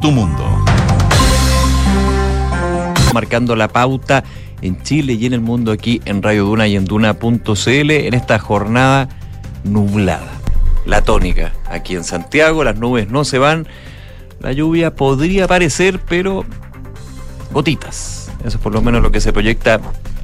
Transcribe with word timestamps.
tu 0.00 0.10
mundo. 0.10 0.64
Marcando 3.12 3.54
la 3.54 3.68
pauta 3.68 4.24
en 4.62 4.82
Chile 4.82 5.14
y 5.14 5.26
en 5.26 5.32
el 5.32 5.40
mundo 5.40 5.72
aquí 5.72 6.00
en 6.04 6.22
Radio 6.22 6.44
Duna 6.44 6.66
y 6.68 6.76
en 6.76 6.84
Duna.cl 6.84 7.90
en 7.90 8.14
esta 8.14 8.38
jornada 8.38 9.08
nublada. 9.64 10.30
La 10.86 11.02
tónica 11.02 11.52
aquí 11.68 11.96
en 11.96 12.04
Santiago, 12.04 12.64
las 12.64 12.76
nubes 12.76 13.08
no 13.08 13.24
se 13.24 13.38
van, 13.38 13.66
la 14.40 14.52
lluvia 14.52 14.94
podría 14.94 15.44
aparecer, 15.44 16.00
pero 16.08 16.44
gotitas. 17.52 18.32
Eso 18.40 18.56
es 18.56 18.62
por 18.62 18.72
lo 18.72 18.80
menos 18.80 19.02
lo 19.02 19.10
que 19.10 19.20
se 19.20 19.32
proyecta 19.32 19.80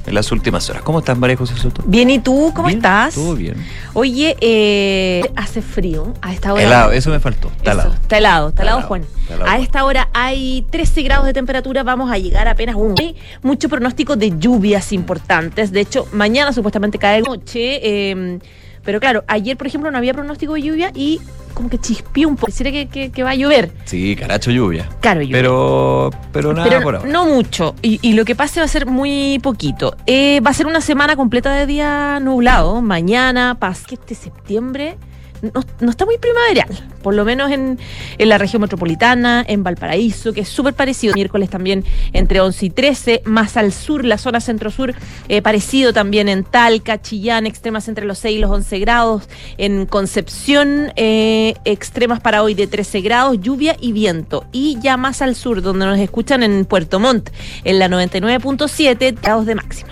en 0.07 0.15
las 0.15 0.31
últimas 0.31 0.67
horas. 0.69 0.81
¿Cómo 0.81 0.99
estás, 0.99 1.17
María 1.17 1.35
José 1.37 1.55
Soto? 1.57 1.83
Bien, 1.85 2.09
¿y 2.09 2.19
tú? 2.19 2.51
¿Cómo 2.55 2.67
Bien, 2.69 2.79
estás? 2.79 3.13
Todo 3.15 3.35
bien. 3.35 3.55
Oye, 3.93 4.35
eh, 4.41 5.21
hace 5.35 5.61
frío 5.61 6.13
a 6.21 6.33
esta 6.33 6.53
hora. 6.53 6.63
Helado, 6.63 6.91
eso 6.93 7.09
me 7.11 7.19
faltó. 7.19 7.49
Está 7.57 7.73
helado. 7.73 7.93
Está 7.93 8.17
helado, 8.17 8.49
está 8.49 8.63
helado, 8.63 8.81
Juan. 8.83 9.05
a 9.45 9.59
esta 9.59 9.83
hora 9.83 10.07
hay 10.13 10.65
13 10.69 11.01
grados 11.03 11.25
de 11.25 11.33
temperatura, 11.33 11.83
vamos 11.83 12.09
a 12.09 12.17
llegar 12.17 12.47
apenas 12.47 12.75
un. 12.75 12.95
Hay 12.97 13.15
mucho 13.43 13.67
pronóstico 13.69 14.15
de 14.15 14.37
lluvias 14.39 14.93
importantes. 14.93 15.71
De 15.71 15.81
hecho, 15.81 16.07
mañana 16.13 16.53
supuestamente 16.53 16.97
cae 16.97 17.21
noche. 17.21 17.79
eh, 17.83 18.39
pero 18.87 19.01
claro, 19.01 19.25
ayer, 19.27 19.57
por 19.57 19.67
ejemplo, 19.67 19.91
no 19.91 19.97
había 19.97 20.13
pronóstico 20.13 20.53
de 20.53 20.61
lluvia 20.61 20.91
y 20.95 21.19
como 21.53 21.69
que 21.69 21.77
chispió 21.77 22.29
un 22.29 22.35
poco. 22.35 22.45
Pareciera 22.47 22.71
que, 22.71 22.87
que- 22.87 23.11
que 23.11 23.21
va 23.23 23.31
a 23.31 23.35
llover. 23.35 23.69
Sí, 23.83 24.15
caracho 24.15 24.49
lluvia. 24.49 24.87
Claro, 25.01 25.21
lluvia. 25.21 25.35
Pero, 25.37 26.09
pero 26.31 26.53
nada 26.53 26.69
Pero 26.69 26.81
por 26.83 26.95
ahora. 26.95 27.09
no 27.09 27.25
mucho. 27.25 27.75
Y, 27.81 27.99
y 28.01 28.13
lo 28.13 28.23
que 28.23 28.33
pase 28.33 28.61
va 28.61 28.65
a 28.65 28.69
ser 28.69 28.85
muy 28.85 29.39
poquito. 29.43 29.97
Eh, 30.05 30.39
va 30.39 30.51
a 30.51 30.53
ser 30.53 30.67
una 30.67 30.79
semana 30.79 31.17
completa 31.17 31.53
de 31.53 31.65
día 31.65 32.19
nublado. 32.21 32.81
Mañana, 32.81 33.57
pasa 33.59 33.85
que 33.89 33.95
este 33.95 34.15
septiembre 34.15 34.97
no, 35.41 35.63
no 35.79 35.89
está 35.89 36.05
muy 36.05 36.17
primaveral. 36.17 36.67
Por 37.01 37.13
lo 37.13 37.25
menos 37.25 37.51
en, 37.51 37.79
en 38.17 38.29
la 38.29 38.37
región 38.37 38.61
metropolitana, 38.61 39.45
en 39.47 39.63
Valparaíso, 39.63 40.33
que 40.33 40.41
es 40.41 40.49
súper 40.49 40.73
parecido. 40.73 41.13
Miércoles 41.13 41.49
también 41.49 41.85
entre 42.13 42.41
11 42.41 42.65
y 42.65 42.69
13. 42.69 43.21
Más 43.25 43.57
al 43.57 43.71
sur, 43.71 44.03
la 44.05 44.17
zona 44.17 44.41
centro-sur, 44.41 44.93
eh, 45.29 45.41
parecido 45.41 45.93
también 45.93 46.29
en 46.29 46.43
Talca, 46.43 47.01
Chillán, 47.01 47.45
extremas 47.45 47.87
entre 47.87 48.05
los 48.05 48.19
6 48.19 48.37
y 48.37 48.39
los 48.39 48.51
11 48.51 48.79
grados. 48.79 49.29
En 49.57 49.85
Concepción, 49.85 50.91
eh, 50.95 51.55
extremas 51.65 52.19
para 52.19 52.43
hoy 52.43 52.53
de 52.53 52.67
13 52.67 53.01
grados, 53.01 53.39
lluvia 53.39 53.75
y 53.79 53.91
viento. 53.91 54.45
Y 54.51 54.77
ya 54.81 54.97
más 54.97 55.21
al 55.21 55.35
sur, 55.35 55.61
donde 55.61 55.85
nos 55.85 55.99
escuchan 55.99 56.43
en 56.43 56.65
Puerto 56.65 56.99
Montt, 56.99 57.29
en 57.63 57.79
la 57.79 57.87
99.7 57.87 59.17
grados 59.21 59.45
de 59.45 59.55
máxima. 59.55 59.89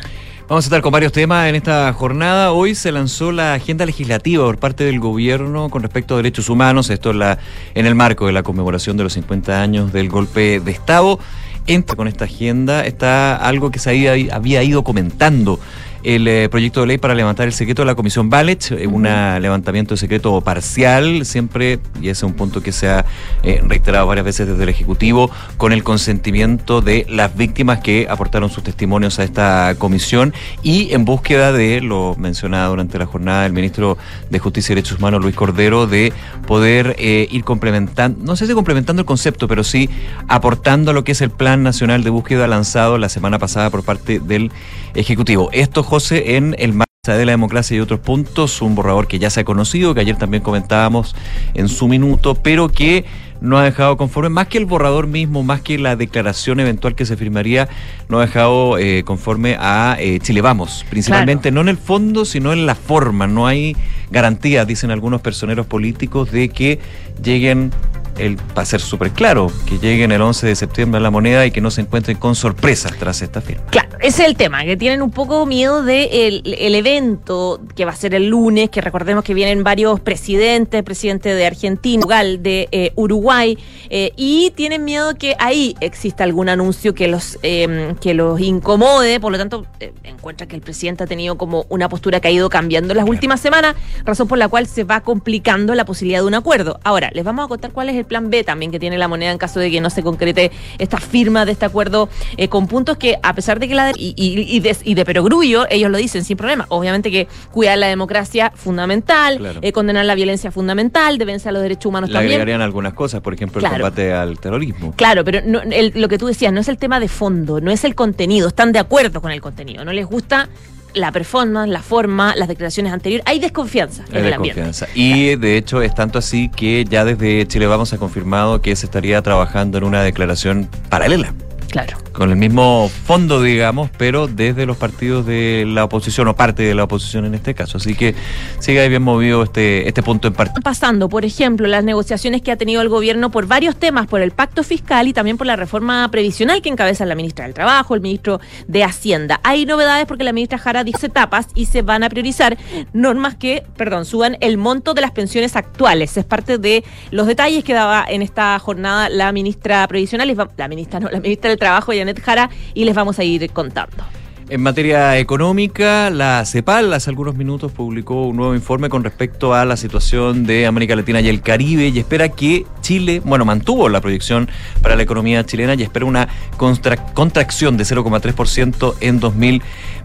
Vamos 0.48 0.66
a 0.66 0.68
estar 0.68 0.84
con 0.84 0.92
varios 0.92 1.12
temas 1.12 1.50
en 1.50 1.56
esta 1.56 1.92
jornada. 1.94 2.52
Hoy 2.52 2.76
se 2.76 2.92
lanzó 2.92 3.32
la 3.32 3.56
agenda 3.56 3.84
legislativa 3.84 4.46
por 4.46 4.60
parte 4.60 4.84
del 4.84 5.00
gobierno 5.00 5.70
con 5.70 5.82
respecto 5.82 6.14
a 6.14 6.18
derechos 6.18 6.50
humanos. 6.50 6.92
Esto 6.92 7.10
en, 7.10 7.18
la, 7.18 7.40
en 7.74 7.88
el 7.88 7.96
marco 7.96 8.28
de 8.28 8.32
la 8.32 8.44
conmemoración 8.44 8.96
de 8.96 9.04
los 9.04 9.14
50 9.14 9.60
años 9.60 9.92
del 9.92 10.08
golpe 10.08 10.60
de 10.60 10.70
Estado. 10.70 11.18
Entra 11.66 11.96
con 11.96 12.08
esta 12.08 12.26
agenda 12.26 12.86
está 12.86 13.38
algo 13.38 13.72
que 13.72 13.80
se 13.80 13.90
había, 13.90 14.36
había 14.36 14.62
ido 14.62 14.84
comentando. 14.84 15.60
El 16.06 16.28
eh, 16.28 16.50
proyecto 16.50 16.82
de 16.82 16.86
ley 16.86 16.98
para 17.00 17.16
levantar 17.16 17.48
el 17.48 17.54
secreto 17.54 17.82
de 17.82 17.88
la 17.88 17.96
Comisión 17.96 18.30
Ballet, 18.30 18.72
eh, 18.72 18.86
un 18.86 19.06
levantamiento 19.06 19.96
de 19.96 19.98
secreto 19.98 20.40
parcial, 20.42 21.26
siempre, 21.26 21.80
y 22.00 22.10
ese 22.10 22.12
es 22.12 22.24
un 22.24 22.34
punto 22.34 22.62
que 22.62 22.72
se 22.72 22.88
ha 22.88 23.06
eh, 23.42 23.60
reiterado 23.66 24.06
varias 24.06 24.24
veces 24.24 24.48
desde 24.48 24.62
el 24.62 24.70
Ejecutivo, 24.70 25.32
con 25.58 25.74
el 25.74 25.84
consentimiento 25.84 26.82
de 26.82 27.08
las 27.10 27.36
víctimas 27.36 27.80
que 27.80 28.06
aportaron 28.08 28.52
sus 28.52 28.64
testimonios 28.64 29.18
a 29.18 29.24
esta 29.24 29.74
comisión 29.80 30.36
y 30.62 30.94
en 30.94 31.06
búsqueda 31.06 31.52
de, 31.52 31.82
lo 31.82 32.16
mencionaba 32.20 32.68
durante 32.68 33.00
la 33.00 33.08
jornada 33.08 33.48
el 33.48 33.54
ministro 33.54 33.98
de 34.30 34.38
Justicia 34.38 34.74
y 34.74 34.76
Derechos 34.76 35.00
Humanos, 35.00 35.24
Luis 35.24 35.36
Cordero, 35.36 35.88
de 35.88 36.14
poder 36.46 36.96
eh, 37.00 37.28
ir 37.32 37.44
complementando, 37.44 38.24
no 38.24 38.36
sé 38.36 38.46
si 38.46 38.54
complementando 38.54 39.02
el 39.02 39.08
concepto, 39.08 39.48
pero 39.48 39.64
sí 39.64 39.90
aportando 40.28 40.92
a 40.92 40.94
lo 40.94 41.04
que 41.04 41.14
es 41.14 41.22
el 41.22 41.32
Plan 41.32 41.64
Nacional 41.64 42.04
de 42.04 42.12
Búsqueda 42.12 42.46
lanzado 42.46 43.00
la 43.00 43.10
semana 43.10 43.40
pasada 43.40 43.72
por 43.72 43.84
parte 43.84 44.20
del 44.20 44.52
Ejecutivo. 44.96 45.50
Esto, 45.52 45.84
José, 45.84 46.38
en 46.38 46.56
el 46.58 46.74
marco 46.74 46.86
de 47.14 47.26
la 47.26 47.34
democracia 47.34 47.78
y 47.78 47.80
otros 47.80 48.00
puntos, 48.00 48.62
un 48.62 48.74
borrador 48.74 49.08
que 49.08 49.20
ya 49.20 49.30
se 49.30 49.42
ha 49.42 49.44
conocido, 49.44 49.94
que 49.94 50.02
ayer 50.02 50.18
también 50.18 50.42
comentábamos 50.42 51.16
en 51.54 51.68
su 51.68 51.88
minuto, 51.88 52.36
pero 52.36 52.70
que 52.70 53.06
no 53.42 53.60
ha 53.60 53.64
dejado 53.64 53.98
conforme, 53.98 54.30
más 54.30 54.48
que 54.48 54.58
el 54.58 54.66
borrador 54.66 55.08
mismo, 55.08 55.44
más 55.44 55.62
que 55.62 55.78
la 55.78 55.96
declaración 55.96 56.60
eventual 56.60 56.96
que 56.96 57.06
se 57.06 57.16
firmaría, 57.16 57.68
no 58.10 58.20
ha 58.20 58.26
dejado 58.26 58.78
eh, 58.80 59.04
conforme 59.04 59.56
a 59.60 59.98
eh, 60.00 60.20
Chile 60.20 60.42
Vamos, 60.42 60.86
principalmente 60.90 61.52
no 61.52 61.62
en 61.62 61.70
el 61.70 61.78
fondo, 61.78 62.26
sino 62.26 62.54
en 62.54 62.66
la 62.66 62.76
forma. 62.76 63.28
No 63.28 63.46
hay 63.46 63.76
garantías, 64.10 64.66
dicen 64.66 64.90
algunos 64.90 65.22
personeros 65.22 65.68
políticos, 65.68 66.32
de 66.32 66.50
que 66.50 66.80
lleguen 67.22 67.72
el, 68.18 68.38
para 68.38 68.66
ser 68.66 68.82
súper 68.82 69.12
claro, 69.12 69.52
que 69.66 69.78
lleguen 69.78 70.12
el 70.12 70.22
11 70.22 70.48
de 70.48 70.56
septiembre 70.56 71.00
a 71.00 71.02
la 71.02 71.12
moneda 71.12 71.46
y 71.46 71.52
que 71.52 71.62
no 71.62 71.72
se 71.72 71.82
encuentren 71.82 72.18
con 72.18 72.36
sorpresas 72.36 72.94
tras 72.98 73.22
esta 73.22 73.42
firma. 73.42 73.66
Claro, 73.70 73.98
ese 74.00 74.24
es 74.24 74.30
el 74.30 74.36
tema, 74.36 74.64
que 74.64 74.78
tienen 74.78 75.02
un 75.02 75.12
poco 75.12 75.46
miedo 75.46 75.84
del 75.84 76.10
de 76.12 76.28
el, 76.28 76.56
el 76.60 76.76
evento 76.76 77.60
que 77.76 77.86
va 77.86 77.92
a 77.92 77.96
ser 77.96 78.14
el 78.14 78.28
lunes, 78.28 78.70
que 78.70 78.82
recordemos 78.82 79.24
que 79.24 79.34
vienen 79.34 79.64
varios 79.64 80.00
presidentes, 80.00 80.84
presidente 80.84 81.34
de 81.34 81.46
Argentina, 81.46 82.06
de 82.40 82.68
eh, 82.72 82.92
Uruguay, 82.96 83.58
eh, 83.90 84.12
y 84.16 84.52
tienen 84.52 84.84
miedo 84.84 85.16
que 85.16 85.36
ahí 85.40 85.76
exista 85.80 86.24
algún 86.24 86.50
anuncio 86.50 86.94
que 86.94 87.08
los, 87.08 87.38
eh, 87.44 87.96
que 88.02 88.14
los 88.14 88.40
incomode, 88.40 89.20
por 89.20 89.32
lo 89.32 89.38
tanto, 89.38 89.66
eh, 89.80 89.94
encuentra 90.04 90.48
que 90.48 90.56
el 90.56 90.62
presidente 90.62 91.04
ha 91.04 91.08
tenido 91.08 91.38
como 91.38 91.66
una 91.70 91.90
postura 91.90 92.20
que 92.20 92.28
ha 92.28 92.32
ido 92.32 92.50
cambiando 92.50 92.94
en 92.94 92.98
las 92.98 93.08
últimas 93.08 93.40
semanas, 93.40 93.76
razón 94.04 94.28
por 94.28 94.38
la 94.38 94.48
cual 94.48 94.68
se 94.68 94.84
va 94.84 95.02
complicando 95.02 95.76
la 95.76 95.86
posibilidad 95.86 96.22
de 96.22 96.28
un 96.28 96.36
acuerdo. 96.36 96.80
Ahora, 96.84 97.12
les 97.14 97.24
vamos 97.24 97.46
a 97.46 97.48
contar 97.48 97.72
cuál 97.72 97.90
es 97.90 97.96
el 97.96 98.05
plan 98.06 98.30
B 98.30 98.44
también 98.44 98.72
que 98.72 98.80
tiene 98.80 98.98
la 98.98 99.08
moneda 99.08 99.32
en 99.32 99.38
caso 99.38 99.60
de 99.60 99.70
que 99.72 99.82
no 99.82 99.90
se 99.90 100.04
concrete 100.04 100.52
esta 100.78 100.98
firma 100.98 101.46
de 101.46 101.52
este 101.52 101.66
acuerdo 101.66 102.10
eh, 102.38 102.48
con 102.48 102.68
puntos 102.68 102.98
que, 102.98 103.18
a 103.22 103.34
pesar 103.34 103.60
de 103.60 103.68
que 103.68 103.76
la 103.76 103.86
de, 103.88 103.94
y, 103.98 104.14
y, 104.18 104.56
y 104.56 104.60
de, 104.60 104.76
y 104.84 104.94
de 104.94 105.06
perogrullo, 105.06 105.66
ellos 105.70 105.92
lo 105.92 105.98
dicen 105.98 106.24
sin 106.24 106.38
problema. 106.38 106.66
Obviamente 106.70 107.12
que 107.12 107.28
cuidar 107.52 107.78
la 107.78 107.88
democracia 107.88 108.52
fundamental, 108.56 109.38
Claro. 109.38 109.60
eh, 109.62 109.72
condenar 109.72 110.06
la 110.06 110.16
violencia 110.16 110.52
fundamental, 110.52 111.18
defensa 111.18 111.50
de 111.50 111.54
los 111.54 111.62
derechos 111.62 111.88
humanos 111.88 112.10
Le 112.10 112.14
también. 112.14 112.34
agregarían 112.34 112.62
algunas 112.62 112.94
cosas, 112.94 113.22
por 113.22 113.34
ejemplo, 113.34 113.60
Claro. 113.60 113.76
el 113.76 113.82
combate 113.82 114.14
al 114.14 114.40
terrorismo. 114.40 114.94
Claro, 114.96 115.24
pero 115.24 115.42
no- 115.46 115.62
el- 115.62 115.92
lo 115.96 116.08
que 116.08 116.18
tú 116.18 116.28
decías 116.28 116.52
no 116.54 116.60
es 116.62 116.68
el 116.68 116.78
tema 116.78 117.00
de 117.00 117.08
fondo, 117.08 117.62
no 117.62 117.72
es 117.72 117.84
el 117.84 117.96
contenido, 117.96 118.48
están 118.48 118.72
de 118.72 118.80
acuerdo 118.80 119.22
con 119.22 119.32
el 119.32 119.42
contenido, 119.42 119.84
no 119.86 119.94
les 119.94 120.06
gusta 120.06 120.50
la 120.96 121.12
performance, 121.12 121.70
la 121.70 121.82
forma, 121.82 122.36
las 122.36 122.48
declaraciones 122.48 122.92
anteriores, 122.92 123.24
hay 123.28 123.40
desconfianza 123.40 124.04
Hay 124.12 124.20
en 124.20 124.26
el 124.26 124.34
ambiente. 124.34 124.72
Y 124.96 125.36
de 125.36 125.58
hecho 125.58 125.82
es 125.82 125.94
tanto 125.94 126.20
así 126.20 126.50
que 126.50 126.86
ya 126.86 127.06
desde 127.06 127.48
Chile 127.48 127.68
Vamos 127.68 127.94
ha 127.94 127.98
confirmado 127.98 128.62
que 128.62 128.76
se 128.76 128.86
estaría 128.86 129.22
trabajando 129.22 129.78
en 129.78 129.84
una 129.84 130.02
declaración 130.02 130.70
paralela. 130.90 131.34
Claro. 131.76 131.98
con 132.14 132.30
el 132.30 132.38
mismo 132.38 132.90
fondo, 133.04 133.42
digamos, 133.42 133.90
pero 133.98 134.28
desde 134.28 134.66
los 134.66 134.78
partidos 134.78 135.26
de 135.26 135.66
la 135.68 135.84
oposición 135.84 136.30
o 136.30 136.36
parte 136.36 136.64
de 136.64 136.74
la 136.74 136.86
oposición 136.86 137.26
en 137.26 137.36
este 137.36 137.54
caso. 137.54 137.78
Así 137.78 137.96
que 137.96 138.16
sigue 138.60 138.80
ahí 138.80 138.88
bien 138.88 139.04
movido 139.04 139.44
este, 139.44 139.86
este 139.86 140.02
punto 140.02 140.30
en 140.30 140.34
parte. 140.34 140.52
Están 140.52 140.64
pasando, 140.64 141.10
por 141.10 141.26
ejemplo, 141.26 141.68
las 141.68 141.84
negociaciones 141.84 142.42
que 142.42 142.54
ha 142.54 142.56
tenido 142.56 142.82
el 142.82 142.88
gobierno 142.88 143.30
por 143.30 143.48
varios 143.48 143.76
temas, 143.76 144.08
por 144.08 144.22
el 144.22 144.32
pacto 144.32 144.64
fiscal 144.64 145.10
y 145.10 145.14
también 145.14 145.38
por 145.38 145.46
la 145.46 145.58
reforma 145.58 146.10
previsional 146.10 146.62
que 146.62 146.70
encabeza 146.70 147.06
la 147.06 147.16
ministra 147.16 147.44
del 147.44 147.54
Trabajo, 147.54 147.94
el 147.94 148.00
ministro 148.00 148.40
de 148.68 148.86
Hacienda. 148.86 149.42
Hay 149.44 149.66
novedades 149.66 150.06
porque 150.06 150.24
la 150.24 150.32
ministra 150.32 150.58
Jara 150.58 150.86
dice 150.86 151.08
etapas 151.08 151.48
y 151.56 151.66
se 151.66 151.82
van 151.82 152.04
a 152.04 152.10
priorizar 152.10 152.58
normas 152.94 153.36
que, 153.36 153.64
perdón, 153.76 154.06
suban 154.06 154.38
el 154.40 154.58
monto 154.58 154.94
de 154.94 155.02
las 155.02 155.12
pensiones 155.12 155.58
actuales. 155.58 156.16
Es 156.16 156.24
parte 156.24 156.58
de 156.58 156.86
los 157.12 157.28
detalles 157.28 157.66
que 157.66 157.74
daba 157.74 158.06
en 158.08 158.22
esta 158.22 158.58
jornada 158.60 159.10
la 159.10 159.34
ministra 159.34 159.86
previsional, 159.90 160.34
la 160.56 160.68
ministra 160.70 161.02
no, 161.02 161.10
la 161.10 161.20
ministra 161.20 161.50
del 161.50 161.60
Trabajo, 161.60 161.65
Janet 161.66 162.22
Jara, 162.22 162.50
y 162.74 162.86
les 162.86 162.96
vamos 162.96 163.20
a 163.20 163.24
ir 163.24 163.50
contando. 163.52 164.04
En 164.48 164.62
materia 164.62 165.18
económica, 165.18 166.12
la 166.12 166.46
CEPAL 166.46 166.94
hace 166.94 167.10
algunos 167.10 167.34
minutos 167.36 167.72
publicó 167.72 168.28
un 168.28 168.36
nuevo 168.38 168.54
informe 168.54 168.90
con 168.90 169.04
respecto 169.04 169.56
a 169.56 169.66
la 169.66 169.76
situación 169.76 170.46
de 170.46 170.68
América 170.68 170.96
Latina 170.96 171.20
y 171.20 171.30
el 171.30 171.42
Caribe 171.42 171.88
y 171.88 171.98
espera 171.98 172.30
que 172.30 172.64
Chile, 172.82 173.24
bueno, 173.26 173.44
mantuvo 173.44 173.90
la 173.90 174.02
proyección 174.02 174.48
para 174.84 174.96
la 174.96 175.02
economía 175.02 175.44
chilena 175.48 175.74
y 175.74 175.82
espera 175.82 176.06
una 176.06 176.28
contra- 176.58 176.96
contracción 177.16 177.76
de 177.76 177.86
0,3% 177.86 178.94
en 179.02 179.20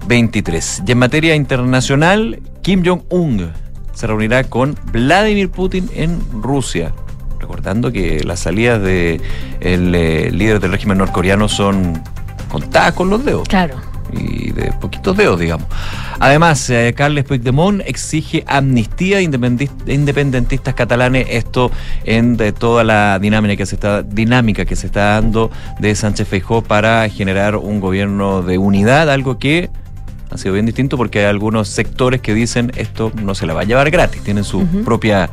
2023. 0.08 0.84
Y 0.86 0.92
en 0.92 0.98
materia 0.98 1.34
internacional, 1.34 2.40
Kim 2.62 2.82
Jong-un 2.82 3.50
se 3.92 4.06
reunirá 4.06 4.44
con 4.44 4.74
Vladimir 4.90 5.50
Putin 5.50 5.90
en 5.94 6.18
Rusia. 6.42 6.92
Recordando 7.50 7.90
que 7.90 8.22
las 8.22 8.38
salidas 8.38 8.80
del 8.80 9.20
líder 9.90 10.60
del 10.60 10.70
régimen 10.70 10.98
norcoreano 10.98 11.48
son 11.48 12.00
contadas 12.48 12.92
con 12.92 13.10
los 13.10 13.24
dedos 13.24 13.48
Claro. 13.48 13.74
y 14.12 14.52
de 14.52 14.70
poquitos 14.80 15.16
dedos, 15.16 15.40
digamos. 15.40 15.66
Además, 16.20 16.70
eh, 16.70 16.94
Carles 16.96 17.24
Puigdemont 17.24 17.82
exige 17.84 18.44
amnistía 18.46 19.18
a 19.18 19.20
independentistas 19.20 20.74
catalanes, 20.74 21.26
esto 21.30 21.72
en 22.04 22.36
de 22.36 22.52
toda 22.52 22.84
la 22.84 23.18
dinámica 23.18 23.56
que 23.56 23.66
se 23.66 23.74
está 23.74 24.04
dinámica 24.04 24.64
que 24.64 24.76
se 24.76 24.86
está 24.86 25.14
dando 25.14 25.50
de 25.80 25.92
Sánchez 25.96 26.28
Feijó 26.28 26.62
para 26.62 27.08
generar 27.08 27.56
un 27.56 27.80
gobierno 27.80 28.42
de 28.42 28.58
unidad, 28.58 29.10
algo 29.10 29.38
que 29.40 29.70
ha 30.30 30.38
sido 30.38 30.54
bien 30.54 30.66
distinto 30.66 30.96
porque 30.96 31.18
hay 31.18 31.24
algunos 31.26 31.66
sectores 31.68 32.20
que 32.20 32.32
dicen 32.32 32.70
esto 32.76 33.10
no 33.20 33.34
se 33.34 33.46
la 33.46 33.54
va 33.54 33.62
a 33.62 33.64
llevar 33.64 33.90
gratis, 33.90 34.22
tienen 34.22 34.44
su 34.44 34.64
propia 34.84 35.28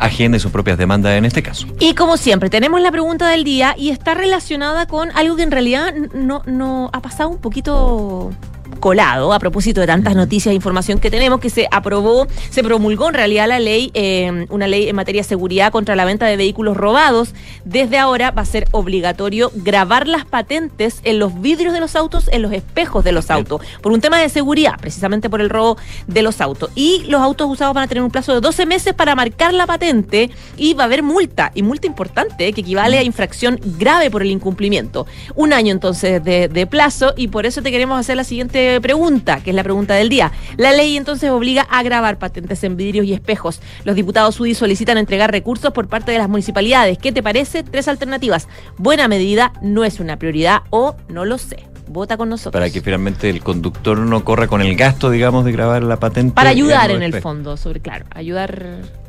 agenda 0.00 0.36
y 0.36 0.40
sus 0.40 0.50
propias 0.50 0.78
demandas 0.78 1.16
en 1.16 1.24
este 1.24 1.42
caso. 1.42 1.66
Y 1.78 1.94
como 1.94 2.16
siempre, 2.16 2.50
tenemos 2.50 2.80
la 2.80 2.90
pregunta 2.90 3.28
del 3.28 3.44
día 3.44 3.74
y 3.78 3.90
está 3.90 4.14
relacionada 4.14 4.86
con 4.86 5.10
algo 5.12 5.36
que 5.36 5.42
en 5.42 5.50
realidad 5.50 5.94
no, 6.14 6.42
no 6.46 6.90
ha 6.92 7.00
pasado 7.00 7.28
un 7.28 7.38
poquito 7.38 8.32
colado 8.80 9.32
a 9.32 9.38
propósito 9.38 9.80
de 9.80 9.86
tantas 9.86 10.16
noticias 10.16 10.52
e 10.52 10.54
información 10.54 10.98
que 10.98 11.10
tenemos, 11.10 11.40
que 11.40 11.50
se 11.50 11.68
aprobó, 11.70 12.26
se 12.50 12.62
promulgó 12.64 13.08
en 13.08 13.14
realidad 13.14 13.46
la 13.46 13.60
ley, 13.60 13.90
eh, 13.94 14.46
una 14.48 14.66
ley 14.66 14.88
en 14.88 14.96
materia 14.96 15.22
de 15.22 15.28
seguridad 15.28 15.70
contra 15.70 15.94
la 15.94 16.04
venta 16.04 16.26
de 16.26 16.36
vehículos 16.36 16.76
robados. 16.76 17.34
Desde 17.64 17.98
ahora 17.98 18.30
va 18.30 18.42
a 18.42 18.46
ser 18.46 18.66
obligatorio 18.72 19.52
grabar 19.54 20.08
las 20.08 20.24
patentes 20.24 21.00
en 21.04 21.18
los 21.18 21.40
vidrios 21.40 21.72
de 21.72 21.80
los 21.80 21.94
autos, 21.94 22.28
en 22.32 22.42
los 22.42 22.52
espejos 22.52 23.04
de 23.04 23.12
los 23.12 23.30
autos, 23.30 23.60
por 23.82 23.92
un 23.92 24.00
tema 24.00 24.18
de 24.18 24.28
seguridad, 24.28 24.74
precisamente 24.80 25.30
por 25.30 25.40
el 25.40 25.50
robo 25.50 25.76
de 26.06 26.22
los 26.22 26.40
autos. 26.40 26.70
Y 26.74 27.04
los 27.06 27.20
autos 27.20 27.48
usados 27.50 27.74
van 27.74 27.84
a 27.84 27.88
tener 27.88 28.02
un 28.02 28.10
plazo 28.10 28.34
de 28.34 28.40
12 28.40 28.66
meses 28.66 28.94
para 28.94 29.14
marcar 29.14 29.52
la 29.54 29.66
patente 29.66 30.30
y 30.56 30.74
va 30.74 30.84
a 30.84 30.86
haber 30.86 31.02
multa, 31.02 31.52
y 31.54 31.62
multa 31.62 31.86
importante, 31.86 32.52
que 32.52 32.60
equivale 32.62 32.98
a 32.98 33.02
infracción 33.02 33.60
grave 33.78 34.10
por 34.10 34.22
el 34.22 34.30
incumplimiento. 34.30 35.06
Un 35.34 35.52
año 35.52 35.72
entonces 35.72 36.24
de, 36.24 36.48
de 36.48 36.66
plazo 36.66 37.12
y 37.16 37.28
por 37.28 37.46
eso 37.46 37.62
te 37.62 37.70
queremos 37.70 38.00
hacer 38.00 38.16
la 38.16 38.24
siguiente 38.24 38.69
pregunta, 38.78 39.40
que 39.42 39.50
es 39.50 39.56
la 39.56 39.62
pregunta 39.62 39.94
del 39.94 40.08
día. 40.08 40.32
La 40.56 40.72
ley 40.72 40.96
entonces 40.96 41.30
obliga 41.30 41.62
a 41.62 41.82
grabar 41.82 42.18
patentes 42.18 42.62
en 42.62 42.76
vidrios 42.76 43.06
y 43.06 43.12
espejos. 43.12 43.60
Los 43.84 43.96
diputados 43.96 44.38
UDI 44.38 44.54
solicitan 44.54 44.98
entregar 44.98 45.32
recursos 45.32 45.72
por 45.72 45.88
parte 45.88 46.12
de 46.12 46.18
las 46.18 46.28
municipalidades. 46.28 46.98
¿Qué 46.98 47.10
te 47.12 47.22
parece? 47.22 47.62
Tres 47.62 47.88
alternativas. 47.88 48.48
Buena 48.76 49.08
medida, 49.08 49.52
no 49.62 49.84
es 49.84 49.98
una 50.00 50.18
prioridad 50.18 50.62
o 50.70 50.96
no 51.08 51.24
lo 51.24 51.38
sé. 51.38 51.64
Vota 51.88 52.16
con 52.16 52.28
nosotros. 52.28 52.52
Para 52.52 52.70
que 52.70 52.80
finalmente 52.82 53.28
el 53.28 53.42
conductor 53.42 53.98
no 53.98 54.24
corra 54.24 54.46
con 54.46 54.60
el 54.60 54.76
gasto, 54.76 55.10
digamos, 55.10 55.44
de 55.44 55.52
grabar 55.52 55.82
la 55.82 55.98
patente. 55.98 56.34
Para 56.34 56.50
ayudar 56.50 56.92
en 56.92 57.02
el 57.02 57.20
fondo, 57.20 57.56
sobre, 57.56 57.80
claro, 57.80 58.06
ayudar 58.14 58.99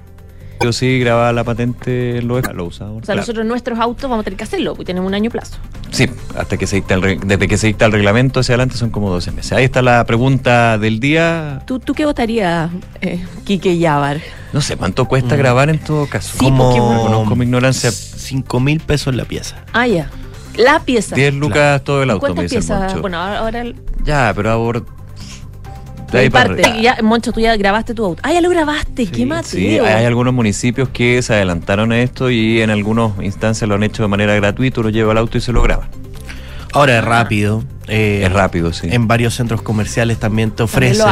yo 0.63 0.73
sí 0.73 0.99
grababa 0.99 1.33
la 1.33 1.43
patente 1.43 2.21
lo, 2.21 2.39
lo 2.41 2.65
usaba. 2.65 2.91
O 2.91 3.03
sea, 3.03 3.15
nosotros 3.15 3.45
nuestros 3.45 3.79
autos 3.79 4.09
vamos 4.09 4.21
a 4.21 4.23
tener 4.25 4.37
que 4.37 4.43
hacerlo, 4.43 4.71
porque 4.75 4.85
tenemos 4.85 5.07
un 5.07 5.13
año 5.13 5.29
plazo. 5.29 5.57
Sí, 5.91 6.09
hasta 6.37 6.57
que 6.57 6.67
se 6.67 6.77
dicta 6.77 6.93
el, 6.95 7.19
desde 7.19 7.47
que 7.47 7.57
se 7.57 7.67
dicta 7.67 7.85
el 7.85 7.91
reglamento 7.91 8.39
hacia 8.39 8.53
adelante 8.53 8.77
son 8.77 8.91
como 8.91 9.09
12 9.09 9.31
meses. 9.31 9.51
Ahí 9.53 9.65
está 9.65 9.81
la 9.81 10.05
pregunta 10.05 10.77
del 10.77 10.99
día. 10.99 11.61
¿Tú, 11.65 11.79
tú 11.79 11.93
qué 11.93 12.05
votarías, 12.05 12.69
eh, 13.01 13.23
Quique 13.43 13.77
Yabar? 13.77 14.21
No 14.53 14.61
sé, 14.61 14.77
¿cuánto 14.77 15.05
cuesta 15.05 15.35
mm. 15.35 15.37
grabar 15.37 15.69
en 15.69 15.79
todo 15.79 16.07
caso? 16.07 16.37
Sí, 16.39 16.45
como 16.45 16.71
conozco 17.03 17.35
mi 17.35 17.45
ignorancia. 17.45 17.91
5 17.91 18.59
mil 18.59 18.79
pesos 18.79 19.15
la 19.15 19.25
pieza. 19.25 19.57
Ah, 19.73 19.87
ya. 19.87 20.09
La 20.57 20.79
pieza. 20.81 21.15
10 21.15 21.33
lucas 21.35 21.83
todo 21.83 22.03
el 22.03 22.09
auto, 22.11 22.21
¿Cuántas 22.21 22.51
piezas? 22.51 22.99
Bueno, 23.01 23.17
ahora... 23.17 23.63
Ya, 24.03 24.31
pero 24.35 24.51
ahora 24.51 24.81
de 26.17 26.31
parte. 26.31 26.81
Ya, 26.81 26.97
Moncho, 27.01 27.31
tú 27.31 27.39
ya 27.39 27.55
grabaste 27.57 27.93
tu 27.93 28.05
auto. 28.05 28.21
Ah, 28.23 28.33
ya 28.33 28.41
lo 28.41 28.49
grabaste. 28.49 29.07
Qué 29.07 29.25
más. 29.25 29.47
Sí, 29.47 29.79
hay 29.79 30.05
algunos 30.05 30.33
municipios 30.33 30.89
que 30.89 31.21
se 31.21 31.33
adelantaron 31.33 31.91
a 31.91 31.99
esto 31.99 32.29
y 32.29 32.61
en 32.61 32.69
algunas 32.69 33.11
instancias 33.21 33.67
lo 33.67 33.75
han 33.75 33.83
hecho 33.83 34.03
de 34.03 34.09
manera 34.09 34.35
gratuita. 34.35 34.81
Uno 34.81 34.89
lleva 34.89 35.11
el 35.11 35.17
auto 35.17 35.37
y 35.37 35.41
se 35.41 35.51
lo 35.51 35.61
graba. 35.61 35.87
Ahora 36.73 36.97
es 36.97 37.03
rápido. 37.03 37.63
Eh, 37.87 38.21
es 38.25 38.31
rápido, 38.31 38.71
sí. 38.71 38.87
En 38.89 39.07
varios 39.07 39.35
centros 39.35 39.61
comerciales 39.61 40.17
también 40.17 40.51
te 40.51 40.63
ofrecen, 40.63 41.05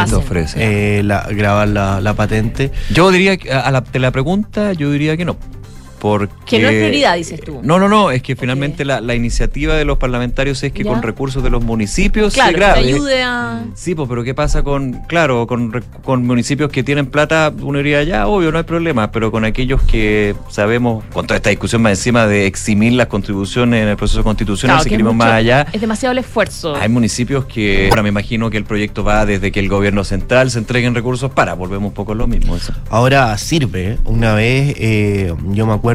eh, 0.56 1.04
grabar 1.32 1.68
la, 1.68 2.14
patente. 2.14 2.72
Yo 2.92 3.12
diría, 3.12 3.38
a 3.52 3.70
la, 3.72 3.82
de 3.82 4.00
la 4.00 4.12
pregunta, 4.12 4.72
yo 4.74 4.90
diría 4.92 5.18
que 5.18 5.26
no. 5.26 5.36
Porque, 6.00 6.34
que 6.46 6.60
no 6.60 6.70
es 6.70 6.76
prioridad, 6.76 7.16
dices 7.16 7.42
tú. 7.42 7.60
No, 7.62 7.78
no, 7.78 7.90
no, 7.90 8.12
es 8.12 8.22
que 8.22 8.36
finalmente 8.36 8.86
la, 8.86 9.02
la, 9.02 9.16
iniciativa 9.16 9.76
de 9.76 9.84
los 9.84 9.98
parlamentarios 9.98 10.64
es 10.64 10.72
que 10.72 10.86
con 10.86 11.02
recursos 11.02 11.44
de 11.44 11.50
los 11.50 11.64
municipios 11.64 12.34
claro, 12.34 12.52
se 12.52 12.58
grabe. 12.58 12.80
ayude 12.80 13.22
a... 13.22 13.66
Sí, 13.76 13.96
pues, 13.96 14.08
pero 14.08 14.24
¿qué 14.24 14.34
pasa 14.34 14.64
con, 14.64 15.02
claro, 15.08 15.46
con, 15.46 15.84
con 16.04 16.26
municipios 16.26 16.72
que 16.72 16.84
tienen 16.84 17.08
plata? 17.08 17.52
Uno 17.62 17.80
diría, 17.80 18.04
ya, 18.04 18.28
obvio, 18.28 18.52
no 18.52 18.60
hay 18.60 18.64
problema, 18.64 19.12
pero 19.12 19.30
con 19.30 19.44
aquellos 19.44 19.82
que 19.82 20.36
sabemos, 20.50 21.04
con 21.12 21.28
toda 21.28 21.36
esta 21.38 21.50
discusión 21.50 21.82
más 21.82 21.92
encima 21.92 22.28
de 22.28 22.46
eximir 22.46 22.94
las 22.94 23.08
contribuciones 23.08 23.84
en 23.84 23.90
el 23.90 23.98
proceso 23.98 24.24
constitucional, 24.24 24.82
si 24.82 24.90
queremos 24.90 25.16
más 25.16 25.34
allá. 25.34 25.68
Es 25.74 25.82
demasiado 25.82 26.14
el 26.14 26.20
esfuerzo. 26.20 26.76
Hay 26.76 26.88
municipios 26.88 27.46
que, 27.46 27.88
ahora 27.90 28.04
me 28.04 28.10
imagino 28.10 28.50
que 28.50 28.58
el 28.58 28.64
proyecto 28.64 29.04
va 29.04 29.26
desde 29.26 29.52
que 29.52 29.60
el 29.60 29.68
gobierno 29.68 30.06
central 30.06 30.50
se 30.50 30.60
entreguen 30.60 30.96
recursos 30.96 31.30
para, 31.32 31.56
volvemos 31.56 31.90
un 31.90 31.94
poco 31.94 32.14
a 32.14 32.16
lo 32.16 32.26
mismo. 32.26 32.56
Eso. 32.56 32.74
Ahora 32.90 33.38
sirve, 33.38 33.98
una 34.06 34.34
vez, 34.34 34.76
eh, 34.78 35.34
yo 35.50 35.66
me 35.68 35.74
acuerdo 35.74 35.89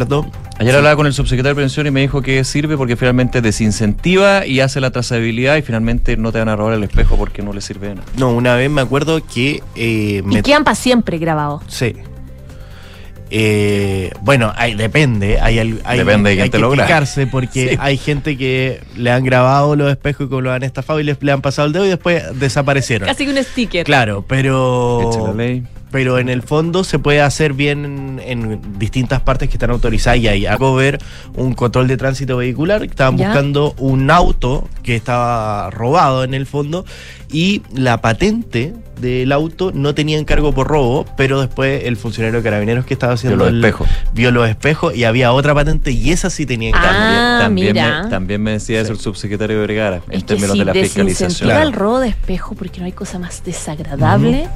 Ayer 0.58 0.74
hablaba 0.74 0.96
con 0.96 1.06
el 1.06 1.12
subsecretario 1.12 1.50
de 1.50 1.54
Prevención 1.54 1.86
y 1.86 1.90
me 1.90 2.00
dijo 2.00 2.22
que 2.22 2.44
sirve 2.44 2.76
porque 2.76 2.96
finalmente 2.96 3.40
desincentiva 3.40 4.46
y 4.46 4.60
hace 4.60 4.80
la 4.80 4.90
trazabilidad 4.90 5.56
y 5.56 5.62
finalmente 5.62 6.16
no 6.16 6.32
te 6.32 6.38
van 6.38 6.48
a 6.48 6.56
robar 6.56 6.74
el 6.74 6.84
espejo 6.84 7.16
porque 7.16 7.42
no 7.42 7.52
le 7.52 7.60
sirve 7.60 7.88
de 7.88 7.94
nada. 7.96 8.06
No, 8.16 8.30
una 8.30 8.54
vez 8.54 8.70
me 8.70 8.80
acuerdo 8.80 9.24
que... 9.24 9.62
Eh, 9.74 10.22
y 10.28 10.42
quedan 10.42 10.64
para 10.64 10.74
siempre 10.74 11.18
grabados. 11.18 11.62
Sí. 11.68 11.94
Eh, 13.30 14.12
bueno, 14.20 14.52
hay, 14.56 14.74
depende. 14.74 15.40
Hay, 15.40 15.58
hay, 15.58 15.98
depende 15.98 16.30
de 16.30 16.36
quién 16.36 16.50
te 16.50 16.58
que 17.16 17.26
porque 17.26 17.76
hay 17.80 17.96
gente 17.96 18.36
que 18.36 18.80
le 18.96 19.10
han 19.10 19.24
grabado 19.24 19.74
los 19.74 19.90
espejos 19.90 20.26
y 20.26 20.28
como 20.28 20.40
lo 20.40 20.52
han 20.52 20.62
estafado 20.62 21.00
y 21.00 21.04
les, 21.04 21.20
le 21.20 21.32
han 21.32 21.40
pasado 21.40 21.66
el 21.66 21.72
dedo 21.72 21.84
y 21.84 21.88
después 21.88 22.22
desaparecieron. 22.38 23.08
Casi 23.08 23.24
que 23.24 23.32
un 23.32 23.42
sticker. 23.42 23.84
Claro, 23.84 24.24
pero. 24.28 25.10
La 25.26 25.32
ley 25.32 25.64
pero 25.94 26.18
en 26.18 26.28
el 26.28 26.42
fondo 26.42 26.82
se 26.82 26.98
puede 26.98 27.20
hacer 27.20 27.52
bien 27.52 28.20
en, 28.20 28.60
distintas 28.80 29.20
partes 29.20 29.48
que 29.48 29.54
están 29.54 29.70
autorizadas 29.70 30.18
y 30.18 30.26
hay 30.26 30.44
algo 30.44 30.74
ver 30.74 30.98
un 31.36 31.54
control 31.54 31.86
de 31.86 31.96
tránsito 31.96 32.36
vehicular, 32.36 32.82
estaban 32.82 33.16
buscando 33.16 33.76
un 33.78 34.10
auto 34.10 34.68
que 34.82 34.96
estaba 34.96 35.70
robado 35.70 36.24
en 36.24 36.34
el 36.34 36.46
fondo 36.46 36.84
y 37.30 37.62
la 37.72 38.00
patente 38.00 38.74
del 39.00 39.30
auto 39.30 39.70
no 39.72 39.94
tenía 39.94 40.18
encargo 40.18 40.52
por 40.52 40.66
robo, 40.66 41.06
pero 41.16 41.40
después 41.40 41.84
el 41.84 41.96
funcionario 41.96 42.40
de 42.40 42.42
carabineros 42.42 42.84
que 42.84 42.94
estaba 42.94 43.12
haciendo 43.12 43.44
vio 43.44 43.52
los 43.52 43.54
espejos, 43.54 43.88
vio 44.14 44.30
los 44.32 44.48
espejos 44.48 44.96
y 44.96 45.04
había 45.04 45.32
otra 45.32 45.54
patente 45.54 45.92
y 45.92 46.10
esa 46.10 46.28
sí 46.28 46.44
tenía 46.44 46.70
encargo. 46.70 46.88
Ah, 46.90 47.38
también, 47.40 47.72
mira. 47.72 48.02
Me, 48.02 48.10
también 48.10 48.42
me 48.42 48.50
decía 48.50 48.80
eso 48.80 48.90
el 48.90 48.98
subsecretario 48.98 49.60
Vergara 49.60 50.02
en 50.10 50.22
términos 50.22 50.58
de 50.58 50.64
la 50.64 50.72
fiscalización. 50.72 51.50
Claro. 51.50 51.68
el 51.68 51.72
robo 51.72 52.00
de 52.00 52.08
espejo 52.08 52.56
porque 52.56 52.80
no 52.80 52.86
hay 52.86 52.92
cosa 52.92 53.20
más 53.20 53.44
desagradable. 53.44 54.48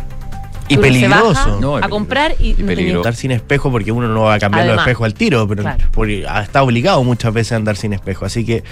Y 0.68 0.76
peligroso. 0.76 1.78
a 1.82 1.88
comprar 1.88 2.34
y, 2.38 2.54
y 2.58 2.90
Andar 2.90 3.14
sin 3.14 3.30
espejo 3.30 3.70
porque 3.70 3.92
uno 3.92 4.08
no 4.08 4.22
va 4.22 4.34
a 4.34 4.38
cambiar 4.38 4.66
los 4.66 4.78
espejos 4.78 5.04
al 5.04 5.14
tiro, 5.14 5.46
pero 5.48 5.64
está 6.42 6.62
obligado 6.62 7.02
muchas 7.04 7.32
veces 7.32 7.52
a 7.52 7.56
andar 7.56 7.76
sin 7.76 7.92
espejo. 7.92 8.24
Así 8.24 8.44
que 8.44 8.64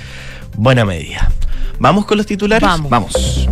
buena 0.57 0.85
medida. 0.85 1.31
¿Vamos 1.79 2.07
con 2.07 2.17
los 2.17 2.27
titulares? 2.27 2.69
Vamos. 2.69 2.91
Vamos. 2.91 3.49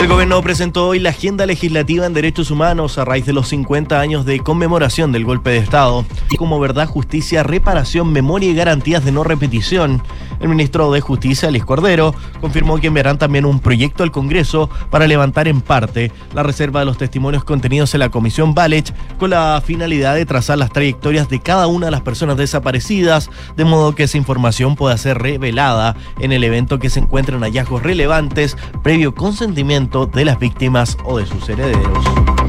El 0.00 0.08
gobierno 0.08 0.40
presentó 0.40 0.88
hoy 0.88 0.98
la 0.98 1.10
agenda 1.10 1.44
legislativa 1.44 2.06
en 2.06 2.14
derechos 2.14 2.50
humanos 2.50 2.96
a 2.96 3.04
raíz 3.04 3.26
de 3.26 3.34
los 3.34 3.48
50 3.48 4.00
años 4.00 4.24
de 4.24 4.40
conmemoración 4.40 5.12
del 5.12 5.26
golpe 5.26 5.50
de 5.50 5.58
Estado 5.58 6.06
y 6.30 6.36
como 6.36 6.58
verdad, 6.58 6.88
justicia, 6.88 7.42
reparación, 7.42 8.10
memoria 8.10 8.48
y 8.48 8.54
garantías 8.54 9.04
de 9.04 9.12
no 9.12 9.24
repetición. 9.24 10.02
El 10.40 10.48
ministro 10.48 10.90
de 10.90 11.00
Justicia, 11.00 11.50
Luis 11.50 11.64
Cordero, 11.64 12.14
confirmó 12.40 12.78
que 12.78 12.86
enviarán 12.86 13.18
también 13.18 13.44
un 13.44 13.60
proyecto 13.60 14.02
al 14.02 14.10
Congreso 14.10 14.70
para 14.90 15.06
levantar 15.06 15.48
en 15.48 15.60
parte 15.60 16.10
la 16.34 16.42
reserva 16.42 16.80
de 16.80 16.86
los 16.86 16.98
testimonios 16.98 17.44
contenidos 17.44 17.94
en 17.94 18.00
la 18.00 18.08
Comisión 18.08 18.54
Balech 18.54 18.92
con 19.18 19.30
la 19.30 19.62
finalidad 19.64 20.14
de 20.14 20.26
trazar 20.26 20.58
las 20.58 20.72
trayectorias 20.72 21.28
de 21.28 21.40
cada 21.40 21.66
una 21.66 21.86
de 21.86 21.92
las 21.92 22.00
personas 22.00 22.36
desaparecidas, 22.36 23.30
de 23.56 23.64
modo 23.64 23.94
que 23.94 24.04
esa 24.04 24.18
información 24.18 24.76
pueda 24.76 24.96
ser 24.96 25.18
revelada 25.18 25.94
en 26.18 26.32
el 26.32 26.42
evento 26.44 26.78
que 26.78 26.90
se 26.90 27.00
encuentren 27.00 27.40
hallazgos 27.40 27.82
relevantes 27.82 28.56
previo 28.82 29.14
consentimiento 29.14 30.06
de 30.06 30.24
las 30.24 30.38
víctimas 30.38 30.96
o 31.04 31.18
de 31.18 31.26
sus 31.26 31.48
herederos. 31.48 32.39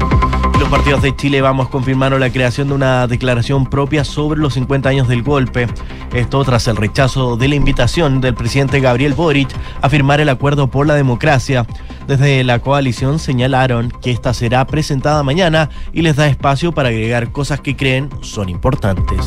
Partidos 0.72 1.02
de 1.02 1.14
Chile 1.14 1.42
Vamos 1.42 1.68
confirmaron 1.68 2.18
la 2.18 2.30
creación 2.30 2.68
de 2.68 2.74
una 2.74 3.06
declaración 3.06 3.66
propia 3.66 4.04
sobre 4.04 4.40
los 4.40 4.54
50 4.54 4.88
años 4.88 5.06
del 5.06 5.22
golpe. 5.22 5.68
Esto 6.14 6.42
tras 6.44 6.66
el 6.66 6.76
rechazo 6.76 7.36
de 7.36 7.46
la 7.48 7.56
invitación 7.56 8.22
del 8.22 8.34
presidente 8.34 8.80
Gabriel 8.80 9.12
Boric 9.12 9.50
a 9.82 9.90
firmar 9.90 10.22
el 10.22 10.30
acuerdo 10.30 10.68
por 10.68 10.86
la 10.86 10.94
democracia. 10.94 11.66
Desde 12.08 12.42
la 12.42 12.60
coalición 12.60 13.18
señalaron 13.18 13.90
que 14.00 14.12
esta 14.12 14.32
será 14.32 14.66
presentada 14.66 15.22
mañana 15.22 15.68
y 15.92 16.00
les 16.00 16.16
da 16.16 16.26
espacio 16.26 16.72
para 16.72 16.88
agregar 16.88 17.32
cosas 17.32 17.60
que 17.60 17.76
creen 17.76 18.08
son 18.22 18.48
importantes. 18.48 19.26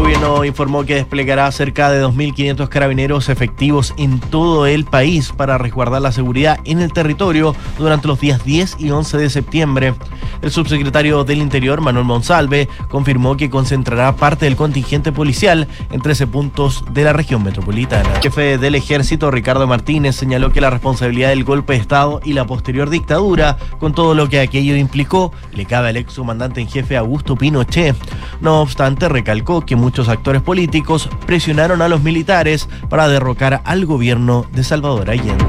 Gobierno 0.00 0.46
informó 0.46 0.86
que 0.86 0.94
desplegará 0.94 1.52
cerca 1.52 1.90
de 1.90 2.02
2.500 2.02 2.70
carabineros 2.70 3.28
efectivos 3.28 3.92
en 3.98 4.18
todo 4.18 4.66
el 4.66 4.86
país 4.86 5.30
para 5.30 5.58
resguardar 5.58 6.00
la 6.00 6.10
seguridad 6.10 6.58
en 6.64 6.80
el 6.80 6.90
territorio 6.90 7.54
durante 7.76 8.08
los 8.08 8.18
días 8.18 8.42
10 8.42 8.76
y 8.78 8.92
11 8.92 9.18
de 9.18 9.28
septiembre. 9.28 9.94
El 10.40 10.50
subsecretario 10.50 11.22
del 11.24 11.42
Interior, 11.42 11.82
Manuel 11.82 12.06
Monsalve, 12.06 12.66
confirmó 12.88 13.36
que 13.36 13.50
concentrará 13.50 14.16
parte 14.16 14.46
del 14.46 14.56
contingente 14.56 15.12
policial 15.12 15.68
en 15.90 16.00
13 16.00 16.26
puntos 16.28 16.82
de 16.92 17.04
la 17.04 17.12
región 17.12 17.42
metropolitana. 17.42 18.08
El 18.14 18.22
jefe 18.22 18.56
del 18.56 18.76
ejército, 18.76 19.30
Ricardo 19.30 19.66
Martínez, 19.66 20.16
señaló 20.16 20.50
que 20.50 20.62
la 20.62 20.70
responsabilidad 20.70 21.28
del 21.28 21.44
golpe 21.44 21.74
de 21.74 21.80
Estado 21.80 22.22
y 22.24 22.32
la 22.32 22.46
posterior 22.46 22.88
dictadura, 22.88 23.58
con 23.78 23.92
todo 23.92 24.14
lo 24.14 24.30
que 24.30 24.40
aquello 24.40 24.76
implicó, 24.76 25.30
le 25.52 25.66
cabe 25.66 25.90
al 25.90 25.98
ex 25.98 26.14
comandante 26.14 26.62
en 26.62 26.68
jefe 26.68 26.96
Augusto 26.96 27.36
Pinochet. 27.36 27.96
No 28.40 28.62
obstante, 28.62 29.06
recalcó 29.10 29.60
que 29.60 29.76
muchos 29.76 29.89
actores 29.98 30.42
políticos 30.42 31.08
presionaron 31.26 31.82
a 31.82 31.88
los 31.88 32.02
militares 32.02 32.68
para 32.88 33.08
derrocar 33.08 33.60
al 33.64 33.86
gobierno 33.86 34.46
de 34.52 34.64
Salvador 34.64 35.10
Allende. 35.10 35.44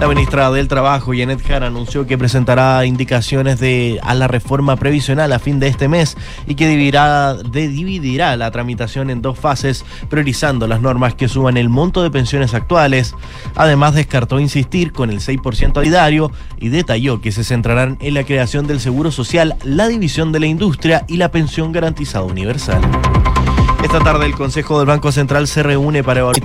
La 0.00 0.06
ministra 0.06 0.48
del 0.52 0.68
Trabajo, 0.68 1.10
Janet 1.12 1.44
Jara, 1.44 1.66
anunció 1.66 2.06
que 2.06 2.16
presentará 2.16 2.86
indicaciones 2.86 3.58
de, 3.58 3.98
a 4.04 4.14
la 4.14 4.28
reforma 4.28 4.76
previsional 4.76 5.32
a 5.32 5.40
fin 5.40 5.58
de 5.58 5.66
este 5.66 5.88
mes 5.88 6.16
y 6.46 6.54
que 6.54 6.68
dividirá, 6.68 8.36
la 8.36 8.50
tramitación 8.52 9.10
en 9.10 9.22
dos 9.22 9.36
fases, 9.36 9.84
priorizando 10.08 10.68
las 10.68 10.80
normas 10.80 11.16
que 11.16 11.26
suban 11.26 11.56
el 11.56 11.68
monto 11.68 12.04
de 12.04 12.12
pensiones 12.12 12.54
actuales. 12.54 13.16
Además, 13.56 13.96
descartó 13.96 14.38
insistir 14.38 14.92
con 14.92 15.10
el 15.10 15.18
6% 15.18 15.74
solidario 15.74 16.30
y 16.60 16.68
detalló 16.68 17.20
que 17.20 17.32
se 17.32 17.42
centrarán 17.42 17.98
en 18.00 18.14
la 18.14 18.22
creación 18.22 18.68
del 18.68 18.78
seguro 18.78 19.10
social, 19.10 19.56
la 19.64 19.88
división 19.88 20.30
de 20.30 20.38
la 20.38 20.46
industria 20.46 21.04
y 21.08 21.16
la 21.16 21.32
pensión 21.32 21.72
garantizada 21.72 22.24
universal. 22.24 22.82
Esta 23.82 24.00
tarde 24.00 24.26
el 24.26 24.34
Consejo 24.34 24.78
del 24.78 24.88
Banco 24.88 25.12
Central 25.12 25.46
se 25.46 25.62
reúne 25.62 26.02
para 26.02 26.20
evaluar 26.20 26.38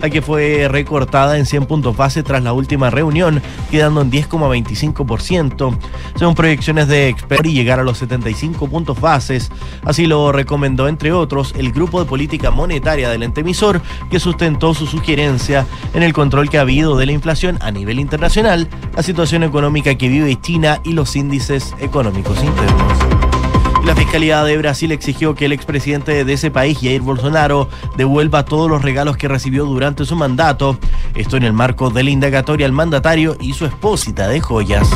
la 0.00 0.10
que 0.10 0.22
fue 0.22 0.68
recortada 0.68 1.36
en 1.38 1.46
100 1.46 1.66
puntos 1.66 1.96
base 1.96 2.22
tras 2.22 2.42
la 2.42 2.52
última 2.52 2.90
reunión, 2.90 3.42
quedando 3.70 4.00
en 4.00 4.10
10,25%, 4.10 5.78
según 6.16 6.34
proyecciones 6.34 6.88
de 6.88 7.08
expertos 7.08 7.46
y 7.46 7.54
llegar 7.54 7.80
a 7.80 7.82
los 7.82 7.98
75 7.98 8.68
puntos 8.68 9.00
bases. 9.00 9.50
Así 9.84 10.06
lo 10.06 10.32
recomendó, 10.32 10.88
entre 10.88 11.12
otros, 11.12 11.54
el 11.56 11.72
Grupo 11.72 12.00
de 12.00 12.08
Política 12.08 12.50
Monetaria 12.50 13.10
del 13.10 13.22
ente 13.22 13.42
emisor, 13.42 13.80
que 14.10 14.20
sustentó 14.20 14.74
su 14.74 14.86
sugerencia 14.86 15.66
en 15.94 16.02
el 16.02 16.12
control 16.12 16.48
que 16.48 16.58
ha 16.58 16.62
habido 16.62 16.96
de 16.96 17.06
la 17.06 17.12
inflación 17.12 17.58
a 17.60 17.70
nivel 17.70 18.00
internacional, 18.00 18.68
la 18.96 19.02
situación 19.02 19.42
económica 19.42 19.94
que 19.96 20.08
vive 20.08 20.40
China 20.40 20.80
y 20.84 20.92
los 20.92 21.16
índices 21.16 21.74
económicos 21.80 22.42
internos. 22.42 23.11
La 23.84 23.96
Fiscalía 23.96 24.44
de 24.44 24.56
Brasil 24.58 24.92
exigió 24.92 25.34
que 25.34 25.46
el 25.46 25.52
expresidente 25.52 26.24
de 26.24 26.32
ese 26.32 26.50
país, 26.50 26.78
Jair 26.80 27.02
Bolsonaro, 27.02 27.68
devuelva 27.96 28.44
todos 28.44 28.70
los 28.70 28.82
regalos 28.82 29.16
que 29.16 29.26
recibió 29.26 29.64
durante 29.64 30.04
su 30.04 30.14
mandato. 30.14 30.78
Esto 31.14 31.36
en 31.36 31.42
el 31.42 31.52
marco 31.52 31.90
de 31.90 32.04
la 32.04 32.10
indagatoria 32.10 32.66
al 32.66 32.72
mandatario 32.72 33.36
y 33.40 33.54
su 33.54 33.66
expósita 33.66 34.28
de 34.28 34.40
joyas. 34.40 34.88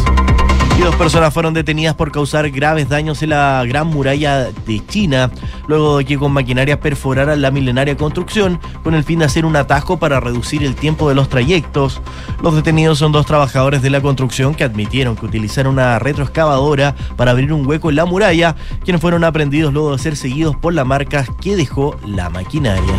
Y 0.79 0.83
dos 0.83 0.95
personas 0.97 1.33
fueron 1.33 1.55
detenidas 1.55 1.95
por 1.95 2.13
causar 2.13 2.51
graves 2.51 2.89
daños 2.89 3.23
en 3.23 3.31
la 3.31 3.65
Gran 3.67 3.87
Muralla 3.87 4.51
de 4.67 4.87
China, 4.87 5.31
luego 5.69 5.99
de 5.99 6.05
que 6.05 6.19
con 6.19 6.33
maquinaria 6.33 6.81
perforaran 6.81 7.41
la 7.41 7.51
milenaria 7.51 7.97
construcción 7.97 8.61
con 8.85 8.95
el 8.95 9.03
fin 9.03 9.21
de 9.21 9.25
hacer 9.25 9.47
un 9.47 9.57
atajo 9.57 9.99
para 9.99 10.21
reducir 10.21 10.63
el 10.63 10.75
tiempo 10.75 11.09
de 11.09 11.15
los 11.15 11.31
trayectos. 11.31 12.03
Los 12.43 12.55
detenidos 12.55 12.99
son 12.99 13.13
dos 13.13 13.25
trabajadores 13.25 13.81
de 13.81 13.89
la 13.89 14.03
construcción 14.03 14.55
que 14.55 14.65
admitieron 14.65 15.17
que 15.17 15.25
utilizaron 15.25 15.73
una 15.73 15.99
retroexcavadora 15.99 16.95
para 17.17 17.31
abrir 17.31 17.55
un 17.55 17.67
hueco 17.67 17.89
en 17.89 17.97
la 17.97 18.05
muralla, 18.05 18.55
quienes 18.85 19.01
fueron 19.01 19.25
aprendidos 19.25 19.73
luego 19.73 19.93
de 19.93 19.99
ser 19.99 20.15
seguidos 20.15 20.57
por 20.57 20.75
la 20.75 20.85
marca 20.85 21.25
que 21.41 21.57
dejó 21.57 21.97
la 22.05 22.29
maquinaria. 22.29 22.95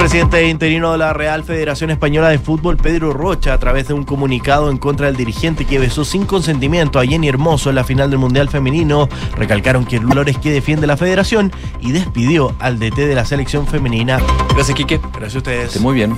Presidente 0.00 0.48
interino 0.48 0.92
de 0.92 0.98
la 0.98 1.12
Real 1.12 1.44
Federación 1.44 1.90
Española 1.90 2.30
de 2.30 2.38
Fútbol, 2.38 2.78
Pedro 2.78 3.12
Rocha, 3.12 3.52
a 3.52 3.58
través 3.58 3.86
de 3.86 3.92
un 3.92 4.04
comunicado 4.04 4.70
en 4.70 4.78
contra 4.78 5.06
del 5.06 5.16
dirigente 5.16 5.66
que 5.66 5.78
besó 5.78 6.06
sin 6.06 6.24
consentimiento 6.24 6.98
a 6.98 7.04
Jenny 7.04 7.28
Hermoso 7.28 7.68
en 7.68 7.76
la 7.76 7.84
final 7.84 8.08
del 8.08 8.18
Mundial 8.18 8.48
Femenino, 8.48 9.10
recalcaron 9.36 9.84
que 9.84 9.96
el 9.96 10.28
es 10.28 10.38
que 10.38 10.52
defiende 10.52 10.86
la 10.86 10.96
federación 10.96 11.52
y 11.82 11.92
despidió 11.92 12.54
al 12.60 12.78
DT 12.78 12.96
de 12.96 13.14
la 13.14 13.26
selección 13.26 13.66
femenina. 13.66 14.18
Gracias, 14.54 14.74
Quique. 14.74 15.00
Gracias 15.12 15.34
a 15.34 15.38
ustedes. 15.38 15.80
Muy 15.82 15.94
bien 15.94 16.16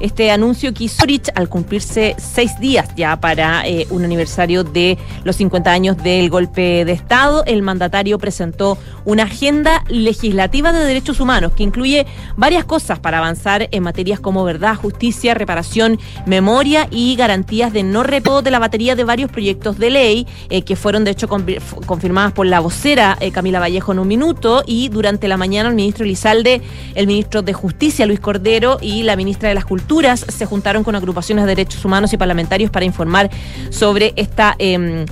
este 0.00 0.30
anuncio 0.30 0.72
que 0.74 0.84
hizo 0.84 1.04
Rich 1.04 1.30
al 1.34 1.48
cumplirse 1.48 2.14
seis 2.18 2.58
días 2.60 2.88
ya 2.96 3.18
para 3.20 3.66
eh, 3.66 3.86
un 3.90 4.04
aniversario 4.04 4.64
de 4.64 4.98
los 5.24 5.36
50 5.36 5.70
años 5.70 5.96
del 5.96 6.30
golpe 6.30 6.84
de 6.84 6.92
Estado. 6.92 7.44
El 7.46 7.62
mandatario 7.62 8.18
presentó 8.18 8.78
una 9.04 9.24
agenda 9.24 9.84
legislativa 9.88 10.72
de 10.72 10.84
derechos 10.84 11.20
humanos 11.20 11.52
que 11.52 11.62
incluye 11.62 12.06
varias 12.36 12.64
cosas 12.64 12.98
para 12.98 13.18
avanzar 13.18 13.68
en 13.70 13.82
materias 13.82 14.20
como 14.20 14.44
verdad, 14.44 14.76
justicia, 14.76 15.34
reparación, 15.34 15.98
memoria 16.26 16.88
y 16.90 17.16
garantías 17.16 17.72
de 17.72 17.82
no 17.82 18.02
reposo 18.02 18.42
de 18.42 18.50
la 18.50 18.58
batería 18.58 18.96
de 18.96 19.04
varios 19.04 19.30
proyectos 19.30 19.78
de 19.78 19.90
ley 19.90 20.26
eh, 20.50 20.62
que 20.62 20.76
fueron 20.76 21.04
de 21.04 21.12
hecho 21.12 21.28
confirmadas 21.28 22.32
por 22.32 22.46
la 22.46 22.60
vocera 22.60 23.16
eh, 23.20 23.30
Camila 23.30 23.60
Vallejo 23.60 23.92
en 23.92 24.00
un 24.00 24.08
minuto 24.08 24.62
y 24.66 24.88
durante 24.88 25.28
la 25.28 25.36
mañana 25.36 25.68
el 25.68 25.74
ministro 25.76 26.04
Elizalde, 26.04 26.60
el 26.94 27.06
ministro 27.06 27.42
de 27.42 27.52
Justicia 27.52 28.06
Luis 28.06 28.20
Cordero 28.20 28.78
y 28.80 29.04
la 29.04 29.16
ministra 29.16 29.48
de 29.48 29.54
las 29.54 29.64
Culturas 29.64 29.85
se 30.16 30.46
juntaron 30.46 30.84
con 30.84 30.94
agrupaciones 30.94 31.44
de 31.44 31.54
derechos 31.54 31.84
humanos 31.84 32.12
y 32.12 32.16
parlamentarios 32.16 32.70
para 32.70 32.84
informar 32.84 33.30
sobre 33.70 34.12
esta... 34.16 34.54
Eh, 34.58 35.06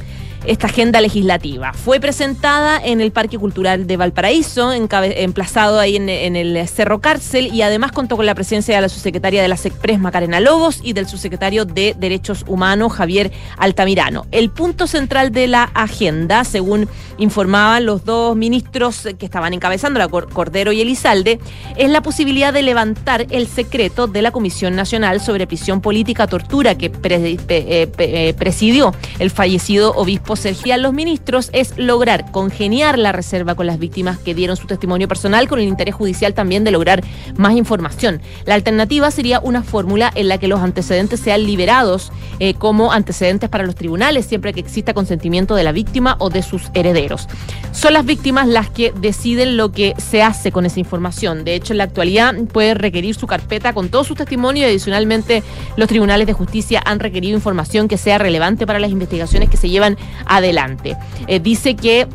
esta 0.46 0.66
agenda 0.66 1.00
legislativa. 1.00 1.72
Fue 1.72 2.00
presentada 2.00 2.80
en 2.82 3.00
el 3.00 3.12
Parque 3.12 3.38
Cultural 3.38 3.86
de 3.86 3.96
Valparaíso, 3.96 4.72
emplazado 4.72 5.78
ahí 5.78 5.96
en, 5.96 6.08
el 6.08 6.68
Cerro 6.68 7.00
Cárcel, 7.00 7.50
y 7.52 7.62
además 7.62 7.92
contó 7.92 8.16
con 8.16 8.26
la 8.26 8.34
presencia 8.34 8.74
de 8.74 8.80
la 8.80 8.88
subsecretaria 8.88 9.42
de 9.42 9.48
la 9.48 9.56
SECPRES, 9.56 10.00
Macarena 10.00 10.40
Lobos, 10.40 10.80
y 10.82 10.92
del 10.92 11.06
subsecretario 11.06 11.64
de 11.64 11.94
Derechos 11.98 12.44
Humanos, 12.46 12.92
Javier 12.92 13.32
Altamirano. 13.56 14.26
El 14.30 14.50
punto 14.50 14.86
central 14.86 15.32
de 15.32 15.46
la 15.46 15.64
agenda, 15.74 16.44
según 16.44 16.88
informaban 17.18 17.86
los 17.86 18.04
dos 18.04 18.36
ministros 18.36 19.08
que 19.18 19.26
estaban 19.26 19.54
encabezando, 19.54 19.98
la 19.98 20.08
Cordero 20.08 20.72
y 20.72 20.80
Elizalde, 20.80 21.40
es 21.76 21.90
la 21.90 22.02
posibilidad 22.02 22.52
de 22.52 22.62
levantar 22.62 23.26
el 23.30 23.46
secreto 23.46 24.06
de 24.06 24.22
la 24.22 24.30
Comisión 24.30 24.76
Nacional 24.76 25.20
sobre 25.20 25.46
Prisión 25.46 25.80
Política, 25.80 26.26
Tortura, 26.26 26.76
que 26.76 26.92
eh, 27.04 27.88
eh, 27.98 28.34
presidió 28.36 28.94
el 29.18 29.30
fallecido 29.30 29.92
obispo 29.94 30.33
Sergio 30.36 30.74
los 30.78 30.92
ministros 30.92 31.50
es 31.52 31.76
lograr 31.76 32.30
congeniar 32.30 32.98
la 32.98 33.12
reserva 33.12 33.54
con 33.54 33.66
las 33.66 33.78
víctimas 33.78 34.18
que 34.18 34.34
dieron 34.34 34.56
su 34.56 34.66
testimonio 34.66 35.08
personal 35.08 35.48
con 35.48 35.58
el 35.58 35.68
interés 35.68 35.94
judicial 35.94 36.34
también 36.34 36.64
de 36.64 36.70
lograr 36.70 37.02
más 37.36 37.54
información. 37.54 38.20
La 38.46 38.54
alternativa 38.54 39.10
sería 39.10 39.40
una 39.40 39.62
fórmula 39.62 40.10
en 40.14 40.28
la 40.28 40.38
que 40.38 40.48
los 40.48 40.60
antecedentes 40.60 41.20
sean 41.20 41.44
liberados 41.44 42.12
eh, 42.40 42.54
como 42.54 42.92
antecedentes 42.92 43.48
para 43.48 43.64
los 43.64 43.74
tribunales 43.74 44.26
siempre 44.26 44.52
que 44.52 44.60
exista 44.60 44.94
consentimiento 44.94 45.54
de 45.54 45.64
la 45.64 45.72
víctima 45.72 46.16
o 46.18 46.30
de 46.30 46.42
sus 46.42 46.70
herederos. 46.74 47.28
Son 47.72 47.92
las 47.92 48.04
víctimas 48.04 48.48
las 48.48 48.70
que 48.70 48.92
deciden 48.92 49.56
lo 49.56 49.72
que 49.72 49.94
se 49.98 50.22
hace 50.22 50.52
con 50.52 50.66
esa 50.66 50.80
información. 50.80 51.44
De 51.44 51.54
hecho, 51.54 51.72
en 51.72 51.78
la 51.78 51.84
actualidad 51.84 52.34
puede 52.52 52.74
requerir 52.74 53.14
su 53.14 53.26
carpeta 53.26 53.72
con 53.72 53.88
todo 53.88 54.04
su 54.04 54.14
testimonio 54.14 54.62
y 54.62 54.66
adicionalmente 54.66 55.42
los 55.76 55.88
tribunales 55.88 56.26
de 56.26 56.32
justicia 56.32 56.82
han 56.84 57.00
requerido 57.00 57.36
información 57.36 57.88
que 57.88 57.98
sea 57.98 58.18
relevante 58.18 58.66
para 58.66 58.78
las 58.78 58.90
investigaciones 58.90 59.50
que 59.50 59.56
se 59.56 59.68
llevan 59.68 59.96
adelante. 60.26 60.96
Eh, 61.26 61.40
dice 61.40 61.76
que 61.76 62.06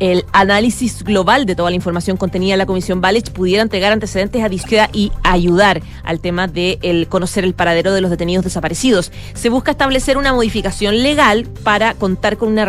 el 0.00 0.24
análisis 0.32 1.04
global 1.04 1.46
de 1.46 1.54
toda 1.54 1.70
la 1.70 1.76
información 1.76 2.16
contenida 2.16 2.54
en 2.54 2.58
la 2.58 2.66
Comisión 2.66 3.00
Valech 3.00 3.30
pudiera 3.30 3.62
entregar 3.62 3.92
antecedentes 3.92 4.42
a 4.42 4.48
disqueda 4.48 4.90
y 4.92 5.12
ayudar 5.22 5.82
al 6.02 6.20
tema 6.20 6.48
de 6.48 7.06
conocer 7.08 7.44
el 7.44 7.54
paradero 7.54 7.92
de 7.92 8.00
los 8.00 8.10
detenidos 8.10 8.44
desaparecidos. 8.44 9.12
Se 9.34 9.50
busca 9.50 9.70
establecer 9.72 10.16
una 10.16 10.32
modificación 10.32 11.02
legal 11.02 11.46
para 11.62 11.94
contar 11.94 12.36
con 12.36 12.48
una 12.48 12.68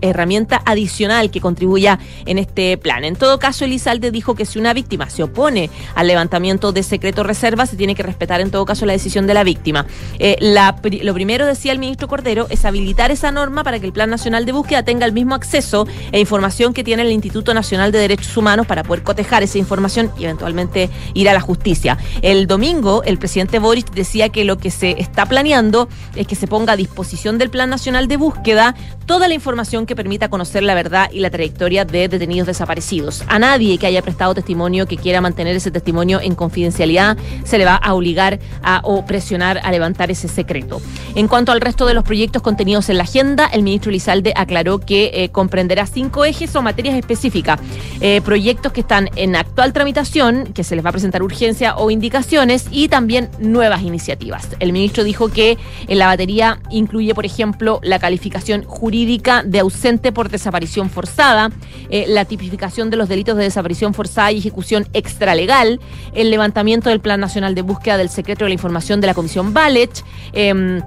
herramienta 0.00 0.62
adicional 0.64 1.30
que 1.30 1.40
contribuya 1.40 1.98
en 2.26 2.38
este 2.38 2.78
plan. 2.78 3.04
En 3.04 3.16
todo 3.16 3.38
caso, 3.38 3.64
Elizalde 3.64 4.10
dijo 4.10 4.34
que 4.34 4.46
si 4.46 4.58
una 4.58 4.72
víctima 4.72 5.10
se 5.10 5.22
opone 5.22 5.70
al 5.94 6.06
levantamiento 6.06 6.72
de 6.72 6.82
secreto 6.82 7.22
reserva, 7.22 7.66
se 7.66 7.76
tiene 7.76 7.94
que 7.94 8.02
respetar 8.02 8.40
en 8.40 8.50
todo 8.50 8.64
caso 8.64 8.86
la 8.86 8.94
decisión 8.94 9.26
de 9.26 9.34
la 9.34 9.44
víctima. 9.44 9.86
Eh, 10.18 10.36
lo 11.02 11.14
primero, 11.14 11.46
decía 11.46 11.72
el 11.72 11.78
ministro 11.78 12.08
Cordero, 12.08 12.46
es 12.48 12.64
habilitar 12.64 13.10
esa 13.10 13.30
norma 13.30 13.62
para 13.62 13.78
que 13.78 13.86
el 13.86 13.92
Plan 13.92 14.08
Nacional 14.08 14.46
de 14.46 14.52
Búsqueda 14.52 14.82
tenga 14.82 15.04
el 15.04 15.12
mismo 15.12 15.34
acceso 15.34 15.86
e 16.12 16.18
información 16.18 16.61
que 16.70 16.84
tiene 16.84 17.02
el 17.02 17.10
Instituto 17.10 17.52
Nacional 17.54 17.90
de 17.90 17.98
Derechos 17.98 18.36
Humanos 18.36 18.68
para 18.68 18.84
poder 18.84 19.02
cotejar 19.02 19.42
esa 19.42 19.58
información 19.58 20.12
y 20.16 20.24
eventualmente 20.24 20.88
ir 21.14 21.28
a 21.28 21.32
la 21.32 21.40
justicia. 21.40 21.98
El 22.22 22.46
domingo, 22.46 23.02
el 23.02 23.18
presidente 23.18 23.58
Boris 23.58 23.86
decía 23.92 24.28
que 24.28 24.44
lo 24.44 24.58
que 24.58 24.70
se 24.70 25.00
está 25.00 25.26
planeando 25.26 25.88
es 26.14 26.28
que 26.28 26.36
se 26.36 26.46
ponga 26.46 26.74
a 26.74 26.76
disposición 26.76 27.38
del 27.38 27.50
Plan 27.50 27.68
Nacional 27.68 28.06
de 28.06 28.16
Búsqueda 28.16 28.76
toda 29.06 29.26
la 29.26 29.34
información 29.34 29.84
que 29.84 29.96
permita 29.96 30.28
conocer 30.28 30.62
la 30.62 30.74
verdad 30.74 31.10
y 31.12 31.18
la 31.18 31.30
trayectoria 31.30 31.84
de 31.84 32.06
detenidos 32.06 32.46
desaparecidos. 32.46 33.24
A 33.26 33.40
nadie 33.40 33.78
que 33.78 33.86
haya 33.86 34.02
prestado 34.02 34.34
testimonio 34.34 34.86
que 34.86 34.96
quiera 34.96 35.20
mantener 35.20 35.56
ese 35.56 35.72
testimonio 35.72 36.20
en 36.20 36.36
confidencialidad 36.36 37.16
se 37.44 37.58
le 37.58 37.64
va 37.64 37.74
a 37.74 37.94
obligar 37.94 38.38
a 38.62 38.80
o 38.84 39.04
presionar 39.04 39.60
a 39.62 39.70
levantar 39.72 40.10
ese 40.10 40.28
secreto. 40.28 40.80
En 41.14 41.28
cuanto 41.28 41.52
al 41.52 41.60
resto 41.60 41.86
de 41.86 41.94
los 41.94 42.04
proyectos 42.04 42.42
contenidos 42.42 42.88
en 42.88 42.98
la 42.98 43.04
agenda, 43.04 43.46
el 43.46 43.62
ministro 43.62 43.90
Lizalde 43.90 44.32
aclaró 44.36 44.78
que 44.78 45.10
eh, 45.14 45.30
comprenderá 45.30 45.86
cinco 45.86 46.24
ejes 46.24 46.51
o 46.56 46.62
materias 46.62 46.96
específicas. 46.96 47.60
Eh, 48.00 48.20
proyectos 48.24 48.72
que 48.72 48.80
están 48.80 49.08
en 49.16 49.36
actual 49.36 49.72
tramitación, 49.72 50.52
que 50.52 50.64
se 50.64 50.76
les 50.76 50.84
va 50.84 50.90
a 50.90 50.92
presentar 50.92 51.22
urgencia 51.22 51.76
o 51.76 51.90
indicaciones, 51.90 52.66
y 52.70 52.88
también 52.88 53.30
nuevas 53.38 53.82
iniciativas. 53.82 54.48
El 54.58 54.72
ministro 54.72 55.04
dijo 55.04 55.28
que 55.28 55.58
en 55.86 55.98
la 55.98 56.06
batería 56.06 56.60
incluye, 56.70 57.14
por 57.14 57.26
ejemplo, 57.26 57.80
la 57.82 57.98
calificación 57.98 58.64
jurídica 58.64 59.42
de 59.42 59.60
ausente 59.60 60.12
por 60.12 60.28
desaparición 60.28 60.90
forzada, 60.90 61.50
eh, 61.90 62.06
la 62.08 62.24
tipificación 62.24 62.90
de 62.90 62.96
los 62.96 63.08
delitos 63.08 63.36
de 63.36 63.44
desaparición 63.44 63.94
forzada 63.94 64.32
y 64.32 64.38
ejecución 64.38 64.86
extralegal, 64.92 65.80
el 66.14 66.30
levantamiento 66.30 66.90
del 66.90 67.00
Plan 67.00 67.20
Nacional 67.20 67.54
de 67.54 67.62
Búsqueda 67.62 67.96
del 67.96 68.08
Secreto 68.08 68.44
de 68.44 68.50
la 68.50 68.54
Información 68.54 69.00
de 69.00 69.06
la 69.06 69.14
Comisión 69.14 69.52
Valech, 69.52 70.04
em, 70.32 70.80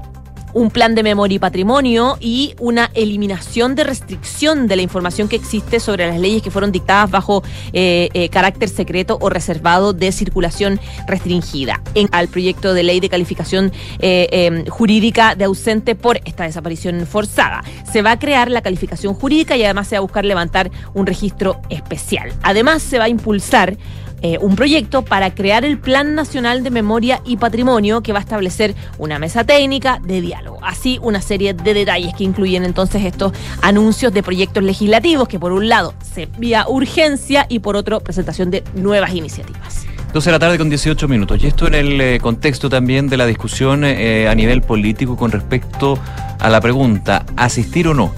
un 0.55 0.71
plan 0.71 0.95
de 0.95 1.03
memoria 1.03 1.35
y 1.35 1.39
patrimonio 1.39 2.17
y 2.21 2.55
una 2.59 2.89
eliminación 2.93 3.75
de 3.75 3.83
restricción 3.83 4.67
de 4.67 4.77
la 4.77 4.81
información 4.81 5.27
que 5.27 5.35
existe 5.35 5.81
sobre 5.81 6.07
las 6.07 6.17
leyes 6.17 6.41
que 6.41 6.49
fueron 6.49 6.71
dictadas 6.71 7.11
bajo 7.11 7.43
eh, 7.73 8.09
eh, 8.13 8.29
carácter 8.29 8.69
secreto 8.69 9.17
o 9.19 9.29
reservado 9.29 9.91
de 9.91 10.13
circulación 10.13 10.79
restringida. 11.07 11.81
En, 11.93 12.07
al 12.13 12.29
proyecto 12.29 12.73
de 12.73 12.83
ley 12.83 13.01
de 13.01 13.09
calificación 13.09 13.73
eh, 13.99 14.29
em, 14.31 14.65
jurídica 14.67 15.35
de 15.35 15.43
ausente 15.43 15.93
por 15.93 16.21
esta 16.23 16.45
desaparición 16.45 17.05
forzada. 17.05 17.61
Se 17.91 18.01
va 18.01 18.11
a 18.11 18.19
crear 18.19 18.49
la 18.49 18.61
calificación 18.61 19.13
jurídica 19.13 19.57
y 19.57 19.63
además 19.65 19.89
se 19.89 19.95
va 19.95 19.99
a 19.99 20.01
buscar 20.01 20.23
levantar 20.23 20.71
un 20.93 21.05
registro 21.05 21.59
especial. 21.69 22.31
Además, 22.43 22.81
se 22.81 22.97
va 22.97 23.05
a 23.05 23.09
impulsar 23.09 23.75
eh, 24.21 24.37
un 24.39 24.55
proyecto 24.55 25.03
para 25.03 25.33
crear 25.33 25.65
el 25.65 25.77
Plan 25.77 26.15
Nacional 26.15 26.63
de 26.63 26.71
Memoria 26.71 27.21
y 27.25 27.37
Patrimonio 27.37 28.01
que 28.01 28.13
va 28.13 28.19
a 28.19 28.21
establecer 28.21 28.73
una 28.97 29.19
mesa 29.19 29.43
técnica 29.43 29.99
de 30.03 30.21
diálogo. 30.21 30.59
Así 30.61 30.99
una 31.01 31.21
serie 31.21 31.53
de 31.53 31.73
detalles 31.73 32.13
que 32.15 32.23
incluyen 32.23 32.63
entonces 32.63 33.03
estos 33.03 33.33
anuncios 33.61 34.13
de 34.13 34.23
proyectos 34.23 34.63
legislativos 34.63 35.27
que 35.27 35.39
por 35.39 35.51
un 35.51 35.69
lado 35.69 35.93
se 36.13 36.27
vía 36.37 36.65
urgencia 36.67 37.45
y 37.49 37.59
por 37.59 37.75
otro 37.75 37.99
presentación 37.99 38.51
de 38.51 38.63
nuevas 38.75 39.13
iniciativas. 39.13 39.85
12 40.15 40.29
de 40.29 40.31
la 40.31 40.39
tarde 40.39 40.57
con 40.57 40.69
18 40.69 41.09
minutos. 41.09 41.43
Y 41.43 41.47
esto 41.47 41.67
en 41.67 41.73
el 41.75 41.99
eh, 41.99 42.19
contexto 42.21 42.69
también 42.69 43.09
de 43.09 43.17
la 43.17 43.25
discusión 43.25 43.83
eh, 43.83 44.29
a 44.29 44.33
nivel 44.33 44.61
político 44.61 45.17
con 45.17 45.29
respecto 45.29 45.99
a 46.39 46.49
la 46.49 46.61
pregunta, 46.61 47.25
¿asistir 47.35 47.89
o 47.89 47.93
no? 47.93 48.13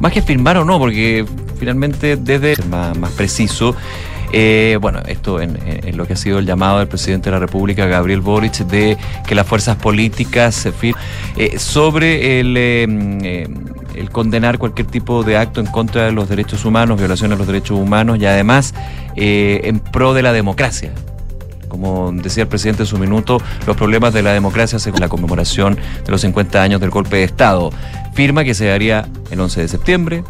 Más 0.00 0.12
que 0.12 0.20
firmar 0.20 0.58
o 0.58 0.64
no, 0.66 0.78
porque 0.78 1.24
finalmente 1.58 2.16
desde 2.16 2.62
más, 2.64 2.96
más 2.98 3.10
preciso, 3.12 3.74
eh, 4.32 4.78
bueno, 4.80 5.00
esto 5.06 5.40
en, 5.40 5.58
lo 5.96 6.06
que 6.06 6.14
ha 6.14 6.16
sido 6.16 6.38
el 6.38 6.46
llamado 6.46 6.78
del 6.78 6.88
presidente 6.88 7.30
de 7.30 7.32
la 7.32 7.40
República, 7.40 7.86
Gabriel 7.86 8.20
Boric, 8.20 8.58
de 8.58 8.96
que 9.26 9.34
las 9.34 9.46
fuerzas 9.46 9.76
políticas 9.76 10.54
se 10.54 10.72
eh, 11.36 11.58
sobre 11.58 12.40
el, 12.40 12.56
eh, 12.56 12.86
eh, 13.22 13.48
el, 13.94 14.10
condenar 14.10 14.58
cualquier 14.58 14.86
tipo 14.86 15.22
de 15.22 15.36
acto 15.36 15.60
en 15.60 15.66
contra 15.66 16.04
de 16.04 16.12
los 16.12 16.28
derechos 16.28 16.64
humanos, 16.64 16.98
violación 16.98 17.32
a 17.32 17.36
los 17.36 17.46
derechos 17.46 17.78
humanos 17.78 18.18
y 18.20 18.26
además 18.26 18.74
eh, 19.16 19.60
en 19.64 19.80
pro 19.80 20.14
de 20.14 20.22
la 20.22 20.32
democracia 20.32 20.92
como 21.68 22.10
decía 22.12 22.42
el 22.42 22.48
presidente 22.48 22.82
en 22.82 22.88
su 22.88 22.98
minuto, 22.98 23.38
los 23.64 23.76
problemas 23.76 24.12
de 24.12 24.22
la 24.22 24.32
democracia 24.32 24.80
según 24.80 25.00
la 25.00 25.08
conmemoración 25.08 25.78
de 26.04 26.10
los 26.10 26.20
50 26.20 26.60
años 26.60 26.80
del 26.80 26.90
golpe 26.90 27.18
de 27.18 27.22
Estado. 27.22 27.70
Firma 28.12 28.42
que 28.42 28.54
se 28.54 28.66
daría 28.66 29.06
el 29.30 29.38
11 29.38 29.60
de 29.60 29.68
septiembre, 29.68 30.24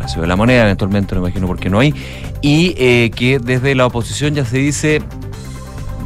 Palacio 0.00 0.22
de 0.22 0.28
la 0.28 0.36
Moneda, 0.36 0.62
eventualmente, 0.62 1.14
no 1.14 1.20
imagino 1.20 1.46
por 1.46 1.58
qué 1.58 1.68
no 1.68 1.78
hay, 1.78 1.94
y 2.40 2.74
eh, 2.78 3.10
que 3.14 3.38
desde 3.38 3.74
la 3.74 3.84
oposición 3.84 4.34
ya 4.34 4.46
se 4.46 4.56
dice, 4.56 5.02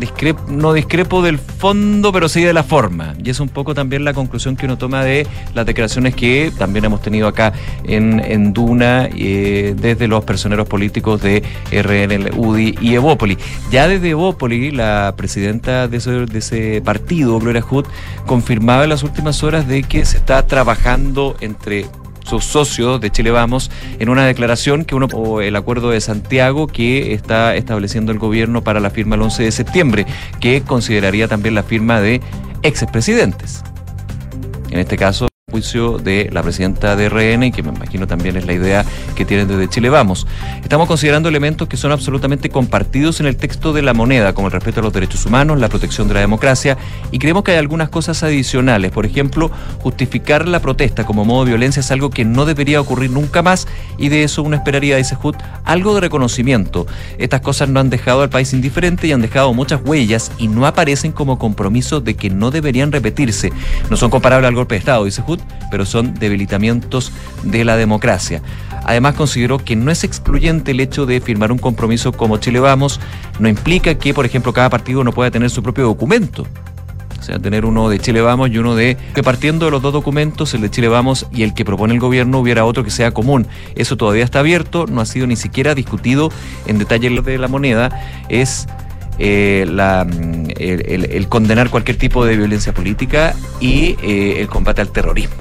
discrepo, 0.01 0.43
no 0.49 0.73
discrepo 0.73 1.23
del 1.23 1.39
fondo, 1.39 2.13
pero 2.13 2.29
sí 2.29 2.43
de 2.43 2.53
la 2.53 2.65
forma. 2.65 3.15
Y 3.23 3.31
es 3.31 3.39
un 3.39 3.49
poco 3.49 3.73
también 3.73 4.05
la 4.05 4.13
conclusión 4.13 4.57
que 4.57 4.67
uno 4.67 4.79
toma 4.79 5.05
de 5.05 5.29
las 5.55 5.65
declaraciones 5.65 6.17
que 6.17 6.51
también 6.59 6.85
hemos 6.87 7.03
tenido 7.03 7.29
acá 7.29 7.53
en, 7.85 8.19
en 8.19 8.53
Duna, 8.53 9.09
eh, 9.17 9.77
desde 9.79 10.09
los 10.09 10.25
personeros 10.25 10.67
políticos 10.67 11.23
de 11.23 11.45
RN, 11.71 12.37
UDI 12.37 12.77
y 12.81 12.95
Evópoli. 12.95 13.39
Ya 13.71 13.87
desde 13.87 14.11
Evópoli, 14.11 14.73
la 14.73 15.15
presidenta 15.17 15.87
de 15.87 15.99
ese, 15.99 16.11
de 16.27 16.39
ese 16.41 16.83
partido, 16.85 17.39
Gloria 17.39 17.63
Hood, 17.63 17.87
confirmaba 18.27 18.83
en 18.83 18.91
las 18.91 19.05
últimas 19.05 19.45
horas 19.45 19.69
de 19.69 19.85
que 19.85 20.05
se 20.05 20.17
está 20.17 20.45
trabajando 20.49 21.37
entre 21.41 21.87
sus 22.25 22.45
socios 22.45 23.01
de 23.01 23.11
Chile 23.11 23.31
Vamos 23.31 23.71
en 23.99 24.09
una 24.09 24.27
declaración 24.27 24.85
que 24.85 24.95
uno 24.95 25.07
o 25.13 25.41
el 25.41 25.57
acuerdo 25.57 25.91
de 25.91 26.01
Santiago 26.01 26.67
que 26.67 27.13
está 27.13 27.55
estableciendo 27.55 28.13
el 28.13 28.19
gobierno 28.19 28.65
para 28.65 28.81
la 28.81 28.91
firma 28.91 29.15
el 29.17 29.23
11 29.23 29.45
de 29.45 29.53
septiembre, 29.53 30.07
que 30.41 30.63
consideraría 30.63 31.29
también 31.29 31.55
la 31.55 31.63
firma 31.63 32.01
de 32.01 32.21
expresidentes. 32.63 33.63
En 34.71 34.81
este 34.81 34.97
caso, 34.97 35.29
juicio 35.55 35.99
de 35.99 36.31
la 36.33 36.43
presidenta 36.43 36.97
de 36.97 37.09
RN 37.09 37.45
y 37.45 37.53
que 37.53 37.63
me 37.63 37.69
imagino 37.69 38.09
también 38.09 38.37
es 38.37 38.45
la 38.45 38.55
idea 38.55 38.85
que 39.15 39.25
tienen 39.25 39.47
desde 39.47 39.69
Chile 39.69 39.89
Vamos. 39.89 40.27
Estamos 40.65 40.89
considerando 40.89 41.29
elementos 41.29 41.69
que 41.69 41.77
son 41.77 41.93
absolutamente 41.93 42.51
compartidos 42.51 43.21
en 43.21 43.27
el 43.27 43.37
texto 43.37 43.73
de 43.73 43.83
la 43.83 43.95
moneda, 43.95 44.33
como 44.33 44.49
el 44.49 44.53
respeto 44.53 44.81
a 44.81 44.83
los 44.83 44.93
derechos 44.93 45.25
humanos, 45.27 45.61
la 45.61 45.69
protección 45.69 46.09
de 46.09 46.15
la 46.15 46.21
democracia, 46.21 46.77
y 47.13 47.21
creemos 47.21 47.45
que 47.45 47.53
hay 47.53 47.59
algunas 47.59 47.89
cosas 47.89 48.25
adicionales. 48.25 48.91
Por 48.91 49.07
ejemplo, 49.07 49.49
justificar 49.81 50.49
la 50.49 50.59
protesta 50.59 51.07
como 51.07 51.25
modo 51.25 51.45
de 51.45 51.53
violencia 51.53 51.79
es 51.81 51.91
algo 51.93 52.11
que 52.11 52.25
no 52.25 52.47
debería 52.47 52.81
ocurrir 52.81 53.13
nunca 53.13 53.43
más, 53.43 53.69
y 53.97 54.09
de 54.09 54.25
eso 54.25 54.43
uno 54.43 54.57
esperaría, 54.57 54.97
dice 54.97 55.15
Hood, 55.15 55.37
algo 55.65 55.95
de 55.95 56.01
reconocimiento. 56.01 56.87
Estas 57.17 57.43
cosas 57.43 57.69
no 57.69 57.79
han 57.79 57.91
dejado 57.91 58.23
al 58.23 58.31
país 58.31 58.53
indiferente 58.53 59.07
y 59.07 59.13
han 59.13 59.23
dejado 59.23 59.55
muchas 59.55 59.83
huellas 59.85 60.33
y 60.37 60.49
no 60.49 60.67
aparecen 60.67 61.13
como 61.13 61.39
compromiso 61.39 62.01
de 62.01 62.15
que 62.15 62.29
no 62.29 62.51
deberían 62.51 62.91
repetirse. 62.91 63.53
No 63.89 63.97
son 63.97 64.11
comparables 64.11 64.49
al 64.49 64.57
golpe 64.57 64.75
de 64.75 64.81
Estado, 64.81 65.05
dice 65.05 65.23
Hood, 65.23 65.34
pero 65.71 65.87
son 65.87 66.15
debilitamientos 66.15 67.13
de 67.43 67.65
la 67.65 67.77
democracia. 67.77 68.43
Además, 68.85 69.15
consideró 69.15 69.59
que 69.59 69.77
no 69.77 69.91
es 69.91 70.05
excluyente 70.05 70.73
el 70.73 70.81
hecho 70.81 71.07
de 71.07 71.21
firmar 71.21 71.53
un 71.53 71.59
compromiso 71.59 72.13
como 72.13 72.37
Chile 72.37 72.61
Vamos, 72.61 73.01
no 73.39 73.49
implica 73.49 73.95
que, 73.97 74.13
por 74.13 74.27
ejemplo, 74.27 74.53
cada 74.53 74.71
partido 74.71 75.05
no 75.05 75.13
pueda 75.13 75.31
tener 75.31 75.51
su 75.51 75.63
propio 75.63 75.85
documento. 75.85 76.47
O 77.19 77.27
sea, 77.27 77.39
tener 77.39 77.65
uno 77.65 77.89
de 77.89 77.99
Chile 77.99 78.21
Vamos 78.21 78.51
y 78.51 78.59
uno 78.59 78.75
de... 78.75 78.99
Que 79.15 79.23
partiendo 79.23 79.65
de 79.65 79.71
los 79.71 79.81
dos 79.81 79.95
documentos, 79.95 80.53
el 80.53 80.61
de 80.61 80.71
Chile 80.71 80.89
Vamos 80.89 81.27
y 81.33 81.43
el 81.43 81.55
que 81.55 81.65
propone 81.65 81.95
el 81.95 82.01
gobierno, 82.01 82.39
hubiera 82.39 82.67
otro 82.67 82.85
que 82.85 82.91
sea 82.91 83.13
común. 83.13 83.47
Eso 83.77 83.97
todavía 83.97 84.25
está 84.25 84.41
abierto, 84.41 84.85
no 84.87 85.01
ha 85.01 85.07
sido 85.07 85.27
ni 85.27 85.37
siquiera 85.37 85.75
discutido 85.75 86.31
en 86.67 86.79
detalle 86.79 87.09
de 87.09 87.39
la 87.39 87.49
moneda. 87.49 87.89
Es 88.29 88.67
eh, 89.19 89.67
la, 89.69 90.03
el, 90.03 90.87
el, 90.87 91.05
el, 91.11 91.29
condenar 91.29 91.71
cualquier 91.71 91.97
tipo 91.97 92.25
de 92.25 92.37
violencia 92.37 92.73
política 92.73 93.35
y 93.61 93.97
eh, 94.03 94.41
el 94.41 94.49
combate 94.49 94.81
al 94.81 94.91
terrorismo 94.91 95.37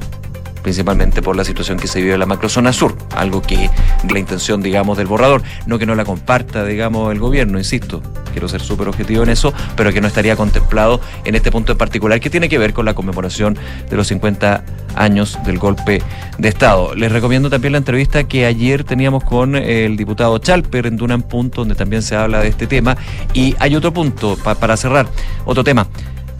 principalmente 0.63 1.21
por 1.21 1.35
la 1.35 1.43
situación 1.43 1.77
que 1.77 1.87
se 1.87 2.01
vive 2.01 2.13
en 2.13 2.19
la 2.19 2.25
macrozona 2.25 2.73
sur, 2.73 2.95
algo 3.15 3.41
que 3.41 3.69
la 4.09 4.19
intención, 4.19 4.61
digamos, 4.61 4.97
del 4.97 5.07
borrador, 5.07 5.43
no 5.67 5.77
que 5.77 5.85
no 5.85 5.93
la 5.93 6.05
comparta, 6.05 6.65
digamos, 6.65 7.11
el 7.11 7.19
gobierno, 7.19 7.59
insisto, 7.59 8.01
quiero 8.31 8.47
ser 8.47 8.61
súper 8.61 8.87
objetivo 8.87 9.23
en 9.23 9.29
eso, 9.29 9.53
pero 9.75 9.93
que 9.93 10.01
no 10.01 10.07
estaría 10.07 10.35
contemplado 10.35 10.99
en 11.25 11.35
este 11.35 11.51
punto 11.51 11.73
en 11.73 11.77
particular, 11.77 12.19
que 12.19 12.29
tiene 12.29 12.49
que 12.49 12.57
ver 12.57 12.73
con 12.73 12.85
la 12.85 12.95
conmemoración 12.95 13.57
de 13.89 13.95
los 13.95 14.07
50 14.07 14.63
años 14.95 15.37
del 15.45 15.59
golpe 15.59 16.01
de 16.37 16.47
Estado. 16.47 16.95
Les 16.95 17.11
recomiendo 17.11 17.49
también 17.49 17.73
la 17.73 17.77
entrevista 17.77 18.23
que 18.25 18.45
ayer 18.45 18.83
teníamos 18.83 19.23
con 19.23 19.55
el 19.55 19.97
diputado 19.97 20.37
Chalper 20.37 20.87
en 20.87 20.97
Dunan 20.97 21.23
Punto, 21.23 21.61
donde 21.61 21.75
también 21.75 22.01
se 22.01 22.15
habla 22.15 22.39
de 22.39 22.47
este 22.47 22.67
tema. 22.67 22.97
Y 23.33 23.55
hay 23.59 23.75
otro 23.75 23.93
punto, 23.93 24.37
pa 24.37 24.55
para 24.55 24.77
cerrar, 24.77 25.07
otro 25.45 25.63
tema 25.63 25.87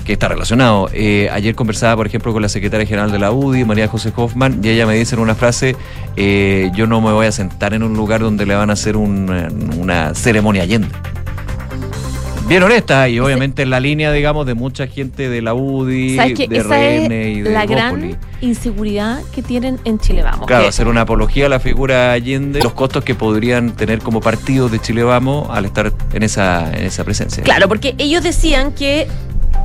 que 0.04 0.14
está 0.14 0.28
relacionado. 0.28 0.90
Eh, 0.94 1.30
ayer 1.32 1.56
conversaba, 1.56 1.96
por 1.96 2.08
ejemplo, 2.08 2.34
con 2.34 2.42
la 2.42 2.50
secretaria 2.50 2.86
general 2.86 3.12
de 3.12 3.20
la 3.20 3.32
UDI, 3.32 3.66
María 3.66 3.88
José 3.88 4.12
Hoffman, 4.16 4.60
y 4.64 4.70
ella 4.70 4.86
me 4.86 4.96
dice 4.96 5.16
en 5.16 5.22
una 5.22 5.36
frase, 5.36 5.76
eh, 6.16 6.72
yo 6.76 6.88
no 6.88 7.02
me 7.02 7.12
voy 7.12 7.26
a 7.26 7.32
sentar 7.32 7.74
en 7.74 7.84
un 7.84 7.94
lugar 7.94 8.22
donde 8.22 8.46
le 8.46 8.56
van 8.56 8.70
a 8.70 8.74
hacer 8.74 8.98
un, 8.98 9.30
una 9.80 10.14
ceremonia 10.14 10.64
allende. 10.64 10.90
Bien 12.48 12.62
honesta 12.62 13.08
y 13.08 13.20
obviamente 13.20 13.62
en 13.62 13.70
la 13.70 13.80
línea, 13.80 14.12
digamos, 14.12 14.46
de 14.46 14.54
mucha 14.54 14.86
gente 14.86 15.30
de 15.30 15.42
la 15.42 15.54
UDI, 15.54 16.18
de 16.18 16.64
RN 16.64 17.14
y 17.14 17.42
de 17.42 17.50
la 17.50 17.66
gran 17.66 18.18
inseguridad 18.42 19.22
que 19.34 19.42
tienen 19.42 19.80
en 19.86 19.98
Chile 19.98 20.24
Vamos. 20.24 20.46
Claro, 20.46 20.68
hacer 20.68 20.90
una 20.90 21.02
apología 21.02 21.46
a 21.46 21.50
la 21.50 21.62
figura 21.62 22.12
Allende, 22.12 22.62
los 22.62 22.74
costos 22.74 23.06
que 23.06 23.16
podrían 23.16 23.72
tener 23.78 24.00
como 24.00 24.20
partidos 24.20 24.72
de 24.74 24.80
Chile 24.80 25.04
Vamos 25.04 25.48
al 25.52 25.64
estar 25.64 25.94
en 26.14 26.24
esa, 26.24 26.70
en 26.78 26.84
esa 26.84 27.06
presencia. 27.06 27.44
Claro, 27.44 27.70
porque 27.70 27.96
ellos 27.98 28.24
decían 28.24 28.74
que 28.74 29.08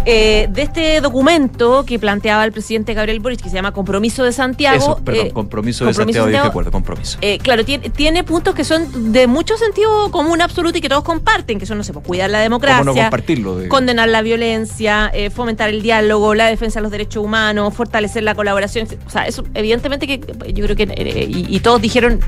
eh, 0.04 0.48
de 0.50 0.62
este 0.62 1.00
documento 1.00 1.84
que 1.84 1.98
planteaba 1.98 2.44
el 2.44 2.52
presidente 2.52 2.94
Gabriel 2.94 3.20
Boric, 3.20 3.40
que 3.40 3.48
se 3.48 3.56
llama 3.56 3.72
Compromiso 3.72 4.24
de 4.24 4.32
Santiago. 4.32 4.76
Eso, 4.76 5.00
perdón, 5.04 5.26
eh, 5.26 5.30
compromiso, 5.32 5.84
de 5.84 5.94
Santiago, 5.94 6.26
de 6.26 6.32
Santiago 6.32 6.48
acuerdo, 6.48 6.70
compromiso. 6.70 7.18
Eh, 7.20 7.38
claro, 7.38 7.64
tiene, 7.64 7.90
tiene, 7.90 8.24
puntos 8.24 8.54
que 8.54 8.64
son 8.64 9.12
de 9.12 9.26
mucho 9.26 9.56
sentido 9.56 10.10
común 10.10 10.40
absoluto 10.40 10.78
y 10.78 10.80
que 10.80 10.88
todos 10.88 11.04
comparten, 11.04 11.58
que 11.58 11.66
son, 11.66 11.78
no 11.78 11.84
sé, 11.84 11.92
pues, 11.92 12.06
cuidar 12.06 12.30
la 12.30 12.40
democracia, 12.40 12.84
no 12.84 12.94
compartirlo? 12.94 13.56
De... 13.56 13.68
condenar 13.68 14.08
la 14.08 14.22
violencia, 14.22 15.10
eh, 15.12 15.30
fomentar 15.30 15.68
el 15.68 15.82
diálogo, 15.82 16.34
la 16.34 16.46
defensa 16.46 16.80
de 16.80 16.82
los 16.82 16.92
derechos 16.92 17.24
humanos, 17.24 17.74
fortalecer 17.74 18.22
la 18.22 18.34
colaboración. 18.34 18.88
O 19.06 19.10
sea, 19.10 19.26
eso 19.26 19.44
evidentemente 19.54 20.06
que 20.06 20.20
yo 20.52 20.64
creo 20.64 20.76
que, 20.76 20.84
eh, 20.84 21.26
y, 21.28 21.54
y, 21.54 21.60
todos 21.60 21.80
dijeron, 21.80 22.20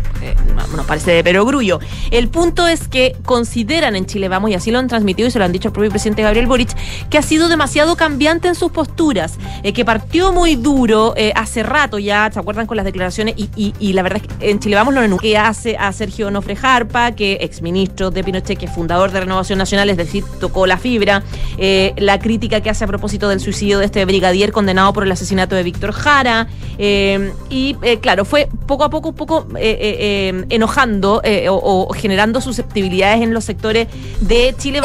no, 0.54 0.76
nos 0.76 0.86
parece 0.86 1.12
de 1.12 1.24
perogrullo. 1.24 1.80
El 2.10 2.28
punto 2.28 2.66
es 2.66 2.88
que 2.88 3.16
consideran 3.24 3.96
en 3.96 4.06
Chile, 4.06 4.28
vamos, 4.28 4.50
y 4.50 4.54
así 4.54 4.70
lo 4.70 4.78
han 4.78 4.88
transmitido 4.88 5.28
y 5.28 5.30
se 5.30 5.38
lo 5.38 5.44
han 5.44 5.52
dicho 5.52 5.68
el 5.68 5.72
propio 5.72 5.90
presidente 5.90 6.22
Gabriel 6.22 6.46
Boric, 6.46 6.74
que 7.08 7.18
ha 7.18 7.22
sido 7.22 7.48
demasiado 7.60 7.94
cambiante 7.94 8.48
en 8.48 8.54
sus 8.54 8.72
posturas, 8.72 9.36
eh, 9.62 9.74
que 9.74 9.84
partió 9.84 10.32
muy 10.32 10.56
duro 10.56 11.12
eh, 11.14 11.30
hace 11.36 11.62
rato 11.62 11.98
ya, 11.98 12.30
¿se 12.32 12.40
acuerdan 12.40 12.66
con 12.66 12.78
las 12.78 12.86
declaraciones? 12.86 13.34
Y, 13.36 13.92
la 13.92 14.02
verdad 14.02 14.22
es 14.22 14.28
que 14.38 14.50
en 14.50 14.60
Chile 14.60 14.76
vamos 14.76 14.94
lo 14.94 15.18
que 15.18 15.36
hace 15.36 15.76
a 15.76 15.92
Sergio 15.92 16.28
Onofre 16.28 16.56
Jarpa, 16.56 17.12
que 17.12 17.34
exministro 17.42 18.10
de 18.10 18.24
Pinochet, 18.24 18.58
que 18.58 18.64
es 18.64 18.72
fundador 18.72 19.10
de 19.10 19.20
Renovación 19.20 19.58
Nacional, 19.58 19.90
es 19.90 19.98
decir, 19.98 20.24
tocó 20.40 20.66
la 20.66 20.78
fibra, 20.78 21.22
eh, 21.58 21.92
la 21.98 22.18
crítica 22.18 22.62
que 22.62 22.70
hace 22.70 22.84
a 22.84 22.86
propósito 22.86 23.28
del 23.28 23.40
suicidio 23.40 23.78
de 23.78 23.84
este 23.84 24.06
brigadier 24.06 24.52
condenado 24.52 24.94
por 24.94 25.04
el 25.04 25.12
asesinato 25.12 25.54
de 25.54 25.62
Víctor 25.62 25.92
Jara, 25.92 26.48
y 26.78 27.74
claro, 28.00 28.24
fue 28.24 28.48
poco 28.66 28.84
a 28.84 28.90
poco, 28.90 29.10
un 29.10 29.16
poco 29.16 29.46
enojando 29.58 31.20
o, 31.50 31.86
o, 31.90 31.92
generando 31.92 32.40
susceptibilidades 32.40 33.20
en 33.20 33.34
los 33.34 33.44
sectores 33.44 33.88
de 34.22 34.54
Chile 34.56 34.80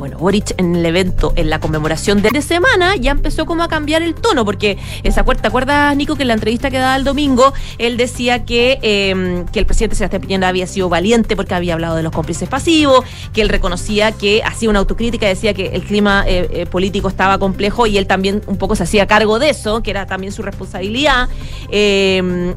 Bueno, 0.00 0.16
Boric 0.16 0.54
en 0.56 0.76
el 0.76 0.86
evento, 0.86 1.34
en 1.36 1.50
la 1.50 1.60
conmemoración 1.60 2.22
de 2.22 2.40
semana, 2.40 2.96
ya 2.96 3.10
empezó 3.10 3.44
como 3.44 3.62
a 3.64 3.68
cambiar 3.68 4.00
el 4.00 4.14
tono, 4.14 4.46
porque 4.46 4.78
esa 5.02 5.24
¿te 5.24 5.46
acuerdas, 5.46 5.94
Nico, 5.94 6.16
que 6.16 6.22
en 6.22 6.28
la 6.28 6.34
entrevista 6.34 6.70
que 6.70 6.78
daba 6.78 6.96
el 6.96 7.04
domingo, 7.04 7.52
él 7.76 7.98
decía 7.98 8.46
que, 8.46 8.78
eh, 8.80 9.44
que 9.52 9.58
el 9.58 9.66
presidente 9.66 9.96
Sebastián 9.96 10.22
Piñera 10.22 10.48
había 10.48 10.66
sido 10.66 10.88
valiente 10.88 11.36
porque 11.36 11.54
había 11.54 11.74
hablado 11.74 11.96
de 11.96 12.02
los 12.02 12.12
cómplices 12.12 12.48
pasivos, 12.48 13.04
que 13.34 13.42
él 13.42 13.50
reconocía 13.50 14.12
que 14.12 14.42
hacía 14.42 14.70
una 14.70 14.78
autocrítica, 14.78 15.26
decía 15.26 15.52
que 15.52 15.66
el 15.66 15.82
clima 15.82 16.24
eh, 16.26 16.48
eh, 16.50 16.64
político 16.64 17.08
estaba 17.08 17.36
complejo 17.36 17.86
y 17.86 17.98
él 17.98 18.06
también 18.06 18.40
un 18.46 18.56
poco 18.56 18.76
se 18.76 18.84
hacía 18.84 19.06
cargo 19.06 19.38
de 19.38 19.50
eso, 19.50 19.82
que 19.82 19.90
era 19.90 20.06
también 20.06 20.32
su 20.32 20.40
responsabilidad. 20.40 21.28
Eh, 21.70 22.54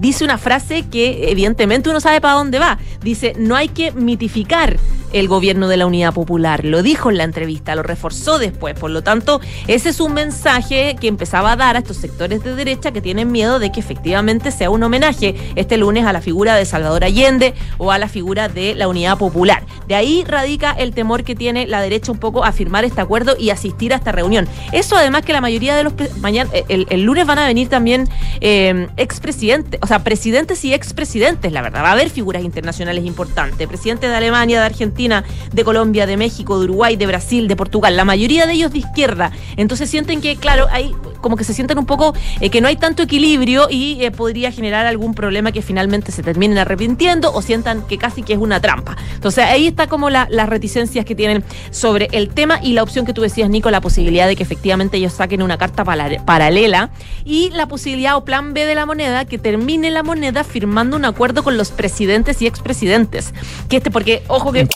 dice 0.00 0.24
una 0.24 0.38
frase 0.38 0.86
que 0.90 1.30
evidentemente 1.30 1.88
uno 1.90 2.00
sabe 2.00 2.20
para 2.20 2.34
dónde 2.34 2.58
va. 2.58 2.78
Dice, 3.00 3.34
no 3.38 3.54
hay 3.54 3.68
que 3.68 3.92
mitificar 3.92 4.76
el 5.14 5.28
gobierno 5.28 5.68
de 5.68 5.76
la 5.76 5.86
Unidad 5.86 6.12
Popular. 6.12 6.64
Lo 6.64 6.82
dijo 6.82 7.08
en 7.08 7.18
la 7.18 7.24
entrevista, 7.24 7.74
lo 7.76 7.84
reforzó 7.84 8.38
después. 8.38 8.74
Por 8.74 8.90
lo 8.90 9.02
tanto, 9.02 9.40
ese 9.68 9.90
es 9.90 10.00
un 10.00 10.12
mensaje 10.12 10.96
que 11.00 11.06
empezaba 11.06 11.52
a 11.52 11.56
dar 11.56 11.76
a 11.76 11.78
estos 11.78 11.96
sectores 11.96 12.42
de 12.42 12.56
derecha 12.56 12.90
que 12.90 13.00
tienen 13.00 13.30
miedo 13.30 13.60
de 13.60 13.70
que 13.70 13.78
efectivamente 13.78 14.50
sea 14.50 14.70
un 14.70 14.82
homenaje 14.82 15.36
este 15.54 15.76
lunes 15.76 16.04
a 16.04 16.12
la 16.12 16.20
figura 16.20 16.56
de 16.56 16.64
Salvador 16.64 17.04
Allende 17.04 17.54
o 17.78 17.92
a 17.92 17.98
la 17.98 18.08
figura 18.08 18.48
de 18.48 18.74
la 18.74 18.88
Unidad 18.88 19.16
Popular. 19.16 19.62
De 19.86 19.94
ahí 19.94 20.24
radica 20.26 20.72
el 20.72 20.92
temor 20.92 21.22
que 21.22 21.36
tiene 21.36 21.68
la 21.68 21.80
derecha 21.80 22.10
un 22.10 22.18
poco 22.18 22.44
a 22.44 22.50
firmar 22.50 22.84
este 22.84 23.00
acuerdo 23.00 23.36
y 23.38 23.50
asistir 23.50 23.92
a 23.92 23.96
esta 23.96 24.10
reunión. 24.10 24.48
Eso 24.72 24.96
además 24.96 25.22
que 25.22 25.32
la 25.32 25.40
mayoría 25.40 25.76
de 25.76 25.84
los... 25.84 25.92
Mañana, 26.20 26.50
el, 26.68 26.88
el 26.90 27.02
lunes 27.02 27.24
van 27.24 27.38
a 27.38 27.46
venir 27.46 27.68
también 27.68 28.08
eh, 28.40 28.88
expresidentes, 28.96 29.78
o 29.80 29.86
sea, 29.86 30.02
presidentes 30.02 30.64
y 30.64 30.74
expresidentes, 30.74 31.52
la 31.52 31.62
verdad. 31.62 31.84
Va 31.84 31.90
a 31.90 31.92
haber 31.92 32.10
figuras 32.10 32.42
internacionales 32.42 33.04
importantes. 33.04 33.68
Presidente 33.68 34.08
de 34.08 34.16
Alemania, 34.16 34.58
de 34.58 34.66
Argentina 34.66 35.03
de 35.52 35.64
Colombia, 35.64 36.06
de 36.06 36.16
México, 36.16 36.58
de 36.58 36.64
Uruguay, 36.64 36.96
de 36.96 37.06
Brasil, 37.06 37.48
de 37.48 37.56
Portugal, 37.56 37.96
la 37.96 38.04
mayoría 38.04 38.46
de 38.46 38.54
ellos 38.54 38.72
de 38.72 38.78
izquierda. 38.78 39.32
Entonces 39.56 39.90
sienten 39.90 40.20
que, 40.20 40.36
claro, 40.36 40.66
hay 40.70 40.94
como 41.20 41.36
que 41.36 41.44
se 41.44 41.54
sienten 41.54 41.78
un 41.78 41.86
poco 41.86 42.14
eh, 42.40 42.50
que 42.50 42.60
no 42.60 42.68
hay 42.68 42.76
tanto 42.76 43.02
equilibrio 43.02 43.68
y 43.70 44.04
eh, 44.04 44.10
podría 44.10 44.52
generar 44.52 44.84
algún 44.84 45.14
problema 45.14 45.52
que 45.52 45.62
finalmente 45.62 46.12
se 46.12 46.22
terminen 46.22 46.58
arrepintiendo 46.58 47.32
o 47.32 47.40
sientan 47.40 47.86
que 47.86 47.96
casi 47.96 48.22
que 48.22 48.34
es 48.34 48.38
una 48.38 48.60
trampa. 48.60 48.94
Entonces 49.14 49.44
ahí 49.44 49.66
está 49.66 49.86
como 49.86 50.10
las 50.10 50.48
reticencias 50.48 51.06
que 51.06 51.14
tienen 51.14 51.42
sobre 51.70 52.08
el 52.12 52.28
tema 52.28 52.60
y 52.62 52.74
la 52.74 52.82
opción 52.82 53.06
que 53.06 53.14
tú 53.14 53.22
decías, 53.22 53.48
Nico, 53.48 53.70
la 53.70 53.80
posibilidad 53.80 54.26
de 54.26 54.36
que 54.36 54.42
efectivamente 54.42 54.98
ellos 54.98 55.14
saquen 55.14 55.40
una 55.40 55.56
carta 55.56 55.82
paralela 55.82 56.90
y 57.24 57.48
la 57.50 57.68
posibilidad 57.68 58.16
o 58.16 58.24
plan 58.24 58.52
B 58.52 58.66
de 58.66 58.74
la 58.74 58.84
moneda 58.84 59.24
que 59.24 59.38
termine 59.38 59.90
la 59.90 60.02
moneda 60.02 60.44
firmando 60.44 60.94
un 60.94 61.06
acuerdo 61.06 61.42
con 61.42 61.56
los 61.56 61.70
presidentes 61.70 62.42
y 62.42 62.46
expresidentes. 62.46 63.32
Que 63.70 63.78
este, 63.78 63.90
porque, 63.90 64.22
ojo 64.28 64.52
que 64.52 64.68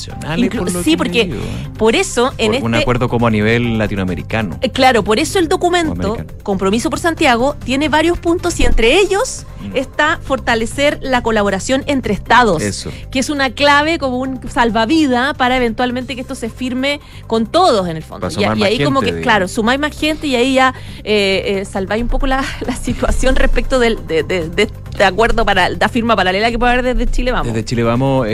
sí, 0.82 0.96
porque 0.96 1.32
por 1.76 1.94
eso 1.96 2.32
en 2.38 2.62
Un 2.62 2.74
este 2.74 2.82
acuerdo 2.82 3.08
como 3.08 3.26
a 3.26 3.30
nivel 3.30 3.78
latinoamericano. 3.78 4.58
Eh, 4.60 4.70
claro, 4.70 5.04
por 5.04 5.18
eso 5.18 5.38
el 5.38 5.48
documento, 5.48 6.16
Compromiso 6.42 6.90
por 6.90 6.98
Santiago, 6.98 7.56
tiene 7.64 7.88
varios 7.88 8.18
puntos 8.18 8.58
y 8.60 8.64
entre 8.64 8.98
ellos 8.98 9.46
mm. 9.60 9.76
está 9.76 10.18
fortalecer 10.22 10.98
la 11.02 11.22
colaboración 11.22 11.84
entre 11.86 12.14
estados. 12.14 12.62
Eso. 12.62 12.90
Que 13.10 13.18
es 13.18 13.30
una 13.30 13.50
clave 13.50 13.98
como 13.98 14.18
un 14.18 14.40
salvavidas 14.48 15.34
para 15.36 15.56
eventualmente 15.56 16.14
que 16.14 16.20
esto 16.20 16.34
se 16.34 16.48
firme 16.48 17.00
con 17.26 17.46
todos 17.46 17.88
en 17.88 17.96
el 17.96 18.02
fondo. 18.02 18.28
Y, 18.36 18.44
ahí 18.44 18.82
como 18.82 19.00
que, 19.00 19.20
claro, 19.20 19.48
sumáis 19.48 19.80
más 19.80 19.98
gente 19.98 20.26
y 20.26 20.36
ahí 20.36 20.54
ya 20.54 20.74
eh, 21.04 21.60
eh, 21.60 21.64
salváis 21.64 22.02
un 22.02 22.08
poco 22.08 22.26
la, 22.26 22.44
situación 22.82 23.36
respecto 23.36 23.78
del, 23.78 24.06
de, 24.06 24.22
de, 24.22 25.04
acuerdo 25.04 25.44
para 25.44 25.68
la 25.68 25.88
firma 25.88 26.16
paralela 26.16 26.50
que 26.50 26.58
puede 26.58 26.72
haber 26.72 26.96
desde 26.96 27.10
Chile 27.10 27.30
Vamos. 27.30 27.48
Desde 27.48 27.64
Chile 27.64 27.82
Vamos 27.84 28.26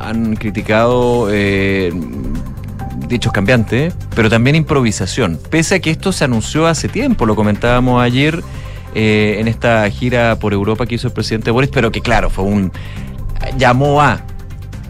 han 0.00 0.36
criticado 0.36 0.83
eh, 1.30 1.92
dichos 3.08 3.32
cambiantes, 3.32 3.94
pero 4.14 4.28
también 4.30 4.56
improvisación. 4.56 5.38
Pese 5.50 5.76
a 5.76 5.78
que 5.80 5.90
esto 5.90 6.12
se 6.12 6.24
anunció 6.24 6.66
hace 6.66 6.88
tiempo, 6.88 7.26
lo 7.26 7.36
comentábamos 7.36 8.02
ayer 8.02 8.42
eh, 8.94 9.36
en 9.38 9.48
esta 9.48 9.88
gira 9.90 10.38
por 10.38 10.52
Europa 10.52 10.86
que 10.86 10.94
hizo 10.96 11.08
el 11.08 11.12
presidente 11.12 11.50
Boris, 11.50 11.70
pero 11.72 11.90
que 11.90 12.00
claro, 12.00 12.30
fue 12.30 12.44
un 12.44 12.72
llamó 13.56 14.00
a 14.00 14.20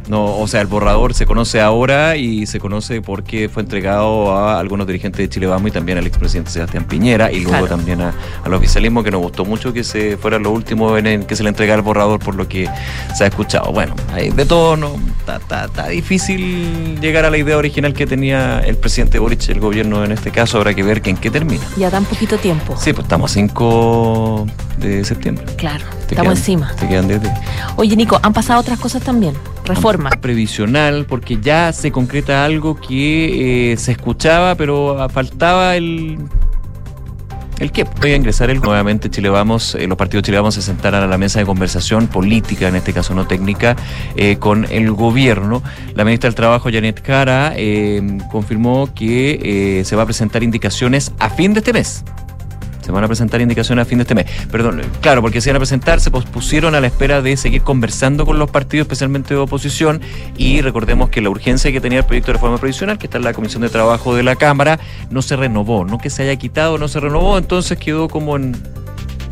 no, 0.09 0.39
o 0.39 0.47
sea, 0.47 0.61
el 0.61 0.67
borrador 0.67 1.15
se 1.15 1.25
conoce 1.25 1.61
ahora 1.61 2.17
y 2.17 2.47
se 2.47 2.61
conoce 2.61 3.01
porque 3.01 3.49
fue 3.49 3.63
entregado 3.63 4.37
a 4.37 4.61
algunos 4.61 4.87
dirigentes 4.87 5.19
de 5.19 5.29
Chile 5.29 5.47
Vamos 5.47 5.69
y 5.69 5.71
también 5.71 5.97
al 5.97 6.07
expresidente 6.07 6.51
Sebastián 6.51 6.85
Piñera 6.85 7.33
y 7.33 7.41
luego 7.41 7.67
también 7.67 8.03
a, 8.03 8.15
al 8.45 8.53
oficialismo 8.53 9.03
que 9.03 9.11
nos 9.11 9.23
gustó 9.23 9.45
mucho 9.45 9.73
que 9.73 9.83
se 9.83 10.19
fuera 10.19 10.39
lo 10.39 10.51
último 10.51 10.99
en, 10.99 11.25
que 11.25 11.37
se 11.37 11.43
le 11.43 11.49
entregara 11.49 11.79
el 11.79 11.83
borrador 11.83 12.21
por 12.21 12.35
lo 12.35 12.47
que 12.47 12.69
se 13.15 13.25
ha 13.25 13.27
escuchado. 13.29 13.73
Bueno, 13.73 13.95
de 14.15 14.45
todo 14.45 14.77
no 14.77 14.97
está, 15.27 15.89
difícil 15.89 17.01
llegar 17.01 17.25
a 17.25 17.31
la 17.31 17.39
idea 17.39 17.57
original 17.57 17.95
que 17.95 18.07
tenía 18.07 18.61
el 18.61 18.77
presidente 18.77 19.19
Boric, 19.19 19.49
el 19.49 19.61
gobierno 19.61 20.05
en 20.05 20.13
este 20.13 20.31
caso, 20.31 20.59
habrá 20.59 20.75
que 20.75 20.83
ver 20.83 21.01
que 21.01 21.11
en 21.11 21.17
qué 21.17 21.31
termina. 21.31 21.65
Ya 21.79 21.91
tan 21.91 22.05
poquito 22.05 22.37
tiempo. 22.37 22.77
Sí, 22.77 22.93
pues 22.93 23.05
estamos 23.05 23.31
5 23.33 24.47
de 24.79 25.05
septiembre. 25.05 25.47
Claro, 25.57 25.85
estamos 26.11 26.39
encima. 26.39 26.75
Te 26.79 26.87
quedan 26.89 27.09
10 27.09 27.23
Oye, 27.77 27.97
Nico, 27.97 28.21
han 28.23 28.35
pasado 28.35 28.61
otras 28.61 28.79
cosas 28.79 29.03
también 29.03 29.35
reforma. 29.65 30.11
Previsional, 30.11 31.07
porque 31.07 31.39
ya 31.41 31.73
se 31.73 31.91
concreta 31.91 32.45
algo 32.45 32.77
que 32.81 33.73
eh, 33.73 33.77
se 33.77 33.93
escuchaba, 33.93 34.55
pero 34.55 35.09
faltaba 35.11 35.77
el 35.77 36.19
el 37.61 37.71
que 37.71 37.85
voy 37.85 38.11
a 38.11 38.17
ingresar 38.17 38.51
el 38.51 38.61
nuevamente 38.61 39.09
Chile 39.09 39.29
Vamos, 39.29 39.77
eh, 39.77 39.87
los 39.87 39.97
partidos 39.97 40.25
Chile 40.25 40.39
Vamos 40.39 40.57
se 40.57 40.63
sentarán 40.63 41.05
a 41.05 41.07
la 41.07 41.19
mesa 41.19 41.39
de 41.39 41.47
conversación 41.47 42.09
política, 42.09 42.67
en 42.67 42.75
este 42.75 42.93
caso 42.93 43.15
no 43.15 43.29
técnica, 43.29 43.77
eh, 44.17 44.37
con 44.39 44.67
el 44.71 44.91
gobierno. 44.91 45.63
La 45.95 46.05
ministra 46.05 46.29
del 46.29 46.35
Trabajo, 46.35 46.69
Janet 46.73 47.01
Cara, 47.01 47.55
confirmó 48.33 48.93
que 48.93 49.83
se 49.85 49.97
va 49.97 50.03
a 50.03 50.07
presentar 50.07 50.43
indicaciones 50.43 51.13
a 51.21 51.31
fin 51.31 51.53
de 51.53 51.61
este 51.61 51.73
mes. 51.73 52.05
Se 52.85 52.93
van 52.93 53.03
a 53.03 53.07
presentar 53.07 53.41
indicaciones 53.41 53.83
a 53.83 53.87
fin 53.87 53.97
de 53.99 54.03
este 54.03 54.15
mes. 54.15 54.27
Perdón, 54.51 54.83
claro, 55.01 55.23
porque 55.23 55.41
se 55.41 55.49
iban 55.49 55.57
a 55.57 55.61
presentar, 55.61 56.01
se 56.01 56.11
pospusieron 56.11 56.75
a 56.75 56.81
la 56.81 56.87
espera 56.87 57.23
de 57.23 57.37
seguir 57.37 57.63
conversando 57.63 58.27
con 58.27 58.39
los 58.39 58.51
partidos, 58.51 58.85
especialmente 58.85 59.33
de 59.33 59.41
oposición, 59.41 60.03
y 60.37 60.61
recordemos 60.61 61.09
que 61.09 61.23
la 61.23 61.31
urgencia 61.31 61.73
que 61.73 61.81
tenía 61.81 62.01
el 62.01 62.05
proyecto 62.05 62.29
de 62.29 62.33
reforma 62.35 62.59
previsional, 62.59 62.99
que 62.99 63.07
está 63.07 63.17
en 63.17 63.25
la 63.25 63.33
Comisión 63.33 63.63
de 63.63 63.71
Trabajo 63.71 64.15
de 64.15 64.23
la 64.23 64.37
Cámara, 64.37 64.79
no 65.09 65.23
se 65.23 65.35
renovó, 65.37 65.87
no 65.87 65.97
que 65.97 66.11
se 66.11 66.25
haya 66.25 66.37
quitado, 66.37 66.77
no 66.77 66.89
se 66.89 67.01
renovó, 67.01 67.39
entonces 67.39 67.79
quedó 67.79 68.09
como 68.09 68.37
en 68.37 68.55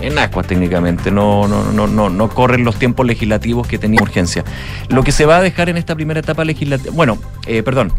en 0.01 0.19
aguas 0.19 0.47
técnicamente, 0.47 1.11
no, 1.11 1.47
no, 1.47 1.71
no, 1.73 1.87
no, 1.87 2.11
no 2.11 2.29
corren 2.29 2.65
los 2.65 2.77
tiempos 2.77 3.07
legislativos 3.07 3.69
que 3.69 3.79
tenía 3.79 4.03
urgencia. 4.03 4.45
Lo 4.88 5.05
que 5.05 5.12
se 5.12 5.27
va 5.27 5.37
a 5.37 5.41
dejar 5.41 5.69
en 5.69 5.77
esta 5.77 5.95
primera 5.95 6.19
etapa 6.19 6.45
legislativa, 6.45 6.93
bueno, 6.93 7.19
eh, 7.47 7.62
perdón, 7.62 7.93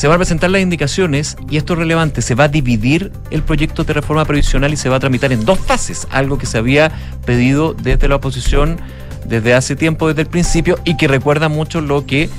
se 0.00 0.08
van 0.08 0.14
a 0.14 0.18
presentar 0.20 0.48
las 0.50 0.62
indicaciones 0.62 1.36
y 1.50 1.58
esto 1.58 1.74
es 1.74 1.78
relevante, 1.80 2.22
se 2.22 2.34
va 2.34 2.44
a 2.44 2.48
dividir 2.48 3.12
el 3.30 3.42
proyecto 3.42 3.84
de 3.84 3.92
reforma 3.92 4.24
previsional 4.24 4.72
y 4.72 4.78
se 4.78 4.88
va 4.88 4.96
a 4.96 4.98
tramitar 4.98 5.30
en 5.30 5.44
dos 5.44 5.58
fases, 5.58 6.08
algo 6.10 6.38
que 6.38 6.46
se 6.46 6.56
había 6.56 6.90
pedido 7.26 7.74
desde 7.74 8.08
la 8.08 8.16
oposición 8.16 8.80
desde 9.26 9.52
hace 9.52 9.76
tiempo, 9.76 10.08
desde 10.08 10.22
el 10.22 10.28
principio, 10.28 10.78
y 10.86 10.96
que 10.96 11.06
recuerda 11.06 11.50
mucho 11.50 11.82
lo 11.82 12.06
que 12.06 12.30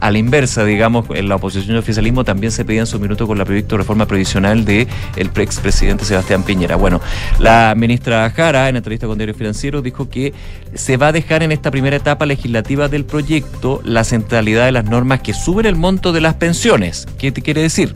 a 0.00 0.10
la 0.10 0.18
inversa, 0.18 0.64
digamos, 0.64 1.06
en 1.10 1.28
la 1.28 1.36
oposición 1.36 1.76
y 1.76 1.78
oficialismo 1.78 2.24
también 2.24 2.52
se 2.52 2.64
pedía 2.64 2.80
en 2.80 2.86
su 2.86 2.98
minuto 3.00 3.26
con 3.26 3.38
la 3.38 3.44
proyecto 3.44 3.74
de 3.76 3.78
reforma 3.78 4.06
previsional 4.06 4.64
del 4.64 4.88
el 5.16 5.30
expresidente 5.36 6.04
Sebastián 6.04 6.42
Piñera. 6.42 6.76
Bueno, 6.76 7.00
la 7.38 7.74
ministra 7.76 8.30
Jara, 8.30 8.68
en 8.68 8.76
entrevista 8.76 9.06
con 9.06 9.18
Diario 9.18 9.34
Financiero, 9.34 9.82
dijo 9.82 10.08
que 10.08 10.32
se 10.74 10.96
va 10.96 11.08
a 11.08 11.12
dejar 11.12 11.42
en 11.42 11.52
esta 11.52 11.70
primera 11.70 11.96
etapa 11.96 12.26
legislativa 12.26 12.88
del 12.88 13.04
proyecto 13.04 13.80
la 13.84 14.04
centralidad 14.04 14.66
de 14.66 14.72
las 14.72 14.84
normas 14.84 15.20
que 15.20 15.34
suben 15.34 15.66
el 15.66 15.76
monto 15.76 16.12
de 16.12 16.20
las 16.20 16.34
pensiones. 16.34 17.06
¿Qué 17.18 17.32
te 17.32 17.42
quiere 17.42 17.62
decir? 17.62 17.94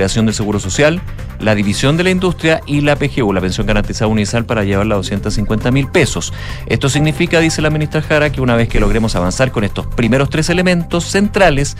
Creación 0.00 0.24
del 0.24 0.34
Seguro 0.34 0.58
Social, 0.58 0.98
la 1.40 1.54
división 1.54 1.98
de 1.98 2.04
la 2.04 2.10
industria 2.10 2.62
y 2.64 2.80
la 2.80 2.96
PGU, 2.96 3.34
la 3.34 3.42
pensión 3.42 3.66
garantizada 3.66 4.06
universal, 4.06 4.46
para 4.46 4.64
llevarla 4.64 4.94
a 4.94 4.96
250 4.96 5.70
mil 5.72 5.88
pesos. 5.88 6.32
Esto 6.64 6.88
significa, 6.88 7.38
dice 7.38 7.60
la 7.60 7.68
ministra 7.68 8.00
Jara, 8.00 8.32
que 8.32 8.40
una 8.40 8.56
vez 8.56 8.70
que 8.70 8.80
logremos 8.80 9.14
avanzar 9.14 9.52
con 9.52 9.62
estos 9.62 9.86
primeros 9.88 10.30
tres 10.30 10.48
elementos 10.48 11.04
centrales, 11.04 11.76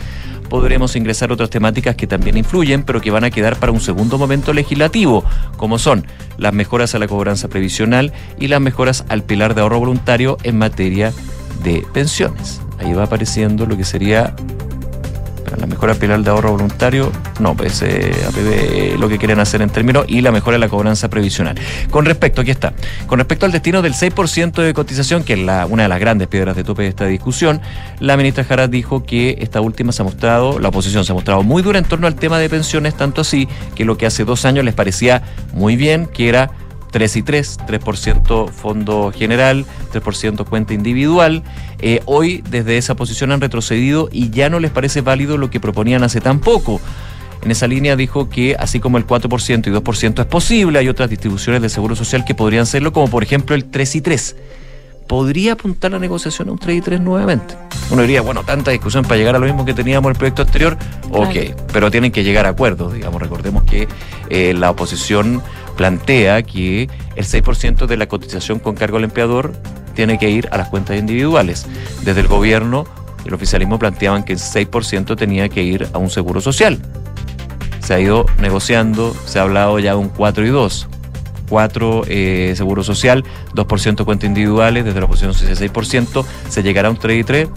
podremos 0.49 0.95
ingresar 0.95 1.31
otras 1.31 1.49
temáticas 1.49 1.95
que 1.95 2.05
también 2.05 2.37
influyen, 2.37 2.83
pero 2.83 3.01
que 3.01 3.09
van 3.09 3.23
a 3.23 3.31
quedar 3.31 3.55
para 3.55 3.71
un 3.71 3.81
segundo 3.81 4.19
momento 4.19 4.53
legislativo, 4.53 5.25
como 5.57 5.79
son 5.79 6.05
las 6.37 6.53
mejoras 6.53 6.93
a 6.93 6.99
la 6.99 7.07
cobranza 7.07 7.47
previsional 7.47 8.13
y 8.39 8.49
las 8.49 8.61
mejoras 8.61 9.03
al 9.09 9.23
pilar 9.23 9.55
de 9.55 9.61
ahorro 9.61 9.79
voluntario 9.79 10.37
en 10.43 10.59
materia 10.59 11.11
de 11.63 11.83
pensiones. 11.91 12.61
Ahí 12.77 12.93
va 12.93 13.05
apareciendo 13.05 13.65
lo 13.65 13.75
que 13.75 13.83
sería 13.83 14.35
la 15.57 15.65
mejora 15.65 15.93
pilar 15.95 16.21
de 16.21 16.29
ahorro 16.29 16.51
voluntario, 16.51 17.11
no, 17.39 17.55
pues 17.55 17.81
eh, 17.81 18.11
APB 18.27 18.99
lo 18.99 19.09
que 19.09 19.17
quieren 19.17 19.39
hacer 19.39 19.61
en 19.61 19.69
términos 19.69 20.05
y 20.07 20.21
la 20.21 20.31
mejora 20.31 20.55
de 20.55 20.59
la 20.59 20.69
cobranza 20.69 21.09
previsional. 21.09 21.55
Con 21.89 22.05
respecto, 22.05 22.41
aquí 22.41 22.51
está, 22.51 22.73
con 23.07 23.19
respecto 23.19 23.45
al 23.45 23.51
destino 23.51 23.81
del 23.81 23.93
6% 23.93 24.61
de 24.61 24.73
cotización, 24.73 25.23
que 25.23 25.33
es 25.33 25.39
la, 25.39 25.65
una 25.65 25.83
de 25.83 25.89
las 25.89 25.99
grandes 25.99 26.27
piedras 26.27 26.55
de 26.55 26.63
tope 26.63 26.83
de 26.83 26.89
esta 26.89 27.05
discusión, 27.05 27.61
la 27.99 28.17
ministra 28.17 28.43
Jara 28.43 28.67
dijo 28.67 29.03
que 29.03 29.37
esta 29.39 29.61
última 29.61 29.91
se 29.91 30.01
ha 30.01 30.05
mostrado, 30.05 30.59
la 30.59 30.69
oposición 30.69 31.05
se 31.05 31.11
ha 31.11 31.15
mostrado 31.15 31.43
muy 31.43 31.61
dura 31.61 31.79
en 31.79 31.85
torno 31.85 32.07
al 32.07 32.15
tema 32.15 32.39
de 32.39 32.49
pensiones, 32.49 32.95
tanto 32.95 33.21
así 33.21 33.47
que 33.75 33.85
lo 33.85 33.97
que 33.97 34.05
hace 34.05 34.23
dos 34.23 34.45
años 34.45 34.65
les 34.65 34.73
parecía 34.73 35.23
muy 35.53 35.75
bien, 35.75 36.07
que 36.07 36.29
era 36.29 36.51
3 36.91 37.15
y 37.15 37.23
3, 37.23 37.59
3% 37.67 38.49
fondo 38.49 39.11
general, 39.15 39.65
3% 39.93 40.45
cuenta 40.45 40.73
individual. 40.73 41.43
Eh, 41.79 42.01
hoy 42.05 42.43
desde 42.49 42.77
esa 42.77 42.95
posición 42.95 43.31
han 43.31 43.41
retrocedido 43.41 44.09
y 44.11 44.29
ya 44.29 44.49
no 44.49 44.59
les 44.59 44.71
parece 44.71 45.01
válido 45.01 45.37
lo 45.37 45.49
que 45.49 45.59
proponían 45.59 46.03
hace 46.03 46.21
tan 46.21 46.39
poco. 46.39 46.79
En 47.43 47.49
esa 47.49 47.67
línea 47.67 47.95
dijo 47.95 48.29
que 48.29 48.55
así 48.59 48.79
como 48.79 48.97
el 48.97 49.07
4% 49.07 49.67
y 49.67 49.71
2% 49.71 50.19
es 50.19 50.25
posible, 50.27 50.77
hay 50.77 50.89
otras 50.89 51.09
distribuciones 51.09 51.61
de 51.61 51.69
seguro 51.69 51.95
social 51.95 52.23
que 52.23 52.35
podrían 52.35 52.67
serlo, 52.67 52.93
como 52.93 53.09
por 53.09 53.23
ejemplo 53.23 53.55
el 53.55 53.65
3 53.65 53.95
y 53.95 54.01
3. 54.01 54.35
¿Podría 55.07 55.53
apuntar 55.53 55.91
la 55.91 55.99
negociación 55.99 56.49
a 56.49 56.51
un 56.53 56.59
3 56.59 56.77
y 56.77 56.81
3 56.81 57.01
nuevamente? 57.01 57.55
Uno 57.89 58.03
diría, 58.03 58.21
bueno, 58.21 58.43
tanta 58.43 58.71
discusión 58.71 59.03
para 59.03 59.17
llegar 59.17 59.35
a 59.35 59.39
lo 59.39 59.45
mismo 59.45 59.65
que 59.65 59.73
teníamos 59.73 60.07
en 60.07 60.11
el 60.11 60.17
proyecto 60.17 60.43
anterior, 60.43 60.77
ok, 61.09 61.35
pero 61.73 61.91
tienen 61.91 62.11
que 62.13 62.23
llegar 62.23 62.45
a 62.45 62.49
acuerdos, 62.49 62.93
digamos. 62.93 63.21
Recordemos 63.21 63.63
que 63.63 63.89
eh, 64.29 64.53
la 64.53 64.69
oposición 64.69 65.41
plantea 65.81 66.43
que 66.43 66.83
el 67.15 67.25
6% 67.25 67.87
de 67.87 67.97
la 67.97 68.07
cotización 68.07 68.59
con 68.59 68.75
cargo 68.75 68.97
al 68.97 69.03
empleador 69.03 69.51
tiene 69.95 70.19
que 70.19 70.29
ir 70.29 70.47
a 70.51 70.57
las 70.57 70.69
cuentas 70.69 70.95
individuales. 70.95 71.65
Desde 72.03 72.21
el 72.21 72.27
gobierno 72.27 72.85
el 73.25 73.33
oficialismo 73.33 73.79
planteaban 73.79 74.23
que 74.23 74.33
el 74.33 74.39
6% 74.39 75.17
tenía 75.17 75.49
que 75.49 75.63
ir 75.63 75.87
a 75.91 75.97
un 75.97 76.11
seguro 76.11 76.39
social 76.39 76.79
se 77.81 77.95
ha 77.95 77.99
ido 77.99 78.25
negociando, 78.39 79.15
se 79.25 79.39
ha 79.39 79.41
hablado 79.41 79.79
ya 79.79 79.91
de 79.91 79.97
un 79.97 80.09
4 80.09 80.45
y 80.45 80.49
2. 80.49 80.87
4 81.49 82.03
eh, 82.07 82.53
seguro 82.55 82.83
social, 82.83 83.25
2% 83.55 84.05
cuenta 84.05 84.25
individuales, 84.25 84.85
desde 84.85 85.01
la 85.01 85.07
posición 85.07 85.33
6%, 85.33 86.23
se 86.47 86.63
llegará 86.63 86.87
a 86.87 86.91
un 86.91 86.97
3 86.97 87.19
y 87.19 87.23
3. 87.23 87.49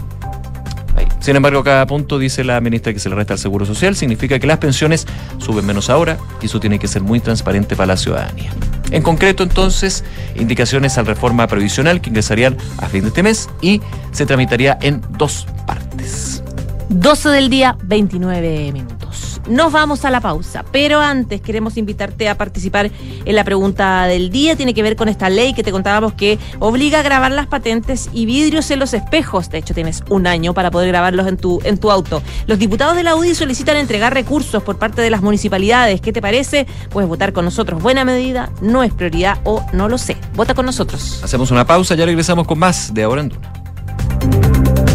Sin 1.25 1.35
embargo, 1.35 1.63
cada 1.63 1.87
punto, 1.87 2.19
dice 2.19 2.43
la 2.43 2.61
ministra, 2.61 2.93
que 2.93 2.99
se 2.99 3.09
le 3.09 3.15
resta 3.15 3.33
al 3.33 3.39
seguro 3.39 3.65
social, 3.65 3.95
significa 3.95 4.37
que 4.37 4.45
las 4.45 4.59
pensiones 4.59 5.07
suben 5.39 5.65
menos 5.65 5.89
ahora 5.89 6.19
y 6.39 6.45
eso 6.45 6.59
tiene 6.59 6.77
que 6.77 6.87
ser 6.87 7.01
muy 7.01 7.19
transparente 7.19 7.75
para 7.75 7.87
la 7.87 7.97
ciudadanía. 7.97 8.51
En 8.91 9.01
concreto, 9.01 9.41
entonces, 9.41 10.03
indicaciones 10.35 10.99
al 10.99 11.07
reforma 11.07 11.47
previsional 11.47 11.99
que 11.99 12.11
ingresarían 12.11 12.55
a 12.77 12.87
fin 12.89 13.01
de 13.01 13.07
este 13.07 13.23
mes 13.23 13.49
y 13.59 13.81
se 14.11 14.27
tramitaría 14.27 14.77
en 14.83 15.01
dos 15.17 15.47
partes. 15.65 16.43
12 16.89 17.29
del 17.29 17.49
día, 17.49 17.75
29 17.81 18.71
minutos. 18.71 19.04
Nos 19.47 19.71
vamos 19.71 20.05
a 20.05 20.09
la 20.09 20.21
pausa, 20.21 20.65
pero 20.71 20.99
antes 20.99 21.41
queremos 21.41 21.77
invitarte 21.77 22.27
a 22.29 22.37
participar 22.37 22.89
en 23.25 23.35
la 23.35 23.43
pregunta 23.43 24.05
del 24.07 24.29
día. 24.29 24.55
Tiene 24.55 24.73
que 24.73 24.81
ver 24.81 24.95
con 24.95 25.07
esta 25.07 25.29
ley 25.29 25.53
que 25.53 25.63
te 25.63 25.71
contábamos 25.71 26.13
que 26.13 26.39
obliga 26.59 26.99
a 26.99 27.03
grabar 27.03 27.31
las 27.31 27.47
patentes 27.47 28.09
y 28.13 28.25
vidrios 28.25 28.71
en 28.71 28.79
los 28.79 28.93
espejos. 28.93 29.49
De 29.49 29.59
hecho, 29.59 29.73
tienes 29.73 30.03
un 30.09 30.27
año 30.27 30.53
para 30.53 30.71
poder 30.71 30.87
grabarlos 30.87 31.27
en 31.27 31.37
tu, 31.37 31.61
en 31.63 31.77
tu 31.77 31.91
auto. 31.91 32.21
Los 32.47 32.59
diputados 32.59 32.95
de 32.95 33.03
la 33.03 33.15
UDI 33.15 33.35
solicitan 33.35 33.77
entregar 33.77 34.13
recursos 34.13 34.63
por 34.63 34.77
parte 34.77 35.01
de 35.01 35.09
las 35.09 35.21
municipalidades. 35.21 36.01
¿Qué 36.01 36.11
te 36.11 36.21
parece? 36.21 36.65
Puedes 36.89 37.07
votar 37.07 37.33
con 37.33 37.45
nosotros. 37.45 37.81
Buena 37.81 38.05
medida, 38.05 38.51
no 38.61 38.83
es 38.83 38.93
prioridad 38.93 39.39
o 39.43 39.65
no 39.73 39.89
lo 39.89 39.97
sé. 39.97 40.17
Vota 40.35 40.53
con 40.53 40.65
nosotros. 40.65 41.21
Hacemos 41.23 41.51
una 41.51 41.65
pausa, 41.65 41.95
ya 41.95 42.05
regresamos 42.05 42.47
con 42.47 42.59
más 42.59 42.93
de 42.93 43.03
Ahora 43.03 43.21
en 43.21 43.29
Duna. 43.29 44.94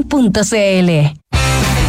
www.exacon 0.09 1.20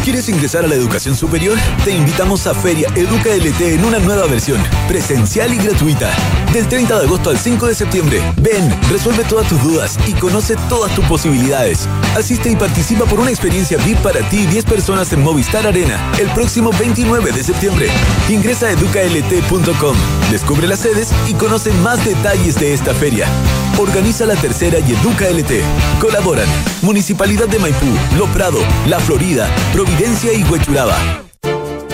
¿Quieres 0.03 0.27
ingresar 0.27 0.65
a 0.65 0.67
la 0.67 0.75
educación 0.75 1.15
superior? 1.15 1.57
Te 1.85 1.95
invitamos 1.95 2.45
a 2.45 2.53
Feria 2.53 2.89
Educa 2.93 3.29
LT 3.29 3.61
en 3.61 3.85
una 3.85 3.99
nueva 3.99 4.25
versión, 4.27 4.61
presencial 4.89 5.53
y 5.53 5.57
gratuita. 5.57 6.11
Del 6.51 6.67
30 6.67 6.99
de 6.99 7.05
agosto 7.05 7.29
al 7.29 7.37
5 7.37 7.67
de 7.67 7.73
septiembre. 7.73 8.21
Ven, 8.41 8.77
resuelve 8.91 9.23
todas 9.23 9.47
tus 9.47 9.63
dudas 9.63 9.97
y 10.05 10.11
conoce 10.11 10.57
todas 10.67 10.93
tus 10.93 11.05
posibilidades. 11.05 11.87
Asiste 12.17 12.51
y 12.51 12.57
participa 12.57 13.05
por 13.05 13.21
una 13.21 13.29
experiencia 13.29 13.77
VIP 13.77 13.97
para 13.99 14.19
ti 14.29 14.39
y 14.39 14.45
10 14.47 14.65
personas 14.65 15.13
en 15.13 15.23
Movistar 15.23 15.65
Arena 15.65 16.11
el 16.19 16.27
próximo 16.31 16.71
29 16.77 17.31
de 17.31 17.41
septiembre. 17.41 17.87
Ingresa 18.27 18.67
a 18.67 18.71
educalt.com, 18.71 19.95
descubre 20.31 20.67
las 20.67 20.79
sedes 20.79 21.13
y 21.29 21.33
conoce 21.35 21.71
más 21.75 22.03
detalles 22.03 22.59
de 22.59 22.73
esta 22.73 22.93
feria. 22.93 23.25
Organiza 23.77 24.25
la 24.25 24.35
tercera 24.35 24.79
y 24.79 24.91
Educa 24.91 25.29
LT. 25.29 25.63
Colaboran 26.01 26.47
Municipalidad 26.83 27.47
de 27.47 27.59
Maipú, 27.59 27.87
Lo 28.17 28.27
Prado, 28.33 28.59
La 28.87 28.99
Florida, 28.99 29.49
Providencia 29.93 30.33
y 30.33 30.43
Huechuraba. 30.45 30.97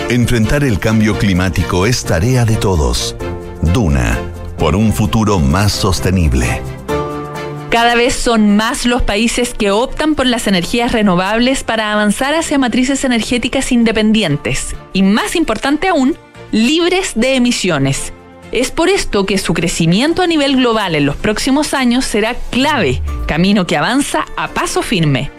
Enfrentar 0.08 0.64
el 0.64 0.78
cambio 0.78 1.18
climático 1.18 1.84
es 1.84 2.02
tarea 2.02 2.46
de 2.46 2.56
todos. 2.56 3.14
Duna, 3.60 4.18
por 4.58 4.74
un 4.74 4.94
futuro 4.94 5.38
más 5.38 5.72
sostenible. 5.72 6.62
Cada 7.68 7.94
vez 7.96 8.14
son 8.14 8.56
más 8.56 8.86
los 8.86 9.02
países 9.02 9.52
que 9.52 9.70
optan 9.70 10.14
por 10.14 10.24
las 10.24 10.46
energías 10.46 10.92
renovables 10.92 11.62
para 11.62 11.92
avanzar 11.92 12.34
hacia 12.34 12.58
matrices 12.58 13.04
energéticas 13.04 13.70
independientes 13.70 14.74
y, 14.94 15.02
más 15.02 15.36
importante 15.36 15.88
aún, 15.88 16.16
libres 16.52 17.12
de 17.16 17.34
emisiones. 17.34 18.14
Es 18.50 18.70
por 18.70 18.88
esto 18.88 19.26
que 19.26 19.36
su 19.36 19.52
crecimiento 19.52 20.22
a 20.22 20.26
nivel 20.26 20.56
global 20.56 20.94
en 20.94 21.04
los 21.04 21.16
próximos 21.16 21.74
años 21.74 22.06
será 22.06 22.34
clave, 22.50 23.02
camino 23.26 23.66
que 23.66 23.76
avanza 23.76 24.24
a 24.38 24.48
paso 24.48 24.80
firme. 24.80 25.30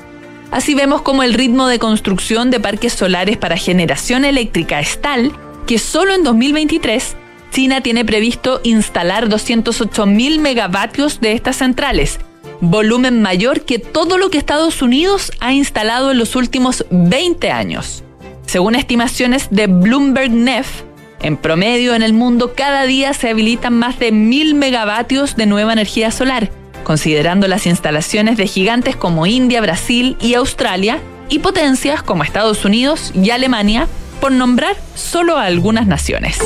Así 0.52 0.76
vemos 0.76 1.02
como 1.02 1.24
el 1.24 1.34
ritmo 1.34 1.68
de 1.68 1.80
construcción 1.80 2.52
de 2.52 2.60
parques 2.60 2.94
solares 2.94 3.38
para 3.38 3.56
generación 3.56 4.26
eléctrica 4.26 4.82
es 4.82 5.02
tal 5.02 5.32
que 5.66 5.80
solo 5.80 6.14
en 6.14 6.24
2023 6.24 7.16
China 7.52 7.82
tiene 7.82 8.06
previsto 8.06 8.60
instalar 8.64 9.30
208.000 9.30 10.40
megavatios 10.40 11.20
de 11.20 11.34
estas 11.34 11.58
centrales, 11.58 12.20
volumen 12.62 13.22
mayor 13.22 13.62
que 13.62 13.80
todo 13.80 14.18
lo 14.18 14.30
que 14.30 14.38
Estados 14.38 14.82
Unidos 14.82 15.32
ha 15.40 15.54
instalado 15.54 16.12
en 16.12 16.18
los 16.18 16.36
últimos 16.36 16.86
20 16.92 17.52
años. 17.52 18.04
Según 18.46 18.76
estimaciones 18.76 19.48
de 19.52 19.68
Bloomberg 19.68 20.32
Nef, 20.32 20.84
en 21.22 21.38
promedio, 21.38 21.94
en 21.94 22.02
el 22.02 22.14
mundo 22.14 22.54
cada 22.56 22.84
día 22.84 23.14
se 23.14 23.30
habilitan 23.30 23.78
más 23.78 24.00
de 24.00 24.12
mil 24.12 24.56
megavatios 24.56 25.36
de 25.36 25.46
nueva 25.46 25.74
energía 25.74 26.10
solar, 26.12 26.52
considerando 26.84 27.48
las 27.48 27.66
instalaciones 27.66 28.38
de 28.38 28.48
gigantes 28.48 28.96
como 28.96 29.26
India, 29.26 29.62
Brasil 29.62 30.18
y 30.20 30.34
Australia, 30.36 31.00
y 31.30 31.40
potencias 31.40 32.04
como 32.04 32.24
Estados 32.24 32.66
Unidos 32.66 33.12
y 33.16 33.30
Alemania, 33.30 33.88
por 34.20 34.32
nombrar 34.32 34.76
solo 34.96 35.38
a 35.38 35.46
algunas 35.46 35.88
naciones. 35.88 36.40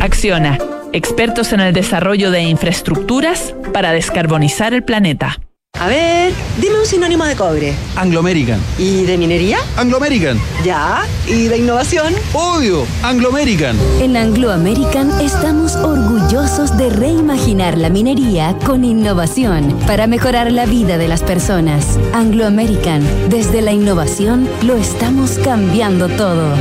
Acciona, 0.00 0.58
expertos 0.92 1.52
en 1.52 1.60
el 1.60 1.72
desarrollo 1.72 2.30
de 2.30 2.42
infraestructuras 2.42 3.54
para 3.72 3.92
descarbonizar 3.92 4.74
el 4.74 4.84
planeta. 4.84 5.38
A 5.82 5.88
ver, 5.88 6.32
dime 6.58 6.78
un 6.78 6.86
sinónimo 6.86 7.24
de 7.24 7.34
cobre. 7.34 7.74
Anglo 7.96 8.20
American. 8.20 8.60
¿Y 8.78 9.02
de 9.02 9.18
minería? 9.18 9.58
Anglo 9.76 9.96
American. 9.96 10.38
Ya. 10.64 11.02
¿Y 11.26 11.48
de 11.48 11.58
innovación? 11.58 12.14
Obvio, 12.34 12.86
Anglo 13.02 13.30
American. 13.30 13.76
En 14.00 14.16
Anglo 14.16 14.52
American 14.52 15.20
estamos 15.20 15.74
orgullosos 15.74 16.76
de 16.78 16.88
reimaginar 16.88 17.78
la 17.78 17.90
minería 17.90 18.56
con 18.64 18.84
innovación 18.84 19.76
para 19.86 20.06
mejorar 20.06 20.52
la 20.52 20.66
vida 20.66 20.98
de 20.98 21.08
las 21.08 21.22
personas. 21.22 21.98
Anglo 22.12 22.46
American, 22.46 23.02
desde 23.28 23.60
la 23.60 23.72
innovación 23.72 24.48
lo 24.62 24.76
estamos 24.76 25.32
cambiando 25.42 26.08
todo. 26.10 26.54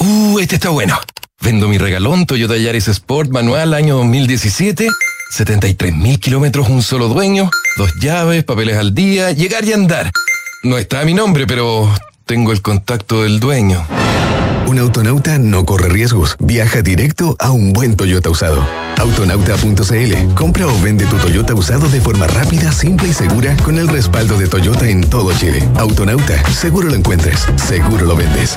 Uh, 0.00 0.38
este 0.38 0.56
está 0.56 0.68
bueno. 0.68 0.98
Vendo 1.40 1.66
mi 1.66 1.78
regalón 1.78 2.26
Toyota 2.26 2.58
Yaris 2.58 2.88
Sport 2.88 3.30
manual 3.30 3.72
año 3.72 3.96
2017 3.96 4.88
73 5.34 5.92
mil 5.96 6.20
kilómetros, 6.20 6.68
un 6.68 6.80
solo 6.80 7.08
dueño, 7.08 7.50
dos 7.76 7.92
llaves, 8.00 8.44
papeles 8.44 8.76
al 8.76 8.94
día, 8.94 9.32
llegar 9.32 9.64
y 9.64 9.72
andar. 9.72 10.12
No 10.62 10.78
está 10.78 11.04
mi 11.04 11.12
nombre, 11.12 11.44
pero 11.44 11.92
tengo 12.24 12.52
el 12.52 12.62
contacto 12.62 13.24
del 13.24 13.40
dueño. 13.40 13.84
Un 14.68 14.78
autonauta 14.78 15.38
no 15.38 15.66
corre 15.66 15.88
riesgos. 15.88 16.36
Viaja 16.38 16.82
directo 16.82 17.34
a 17.40 17.50
un 17.50 17.72
buen 17.72 17.96
Toyota 17.96 18.30
usado. 18.30 18.64
Autonauta.cl. 18.96 20.34
Compra 20.34 20.68
o 20.68 20.80
vende 20.80 21.04
tu 21.06 21.16
Toyota 21.16 21.52
usado 21.52 21.88
de 21.88 22.00
forma 22.00 22.28
rápida, 22.28 22.70
simple 22.70 23.08
y 23.08 23.12
segura 23.12 23.56
con 23.64 23.76
el 23.78 23.88
respaldo 23.88 24.38
de 24.38 24.46
Toyota 24.46 24.88
en 24.88 25.02
todo 25.02 25.36
Chile. 25.36 25.68
Autonauta. 25.76 26.48
Seguro 26.52 26.88
lo 26.88 26.94
encuentres. 26.94 27.44
Seguro 27.56 28.06
lo 28.06 28.14
vendes. 28.14 28.56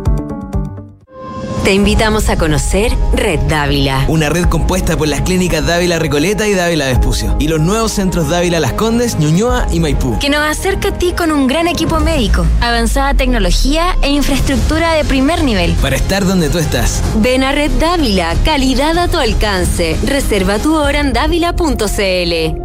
Te 1.63 1.73
invitamos 1.75 2.29
a 2.29 2.37
conocer 2.37 2.91
Red 3.13 3.41
Dávila. 3.41 4.05
Una 4.07 4.29
red 4.29 4.45
compuesta 4.45 4.97
por 4.97 5.07
las 5.07 5.21
clínicas 5.21 5.63
Dávila 5.63 5.99
Recoleta 5.99 6.47
y 6.47 6.55
Dávila 6.55 6.87
Vespucio. 6.87 7.35
Y 7.37 7.47
los 7.47 7.59
nuevos 7.59 7.91
centros 7.91 8.29
Dávila 8.29 8.59
Las 8.59 8.73
Condes, 8.73 9.19
Ñuñoa 9.19 9.67
y 9.71 9.79
Maipú. 9.79 10.17
Que 10.17 10.31
nos 10.31 10.39
acerca 10.39 10.89
a 10.89 10.97
ti 10.97 11.13
con 11.15 11.31
un 11.31 11.45
gran 11.45 11.67
equipo 11.67 11.99
médico, 11.99 12.47
avanzada 12.61 13.13
tecnología 13.13 13.95
e 14.01 14.09
infraestructura 14.09 14.93
de 14.93 15.05
primer 15.05 15.43
nivel. 15.43 15.73
Para 15.73 15.97
estar 15.97 16.25
donde 16.25 16.49
tú 16.49 16.57
estás. 16.57 17.03
Ven 17.17 17.43
a 17.43 17.51
Red 17.51 17.71
Dávila, 17.79 18.33
calidad 18.43 18.97
a 18.97 19.07
tu 19.07 19.19
alcance. 19.19 19.95
Reserva 20.03 20.57
tu 20.57 20.75
hora 20.75 20.99
en 20.99 21.13
dávila.cl. 21.13 22.57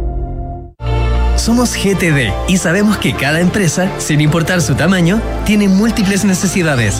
Somos 1.35 1.75
GTD 1.75 2.33
y 2.47 2.57
sabemos 2.57 2.97
que 2.97 3.15
cada 3.15 3.41
empresa, 3.41 3.91
sin 3.99 4.21
importar 4.21 4.59
su 4.59 4.73
tamaño, 4.73 5.21
tiene 5.45 5.69
múltiples 5.69 6.25
necesidades. 6.25 6.99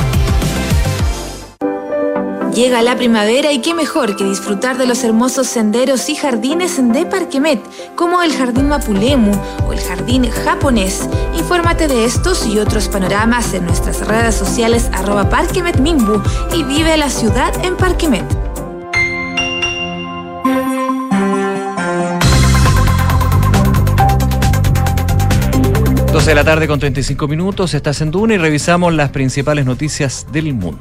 Llega 2.53 2.81
la 2.81 2.97
primavera 2.97 3.53
y 3.53 3.61
qué 3.61 3.73
mejor 3.73 4.17
que 4.17 4.25
disfrutar 4.25 4.77
de 4.77 4.85
los 4.85 5.05
hermosos 5.05 5.47
senderos 5.47 6.09
y 6.09 6.15
jardines 6.15 6.75
de 6.81 7.05
Parquemet, 7.05 7.61
como 7.95 8.21
el 8.21 8.33
Jardín 8.33 8.67
Mapulemu 8.67 9.31
o 9.65 9.71
el 9.71 9.79
Jardín 9.79 10.29
Japonés. 10.29 11.07
Infórmate 11.37 11.87
de 11.87 12.03
estos 12.03 12.45
y 12.45 12.59
otros 12.59 12.89
panoramas 12.89 13.53
en 13.53 13.65
nuestras 13.65 14.05
redes 14.05 14.35
sociales 14.35 14.89
arroba 14.91 15.29
Parquemet 15.29 15.79
Mimbu 15.79 16.21
y 16.53 16.63
vive 16.63 16.97
la 16.97 17.09
ciudad 17.09 17.53
en 17.63 17.77
Parquemet. 17.77 18.40
12 26.11 26.31
de 26.31 26.35
la 26.35 26.43
tarde 26.43 26.67
con 26.67 26.77
35 26.77 27.25
minutos, 27.29 27.73
estás 27.73 28.01
en 28.01 28.11
Duna 28.11 28.33
y 28.33 28.37
revisamos 28.37 28.93
las 28.93 29.11
principales 29.11 29.65
noticias 29.65 30.27
del 30.33 30.53
mundo. 30.53 30.79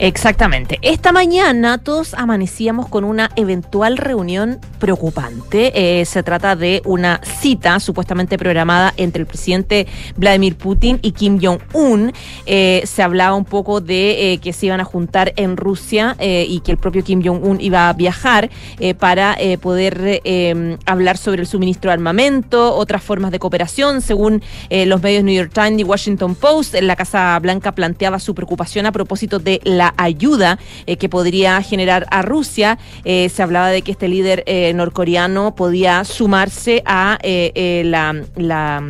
Exactamente. 0.00 0.80
Esta 0.82 1.12
mañana 1.12 1.78
todos 1.78 2.14
amanecíamos 2.14 2.88
con 2.88 3.04
una 3.04 3.30
eventual 3.36 3.96
reunión 3.96 4.58
preocupante. 4.80 6.00
Eh, 6.00 6.04
se 6.04 6.24
trata 6.24 6.56
de 6.56 6.82
una 6.84 7.20
cita 7.22 7.78
supuestamente 7.78 8.36
programada 8.36 8.92
entre 8.96 9.20
el 9.20 9.28
presidente 9.28 9.86
Vladimir 10.16 10.56
Putin 10.56 10.98
y 11.02 11.12
Kim 11.12 11.38
Jong-un. 11.40 12.12
Eh, 12.46 12.82
se 12.84 13.04
hablaba 13.04 13.36
un 13.36 13.44
poco 13.44 13.80
de 13.80 14.32
eh, 14.32 14.38
que 14.38 14.52
se 14.52 14.66
iban 14.66 14.80
a 14.80 14.84
juntar 14.84 15.32
en 15.36 15.56
Rusia 15.56 16.16
y 16.18 16.60
que 16.60 16.72
el 16.72 16.78
propio 16.78 17.04
Kim 17.04 17.22
Jong-un 17.24 17.60
iba 17.60 17.88
a 17.88 17.92
viajar 17.92 18.50
para 18.98 19.36
poder 19.60 20.20
hablar 20.86 21.16
sobre 21.16 21.42
el 21.42 21.46
suministro 21.46 21.90
de 21.90 21.94
armamento, 21.94 22.74
otras 22.74 23.02
formas 23.02 23.30
de 23.30 23.38
cooperación, 23.38 24.00
según 24.00 24.42
los 24.86 25.02
medios 25.02 25.24
New 25.24 25.34
York 25.34 25.52
Times 25.52 25.80
y 25.80 25.84
Washington 25.84 26.34
Post. 26.34 26.74
La 26.80 26.96
Casa 26.96 27.38
Blanca 27.40 27.72
planteaba 27.72 28.18
su 28.18 28.34
preocupación 28.34 28.86
a 28.86 28.92
propósito 28.92 29.38
de 29.38 29.60
la 29.64 29.94
ayuda 29.96 30.58
que 30.98 31.08
podría 31.08 31.62
generar 31.62 32.06
a 32.10 32.22
Rusia. 32.22 32.78
se 33.04 33.42
hablaba 33.42 33.68
de 33.68 33.82
que 33.82 33.92
este 33.92 34.08
líder 34.08 34.44
norcoreano 34.74 35.54
podía 35.54 36.04
sumarse 36.04 36.82
a 36.86 37.18
la, 37.22 38.22
la 38.36 38.82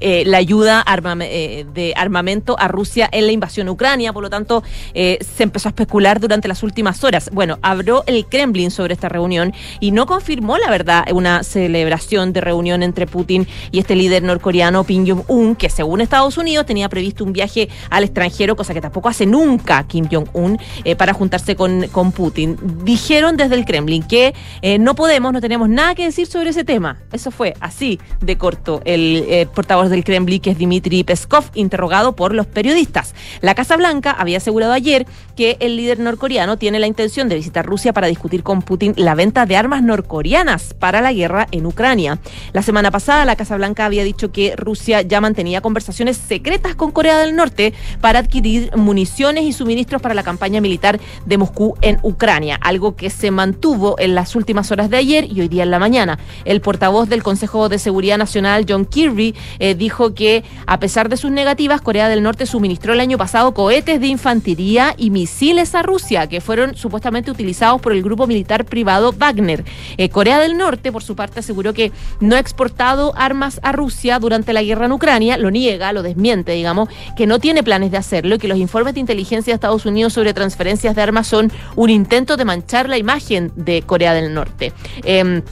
eh, 0.00 0.24
la 0.26 0.38
ayuda 0.38 0.84
eh, 1.20 1.66
de 1.72 1.92
armamento 1.96 2.56
a 2.58 2.68
Rusia 2.68 3.08
en 3.12 3.26
la 3.26 3.32
invasión 3.32 3.68
a 3.68 3.72
Ucrania. 3.72 4.12
Por 4.12 4.22
lo 4.22 4.30
tanto, 4.30 4.62
eh, 4.94 5.18
se 5.20 5.42
empezó 5.42 5.68
a 5.68 5.70
especular 5.70 6.20
durante 6.20 6.48
las 6.48 6.62
últimas 6.62 7.02
horas. 7.04 7.30
Bueno, 7.32 7.58
habló 7.62 8.04
el 8.06 8.26
Kremlin 8.26 8.70
sobre 8.70 8.94
esta 8.94 9.08
reunión 9.08 9.52
y 9.80 9.90
no 9.90 10.06
confirmó 10.06 10.58
la 10.58 10.70
verdad 10.70 11.04
una 11.12 11.42
celebración 11.42 12.32
de 12.32 12.40
reunión 12.40 12.82
entre 12.82 13.06
Putin 13.06 13.46
y 13.70 13.78
este 13.78 13.96
líder 13.96 14.22
norcoreano 14.22 14.84
Kim 14.84 15.06
Jong-un, 15.06 15.56
que 15.56 15.70
según 15.70 16.00
Estados 16.00 16.38
Unidos 16.38 16.66
tenía 16.66 16.88
previsto 16.88 17.24
un 17.24 17.32
viaje 17.32 17.68
al 17.90 18.04
extranjero, 18.04 18.56
cosa 18.56 18.74
que 18.74 18.80
tampoco 18.80 19.08
hace 19.08 19.26
nunca 19.26 19.86
Kim 19.86 20.08
Jong-un, 20.10 20.58
para 20.96 21.12
juntarse 21.12 21.56
con, 21.56 21.88
con 21.88 22.12
Putin. 22.12 22.58
Dijeron 22.84 23.36
desde 23.36 23.54
el 23.54 23.64
Kremlin 23.64 24.02
que 24.02 24.34
no 24.78 24.94
podemos, 24.94 25.32
no 25.32 25.40
tenemos 25.40 25.68
nada 25.68 25.94
que 25.94 26.04
decir 26.04 26.26
sobre 26.26 26.50
ese 26.50 26.64
tema. 26.64 26.98
Eso 27.12 27.30
fue 27.30 27.54
así 27.60 27.98
de 28.20 28.36
corto 28.38 28.82
el 28.84 29.48
portavoz 29.54 29.85
del 29.90 30.04
Kremlin, 30.04 30.40
que 30.40 30.50
es 30.50 30.58
Dmitry 30.58 31.04
Peskov, 31.04 31.44
interrogado 31.54 32.16
por 32.16 32.34
los 32.34 32.46
periodistas. 32.46 33.14
La 33.40 33.54
Casa 33.54 33.76
Blanca 33.76 34.10
había 34.10 34.38
asegurado 34.38 34.72
ayer 34.72 35.06
que 35.36 35.56
el 35.60 35.76
líder 35.76 35.98
norcoreano 36.00 36.56
tiene 36.56 36.78
la 36.78 36.86
intención 36.86 37.28
de 37.28 37.36
visitar 37.36 37.66
Rusia 37.66 37.92
para 37.92 38.06
discutir 38.06 38.42
con 38.42 38.62
Putin 38.62 38.94
la 38.96 39.14
venta 39.14 39.46
de 39.46 39.56
armas 39.56 39.82
norcoreanas 39.82 40.74
para 40.74 41.00
la 41.00 41.12
guerra 41.12 41.46
en 41.50 41.66
Ucrania. 41.66 42.18
La 42.52 42.62
semana 42.62 42.90
pasada, 42.90 43.24
la 43.24 43.36
Casa 43.36 43.56
Blanca 43.56 43.84
había 43.84 44.04
dicho 44.04 44.32
que 44.32 44.54
Rusia 44.56 45.02
ya 45.02 45.20
mantenía 45.20 45.60
conversaciones 45.60 46.16
secretas 46.16 46.74
con 46.74 46.90
Corea 46.90 47.18
del 47.18 47.36
Norte 47.36 47.74
para 48.00 48.20
adquirir 48.20 48.70
municiones 48.76 49.44
y 49.44 49.52
suministros 49.52 50.02
para 50.02 50.14
la 50.14 50.22
campaña 50.22 50.60
militar 50.60 50.98
de 51.24 51.38
Moscú 51.38 51.74
en 51.82 51.98
Ucrania, 52.02 52.56
algo 52.56 52.96
que 52.96 53.10
se 53.10 53.30
mantuvo 53.30 53.96
en 53.98 54.14
las 54.14 54.36
últimas 54.36 54.70
horas 54.72 54.90
de 54.90 54.96
ayer 54.96 55.26
y 55.30 55.40
hoy 55.40 55.48
día 55.48 55.62
en 55.62 55.70
la 55.70 55.78
mañana. 55.78 56.18
El 56.44 56.60
portavoz 56.60 57.08
del 57.08 57.22
Consejo 57.22 57.68
de 57.68 57.78
Seguridad 57.78 58.18
Nacional, 58.18 58.66
John 58.68 58.86
Kirby, 58.86 59.34
dijo 59.74 60.14
que 60.14 60.44
a 60.66 60.78
pesar 60.78 61.08
de 61.08 61.16
sus 61.16 61.30
negativas, 61.30 61.80
Corea 61.80 62.08
del 62.08 62.22
Norte 62.22 62.46
suministró 62.46 62.92
el 62.92 63.00
año 63.00 63.18
pasado 63.18 63.54
cohetes 63.54 64.00
de 64.00 64.06
infantería 64.06 64.94
y 64.96 65.10
misiles 65.10 65.74
a 65.74 65.82
Rusia, 65.82 66.26
que 66.28 66.40
fueron 66.40 66.76
supuestamente 66.76 67.30
utilizados 67.30 67.80
por 67.80 67.92
el 67.92 68.02
grupo 68.02 68.26
militar 68.26 68.64
privado 68.64 69.12
Wagner. 69.12 69.64
Eh, 69.96 70.08
Corea 70.08 70.38
del 70.38 70.56
Norte, 70.56 70.92
por 70.92 71.02
su 71.02 71.16
parte, 71.16 71.40
aseguró 71.40 71.72
que 71.72 71.92
no 72.20 72.36
ha 72.36 72.38
exportado 72.38 73.14
armas 73.16 73.60
a 73.62 73.72
Rusia 73.72 74.18
durante 74.18 74.52
la 74.52 74.62
guerra 74.62 74.86
en 74.86 74.92
Ucrania, 74.92 75.38
lo 75.38 75.50
niega, 75.50 75.92
lo 75.92 76.02
desmiente, 76.02 76.52
digamos, 76.52 76.88
que 77.16 77.26
no 77.26 77.38
tiene 77.38 77.62
planes 77.62 77.90
de 77.90 77.96
hacerlo 77.96 78.36
y 78.36 78.38
que 78.38 78.48
los 78.48 78.58
informes 78.58 78.94
de 78.94 79.00
inteligencia 79.00 79.52
de 79.52 79.56
Estados 79.56 79.86
Unidos 79.86 80.12
sobre 80.12 80.34
transferencias 80.34 80.94
de 80.94 81.02
armas 81.02 81.26
son 81.26 81.50
un 81.76 81.90
intento 81.90 82.36
de 82.36 82.44
manchar 82.44 82.88
la 82.88 82.98
imagen 82.98 83.52
de 83.56 83.82
Corea 83.82 84.14
del 84.14 84.34
Norte. 84.34 84.72
Em, 85.04 85.42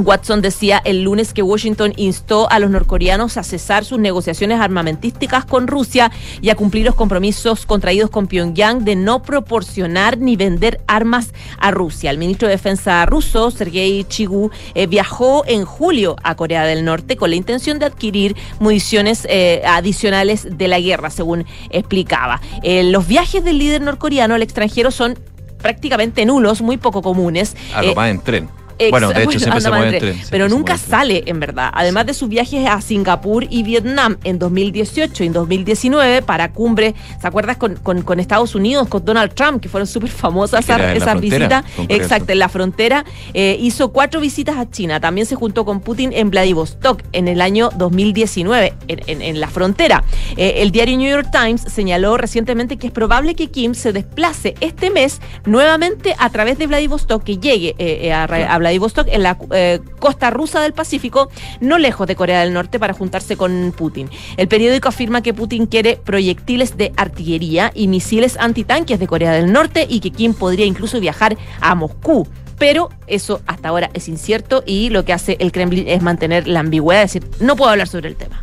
Watson 0.00 0.40
decía 0.40 0.80
el 0.84 1.02
lunes 1.02 1.32
que 1.32 1.42
Washington 1.42 1.92
instó 1.96 2.50
a 2.50 2.58
los 2.58 2.70
norcoreanos 2.70 3.36
a 3.36 3.42
cesar 3.42 3.84
sus 3.84 3.98
negociaciones 3.98 4.60
armamentísticas 4.60 5.44
con 5.44 5.66
Rusia 5.66 6.10
y 6.40 6.50
a 6.50 6.54
cumplir 6.54 6.86
los 6.86 6.94
compromisos 6.94 7.66
contraídos 7.66 8.10
con 8.10 8.26
Pyongyang 8.26 8.84
de 8.84 8.96
no 8.96 9.22
proporcionar 9.22 10.18
ni 10.18 10.36
vender 10.36 10.80
armas 10.86 11.32
a 11.58 11.70
Rusia. 11.70 12.10
El 12.10 12.18
ministro 12.18 12.48
de 12.48 12.54
Defensa 12.54 13.06
ruso, 13.06 13.50
Sergei 13.50 14.04
Chigu, 14.04 14.50
eh, 14.74 14.86
viajó 14.86 15.44
en 15.46 15.64
julio 15.64 16.16
a 16.22 16.34
Corea 16.34 16.64
del 16.64 16.84
Norte 16.84 17.16
con 17.16 17.30
la 17.30 17.36
intención 17.36 17.78
de 17.78 17.86
adquirir 17.86 18.36
municiones 18.58 19.26
eh, 19.28 19.62
adicionales 19.66 20.46
de 20.58 20.68
la 20.68 20.80
guerra, 20.80 21.10
según 21.10 21.46
explicaba. 21.70 22.40
Eh, 22.62 22.84
los 22.84 23.06
viajes 23.06 23.44
del 23.44 23.58
líder 23.58 23.82
norcoreano 23.82 24.34
al 24.34 24.42
extranjero 24.42 24.90
son 24.90 25.18
prácticamente 25.62 26.24
nulos, 26.24 26.62
muy 26.62 26.78
poco 26.78 27.02
comunes. 27.02 27.56
A 27.74 27.82
lo 27.82 27.94
más 27.94 28.10
en 28.10 28.20
tren. 28.20 28.59
Bueno, 28.90 29.12
de 29.12 29.24
hecho 29.24 29.38
siempre 29.38 29.60
se 29.60 29.70
mueve 29.70 29.88
en 29.88 29.98
tren. 29.98 30.20
Pero 30.30 30.48
nunca 30.48 30.78
sale, 30.78 31.24
en 31.26 31.40
verdad. 31.40 31.70
Además 31.74 32.06
de 32.06 32.14
sus 32.14 32.28
viajes 32.28 32.66
a 32.68 32.80
Singapur 32.80 33.46
y 33.48 33.62
Vietnam 33.62 34.16
en 34.24 34.38
2018 34.38 35.24
y 35.24 35.26
en 35.26 35.32
2019 35.32 36.22
para 36.22 36.52
cumbre, 36.52 36.94
¿se 37.20 37.26
acuerdas? 37.26 37.56
Con, 37.56 37.76
con, 37.76 38.20
Estados 38.20 38.54
Unidos, 38.54 38.88
con 38.88 39.04
Donald 39.04 39.32
Trump, 39.34 39.60
que 39.60 39.68
fueron 39.68 39.86
súper 39.86 40.10
famosas 40.10 40.64
esas, 40.64 41.20
visitas. 41.20 41.64
Exacto, 41.88 42.32
en 42.32 42.38
la 42.38 42.48
frontera. 42.48 43.04
Eh, 43.34 43.56
hizo 43.60 43.92
cuatro 43.92 44.20
visitas 44.20 44.56
a 44.56 44.70
China. 44.70 45.00
También 45.00 45.26
se 45.26 45.34
juntó 45.34 45.64
con 45.64 45.80
Putin 45.80 46.12
en 46.12 46.30
Vladivostok 46.30 47.02
en 47.12 47.28
el 47.28 47.40
año 47.40 47.70
2019, 47.76 48.74
en, 48.88 49.22
en, 49.22 49.40
la 49.40 49.48
frontera. 49.48 50.04
Eh, 50.36 50.54
el 50.58 50.70
diario 50.70 50.96
New 50.96 51.10
York 51.10 51.28
Times 51.32 51.62
señaló 51.62 52.16
recientemente 52.16 52.76
que 52.76 52.88
es 52.88 52.92
probable 52.92 53.34
que 53.34 53.48
Kim 53.48 53.74
se 53.74 53.92
desplace 53.92 54.54
este 54.60 54.90
mes 54.90 55.20
nuevamente 55.44 56.14
a 56.18 56.30
través 56.30 56.58
de 56.58 56.66
Vladivostok, 56.66 57.22
que 57.22 57.38
llegue 57.38 57.74
eh, 57.78 58.12
a, 58.12 58.24
a 58.24 58.58
Vladivostok 58.58 58.69
Vladivostok, 58.70 59.08
en 59.10 59.22
la 59.24 59.36
eh, 59.52 59.80
costa 59.98 60.30
rusa 60.30 60.60
del 60.60 60.72
Pacífico, 60.72 61.28
no 61.60 61.78
lejos 61.78 62.06
de 62.06 62.14
Corea 62.14 62.40
del 62.40 62.52
Norte, 62.52 62.78
para 62.78 62.94
juntarse 62.94 63.36
con 63.36 63.74
Putin. 63.76 64.08
El 64.36 64.46
periódico 64.46 64.88
afirma 64.88 65.22
que 65.22 65.34
Putin 65.34 65.66
quiere 65.66 65.96
proyectiles 65.96 66.76
de 66.76 66.92
artillería 66.96 67.72
y 67.74 67.88
misiles 67.88 68.36
antitanques 68.38 68.98
de 69.00 69.06
Corea 69.08 69.32
del 69.32 69.52
Norte 69.52 69.86
y 69.88 69.98
que 70.00 70.12
Kim 70.12 70.34
podría 70.34 70.66
incluso 70.66 71.00
viajar 71.00 71.36
a 71.60 71.74
Moscú 71.74 72.26
pero 72.58 72.90
eso 73.06 73.40
hasta 73.46 73.70
ahora 73.70 73.88
es 73.94 74.06
incierto 74.06 74.62
y 74.66 74.90
lo 74.90 75.06
que 75.06 75.14
hace 75.14 75.38
el 75.40 75.50
Kremlin 75.50 75.88
es 75.88 76.02
mantener 76.02 76.46
la 76.46 76.60
ambigüedad, 76.60 77.04
es 77.04 77.14
decir, 77.14 77.30
no 77.40 77.56
puedo 77.56 77.70
hablar 77.70 77.88
sobre 77.88 78.10
el 78.10 78.16
tema. 78.16 78.42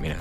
Mira. 0.00 0.16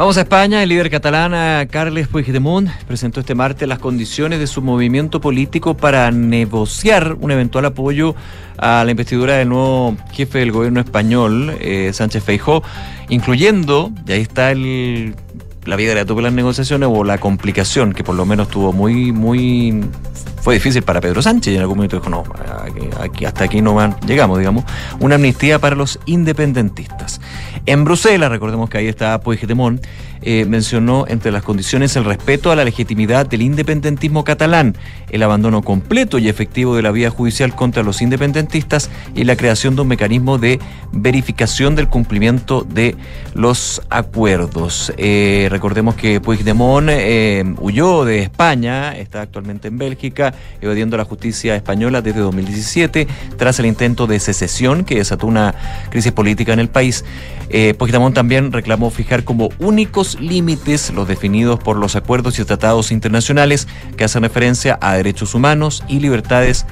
Vamos 0.00 0.16
a 0.16 0.22
España. 0.22 0.62
El 0.62 0.70
líder 0.70 0.88
catalán 0.88 1.68
Carles 1.68 2.08
Puigdemont 2.08 2.70
presentó 2.88 3.20
este 3.20 3.34
martes 3.34 3.68
las 3.68 3.80
condiciones 3.80 4.38
de 4.38 4.46
su 4.46 4.62
movimiento 4.62 5.20
político 5.20 5.76
para 5.76 6.10
negociar 6.10 7.18
un 7.20 7.30
eventual 7.30 7.66
apoyo 7.66 8.14
a 8.56 8.82
la 8.82 8.92
investidura 8.92 9.36
del 9.36 9.50
nuevo 9.50 9.98
jefe 10.10 10.38
del 10.38 10.52
gobierno 10.52 10.80
español, 10.80 11.54
eh, 11.60 11.90
Sánchez 11.92 12.24
Feijó, 12.24 12.62
incluyendo, 13.10 13.92
y 14.06 14.12
ahí 14.12 14.22
está 14.22 14.52
el 14.52 15.16
la 15.64 15.76
vida 15.76 15.94
de 15.94 16.04
tope 16.04 16.22
las 16.22 16.32
negociaciones 16.32 16.88
o 16.90 17.04
la 17.04 17.18
complicación 17.18 17.92
que 17.92 18.02
por 18.02 18.14
lo 18.14 18.24
menos 18.24 18.48
tuvo 18.48 18.72
muy, 18.72 19.12
muy 19.12 19.84
fue 20.40 20.54
difícil 20.54 20.82
para 20.82 21.00
Pedro 21.00 21.20
Sánchez 21.20 21.52
y 21.52 21.56
en 21.56 21.62
algún 21.62 21.76
momento 21.76 21.96
dijo, 21.96 22.08
no, 22.08 22.24
hasta 23.26 23.44
aquí 23.44 23.60
no 23.60 23.74
van, 23.74 23.96
llegamos, 24.06 24.38
digamos, 24.38 24.64
una 24.98 25.16
amnistía 25.16 25.58
para 25.58 25.76
los 25.76 26.00
independentistas. 26.06 27.20
En 27.66 27.84
Bruselas, 27.84 28.30
recordemos 28.30 28.70
que 28.70 28.78
ahí 28.78 28.88
está 28.88 29.20
Puigdemont, 29.20 29.84
eh, 30.22 30.44
mencionó 30.44 31.06
entre 31.08 31.32
las 31.32 31.42
condiciones 31.42 31.96
el 31.96 32.04
respeto 32.04 32.50
a 32.50 32.56
la 32.56 32.64
legitimidad 32.64 33.26
del 33.26 33.40
independentismo 33.40 34.22
catalán, 34.22 34.76
el 35.08 35.22
abandono 35.22 35.62
completo 35.62 36.18
y 36.18 36.28
efectivo 36.28 36.76
de 36.76 36.82
la 36.82 36.90
vía 36.90 37.08
judicial 37.08 37.54
contra 37.54 37.82
los 37.82 38.02
independentistas 38.02 38.90
y 39.14 39.24
la 39.24 39.36
creación 39.36 39.76
de 39.76 39.82
un 39.82 39.88
mecanismo 39.88 40.36
de 40.36 40.58
verificación 40.92 41.74
del 41.74 41.88
cumplimiento 41.88 42.66
de 42.68 42.96
los 43.32 43.80
acuerdos. 43.88 44.92
Eh, 44.98 45.48
recordemos 45.50 45.94
que 45.94 46.20
Puigdemont 46.20 46.88
eh, 46.90 47.42
huyó 47.58 48.04
de 48.04 48.20
España, 48.20 48.96
está 48.96 49.22
actualmente 49.22 49.68
en 49.68 49.78
Bélgica, 49.78 50.34
evadiendo 50.60 50.98
la 50.98 51.04
justicia 51.04 51.56
española 51.56 52.02
desde 52.02 52.20
2017, 52.20 53.06
tras 53.38 53.58
el 53.58 53.66
intento 53.66 54.06
de 54.06 54.20
secesión 54.20 54.84
que 54.84 54.96
desató 54.96 55.26
una 55.26 55.54
crisis 55.88 56.12
política 56.12 56.52
en 56.52 56.60
el 56.60 56.68
país. 56.68 57.04
Puigdemont 57.78 58.14
también 58.14 58.52
reclamó 58.52 58.90
fijar 58.90 59.24
como 59.24 59.48
únicos 59.58 60.09
límites 60.18 60.90
los 60.92 61.06
definidos 61.06 61.58
por 61.58 61.76
los 61.76 61.94
acuerdos 61.96 62.38
y 62.38 62.44
tratados 62.44 62.90
internacionales 62.90 63.68
que 63.96 64.04
hacen 64.04 64.22
referencia 64.22 64.78
a 64.80 64.94
derechos 64.94 65.34
humanos 65.34 65.84
y 65.88 66.00
libertades 66.00 66.66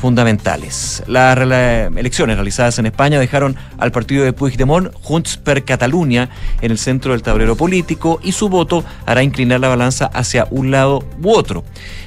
fundamentales. 0.00 1.02
Las 1.06 1.38
elecciones 1.38 2.36
realizadas 2.36 2.78
en 2.78 2.86
España 2.86 3.20
dejaron 3.20 3.56
al 3.78 3.92
partido 3.92 4.24
de 4.24 4.32
Puigdemont, 4.32 4.92
Junts 5.02 5.36
per 5.36 5.64
Catalunya, 5.64 6.28
en 6.60 6.70
el 6.70 6.78
centro 6.78 7.12
del 7.12 7.22
tablero 7.22 7.56
político 7.56 8.20
y 8.22 8.32
su 8.32 8.48
voto 8.48 8.84
hará 9.06 9.22
inclinar 9.22 9.60
la 9.60 9.68
balanza 9.68 10.06
hacia 10.06 10.46
un 10.50 10.70
lado 10.70 11.04
u 11.22 11.30
otro. 11.30 11.64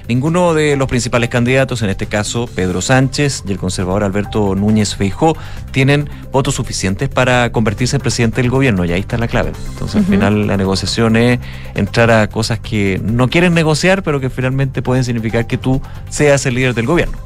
Ninguno 0.07 0.53
de 0.53 0.75
los 0.75 0.87
principales 0.87 1.29
candidatos, 1.29 1.81
en 1.81 1.89
este 1.89 2.05
caso 2.05 2.47
Pedro 2.53 2.81
Sánchez 2.81 3.43
y 3.47 3.51
el 3.51 3.57
conservador 3.57 4.03
Alberto 4.03 4.53
Núñez 4.53 4.95
Feijó, 4.95 5.35
tienen 5.71 6.09
votos 6.31 6.55
suficientes 6.55 7.09
para 7.09 7.51
convertirse 7.51 7.95
en 7.95 8.01
presidente 8.01 8.41
del 8.41 8.51
gobierno 8.51 8.85
y 8.85 8.91
ahí 8.91 8.99
está 8.99 9.17
la 9.17 9.27
clave. 9.27 9.51
Entonces, 9.69 9.97
al 9.97 10.05
final 10.05 10.47
la 10.47 10.57
negociación 10.57 11.15
es 11.15 11.39
entrar 11.73 12.11
a 12.11 12.27
cosas 12.27 12.59
que 12.59 13.01
no 13.03 13.29
quieren 13.29 13.53
negociar, 13.53 14.03
pero 14.03 14.19
que 14.19 14.29
finalmente 14.29 14.81
pueden 14.81 15.03
significar 15.03 15.47
que 15.47 15.57
tú 15.57 15.81
seas 16.09 16.45
el 16.45 16.55
líder 16.55 16.75
del 16.75 16.85
gobierno. 16.85 17.17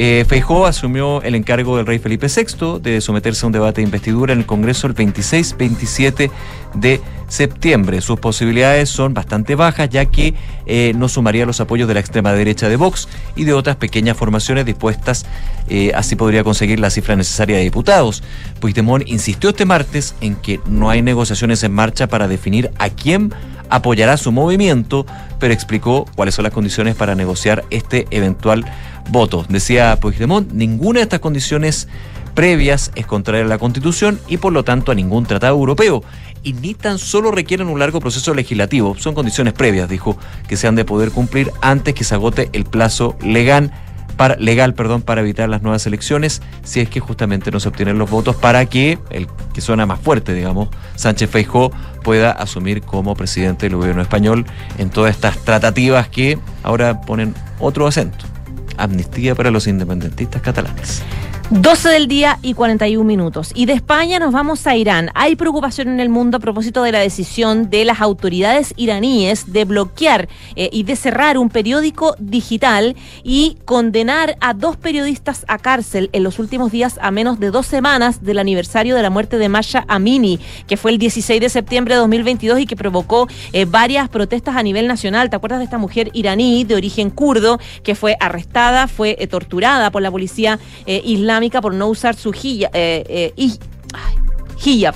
Eh, 0.00 0.24
Feijó 0.28 0.64
asumió 0.64 1.22
el 1.22 1.34
encargo 1.34 1.76
del 1.76 1.84
rey 1.84 1.98
Felipe 1.98 2.28
VI 2.28 2.78
de 2.80 3.00
someterse 3.00 3.44
a 3.44 3.48
un 3.48 3.52
debate 3.52 3.80
de 3.80 3.86
investidura 3.86 4.32
en 4.32 4.38
el 4.38 4.46
Congreso 4.46 4.86
el 4.86 4.94
26-27 4.94 6.30
de 6.74 7.00
septiembre. 7.26 8.00
Sus 8.00 8.20
posibilidades 8.20 8.90
son 8.90 9.12
bastante 9.12 9.56
bajas, 9.56 9.88
ya 9.90 10.04
que 10.06 10.34
eh, 10.66 10.92
no 10.94 11.08
sumaría 11.08 11.44
los 11.46 11.60
apoyos 11.60 11.88
de 11.88 11.94
la 11.94 12.00
extrema 12.00 12.32
derecha 12.32 12.68
de 12.68 12.76
Vox 12.76 13.08
y 13.34 13.42
de 13.42 13.54
otras 13.54 13.74
pequeñas 13.74 14.16
formaciones 14.16 14.64
dispuestas, 14.64 15.26
eh, 15.68 15.90
así 15.96 16.14
podría 16.14 16.44
conseguir 16.44 16.78
la 16.78 16.90
cifra 16.90 17.16
necesaria 17.16 17.56
de 17.56 17.64
diputados. 17.64 18.22
Puigdemont 18.60 19.02
insistió 19.08 19.50
este 19.50 19.64
martes 19.64 20.14
en 20.20 20.36
que 20.36 20.60
no 20.68 20.90
hay 20.90 21.02
negociaciones 21.02 21.64
en 21.64 21.72
marcha 21.72 22.06
para 22.06 22.28
definir 22.28 22.70
a 22.78 22.88
quién 22.88 23.34
apoyará 23.68 24.16
su 24.16 24.32
movimiento, 24.32 25.06
pero 25.38 25.52
explicó 25.52 26.06
cuáles 26.14 26.34
son 26.34 26.44
las 26.44 26.52
condiciones 26.52 26.94
para 26.94 27.14
negociar 27.14 27.64
este 27.70 28.06
eventual 28.10 28.64
voto. 29.08 29.44
Decía 29.48 29.98
Puigdemont, 30.00 30.52
ninguna 30.52 31.00
de 31.00 31.04
estas 31.04 31.20
condiciones 31.20 31.88
previas 32.34 32.92
es 32.94 33.04
contraria 33.04 33.44
a 33.44 33.48
la 33.48 33.58
Constitución 33.58 34.20
y 34.28 34.36
por 34.36 34.52
lo 34.52 34.62
tanto 34.62 34.92
a 34.92 34.94
ningún 34.94 35.26
tratado 35.26 35.56
europeo. 35.56 36.04
Y 36.44 36.52
ni 36.52 36.74
tan 36.74 36.98
solo 36.98 37.32
requieren 37.32 37.66
un 37.66 37.80
largo 37.80 37.98
proceso 37.98 38.32
legislativo. 38.32 38.96
Son 38.96 39.14
condiciones 39.14 39.54
previas, 39.54 39.88
dijo, 39.88 40.16
que 40.46 40.56
se 40.56 40.68
han 40.68 40.76
de 40.76 40.84
poder 40.84 41.10
cumplir 41.10 41.50
antes 41.60 41.94
que 41.94 42.04
se 42.04 42.14
agote 42.14 42.48
el 42.52 42.64
plazo 42.64 43.16
legal 43.20 43.72
para, 44.16 44.36
legal 44.36 44.74
perdón, 44.74 45.02
para 45.02 45.20
evitar 45.20 45.48
las 45.48 45.62
nuevas 45.62 45.86
elecciones, 45.86 46.42
si 46.62 46.80
es 46.80 46.88
que 46.88 47.00
justamente 47.00 47.50
no 47.50 47.60
se 47.60 47.68
obtienen 47.68 47.98
los 47.98 48.10
votos 48.10 48.36
para 48.36 48.66
que 48.66 48.98
el 49.10 49.28
que 49.54 49.60
suena 49.60 49.86
más 49.86 50.00
fuerte, 50.00 50.34
digamos, 50.34 50.68
Sánchez 50.96 51.30
Feijó 51.30 51.70
pueda 52.02 52.32
asumir 52.32 52.82
como 52.82 53.14
presidente 53.14 53.66
del 53.66 53.76
gobierno 53.76 54.02
español 54.02 54.44
en 54.78 54.90
todas 54.90 55.14
estas 55.14 55.38
tratativas 55.38 56.08
que 56.08 56.38
ahora 56.62 57.00
ponen 57.00 57.34
otro 57.60 57.86
acento 57.86 58.26
amnistía 58.78 59.34
para 59.34 59.50
los 59.50 59.66
independentistas 59.66 60.40
catalanes. 60.42 61.02
12 61.50 61.88
del 61.88 62.08
día 62.08 62.38
y 62.42 62.52
41 62.52 63.02
minutos. 63.06 63.52
Y 63.54 63.64
de 63.64 63.72
España 63.72 64.18
nos 64.18 64.34
vamos 64.34 64.66
a 64.66 64.76
Irán. 64.76 65.08
Hay 65.14 65.34
preocupación 65.34 65.88
en 65.88 65.98
el 65.98 66.10
mundo 66.10 66.36
a 66.36 66.40
propósito 66.40 66.82
de 66.82 66.92
la 66.92 66.98
decisión 66.98 67.70
de 67.70 67.86
las 67.86 68.02
autoridades 68.02 68.74
iraníes 68.76 69.50
de 69.50 69.64
bloquear 69.64 70.28
eh, 70.56 70.68
y 70.70 70.82
de 70.82 70.94
cerrar 70.94 71.38
un 71.38 71.48
periódico 71.48 72.14
digital 72.18 72.96
y 73.24 73.56
condenar 73.64 74.36
a 74.42 74.52
dos 74.52 74.76
periodistas 74.76 75.46
a 75.48 75.56
cárcel 75.56 76.10
en 76.12 76.22
los 76.22 76.38
últimos 76.38 76.70
días 76.70 76.98
a 77.00 77.10
menos 77.10 77.40
de 77.40 77.50
dos 77.50 77.64
semanas 77.64 78.22
del 78.22 78.40
aniversario 78.40 78.94
de 78.94 79.00
la 79.00 79.08
muerte 79.08 79.38
de 79.38 79.48
Masha 79.48 79.86
Amini, 79.88 80.38
que 80.66 80.76
fue 80.76 80.90
el 80.90 80.98
16 80.98 81.40
de 81.40 81.48
septiembre 81.48 81.94
de 81.94 82.00
2022 82.00 82.60
y 82.60 82.66
que 82.66 82.76
provocó 82.76 83.26
eh, 83.54 83.64
varias 83.64 84.10
protestas 84.10 84.54
a 84.54 84.62
nivel 84.62 84.86
nacional. 84.86 85.30
¿Te 85.30 85.36
acuerdas 85.36 85.60
de 85.60 85.64
esta 85.64 85.78
mujer 85.78 86.10
iraní 86.12 86.64
de 86.64 86.74
origen 86.74 87.08
kurdo 87.08 87.58
que 87.82 87.94
fue 87.94 88.18
arrestada, 88.20 88.86
fue 88.86 89.16
eh, 89.18 89.26
torturada 89.26 89.90
por 89.90 90.02
la 90.02 90.10
policía 90.10 90.58
islámica? 90.86 91.37
Por 91.62 91.74
no 91.74 91.88
usar 91.88 92.16
su 92.16 92.30
hijab. 92.30 92.70
Eh, 92.74 93.32
eh, 93.36 93.50
hijab. 94.56 94.94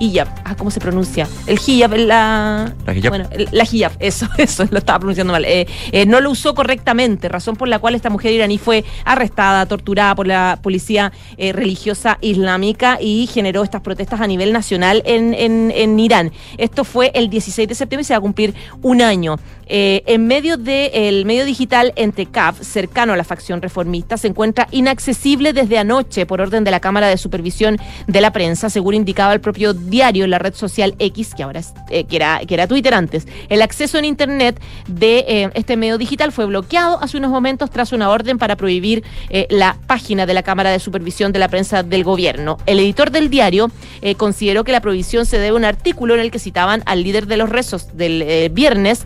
Hijab, 0.00 0.28
ah, 0.44 0.56
¿cómo 0.56 0.72
se 0.72 0.80
pronuncia? 0.80 1.28
El 1.46 1.58
hijab, 1.64 1.94
la... 1.94 2.74
La 2.84 2.94
hijab. 2.94 3.10
Bueno, 3.10 3.28
la 3.52 3.64
hijab, 3.64 3.92
eso, 4.00 4.26
eso, 4.38 4.66
lo 4.70 4.78
estaba 4.78 4.98
pronunciando 4.98 5.32
mal. 5.32 5.44
Eh, 5.44 5.66
no 6.06 6.20
lo 6.20 6.30
usó 6.30 6.54
correctamente, 6.54 7.28
razón 7.28 7.54
por 7.54 7.68
la 7.68 7.78
cual 7.78 7.94
esta 7.94 8.10
mujer 8.10 8.32
iraní 8.32 8.58
fue 8.58 8.84
arrestada, 9.04 9.66
torturada 9.66 10.14
por 10.16 10.26
la 10.26 10.58
policía 10.62 11.12
religiosa 11.38 12.18
islámica 12.20 12.98
y 13.00 13.28
generó 13.32 13.62
estas 13.62 13.82
protestas 13.82 14.20
a 14.20 14.26
nivel 14.26 14.52
nacional 14.52 15.02
en, 15.06 15.32
en, 15.32 15.70
en 15.70 16.00
Irán. 16.00 16.32
Esto 16.58 16.82
fue 16.84 17.12
el 17.14 17.30
16 17.30 17.68
de 17.68 17.74
septiembre 17.74 18.02
y 18.02 18.04
se 18.04 18.14
va 18.14 18.18
a 18.18 18.22
cumplir 18.22 18.54
un 18.82 19.00
año. 19.00 19.36
Eh, 19.66 20.02
en 20.06 20.26
medio 20.26 20.56
del 20.56 21.24
medio 21.24 21.44
digital 21.44 21.92
Entecaf, 21.96 22.60
cercano 22.60 23.12
a 23.12 23.16
la 23.16 23.24
facción 23.24 23.62
reformista, 23.62 24.16
se 24.16 24.28
encuentra 24.28 24.68
inaccesible 24.70 25.52
desde 25.52 25.78
anoche 25.78 26.26
por 26.26 26.40
orden 26.40 26.64
de 26.64 26.70
la 26.70 26.80
Cámara 26.80 27.08
de 27.08 27.16
Supervisión 27.16 27.78
de 28.06 28.20
la 28.20 28.32
Prensa, 28.32 28.70
según 28.70 28.94
indicaba 28.94 29.32
el 29.32 29.40
propio 29.40 29.74
diario 29.74 30.24
en 30.24 30.30
la 30.30 30.38
red 30.38 30.54
social 30.54 30.94
X, 30.98 31.34
que 31.34 31.42
ahora 31.42 31.60
es, 31.60 31.72
eh, 31.90 32.04
que, 32.04 32.16
era, 32.16 32.40
que 32.46 32.54
era 32.54 32.66
Twitter 32.66 32.94
antes. 32.94 33.26
El 33.48 33.62
acceso 33.62 33.98
en 33.98 34.04
Internet 34.04 34.60
de 34.86 35.24
eh, 35.26 35.50
este 35.54 35.76
medio 35.76 35.98
digital 35.98 36.32
fue 36.32 36.46
bloqueado 36.46 37.02
hace 37.02 37.16
unos 37.16 37.30
momentos 37.30 37.70
tras 37.70 37.92
una 37.92 38.10
orden 38.10 38.38
para 38.38 38.56
prohibir 38.56 39.02
la 39.48 39.76
página 39.86 40.26
de 40.26 40.34
la 40.34 40.42
Cámara 40.42 40.70
de 40.70 40.78
Supervisión 40.78 41.32
de 41.32 41.38
la 41.38 41.48
Prensa 41.48 41.82
del 41.82 42.04
Gobierno. 42.04 42.58
El 42.66 42.78
editor 42.78 43.10
del 43.10 43.30
diario 43.30 43.70
consideró 44.16 44.64
que 44.64 44.72
la 44.72 44.80
prohibición 44.80 45.26
se 45.26 45.38
debe 45.38 45.50
a 45.50 45.54
un 45.54 45.64
artículo 45.64 46.14
en 46.14 46.20
el 46.20 46.30
que 46.30 46.38
citaban 46.38 46.82
al 46.86 47.02
líder 47.02 47.26
de 47.26 47.36
los 47.36 47.48
rezos 47.48 47.96
del 47.96 48.50
viernes, 48.50 49.04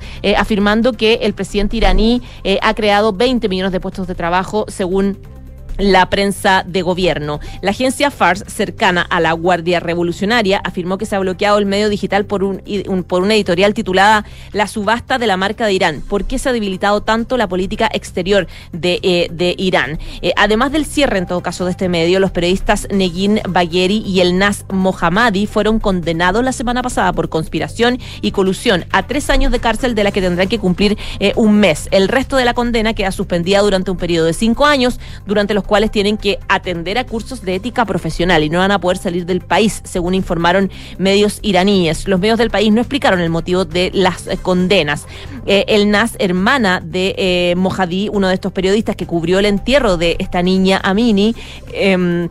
afirmando 0.49 0.95
que 0.95 1.19
el 1.21 1.35
presidente 1.35 1.77
iraní 1.77 2.23
eh, 2.43 2.59
ha 2.63 2.73
creado 2.73 3.13
20 3.13 3.51
millones 3.51 3.71
de 3.71 3.81
puestos 3.81 4.07
de 4.07 4.15
trabajo 4.15 4.65
según 4.69 5.19
la 5.79 6.11
prensa 6.11 6.65
de 6.67 6.83
gobierno. 6.83 7.41
La 7.63 7.71
agencia 7.71 8.11
FARS, 8.11 8.45
cercana 8.47 9.03
a 9.03 9.21
la 9.21 9.33
Guardia 9.33 9.81
Revolucionaria, 9.81 10.61
afirmó 10.63 10.99
que 10.99 11.07
se 11.07 11.17
ha 11.17 11.21
bloqueado 11.21 11.59
el 11.59 11.67
medio 11.67 11.89
digital 11.89 12.27
por, 12.27 12.45
un, 12.45 12.63
por 13.07 13.23
una 13.23 13.35
editorial 13.35 13.75
titulada 13.75 14.25
La 14.53 14.67
subasta 14.67 15.19
de 15.19 15.27
la 15.27 15.37
marca 15.37 15.67
de 15.67 15.73
Irán. 15.73 16.03
¿Por 16.07 16.25
qué 16.25 16.39
se 16.39 16.49
ha 16.49 16.53
debilitado 16.53 17.01
tanto 17.03 17.37
la 17.37 17.49
política 17.49 17.89
exterior 17.93 18.47
de, 18.73 19.01
eh, 19.03 19.29
de 19.31 19.55
Irán? 19.57 19.99
Eh, 20.21 20.33
además 20.37 20.73
del 20.73 20.85
cierre, 20.85 21.19
en 21.19 21.27
todo 21.27 21.43
caso, 21.43 21.65
de 21.65 21.71
este 21.71 21.89
medio, 21.89 22.21
los 22.21 22.31
periodistas 22.31 22.89
Negin 22.91 23.41
Bagheri 23.49 23.99
y 23.99 24.21
el 24.21 24.39
Nas 24.39 24.65
Mohammadi 24.71 25.47
fueron 25.47 25.79
condenados 25.79 26.45
la 26.45 26.53
semana 26.53 26.83
pasada 26.83 27.13
por 27.13 27.29
conspiración 27.29 27.99
y 28.21 28.33
colusión 28.33 28.85
a 28.91 29.07
tres 29.07 29.31
años 29.31 29.53
de 29.53 29.61
cárcel 29.61 29.95
de 29.95 30.05
la 30.05 30.11
que 30.11 30.21
tendrán 30.21 30.49
que 30.49 30.59
cumplir 30.59 30.99
eh, 31.21 31.33
un 31.37 31.55
mes. 31.61 31.89
El 31.91 32.09
resto 32.09 32.37
de 32.37 32.45
la 32.45 32.55
condena 32.55 32.95
queda 32.95 33.13
suspendida 33.13 33.61
durante 33.61 33.91
un 33.91 33.97
periodo 33.97 34.27
de 34.27 34.33
cinco 34.33 34.67
años, 34.67 34.99
durante 35.27 35.55
los 35.55 35.65
cuales 35.69 35.91
tienen 35.91 36.17
que 36.17 36.39
atender 36.49 36.97
a 36.97 37.05
cursos 37.05 37.43
de 37.43 37.55
ética 37.55 37.85
profesional 37.85 38.43
y 38.43 38.49
no 38.49 38.59
van 38.59 38.73
a 38.73 38.81
poder 38.81 38.97
salir 38.97 39.27
del 39.27 39.43
país, 39.43 39.83
según 39.85 40.15
informaron 40.15 40.71
medios 40.97 41.39
iraníes. 41.43 42.09
Los 42.09 42.19
medios 42.19 42.39
del 42.39 42.51
país 42.51 42.73
no 42.73 42.81
explicaron 42.81 43.21
el 43.21 43.29
motivo 43.29 43.67
de 43.67 43.91
las 43.93 44.27
eh, 44.27 44.39
condenas. 44.39 45.07
Eh, 45.47 45.67
el 45.69 45.91
NAS, 45.91 46.17
hermana 46.19 46.81
de 46.83 47.15
eh, 47.19 47.55
uno 48.11 48.29
de 48.29 48.35
estos 48.35 48.53
periodistas 48.53 48.97
que 48.97 49.07
cubrió 49.07 49.39
el 49.39 49.45
entierro 49.45 49.99
de 49.99 50.17
esta 50.19 50.43
niña 50.43 50.81
Amini, 50.83 51.37
eh, 51.73 52.29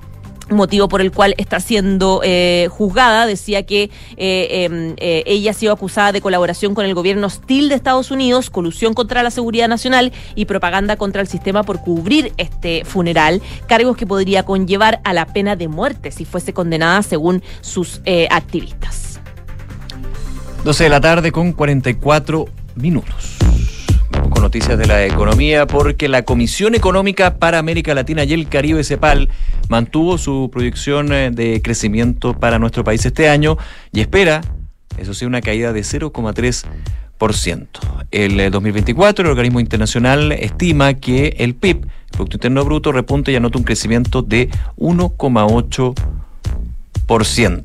motivo 0.49 0.87
por 0.87 1.01
el 1.01 1.11
cual 1.11 1.33
está 1.37 1.59
siendo 1.59 2.21
eh, 2.23 2.67
juzgada, 2.71 3.25
decía 3.25 3.63
que 3.63 3.89
eh, 4.17 4.65
em, 4.65 4.95
eh, 4.97 5.23
ella 5.25 5.51
ha 5.51 5.53
sido 5.53 5.73
acusada 5.73 6.11
de 6.11 6.21
colaboración 6.21 6.73
con 6.73 6.85
el 6.85 6.93
gobierno 6.93 7.27
hostil 7.27 7.69
de 7.69 7.75
Estados 7.75 8.11
Unidos, 8.11 8.49
colusión 8.49 8.93
contra 8.93 9.23
la 9.23 9.31
seguridad 9.31 9.67
nacional 9.67 10.11
y 10.35 10.45
propaganda 10.45 10.95
contra 10.95 11.21
el 11.21 11.27
sistema 11.27 11.63
por 11.63 11.81
cubrir 11.81 12.33
este 12.37 12.85
funeral, 12.85 13.41
cargos 13.67 13.97
que 13.97 14.07
podría 14.07 14.43
conllevar 14.43 15.01
a 15.03 15.13
la 15.13 15.25
pena 15.25 15.55
de 15.55 15.67
muerte 15.67 16.11
si 16.11 16.25
fuese 16.25 16.53
condenada 16.53 17.01
según 17.03 17.43
sus 17.61 18.01
activistas. 18.29 19.19
12 20.63 20.83
de 20.83 20.89
la 20.89 21.01
tarde 21.01 21.31
con 21.31 21.53
44 21.53 22.45
minutos. 22.75 23.37
Con 24.24 24.41
noticias 24.41 24.78
de 24.78 24.86
la 24.86 25.05
economía 25.05 25.68
porque 25.68 26.07
la 26.07 26.24
Comisión 26.24 26.76
Económica 26.76 27.36
para 27.36 27.59
América 27.59 27.93
Latina 27.93 28.24
y 28.24 28.32
el 28.34 28.47
Caribe, 28.47 28.84
CEPAL, 28.84 29.30
mantuvo 29.70 30.18
su 30.18 30.49
proyección 30.51 31.13
eh, 31.13 31.30
de 31.32 31.61
crecimiento 31.61 32.34
para 32.34 32.59
nuestro 32.59 32.84
país 32.84 33.05
este 33.05 33.30
año 33.30 33.57
y 33.91 34.01
espera, 34.01 34.41
eso 34.97 35.13
sí, 35.13 35.26
una 35.26 35.41
caída 35.41 35.74
de 35.74 35.82
0,3%. 35.82 37.68
El 38.11 38.51
2024, 38.51 39.26
el 39.26 39.32
organismo 39.32 39.59
internacional 39.59 40.32
estima 40.32 40.93
que 40.93 41.36
el 41.39 41.55
PIB, 41.55 41.84
el 41.84 41.89
Producto 42.11 42.38
Interno 42.38 42.63
Bruto, 42.65 42.91
repunte 42.91 43.32
y 43.32 43.36
anota 43.36 43.57
un 43.57 43.63
crecimiento 43.63 44.22
de 44.22 44.51
1,8%. 44.78 47.63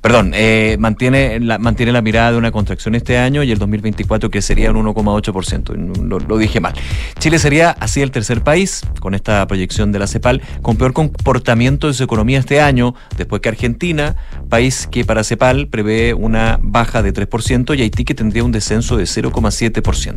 Perdón, 0.00 0.32
eh, 0.34 0.76
mantiene, 0.78 1.40
la, 1.40 1.58
mantiene 1.58 1.92
la 1.92 2.00
mirada 2.00 2.32
de 2.32 2.38
una 2.38 2.50
contracción 2.50 2.94
este 2.94 3.18
año 3.18 3.42
y 3.42 3.52
el 3.52 3.58
2024 3.58 4.30
que 4.30 4.40
sería 4.40 4.70
un 4.70 4.86
1,8%. 4.86 6.02
Lo, 6.02 6.18
lo, 6.18 6.38
dije 6.38 6.58
mal. 6.58 6.72
Chile 7.18 7.38
sería 7.38 7.70
así 7.72 8.00
el 8.00 8.10
tercer 8.10 8.40
país, 8.40 8.80
con 9.00 9.14
esta 9.14 9.46
proyección 9.46 9.92
de 9.92 9.98
la 9.98 10.06
CEPAL, 10.06 10.40
con 10.62 10.78
peor 10.78 10.94
comportamiento 10.94 11.86
de 11.86 11.92
su 11.92 12.02
economía 12.02 12.38
este 12.38 12.62
año, 12.62 12.94
después 13.18 13.42
que 13.42 13.50
Argentina, 13.50 14.16
país 14.48 14.88
que 14.90 15.04
para 15.04 15.22
CEPAL 15.22 15.68
prevé 15.68 16.14
una 16.14 16.58
baja 16.62 17.02
de 17.02 17.12
3% 17.12 17.76
y 17.76 17.82
Haití 17.82 18.04
que 18.04 18.14
tendría 18.14 18.42
un 18.42 18.52
descenso 18.52 18.96
de 18.96 19.04
0,7%. 19.04 20.16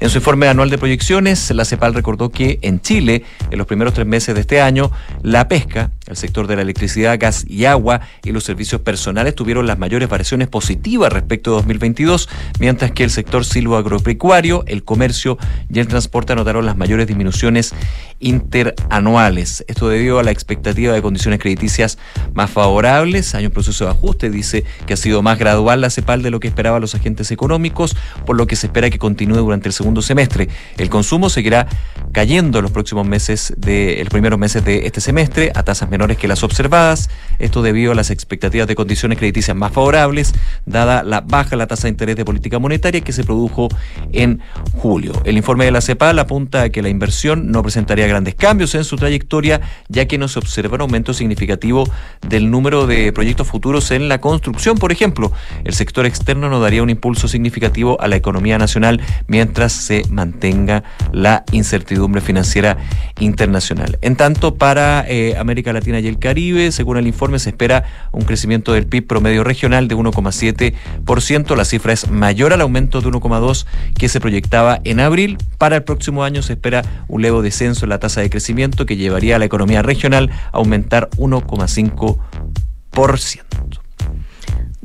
En 0.00 0.10
su 0.10 0.18
informe 0.18 0.48
anual 0.48 0.68
de 0.68 0.76
proyecciones, 0.76 1.50
la 1.50 1.64
CEPAL 1.64 1.94
recordó 1.94 2.28
que 2.28 2.58
en 2.60 2.78
Chile, 2.82 3.24
en 3.50 3.56
los 3.56 3.66
primeros 3.66 3.94
tres 3.94 4.06
meses 4.06 4.34
de 4.34 4.42
este 4.42 4.60
año, 4.60 4.90
la 5.22 5.48
pesca, 5.48 5.92
el 6.06 6.16
sector 6.16 6.46
de 6.46 6.56
la 6.56 6.62
electricidad, 6.62 7.18
gas 7.18 7.46
y 7.48 7.64
agua 7.64 8.02
y 8.22 8.32
los 8.32 8.44
servicios 8.44 8.82
personales 8.82 9.13
tuvieron 9.34 9.66
las 9.66 9.78
mayores 9.78 10.08
variaciones 10.08 10.48
positivas 10.48 11.12
respecto 11.12 11.52
a 11.52 11.54
2022, 11.54 12.28
mientras 12.58 12.92
que 12.92 13.04
el 13.04 13.10
sector 13.10 13.44
silvoagropecuario, 13.44 14.64
el 14.66 14.84
comercio 14.84 15.38
y 15.72 15.78
el 15.78 15.88
transporte 15.88 16.32
anotaron 16.32 16.66
las 16.66 16.76
mayores 16.76 17.06
disminuciones 17.06 17.74
interanuales. 18.20 19.64
Esto 19.68 19.88
debido 19.88 20.18
a 20.18 20.22
la 20.22 20.30
expectativa 20.30 20.92
de 20.92 21.02
condiciones 21.02 21.40
crediticias 21.40 21.98
más 22.32 22.50
favorables. 22.50 23.34
Hay 23.34 23.46
un 23.46 23.52
proceso 23.52 23.84
de 23.84 23.90
ajuste, 23.90 24.30
dice 24.30 24.64
que 24.86 24.94
ha 24.94 24.96
sido 24.96 25.22
más 25.22 25.38
gradual 25.38 25.80
la 25.80 25.90
CEPAL 25.90 26.22
de 26.22 26.30
lo 26.30 26.40
que 26.40 26.48
esperaban 26.48 26.80
los 26.80 26.94
agentes 26.94 27.30
económicos, 27.30 27.96
por 28.26 28.36
lo 28.36 28.46
que 28.46 28.56
se 28.56 28.66
espera 28.66 28.90
que 28.90 28.98
continúe 28.98 29.36
durante 29.36 29.68
el 29.68 29.72
segundo 29.72 30.02
semestre. 30.02 30.48
El 30.78 30.90
consumo 30.90 31.28
seguirá 31.28 31.66
cayendo 32.12 32.58
en 32.58 32.62
los 32.62 32.72
próximos 32.72 33.06
meses 33.06 33.52
de, 33.56 33.98
los 34.00 34.08
primeros 34.08 34.38
meses 34.38 34.64
de 34.64 34.86
este 34.86 35.00
semestre 35.00 35.52
a 35.54 35.62
tasas 35.62 35.90
menores 35.90 36.16
que 36.16 36.28
las 36.28 36.42
observadas. 36.42 37.10
Esto 37.38 37.62
debido 37.62 37.92
a 37.92 37.94
las 37.94 38.10
expectativas 38.10 38.66
de 38.66 38.74
condiciones 38.74 39.03
crediticias 39.12 39.56
más 39.56 39.72
favorables, 39.72 40.34
dada 40.66 41.02
la 41.02 41.20
baja 41.20 41.56
la 41.56 41.66
tasa 41.66 41.84
de 41.84 41.90
interés 41.90 42.16
de 42.16 42.24
política 42.24 42.58
monetaria 42.58 43.00
que 43.00 43.12
se 43.12 43.24
produjo 43.24 43.68
en 44.12 44.40
julio. 44.74 45.12
El 45.24 45.36
informe 45.36 45.64
de 45.64 45.70
la 45.70 45.80
CEPAL 45.80 46.18
apunta 46.18 46.62
a 46.62 46.68
que 46.70 46.82
la 46.82 46.88
inversión 46.88 47.50
no 47.50 47.62
presentaría 47.62 48.06
grandes 48.06 48.34
cambios 48.34 48.74
en 48.74 48.84
su 48.84 48.96
trayectoria, 48.96 49.60
ya 49.88 50.06
que 50.06 50.18
no 50.18 50.28
se 50.28 50.38
observa 50.38 50.76
un 50.76 50.82
aumento 50.82 51.14
significativo 51.14 51.88
del 52.28 52.50
número 52.50 52.86
de 52.86 53.12
proyectos 53.12 53.46
futuros 53.46 53.90
en 53.90 54.08
la 54.08 54.20
construcción, 54.20 54.78
por 54.78 54.92
ejemplo. 54.92 55.32
El 55.64 55.74
sector 55.74 56.06
externo 56.06 56.48
no 56.48 56.60
daría 56.60 56.82
un 56.82 56.90
impulso 56.90 57.28
significativo 57.28 58.00
a 58.00 58.08
la 58.08 58.16
economía 58.16 58.58
nacional 58.58 59.00
mientras 59.26 59.72
se 59.72 60.02
mantenga 60.10 60.84
la 61.12 61.44
incertidumbre 61.52 62.20
financiera 62.20 62.76
internacional. 63.18 63.98
En 64.02 64.16
tanto, 64.16 64.54
para 64.56 65.04
eh, 65.08 65.36
América 65.38 65.72
Latina 65.72 66.00
y 66.00 66.06
el 66.06 66.18
Caribe, 66.18 66.72
según 66.72 66.96
el 66.96 67.06
informe, 67.06 67.38
se 67.38 67.50
espera 67.50 67.84
un 68.12 68.22
crecimiento 68.22 68.72
del 68.72 68.86
promedio 69.00 69.44
regional 69.44 69.88
de 69.88 69.96
1,7%. 69.96 71.56
La 71.56 71.64
cifra 71.64 71.92
es 71.92 72.10
mayor 72.10 72.52
al 72.52 72.60
aumento 72.60 73.00
de 73.00 73.08
1,2% 73.08 73.66
que 73.98 74.08
se 74.08 74.20
proyectaba 74.20 74.80
en 74.84 75.00
abril. 75.00 75.38
Para 75.58 75.76
el 75.76 75.84
próximo 75.84 76.24
año 76.24 76.42
se 76.42 76.54
espera 76.54 76.82
un 77.08 77.22
leve 77.22 77.42
descenso 77.42 77.86
en 77.86 77.90
la 77.90 77.98
tasa 77.98 78.20
de 78.20 78.30
crecimiento 78.30 78.86
que 78.86 78.96
llevaría 78.96 79.36
a 79.36 79.38
la 79.38 79.44
economía 79.44 79.82
regional 79.82 80.30
a 80.52 80.58
aumentar 80.58 81.10
1,5%. 81.16 83.83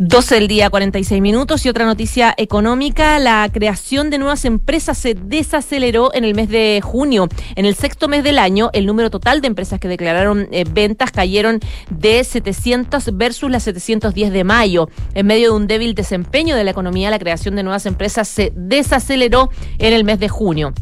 12 0.02 0.36
del 0.36 0.47
día, 0.47 0.70
46 0.70 1.22
minutos. 1.22 1.66
Y 1.66 1.70
otra 1.70 1.84
noticia 1.84 2.34
económica, 2.38 3.20
la 3.20 3.50
creación 3.52 4.10
de 4.10 4.18
nuevas 4.18 4.45
empresas 4.45 4.97
se 4.97 5.14
desaceleró 5.14 6.14
en 6.14 6.24
el 6.24 6.36
mes 6.36 6.47
de 6.47 6.80
junio. 6.82 7.28
En 7.56 7.66
el 7.66 7.76
sexto 7.76 8.08
mes 8.08 8.24
del 8.24 8.39
año, 8.39 8.70
el 8.72 8.86
número 8.86 9.10
total 9.10 9.41
de 9.41 9.47
empresas 9.47 9.78
que 9.78 9.89
declararon 9.89 10.47
eh, 10.52 10.64
ventas 10.72 11.12
cayeron 11.12 11.60
de 11.89 12.24
700 12.24 13.18
versus 13.18 13.52
las 13.52 13.64
710 13.64 14.32
de 14.32 14.43
mayo. 14.45 14.88
En 15.16 15.28
medio 15.28 15.50
de 15.50 15.58
un 15.58 15.68
débil 15.68 15.95
desempeño 15.95 16.56
de 16.56 16.64
la 16.64 16.72
economía, 16.72 17.10
la 17.10 17.20
creación 17.20 17.58
de 17.58 17.64
nuevas 17.64 17.86
empresas 17.86 18.30
se 18.30 18.54
desaceleró 18.56 19.50
en 19.80 19.91
el 19.91 20.06
mes 20.06 20.22
de 20.22 20.30
junio 20.30 20.74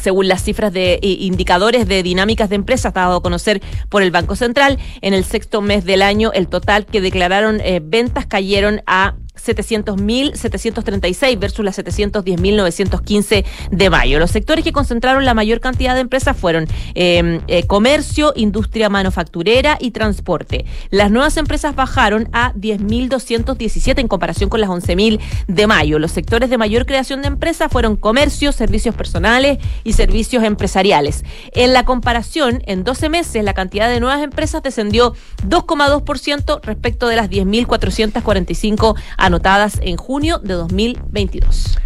según 0.00 0.28
las 0.28 0.42
cifras 0.42 0.72
de 0.72 0.98
indicadores 1.02 1.86
de 1.86 2.02
dinámicas 2.02 2.48
de 2.48 2.56
empresas 2.56 2.92
dado 2.94 3.16
a 3.16 3.22
conocer 3.22 3.62
por 3.88 4.02
el 4.02 4.10
Banco 4.10 4.36
Central, 4.36 4.78
en 5.00 5.14
el 5.14 5.24
sexto 5.24 5.60
mes 5.60 5.84
del 5.84 6.02
año 6.02 6.32
el 6.32 6.48
total 6.48 6.86
que 6.86 7.00
declararon 7.00 7.60
eh, 7.60 7.80
ventas 7.82 8.26
cayeron 8.26 8.82
a 8.86 9.14
700.736 9.36 11.38
versus 11.38 11.64
las 11.64 11.78
710.915 11.78 13.44
de 13.70 13.90
mayo. 13.90 14.18
Los 14.18 14.30
sectores 14.30 14.64
que 14.64 14.72
concentraron 14.72 15.24
la 15.24 15.34
mayor 15.34 15.60
cantidad 15.60 15.94
de 15.94 16.00
empresas 16.00 16.36
fueron 16.36 16.66
eh, 16.94 17.40
eh, 17.48 17.66
comercio, 17.66 18.32
industria 18.36 18.88
manufacturera 18.88 19.76
y 19.80 19.90
transporte. 19.90 20.64
Las 20.90 21.10
nuevas 21.10 21.36
empresas 21.36 21.74
bajaron 21.74 22.28
a 22.32 22.52
10.217 22.54 23.98
en 23.98 24.08
comparación 24.08 24.50
con 24.50 24.60
las 24.60 24.70
11.000 24.70 25.20
de 25.48 25.66
mayo. 25.66 25.98
Los 25.98 26.12
sectores 26.12 26.50
de 26.50 26.58
mayor 26.58 26.86
creación 26.86 27.22
de 27.22 27.28
empresas 27.28 27.70
fueron 27.70 27.96
comercio, 27.96 28.52
servicios 28.52 28.94
personales 28.94 29.58
y 29.82 29.94
servicios 29.94 30.44
empresariales. 30.44 31.24
En 31.52 31.72
la 31.72 31.84
comparación, 31.84 32.62
en 32.66 32.84
12 32.84 33.08
meses, 33.08 33.44
la 33.44 33.54
cantidad 33.54 33.88
de 33.88 34.00
nuevas 34.00 34.22
empresas 34.22 34.62
descendió 34.62 35.14
2,2% 35.46 36.60
respecto 36.62 37.08
de 37.08 37.16
las 37.16 37.30
10.445 37.30 38.94
anotadas 39.24 39.78
en 39.82 39.96
junio 39.96 40.38
de 40.38 40.54
2022. 40.54 41.78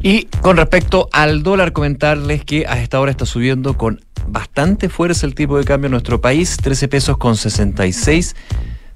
Y 0.00 0.24
con 0.40 0.56
respecto 0.56 1.08
al 1.12 1.42
dólar, 1.42 1.72
comentarles 1.72 2.44
que 2.44 2.66
a 2.66 2.80
esta 2.80 3.00
hora 3.00 3.10
está 3.10 3.26
subiendo 3.26 3.76
con 3.76 4.00
bastante 4.28 4.88
fuerza 4.88 5.26
el 5.26 5.34
tipo 5.34 5.58
de 5.58 5.64
cambio 5.64 5.86
en 5.86 5.92
nuestro 5.92 6.20
país, 6.20 6.56
13 6.56 6.88
pesos 6.88 7.18
con 7.18 7.36
66 7.36 8.36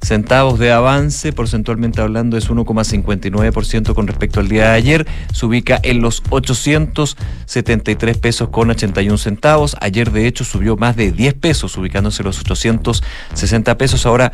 centavos 0.00 0.58
de 0.58 0.72
avance, 0.72 1.32
porcentualmente 1.32 2.00
hablando 2.00 2.36
es 2.36 2.50
1,59% 2.50 3.94
con 3.94 4.06
respecto 4.08 4.40
al 4.40 4.48
día 4.48 4.70
de 4.70 4.74
ayer, 4.74 5.06
se 5.32 5.46
ubica 5.46 5.78
en 5.82 6.00
los 6.00 6.22
873 6.30 8.18
pesos 8.18 8.48
con 8.48 8.70
81 8.70 9.16
centavos, 9.16 9.76
ayer 9.80 10.10
de 10.10 10.26
hecho 10.26 10.44
subió 10.44 10.76
más 10.76 10.96
de 10.96 11.12
10 11.12 11.34
pesos, 11.34 11.76
ubicándose 11.76 12.22
en 12.22 12.26
los 12.26 12.40
860 12.40 13.78
pesos, 13.78 14.04
ahora 14.04 14.32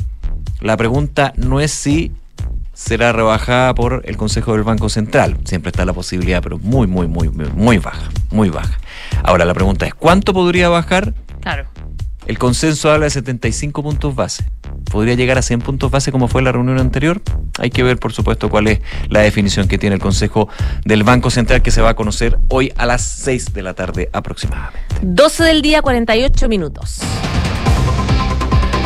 La 0.60 0.76
pregunta 0.76 1.32
no 1.36 1.60
es 1.60 1.70
si 1.70 2.12
será 2.72 3.12
rebajada 3.12 3.74
por 3.74 4.02
el 4.06 4.16
Consejo 4.16 4.54
del 4.54 4.62
Banco 4.62 4.88
Central. 4.88 5.36
Siempre 5.44 5.70
está 5.70 5.84
la 5.84 5.92
posibilidad, 5.92 6.42
pero 6.42 6.58
muy, 6.58 6.86
muy, 6.86 7.08
muy, 7.08 7.28
muy 7.28 7.78
baja, 7.78 8.08
muy 8.30 8.48
baja. 8.48 8.79
Ahora 9.22 9.44
la 9.44 9.54
pregunta 9.54 9.86
es, 9.86 9.94
¿cuánto 9.94 10.32
podría 10.32 10.68
bajar? 10.68 11.14
Claro. 11.40 11.66
El 12.26 12.38
consenso 12.38 12.90
habla 12.92 13.04
de 13.06 13.10
75 13.10 13.82
puntos 13.82 14.14
base. 14.14 14.44
¿Podría 14.90 15.14
llegar 15.14 15.38
a 15.38 15.42
100 15.42 15.60
puntos 15.62 15.90
base 15.90 16.12
como 16.12 16.28
fue 16.28 16.42
la 16.42 16.52
reunión 16.52 16.78
anterior? 16.78 17.20
Hay 17.58 17.70
que 17.70 17.82
ver, 17.82 17.98
por 17.98 18.12
supuesto, 18.12 18.48
cuál 18.50 18.68
es 18.68 18.80
la 19.08 19.20
definición 19.20 19.66
que 19.68 19.78
tiene 19.78 19.96
el 19.96 20.00
Consejo 20.02 20.48
del 20.84 21.02
Banco 21.02 21.30
Central 21.30 21.62
que 21.62 21.70
se 21.70 21.80
va 21.80 21.90
a 21.90 21.94
conocer 21.94 22.38
hoy 22.48 22.72
a 22.76 22.86
las 22.86 23.02
6 23.02 23.52
de 23.52 23.62
la 23.62 23.74
tarde 23.74 24.10
aproximadamente. 24.12 24.78
12 25.02 25.44
del 25.44 25.62
día, 25.62 25.82
48 25.82 26.48
minutos. 26.48 26.98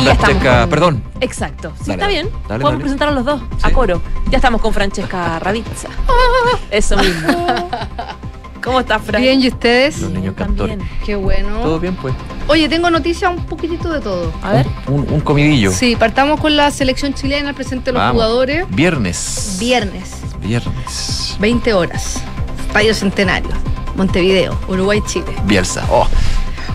Y 0.01 0.05
ya 0.05 0.12
estamos 0.12 0.37
Francesca, 0.37 0.61
con- 0.62 0.70
perdón. 0.70 1.03
Exacto. 1.20 1.72
Sí, 1.79 1.85
Dale, 1.91 1.93
está 1.95 2.09
bien. 2.09 2.29
Dale, 2.49 2.62
Podemos 2.62 2.70
dale. 2.72 2.81
presentar 2.81 3.09
a 3.09 3.12
los 3.12 3.25
dos, 3.25 3.43
a 3.62 3.70
coro. 3.70 4.03
Ya 4.31 4.39
estamos 4.39 4.61
con 4.61 4.72
Francesca 4.72 5.39
Ravizza. 5.39 5.89
Eso 6.70 6.97
mismo. 6.97 7.68
¿Cómo 8.65 8.81
estás, 8.81 9.03
Fran? 9.03 9.21
Bien, 9.21 9.43
¿y 9.43 9.49
ustedes? 9.49 10.01
Los 10.01 10.11
niños 10.11 10.35
cantores. 10.35 10.79
Qué 11.05 11.15
bueno. 11.17 11.61
¿Todo 11.61 11.79
bien, 11.79 11.95
pues? 11.97 12.15
Oye, 12.49 12.67
tengo 12.69 12.89
noticias 12.91 13.31
un 13.31 13.45
poquitito 13.45 13.93
de 13.93 14.01
todo. 14.01 14.33
A 14.43 14.53
ver. 14.53 14.67
Un, 14.89 15.07
un 15.11 15.21
comidillo. 15.21 15.71
Sí, 15.71 15.97
partamos 15.97 16.41
con 16.41 16.57
la 16.57 16.71
selección 16.71 17.12
chilena, 17.12 17.51
el 17.51 17.55
presente 17.55 17.87
de 17.87 17.93
los 17.93 18.01
Vamos. 18.01 18.15
jugadores. 18.15 18.65
Viernes. 18.71 19.59
Viernes, 19.61 20.12
Viernes. 20.41 21.37
20 21.41 21.75
horas. 21.75 22.23
Estadio 22.67 22.95
Centenario, 22.95 23.51
Montevideo, 23.97 24.59
Uruguay, 24.67 25.01
Chile. 25.07 25.27
Bielsa. 25.45 25.85
Oh, 25.91 26.09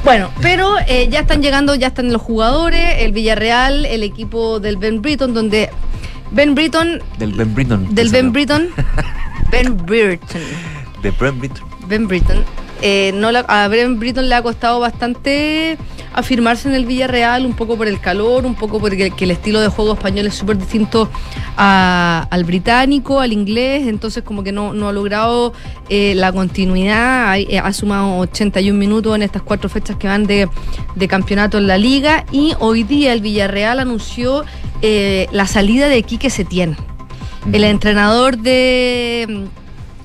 Bueno, 0.05 0.29
pero 0.41 0.75
eh, 0.87 1.09
ya 1.11 1.19
están 1.21 1.41
llegando, 1.41 1.75
ya 1.75 1.87
están 1.87 2.13
los 2.13 2.21
jugadores, 2.21 2.97
el 2.99 3.11
Villarreal, 3.11 3.85
el 3.85 4.03
equipo 4.03 4.59
del 4.59 4.77
Ben 4.77 5.01
Britton, 5.01 5.33
donde 5.33 5.69
Ben 6.31 6.55
Britton, 6.55 7.01
del 7.17 7.33
Ben 7.33 7.53
Britton. 7.53 7.93
del 7.95 8.09
Ben 8.09 8.31
Britton, 8.31 8.69
Ben 9.51 9.75
Britton, 9.85 10.39
De 11.01 11.11
Ben 11.11 11.39
Britton. 11.39 11.68
Ben 11.89 12.07
Britton. 12.07 12.43
eh, 12.81 13.11
no 13.13 13.29
la- 13.33 13.41
a 13.41 13.67
Ben 13.67 13.99
Britton 13.99 14.29
le 14.29 14.35
ha 14.35 14.41
costado 14.41 14.79
bastante 14.79 15.77
afirmarse 16.13 16.69
en 16.69 16.75
el 16.75 16.85
Villarreal, 16.85 17.45
un 17.45 17.51
poco 17.53 17.75
por 17.75 17.87
el 17.89 17.99
calor, 17.99 18.45
un 18.45 18.55
poco 18.55 18.79
porque 18.79 19.11
que 19.11 19.25
el 19.25 19.31
estilo 19.31 19.59
de 19.59 19.67
juego 19.67 19.93
español 19.95 20.25
es 20.27 20.35
súper 20.35 20.57
distinto 20.57 21.09
a- 21.57 22.25
al 22.31 22.45
británico, 22.45 23.19
al 23.19 23.33
inglés, 23.33 23.85
entonces 23.87 24.23
como 24.23 24.43
que 24.43 24.53
no, 24.53 24.71
no 24.73 24.87
ha 24.87 24.93
logrado 24.93 25.51
eh, 25.89 26.13
la 26.15 26.31
continuidad, 26.31 27.33
ha, 27.33 27.67
ha 27.67 27.73
sumado 27.73 28.17
81 28.19 28.77
minutos 28.79 29.13
en 29.15 29.23
estas 29.23 29.41
cuatro 29.41 29.69
fechas 29.69 29.97
que 29.97 30.07
van 30.07 30.25
de, 30.25 30.47
de 30.95 31.07
campeonato 31.09 31.57
en 31.57 31.67
la 31.67 31.77
liga 31.77 32.25
y 32.31 32.53
hoy 32.59 32.83
día 32.83 33.11
el 33.11 33.19
Villarreal 33.19 33.79
anunció 33.79 34.45
eh, 34.81 35.27
la 35.33 35.47
salida 35.47 35.89
de 35.89 36.01
Quique 36.03 36.29
Setién, 36.29 36.77
el 37.51 37.63
entrenador 37.65 38.37
de 38.37 39.47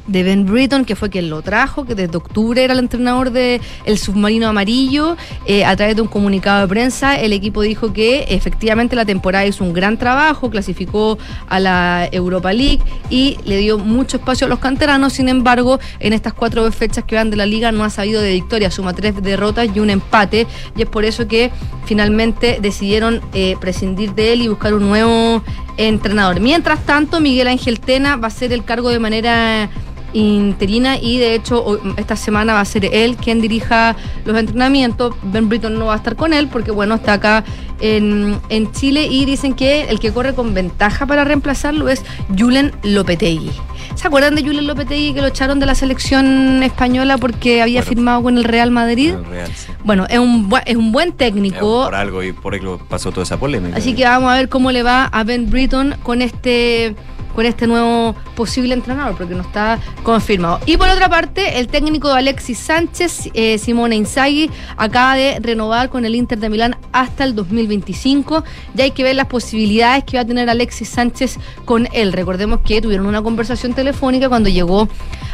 de 0.07 0.23
Ben 0.23 0.47
Britton, 0.47 0.85
que 0.85 0.97
fue 0.97 1.11
quien 1.11 1.31
lo 1.31 1.43
trajo, 1.43 1.85
que 1.85 1.95
desde 1.95 2.17
octubre 2.17 2.63
era 2.63 2.73
el 2.73 2.79
entrenador 2.79 3.31
de 3.31 3.61
el 3.85 3.99
submarino 3.99 4.49
amarillo. 4.49 5.17
Eh, 5.47 5.65
a 5.65 5.75
través 5.77 5.97
de 5.97 6.03
un 6.03 6.09
comunicado 6.09 6.63
de 6.63 6.69
prensa, 6.69 7.19
el 7.19 7.33
equipo 7.33 7.63
dijo 7.63 7.93
que 7.93 8.27
efectivamente 8.29 8.97
la 8.97 9.05
temporada 9.05 9.47
hizo 9.47 9.65
un 9.65 9.73
gran 9.73 9.99
trabajo, 9.99 10.51
clasificó 10.51 11.19
a 11.49 11.61
la 11.61 12.09
Europa 12.13 12.53
League 12.53 12.81
y 13.11 13.39
le 13.45 13.59
dio 13.59 13.79
mucho 13.79 14.19
espacio 14.19 14.47
a 14.47 14.51
los 14.51 14.59
canteranos. 14.59 15.15
Sin 15.15 15.29
embargo, 15.29 15.79
en 16.01 16.13
estas 16.13 16.33
cuatro 16.33 16.71
fechas 16.73 17.05
que 17.05 17.17
van 17.17 17.31
de 17.31 17.37
la 17.37 17.47
liga 17.47 17.73
no 17.73 17.85
ha 17.85 17.91
sabido 17.91 18.21
de 18.21 18.33
victoria, 18.33 18.71
suma 18.71 18.93
tres 18.93 19.21
derrotas 19.23 19.69
y 19.75 19.81
un 19.81 19.91
empate. 19.91 20.47
Y 20.77 20.83
es 20.83 20.89
por 20.89 21.05
eso 21.05 21.27
que 21.27 21.51
finalmente 21.87 22.59
decidieron 22.61 23.21
eh, 23.33 23.57
prescindir 23.61 24.15
de 24.15 24.33
él 24.33 24.43
y 24.43 24.49
buscar 24.49 24.75
un 24.75 24.89
nuevo 24.89 25.43
entrenador. 25.77 26.41
Mientras 26.41 26.85
tanto, 26.85 27.21
Miguel 27.21 27.49
Ángel 27.49 27.81
Tena 27.81 28.17
va 28.17 28.29
a 28.29 28.31
ser 28.31 28.53
el 28.53 28.65
cargo 28.65 28.91
de 28.91 28.99
manera 28.99 29.71
interina 30.15 30.97
y 30.97 31.19
de 31.19 31.35
hecho 31.35 31.79
esta 31.97 32.17
semana 32.17 32.55
va 32.55 32.61
a 32.61 32.65
ser 32.65 32.87
él 32.87 33.17
quien 33.17 33.41
dirija 33.41 33.97
los 34.25 34.37
entrenamientos. 34.39 35.15
Ben 35.23 35.49
Britton 35.49 35.79
no 35.79 35.87
va 35.87 35.95
a 35.95 35.97
estar 35.97 36.17
con 36.17 36.33
él 36.33 36.49
porque 36.49 36.71
bueno, 36.71 36.95
está 36.95 37.15
acá 37.15 37.45
en, 37.81 38.41
en 38.49 38.73
Chile 38.73 39.07
y 39.07 39.25
dicen 39.25 39.55
que 39.55 39.83
el 39.83 39.99
que 39.99 40.13
corre 40.13 40.35
con 40.35 40.55
ventaja 40.55 41.07
para 41.07 41.25
reemplazarlo 41.25 41.89
es 41.89 42.05
Julen 42.39 42.73
Lopetegui. 42.83 43.51
¿Se 43.95 44.07
acuerdan 44.07 44.35
de 44.35 44.43
Julen 44.43 44.67
Lopetegui 44.67 45.15
que 45.15 45.21
lo 45.21 45.29
echaron 45.29 45.61
de 45.61 45.67
la 45.67 45.75
selección 45.75 46.63
española 46.63 47.19
porque 47.19 47.63
había 47.63 47.83
firmado 47.83 48.23
con 48.23 48.39
el 48.39 48.45
Real 48.45 48.71
Madrid? 48.71 49.11
El 49.11 49.25
Real, 49.25 49.51
sí. 49.55 49.73
Bueno, 49.85 50.07
es 50.09 50.19
un, 50.19 50.51
es 50.65 50.77
un 50.77 50.93
buen 50.93 51.13
técnico. 51.13 51.85
Por 51.85 51.95
algo 51.95 52.23
y 52.23 52.33
por 52.33 52.55
algo 52.55 52.79
pasó 52.89 53.11
toda 53.11 53.25
esa 53.25 53.39
polémica. 53.39 53.77
Así 53.77 53.95
que 53.95 54.05
vamos 54.05 54.31
a 54.33 54.37
ver 54.37 54.49
cómo 54.49 54.73
le 54.73 54.83
va 54.83 55.05
a 55.05 55.25
Ben 55.25 55.51
Britton 55.51 55.97
con 56.03 56.23
este 56.23 56.97
con 57.35 57.47
este 57.47 57.67
nuevo 57.67 58.15
posible 58.37 58.75
entrenador, 58.75 59.17
porque 59.17 59.35
no 59.35 59.43
está 59.43 59.79
confirmado. 60.03 60.61
Y 60.67 60.77
por 60.77 60.89
otra 60.89 61.09
parte, 61.09 61.59
el 61.59 61.69
técnico 61.69 62.11
Alexis 62.11 62.59
Sánchez, 62.59 63.31
eh, 63.35 63.59
Simone 63.59 63.97
Inzaghi, 63.97 64.51
acaba 64.77 65.17
de 65.17 65.39
renovar 65.41 65.89
con 65.89 66.05
el 66.05 66.15
Inter 66.15 66.39
de 66.39 66.49
Milán 66.49 66.77
hasta 66.93 67.25
el 67.25 67.35
2025. 67.35 68.45
Ya 68.75 68.85
hay 68.85 68.93
que 68.93 69.03
ver 69.03 69.17
las 69.17 69.27
posibilidades 69.27 70.05
que 70.05 70.17
va 70.17 70.23
a 70.23 70.27
tener 70.27 70.49
Alexis 70.49 70.89
Sánchez 70.89 71.39
con 71.65 71.89
él. 71.93 72.13
Recordemos 72.13 72.61
que 72.61 72.81
tuvieron 72.81 73.07
una 73.07 73.23
conversación 73.23 73.75
telefónica 73.75 74.29
cuando 74.29 74.49
llegó 74.49 74.89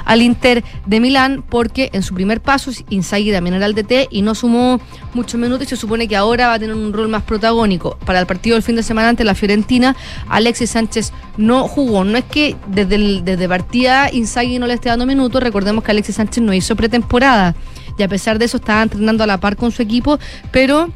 al 0.05 0.23
Inter 0.23 0.65
de 0.87 1.01
Milán, 1.01 1.43
porque 1.49 1.91
en 1.93 2.03
su 2.03 2.15
primer 2.15 2.41
paso 2.41 2.71
Inzaghi 2.91 3.33
también 3.33 3.55
era 3.55 3.67
el 3.67 3.75
DT 3.75 4.09
y 4.11 4.23
no 4.23 4.35
sumó 4.35 4.81
muchos 5.15 5.41
minutos 5.41 5.67
y 5.67 5.71
se 5.71 5.77
supone 5.77 6.09
que 6.09 6.17
ahora 6.17 6.49
va 6.49 6.55
a 6.55 6.59
tener 6.59 6.75
un 6.75 6.93
rol 6.93 7.09
más 7.09 7.23
protagónico. 7.23 7.97
Para 8.05 8.21
el 8.21 8.27
partido 8.27 8.55
del 8.57 8.63
fin 8.63 8.77
de 8.77 8.83
semana 8.83 9.09
ante 9.09 9.25
la 9.25 9.35
Fiorentina, 9.35 9.97
Alexis 10.29 10.71
Sánchez 10.71 11.13
no 11.37 11.67
jugó. 11.69 12.05
No 12.05 12.19
es 12.19 12.25
que 12.25 12.57
desde, 12.69 12.95
el- 12.97 13.25
desde 13.25 13.49
partida 13.49 14.11
Inzaghi 14.13 14.59
no 14.59 14.67
le 14.67 14.75
esté 14.75 14.89
dando 14.89 15.07
minutos, 15.07 15.43
recordemos 15.43 15.85
que 15.85 15.91
Alexis 15.91 16.17
Sánchez 16.17 16.43
no 16.43 16.53
hizo 16.55 16.77
pretemporada 16.77 17.55
y 17.99 18.03
a 18.03 18.09
pesar 18.09 18.39
de 18.39 18.47
eso 18.47 18.57
estaba 18.57 18.83
entrenando 18.83 19.25
a 19.25 19.27
la 19.27 19.39
par 19.41 19.57
con 19.57 19.73
su 19.73 19.83
equipo, 19.83 20.19
pero 20.51 20.91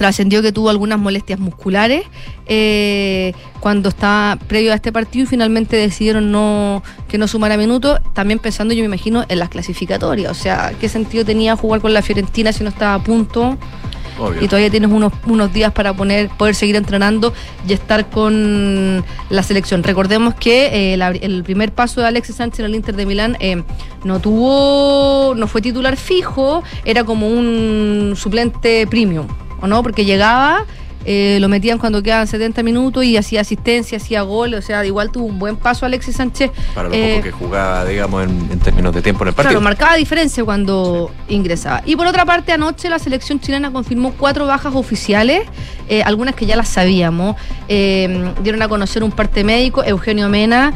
trascendió 0.00 0.40
que 0.40 0.50
tuvo 0.50 0.70
algunas 0.70 0.98
molestias 0.98 1.38
musculares 1.38 2.04
eh, 2.46 3.34
cuando 3.60 3.90
estaba 3.90 4.36
previo 4.48 4.72
a 4.72 4.74
este 4.74 4.92
partido 4.92 5.24
y 5.24 5.26
finalmente 5.26 5.76
decidieron 5.76 6.32
no 6.32 6.82
que 7.06 7.18
no 7.18 7.28
sumara 7.28 7.58
minutos, 7.58 8.00
también 8.14 8.38
pensando 8.38 8.72
yo 8.72 8.80
me 8.80 8.86
imagino 8.86 9.26
en 9.28 9.38
las 9.38 9.50
clasificatorias, 9.50 10.30
o 10.30 10.34
sea, 10.34 10.72
¿qué 10.80 10.88
sentido 10.88 11.22
tenía 11.26 11.54
jugar 11.54 11.82
con 11.82 11.92
la 11.92 12.00
Fiorentina 12.00 12.50
si 12.50 12.64
no 12.64 12.70
estaba 12.70 12.94
a 12.94 13.04
punto? 13.04 13.58
Obvio. 14.18 14.42
Y 14.42 14.48
todavía 14.48 14.70
tienes 14.70 14.90
unos, 14.90 15.12
unos 15.26 15.52
días 15.52 15.70
para 15.72 15.92
poner, 15.94 16.28
poder 16.30 16.54
seguir 16.54 16.76
entrenando 16.76 17.32
y 17.68 17.72
estar 17.74 18.08
con 18.10 19.04
la 19.30 19.42
selección. 19.42 19.82
Recordemos 19.82 20.34
que 20.34 20.92
eh, 20.92 20.96
la- 20.96 21.08
el 21.10 21.42
primer 21.42 21.72
paso 21.72 22.00
de 22.00 22.06
Alexis 22.08 22.36
Sánchez 22.36 22.60
en 22.60 22.66
el 22.66 22.74
Inter 22.74 22.96
de 22.96 23.04
Milán 23.06 23.36
eh, 23.40 23.62
no 24.04 24.18
tuvo, 24.20 25.34
no 25.36 25.46
fue 25.46 25.60
titular 25.62 25.96
fijo, 25.96 26.62
era 26.86 27.04
como 27.04 27.28
un 27.28 28.14
suplente 28.16 28.86
premium, 28.86 29.26
¿o 29.60 29.66
no? 29.66 29.82
Porque 29.82 30.04
llegaba, 30.04 30.64
eh, 31.12 31.38
lo 31.40 31.48
metían 31.48 31.78
cuando 31.78 32.04
quedaban 32.04 32.28
70 32.28 32.62
minutos 32.62 33.02
y 33.04 33.16
hacía 33.16 33.40
asistencia, 33.40 33.96
hacía 33.98 34.22
gol, 34.22 34.54
o 34.54 34.62
sea, 34.62 34.84
igual 34.86 35.10
tuvo 35.10 35.24
un 35.26 35.40
buen 35.40 35.56
paso 35.56 35.84
Alexis 35.84 36.14
Sánchez. 36.14 36.52
Para 36.72 36.88
lo 36.88 36.94
eh, 36.94 37.14
poco 37.16 37.24
que 37.24 37.32
jugaba, 37.32 37.84
digamos, 37.84 38.22
en, 38.22 38.48
en 38.52 38.58
términos 38.60 38.94
de 38.94 39.02
tiempo 39.02 39.24
en 39.24 39.28
el 39.28 39.34
partido. 39.34 39.50
Claro, 39.54 39.60
marcaba 39.64 39.96
diferencia 39.96 40.44
cuando 40.44 41.10
ingresaba. 41.28 41.82
Y 41.84 41.96
por 41.96 42.06
otra 42.06 42.24
parte, 42.24 42.52
anoche 42.52 42.88
la 42.88 43.00
selección 43.00 43.40
chilena 43.40 43.72
confirmó 43.72 44.12
cuatro 44.16 44.46
bajas 44.46 44.72
oficiales, 44.76 45.42
eh, 45.88 46.04
algunas 46.04 46.36
que 46.36 46.46
ya 46.46 46.54
las 46.54 46.68
sabíamos. 46.68 47.34
Eh, 47.66 48.32
dieron 48.44 48.62
a 48.62 48.68
conocer 48.68 49.02
un 49.02 49.10
parte 49.10 49.42
médico, 49.42 49.82
Eugenio 49.82 50.28
Mena, 50.28 50.72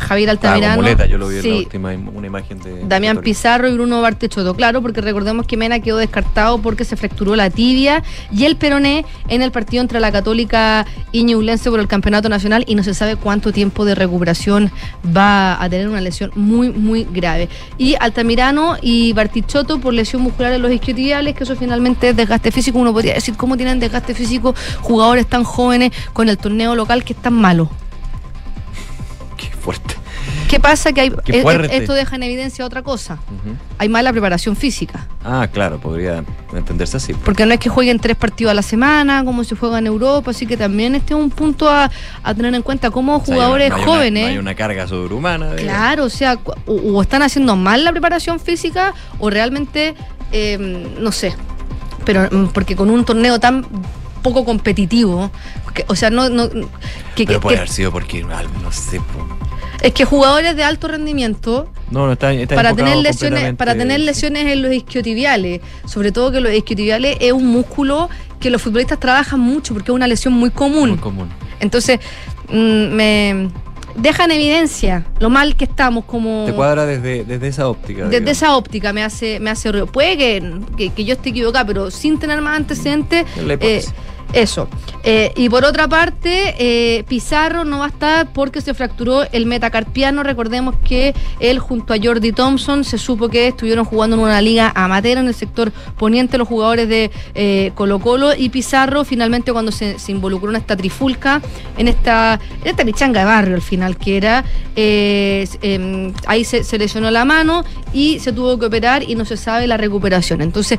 Javier 0.00 0.30
Altamirano. 0.30 0.82
muleta, 0.82 1.06
yo 1.06 1.18
lo 1.18 1.28
vi 1.28 1.36
en 1.38 1.50
la 1.50 1.56
última 1.58 1.94
im- 1.94 2.10
una 2.12 2.26
imagen 2.26 2.58
de. 2.60 2.82
Damián 2.84 3.16
de- 3.16 3.22
Pizarro 3.22 3.68
y 3.68 3.74
Bruno 3.74 4.00
Bartechoto, 4.02 4.54
claro, 4.54 4.82
porque 4.82 5.00
recordemos 5.02 5.46
que 5.46 5.56
Mena 5.56 5.78
quedó 5.78 5.98
descartado 5.98 6.58
porque 6.58 6.84
se 6.84 6.96
fracturó 6.96 7.36
la 7.36 7.50
tibia 7.50 8.02
y 8.32 8.44
el 8.44 8.56
peroné 8.56 9.04
en 9.28 9.42
el 9.42 9.52
partido 9.52 9.67
entre 9.76 10.00
la 10.00 10.10
Católica 10.10 10.86
y 11.12 11.24
Ñublense 11.24 11.70
por 11.70 11.80
el 11.80 11.86
Campeonato 11.86 12.28
Nacional 12.28 12.64
y 12.66 12.74
no 12.74 12.82
se 12.82 12.94
sabe 12.94 13.16
cuánto 13.16 13.52
tiempo 13.52 13.84
de 13.84 13.94
recuperación 13.94 14.70
va 15.16 15.62
a 15.62 15.68
tener 15.68 15.88
una 15.88 16.00
lesión 16.00 16.30
muy, 16.34 16.70
muy 16.70 17.06
grave. 17.10 17.48
Y 17.76 17.94
Altamirano 18.00 18.76
y 18.80 19.12
Bartichotto 19.12 19.78
por 19.78 19.92
lesión 19.92 20.22
muscular 20.22 20.52
en 20.52 20.62
los 20.62 20.72
isquiotibiales, 20.72 21.34
que 21.34 21.44
eso 21.44 21.56
finalmente 21.56 22.08
es 22.10 22.16
desgaste 22.16 22.50
físico. 22.50 22.78
Uno 22.78 22.92
podría 22.92 23.14
decir 23.14 23.36
cómo 23.36 23.56
tienen 23.56 23.78
desgaste 23.78 24.14
físico 24.14 24.54
jugadores 24.80 25.26
tan 25.26 25.44
jóvenes 25.44 25.92
con 26.12 26.28
el 26.28 26.38
torneo 26.38 26.74
local 26.74 27.04
que 27.04 27.12
es 27.12 27.20
tan 27.20 27.34
malo. 27.34 27.68
Qué 29.36 29.48
fuerte. 29.48 29.94
¿Qué 30.48 30.58
pasa? 30.60 30.92
Que 30.92 31.00
hay, 31.02 31.10
Qué 31.24 31.40
eh, 31.40 31.68
esto 31.72 31.92
deja 31.92 32.16
en 32.16 32.22
evidencia 32.22 32.64
otra 32.64 32.82
cosa. 32.82 33.18
Hay 33.78 33.88
mala 33.88 34.10
preparación 34.12 34.56
física. 34.56 35.06
Ah, 35.24 35.46
claro, 35.52 35.78
podría 35.78 36.24
entenderse 36.54 36.96
así. 36.96 37.12
Porque 37.14 37.44
no 37.46 37.52
es 37.54 37.60
que 37.60 37.68
jueguen 37.68 37.98
tres 38.00 38.16
partidos 38.16 38.50
a 38.52 38.54
la 38.54 38.62
semana, 38.62 39.24
como 39.24 39.44
se 39.44 39.54
juega 39.56 39.78
en 39.78 39.86
Europa, 39.86 40.30
así 40.30 40.46
que 40.46 40.56
también 40.56 40.94
este 40.94 41.14
es 41.14 41.20
un 41.20 41.30
punto 41.30 41.68
a, 41.68 41.90
a 42.22 42.34
tener 42.34 42.54
en 42.54 42.62
cuenta. 42.62 42.90
Como 42.90 43.16
O 43.16 43.24
sea, 43.24 43.34
jugadores 43.34 43.70
no 43.70 43.76
una- 43.76 43.84
jóvenes. 43.86 44.22
no 44.24 44.28
hay 44.30 44.38
una 44.38 44.54
carga 44.54 44.86
sobrehumana. 44.86 45.54
Claro, 45.56 46.04
o 46.04 46.10
sea, 46.10 46.38
o, 46.66 46.72
o 46.74 47.02
están 47.02 47.22
haciendo 47.22 47.54
mal 47.56 47.84
la 47.84 47.92
preparación 47.92 48.40
física 48.40 48.94
o 49.18 49.28
realmente, 49.30 49.94
eh, 50.32 50.56
no 50.98 51.12
sé, 51.12 51.34
pero 52.04 52.28
mm, 52.30 52.48
porque 52.54 52.74
con 52.74 52.88
un 52.90 53.04
torneo 53.04 53.38
tan 53.38 53.66
poco 54.22 54.44
competitivo, 54.44 55.30
que- 55.74 55.84
o 55.88 55.94
sea, 55.94 56.10
no, 56.10 56.28
no 56.30 56.48
que, 56.48 57.24
Pero 57.26 57.38
que- 57.38 57.40
puede 57.40 57.56
haber 57.58 57.68
sido 57.68 57.92
porque, 57.92 58.22
al- 58.32 58.62
no 58.62 58.72
sé. 58.72 58.98
po. 59.00 59.26
Es 59.82 59.92
que 59.92 60.04
jugadores 60.04 60.56
de 60.56 60.64
alto 60.64 60.88
rendimiento 60.88 61.70
No, 61.90 62.06
no 62.06 62.12
está, 62.12 62.32
está 62.32 62.54
para 62.54 62.74
tener 62.74 62.96
lesiones 62.96 63.54
para 63.56 63.74
tener 63.76 64.00
lesiones 64.00 64.46
en 64.46 64.62
los 64.62 64.72
isquiotibiales, 64.72 65.60
sobre 65.86 66.12
todo 66.12 66.32
que 66.32 66.40
los 66.40 66.52
isquiotibiales 66.52 67.16
es 67.20 67.32
un 67.32 67.46
músculo 67.46 68.08
que 68.40 68.50
los 68.50 68.60
futbolistas 68.62 68.98
trabajan 69.00 69.40
mucho 69.40 69.74
porque 69.74 69.90
es 69.90 69.94
una 69.94 70.06
lesión 70.06 70.32
muy 70.34 70.50
común. 70.50 70.90
Muy 70.90 70.98
común. 70.98 71.28
Entonces, 71.60 71.98
mm, 72.48 72.52
me 72.94 73.48
deja 73.96 74.24
en 74.26 74.30
evidencia 74.30 75.06
lo 75.18 75.28
mal 75.28 75.56
que 75.56 75.64
estamos 75.64 76.04
como 76.04 76.44
Te 76.46 76.52
cuadra 76.52 76.86
desde, 76.86 77.24
desde 77.24 77.48
esa 77.48 77.68
óptica. 77.68 78.04
desde 78.04 78.20
digamos. 78.20 78.30
esa 78.30 78.56
óptica 78.56 78.92
me 78.92 79.02
hace, 79.02 79.40
me 79.40 79.50
hace 79.50 79.72
ruido. 79.72 79.86
Puede 79.86 80.16
que, 80.16 80.52
que- 80.76 80.90
que 80.90 81.04
yo 81.04 81.14
esté 81.14 81.30
equivocada, 81.30 81.64
pero 81.64 81.90
sin 81.90 82.18
tener 82.18 82.40
más 82.40 82.56
antecedentes. 82.58 83.26
Eso. 84.32 84.68
Eh, 85.04 85.32
y 85.36 85.48
por 85.48 85.64
otra 85.64 85.88
parte, 85.88 86.54
eh, 86.58 87.04
Pizarro 87.08 87.64
no 87.64 87.78
va 87.78 87.86
a 87.86 87.88
estar 87.88 88.32
porque 88.32 88.60
se 88.60 88.74
fracturó 88.74 89.22
el 89.32 89.46
metacarpiano. 89.46 90.22
Recordemos 90.22 90.74
que 90.86 91.14
él 91.40 91.58
junto 91.58 91.94
a 91.94 91.96
Jordi 92.02 92.32
Thompson 92.32 92.84
se 92.84 92.98
supo 92.98 93.28
que 93.28 93.48
estuvieron 93.48 93.86
jugando 93.86 94.16
en 94.16 94.22
una 94.22 94.42
liga 94.42 94.70
amateur 94.74 95.18
en 95.18 95.28
el 95.28 95.34
sector 95.34 95.72
poniente 95.96 96.36
los 96.36 96.46
jugadores 96.46 96.88
de 96.88 97.10
eh, 97.34 97.72
Colo 97.74 98.00
Colo 98.00 98.34
y 98.34 98.50
Pizarro 98.50 99.04
finalmente 99.04 99.52
cuando 99.52 99.72
se, 99.72 99.96
involucró 100.08 100.50
en 100.50 100.56
esta 100.56 100.76
trifulca, 100.76 101.40
en 101.78 101.88
esta, 101.88 102.38
en 102.62 102.68
esta 102.68 102.84
pichanga 102.84 103.20
de 103.20 103.26
barrio 103.26 103.54
al 103.54 103.62
final 103.62 103.96
que 103.96 104.16
era, 104.16 104.44
eh, 104.76 105.48
em, 105.62 106.12
ahí 106.26 106.44
se, 106.44 106.64
se 106.64 106.78
lesionó 106.78 107.10
la 107.10 107.24
mano 107.24 107.64
y 107.92 108.18
se 108.18 108.32
tuvo 108.32 108.58
que 108.58 108.66
operar 108.66 109.02
y 109.02 109.14
no 109.14 109.24
se 109.24 109.36
sabe 109.36 109.66
la 109.66 109.76
recuperación. 109.76 110.42
Entonces, 110.42 110.78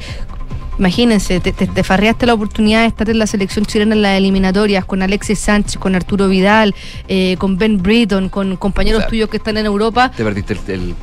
Imagínense, 0.80 1.42
te, 1.42 1.52
te, 1.52 1.68
te 1.68 1.84
farreaste 1.84 2.26
la 2.26 2.34
oportunidad 2.34 2.82
de 2.82 2.88
estar 2.88 3.10
en 3.10 3.20
la 3.20 3.28
selección 3.28 3.66
chilena 3.66 3.94
en 3.94 4.02
las 4.02 4.18
eliminatorias 4.18 4.86
con 4.86 5.02
Alexis 5.02 5.38
Sánchez, 5.38 5.78
con 5.78 5.94
Arturo 5.94 6.30
Vidal, 6.30 6.74
eh, 7.10 7.36
con 7.38 7.58
Ben 7.58 7.84
Britton, 7.84 8.30
con 8.30 8.56
compañeros 8.56 9.06
tuyos 9.08 9.30
que 9.30 9.38
están 9.38 9.58
en 9.58 9.66
Europa. 9.66 10.10
Te 10.16 10.24
perdiste 10.24 10.54
el, 10.54 10.96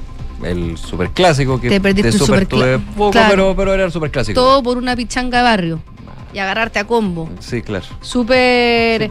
el, 0.43 0.51
el 0.70 0.79
superclásico 0.79 1.61
que 1.61 1.68
Te 1.68 1.79
perdiste 1.79 2.09
el 2.09 2.18
super 2.18 2.49
poco, 2.49 3.11
claro. 3.11 3.31
pero, 3.31 3.57
pero 3.57 3.74
era 3.74 3.85
el 3.85 3.93
superclásico. 3.93 4.41
Todo 4.41 4.62
por 4.62 4.79
una 4.79 4.97
pichanga 4.97 5.39
de 5.39 5.45
barrio 5.45 5.81
y 6.33 6.39
agarrarte 6.39 6.79
a 6.79 6.87
combo. 6.87 7.29
Sí, 7.41 7.61
claro. 7.61 7.85
Súper 8.01 9.11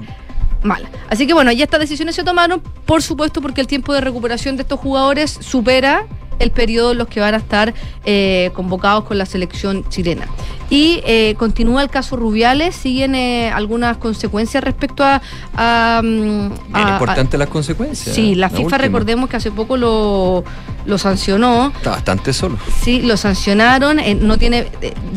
mal. 0.64 0.88
Así 1.10 1.28
que 1.28 1.36
bueno, 1.36 1.52
ya 1.52 1.66
estas 1.66 1.80
decisiones 1.80 2.16
se 2.16 2.24
tomaron, 2.24 2.60
por 2.86 3.04
supuesto, 3.04 3.40
porque 3.40 3.62
el 3.62 3.68
tiempo 3.68 3.94
de 3.94 4.02
recuperación 4.02 4.56
de 4.58 4.64
estos 4.64 4.80
jugadores 4.80 5.38
supera 5.42 6.08
el 6.40 6.52
periodo 6.52 6.92
en 6.92 6.98
los 7.00 7.08
que 7.08 7.20
van 7.20 7.34
a 7.34 7.38
estar 7.38 7.74
eh, 8.06 8.52
convocados 8.54 9.04
con 9.06 9.18
la 9.18 9.26
selección 9.26 9.88
chilena. 9.90 10.28
Y 10.70 11.02
eh, 11.06 11.36
continúa 11.38 11.84
el 11.84 11.90
caso 11.90 12.16
Rubiales, 12.16 12.76
siguen 12.76 13.14
eh, 13.14 13.52
algunas 13.52 13.98
consecuencias 13.98 14.64
respecto 14.64 15.04
a... 15.04 15.22
a, 15.56 16.02
mm, 16.04 16.50
Bien 16.50 16.88
a- 16.88 16.92
importante 16.94 17.38
las 17.38 17.50
consecuencias. 17.50 18.16
Sí, 18.16 18.34
la, 18.34 18.48
La 18.48 18.50
FIFA 18.50 18.62
última. 18.64 18.78
recordemos 18.80 19.30
que 19.30 19.38
hace 19.38 19.52
poco 19.52 19.78
lo, 19.78 20.44
lo 20.86 20.98
sancionó. 20.98 21.72
Está 21.76 21.92
bastante 21.92 22.34
solo. 22.34 22.58
Sí, 22.82 23.02
lo 23.02 23.16
sancionaron, 23.18 24.00
no 24.22 24.38
tiene, 24.40 24.68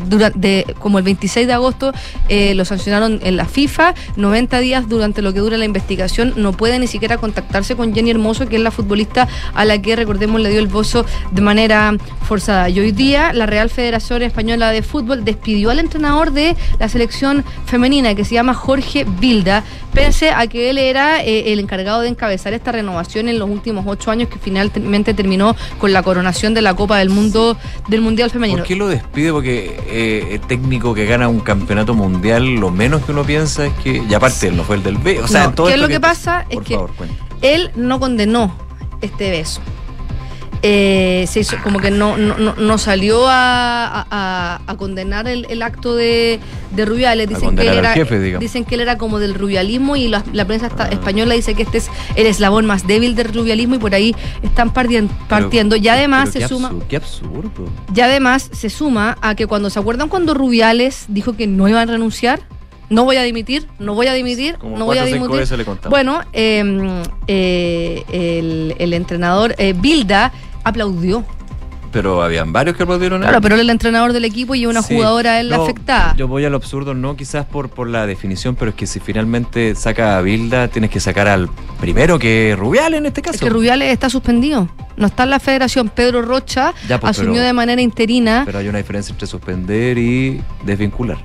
durante, 0.09 0.67
como 0.79 0.99
el 0.99 1.05
26 1.05 1.47
de 1.47 1.53
agosto, 1.53 1.93
lo 2.29 2.65
sancionaron 2.65 3.21
en 3.23 3.37
la 3.37 3.47
FIFA, 3.47 3.95
90 4.17 4.59
días 4.61 4.89
durante 4.89 5.23
lo 5.23 5.33
que 5.33 5.41
dura 5.41 5.57
la 5.57 5.65
investigación, 5.65 6.35
no 6.37 6.53
puede 6.53 6.79
ni 6.79 6.87
siquiera 6.87 7.17
contactarse 7.19 7.75
con 7.77 7.95
Jenny 7.95 8.11
Hermoso, 8.11 8.47
que 8.49 8.57
es 8.57 8.63
la 8.63 8.71
futbolista 8.71 9.29
a 9.55 9.65
la 9.65 9.81
que, 9.81 9.97
recordemos, 9.97 10.41
le 10.41 10.51
dio 10.51 10.59
el 10.61 10.67
bozo 10.69 11.05
de 11.31 11.41
manera 11.43 11.95
forzada. 12.23 12.69
Y 12.69 12.81
hoy 12.81 12.93
día 12.93 13.33
la 13.33 13.47
Real 13.47 13.71
Federación 13.71 14.23
Española 14.23 14.71
de 14.71 14.83
Fútbol 14.83 15.25
despidió 15.25 15.71
al 15.71 15.79
entrenador 15.79 16.33
de 16.33 16.57
la 16.79 16.89
selección 16.89 17.45
femenina, 17.67 18.15
que 18.15 18.25
se 18.25 18.35
llama 18.35 18.55
Jorge 18.55 19.05
Vilda, 19.05 19.65
pese 19.93 20.31
a 20.31 20.47
que 20.47 20.71
él 20.71 20.79
era 20.79 21.23
eh, 21.23 21.53
el 21.53 21.61
encargado 21.61 22.01
de 22.03 22.09
encabezar 22.09 22.53
esta 22.53 22.73
renovación 22.73 23.29
en 23.29 23.39
los 23.39 23.49
últimos 23.49 23.85
ocho 23.87 24.11
años, 24.11 24.29
que 24.29 24.39
finalmente 24.39 25.15
terminó 25.15 25.57
con 25.79 25.93
la 25.93 26.03
coronación 26.03 26.55
de 26.55 26.63
la 26.63 26.75
Copa 26.75 26.99
del 26.99 27.11
Mundo 27.11 27.57
del 27.89 28.01
Mundial 28.01 28.31
Femenino. 28.31 28.59
¿Por 28.59 28.67
qué 28.67 28.77
lo 28.77 28.89
despide? 28.89 29.33
Porque 29.33 29.81
eh, 29.89 30.29
el 30.33 30.41
técnico 30.41 30.95
que 30.95 31.07
gana 31.07 31.29
un 31.29 31.41
campeonato 31.41 31.95
mundial, 31.95 32.55
lo 32.57 32.71
menos 32.71 33.05
que 33.05 33.13
uno 33.13 33.25
piensa 33.25 33.67
es 33.67 33.73
que. 33.83 34.03
Y 34.09 34.15
aparte, 34.15 34.49
él 34.49 34.57
no 34.57 34.65
fue 34.65 34.77
el 34.77 34.83
del 34.83 34.99
B. 34.99 35.21
O 35.21 35.29
sea, 35.29 35.45
No, 35.45 35.55
todo 35.55 35.67
¿qué 35.69 35.75
es 35.75 35.81
lo 35.81 35.89
que 35.89 36.01
pasa? 36.01 36.45
Por 36.51 36.63
es 36.63 36.69
que 36.69 36.75
favor, 36.75 36.91
él 37.43 37.71
no 37.77 38.01
condenó 38.01 38.55
este 39.01 39.31
beso. 39.31 39.61
Eh, 40.63 41.25
se 41.29 41.41
hizo 41.41 41.57
como 41.63 41.79
que 41.79 41.91
no, 41.91 42.17
no, 42.17 42.37
no- 42.57 42.79
salió 42.79 43.29
a, 43.29 44.07
a- 44.11 44.61
condenar 44.77 45.29
el, 45.29 45.47
el 45.51 45.63
acto 45.63 45.95
de, 45.95 46.41
de 46.73 46.85
Rubiales. 46.85 47.29
Dicen 47.29 47.55
que, 47.57 47.69
él 47.69 47.79
era, 47.79 47.93
jefe, 47.93 48.39
dicen 48.39 48.65
que 48.65 48.75
él 48.75 48.81
era 48.81 48.99
como 48.99 49.19
del 49.19 49.35
rubialismo 49.35 49.97
y 49.97 50.09
la, 50.09 50.25
la 50.33 50.45
prensa 50.47 50.67
esta- 50.69 50.89
española 50.89 51.35
dice 51.35 51.55
que 51.55 51.63
este 51.63 51.79
es 51.79 51.91
el 52.17 52.27
eslabón 52.27 52.67
más 52.67 52.87
débil 52.87 53.15
del 53.15 53.33
rubialismo 53.33 53.77
y 53.77 53.79
por 53.79 53.95
ahí 53.95 54.15
están 54.43 54.73
partien- 54.73 55.09
partiendo. 55.29 55.77
y 55.77 55.87
además 55.89 56.31
se 56.31 56.41
qué 56.41 56.49
suma. 56.49 56.69
absurdo, 56.69 56.87
qué 56.89 56.97
absurdo. 56.97 57.51
Y 57.95 58.01
además 58.01 58.49
se 58.53 58.71
suma 58.71 59.17
a 59.21 59.35
que 59.35 59.47
cuando 59.47 59.71
se 59.71 59.79
acuerdan 59.79 60.09
cuando 60.09 60.35
Rubiales 60.35 61.05
dijo 61.09 61.35
que 61.37 61.47
no 61.47 61.69
iba 61.69 61.81
a 61.83 61.87
renunciar, 61.87 62.41
no 62.91 63.05
voy 63.05 63.17
a 63.17 63.23
dimitir, 63.23 63.67
no 63.79 63.95
voy 63.95 64.07
a 64.07 64.15
dimitir, 64.15 64.57
Como 64.57 64.79
no 64.79 64.87
voy 64.87 64.97
a 64.97 65.05
dimitir. 65.05 65.59
le. 65.59 65.91
Bueno, 65.91 66.23
eh, 66.33 67.03
eh, 67.27 68.03
el, 68.11 68.75
el 68.79 68.93
entrenador 68.95 69.55
eh, 69.59 69.75
Bilda 69.77 70.33
aplaudió. 70.69 71.25
Pero 71.91 72.23
habían 72.23 72.53
varios 72.53 72.77
que 72.77 72.83
aplaudieron 72.83 73.23
a 73.23 73.25
él. 73.25 73.29
Claro, 73.31 73.41
pero 73.41 73.55
él 73.55 73.61
es 73.63 73.65
el 73.65 73.71
entrenador 73.71 74.13
del 74.13 74.27
equipo 74.27 74.55
y 74.55 74.67
una 74.67 74.83
Sí. 74.83 74.95
jugadora 74.95 75.41
él 75.41 75.49
la 75.49 75.57
No, 75.57 75.63
afectada. 75.63 76.15
Yo 76.19 76.29
voy 76.29 76.45
al 76.45 76.55
absurdo, 76.55 76.93
no 76.93 77.17
quizás 77.17 77.47
por, 77.47 77.71
por 77.71 77.89
la 77.89 78.07
definición, 78.07 78.57
pero 78.57 78.71
es 78.73 78.75
que 78.77 78.87
si 78.87 79.01
finalmente 79.01 79.75
saca 79.75 80.19
a 80.19 80.21
Bilda, 80.21 80.69
tienes 80.69 80.91
que 80.91 81.01
sacar 81.01 81.29
al 81.29 81.49
primero 81.81 82.19
que 82.19 82.53
es 82.53 82.59
Rubial 82.59 82.93
en 82.93 83.07
este 83.07 83.23
caso. 83.23 83.37
Es 83.37 83.41
que 83.41 83.49
Rubiales 83.49 83.91
está 83.91 84.11
suspendido. 84.11 84.69
No 84.99 85.07
está 85.07 85.23
en 85.23 85.31
la 85.31 85.41
federación. 85.41 85.89
Pedro 85.89 86.21
Rocha 86.21 86.75
Ya, 86.89 87.01
pues, 87.01 87.13
asumió 87.13 87.33
pero- 87.35 87.45
de 87.47 87.53
manera 87.55 87.81
interina. 87.81 88.43
Pero 88.45 88.59
hay 88.59 88.69
una 88.69 88.79
diferencia 88.79 89.13
entre 89.13 89.27
suspender 89.27 89.97
y 89.97 90.43
desvincular. 90.67 91.17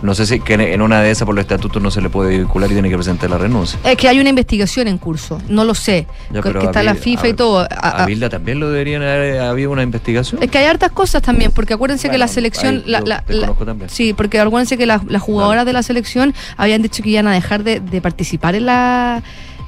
No 0.00 0.14
sé 0.14 0.26
si 0.26 0.38
que 0.38 0.54
en- 0.54 0.80
una 0.80 1.02
de 1.02 1.10
esas 1.10 1.26
por 1.26 1.34
los 1.34 1.42
estatutos 1.42 1.82
no 1.82 1.90
se 1.90 2.00
le 2.00 2.08
puede 2.08 2.38
vincular 2.38 2.70
y 2.70 2.74
tiene 2.74 2.88
que 2.88 2.94
presentar 2.96 3.28
la 3.30 3.38
renuncia. 3.38 3.78
Es 3.84 3.96
que 3.96 4.08
hay 4.08 4.20
una 4.20 4.28
investigación 4.28 4.86
en 4.86 4.96
curso. 4.98 5.40
No 5.48 5.64
lo 5.64 5.74
sé. 5.74 6.06
Ya, 6.30 6.40
que 6.40 6.50
está 6.50 6.82
la 6.84 6.94
FIFA 6.94 7.24
a- 7.24 7.28
y 7.28 7.34
todo. 7.34 7.60
A- 7.60 8.02
A, 8.02 8.06
Bilda 8.06 8.28
también 8.28 8.60
lo 8.60 8.70
deberían 8.70 9.02
haber 9.02 9.40
habido 9.40 9.70
una 9.72 9.82
investigación. 9.82 10.40
Es 10.42 10.50
que 10.50 10.58
hay 10.58 10.66
hartas 10.66 10.92
cosas 10.92 11.20
también, 11.22 11.50
porque 11.50 11.74
acuérdense 11.74 12.08
que 12.10 12.18
la 12.18 12.28
selección. 12.28 12.82
la- 12.86 13.00
la- 13.00 13.24
la- 13.28 13.54
sí, 13.88 14.12
porque 14.14 14.38
acuérdense 14.38 14.76
que 14.78 14.86
las, 14.86 15.02
jugadoras 15.20 15.66
de 15.66 15.72
la 15.72 15.82
selección 15.82 16.32
habían 16.56 16.80
dicho 16.82 17.02
que 17.02 17.10
iban 17.10 17.26
a 17.26 17.32
dejar 17.32 17.64
de, 17.64 17.80
de 17.80 18.00
participar 18.00 18.54
en 18.54 18.66
la. 18.66 19.22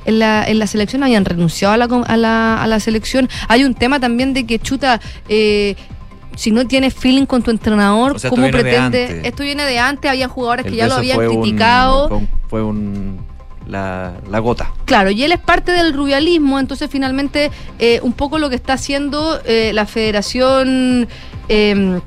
En 0.07 0.19
la, 0.19 0.45
en 0.49 0.59
la 0.59 0.67
selección 0.67 1.03
habían 1.03 1.27
renunciado 1.27 1.75
a 1.75 1.77
la, 1.77 1.85
a, 1.85 2.17
la, 2.17 2.63
a 2.63 2.67
la 2.67 2.81
selección. 2.81 3.29
Hay 3.49 3.65
un 3.65 3.75
tema 3.75 4.01
también 4.01 4.33
de 4.33 4.47
que 4.47 4.59
chuta, 4.59 4.99
eh, 5.29 5.77
si 6.41 6.51
no 6.53 6.67
tienes 6.67 6.95
feeling 6.95 7.27
con 7.27 7.43
tu 7.43 7.51
entrenador, 7.51 8.17
O 8.17 8.19
sea, 8.19 8.29
esto 8.29 8.41
¿cómo 8.41 8.51
pretende? 8.51 9.21
Esto 9.25 9.43
viene 9.43 9.65
de 9.65 9.79
antes, 9.79 10.11
había 10.11 10.27
jugadores 10.27 10.65
El 10.65 10.73
que 10.73 10.79
ya 10.79 10.87
lo 10.89 10.95
habían 10.95 11.17
fue 11.17 11.27
criticado. 11.29 12.09
fue 12.09 12.17
un- 12.17 12.29
fue 12.49 12.63
un- 12.63 13.21
la, 13.67 14.15
la 14.29 14.39
gota. 14.41 14.73
Claro, 14.87 15.11
y 15.11 15.23
él 15.23 15.33
es 15.33 15.39
parte 15.39 15.71
del 15.71 15.93
rubialismo, 15.93 16.59
entonces 16.59 16.89
finalmente 16.91 17.51
eh, 17.79 18.01
un 18.03 18.15
poco 18.15 18.39
lo 18.39 18.49
que 18.49 18.57
está 18.57 18.73
haciendo 18.73 19.39
eh, 19.45 19.73
la 19.75 19.85
Federación 19.87 21.07
eh, 21.49 22.01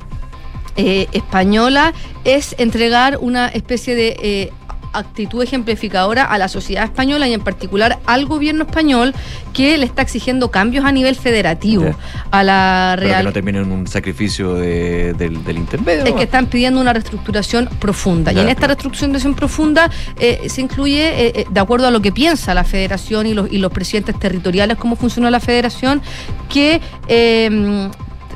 eh, 0.75 1.07
Española 1.13 1.93
es 2.23 2.55
entregar 2.57 3.19
una 3.21 3.47
especie 3.47 3.95
de 3.95 4.17
eh, 4.21 4.51
actitud 4.93 5.41
ejemplificadora 5.43 6.23
a 6.23 6.37
la 6.37 6.47
sociedad 6.47 6.83
española 6.85 7.27
y 7.27 7.33
en 7.33 7.41
particular 7.41 7.99
al 8.05 8.25
gobierno 8.25 8.63
español 8.65 9.13
que 9.53 9.77
le 9.77 9.85
está 9.85 10.01
exigiendo 10.01 10.51
cambios 10.51 10.85
a 10.85 10.91
nivel 10.91 11.15
federativo 11.15 11.95
a 12.31 12.43
la 12.43 12.93
Pero 12.95 13.01
que 13.07 13.13
Real. 13.13 13.25
no 13.25 13.33
termine 13.33 13.59
en 13.59 13.71
un 13.71 13.87
sacrificio 13.87 14.53
de- 14.55 15.13
del, 15.13 15.43
del 15.43 15.57
intermedio. 15.57 16.05
Es 16.05 16.13
que 16.13 16.23
están 16.23 16.45
pidiendo 16.47 16.79
una 16.79 16.93
reestructuración 16.93 17.67
profunda. 17.79 18.31
y 18.31 18.39
en 18.39 18.47
esta 18.49 18.67
claro. 18.67 18.73
reestructuración 18.75 19.33
profunda 19.35 19.89
eh, 20.19 20.47
se 20.49 20.61
incluye, 20.61 21.07
eh, 21.27 21.31
eh, 21.35 21.45
de 21.49 21.59
acuerdo 21.59 21.87
a 21.87 21.91
lo 21.91 22.01
que 22.01 22.11
piensa 22.11 22.53
la 22.53 22.63
federación 22.63 23.27
y 23.27 23.33
los, 23.33 23.51
y 23.51 23.57
los 23.57 23.71
presidentes 23.71 24.17
territoriales, 24.19 24.77
cómo 24.77 24.95
funciona 24.95 25.29
la 25.31 25.39
federación, 25.39 26.01
que 26.49 26.81
eh, 27.07 27.89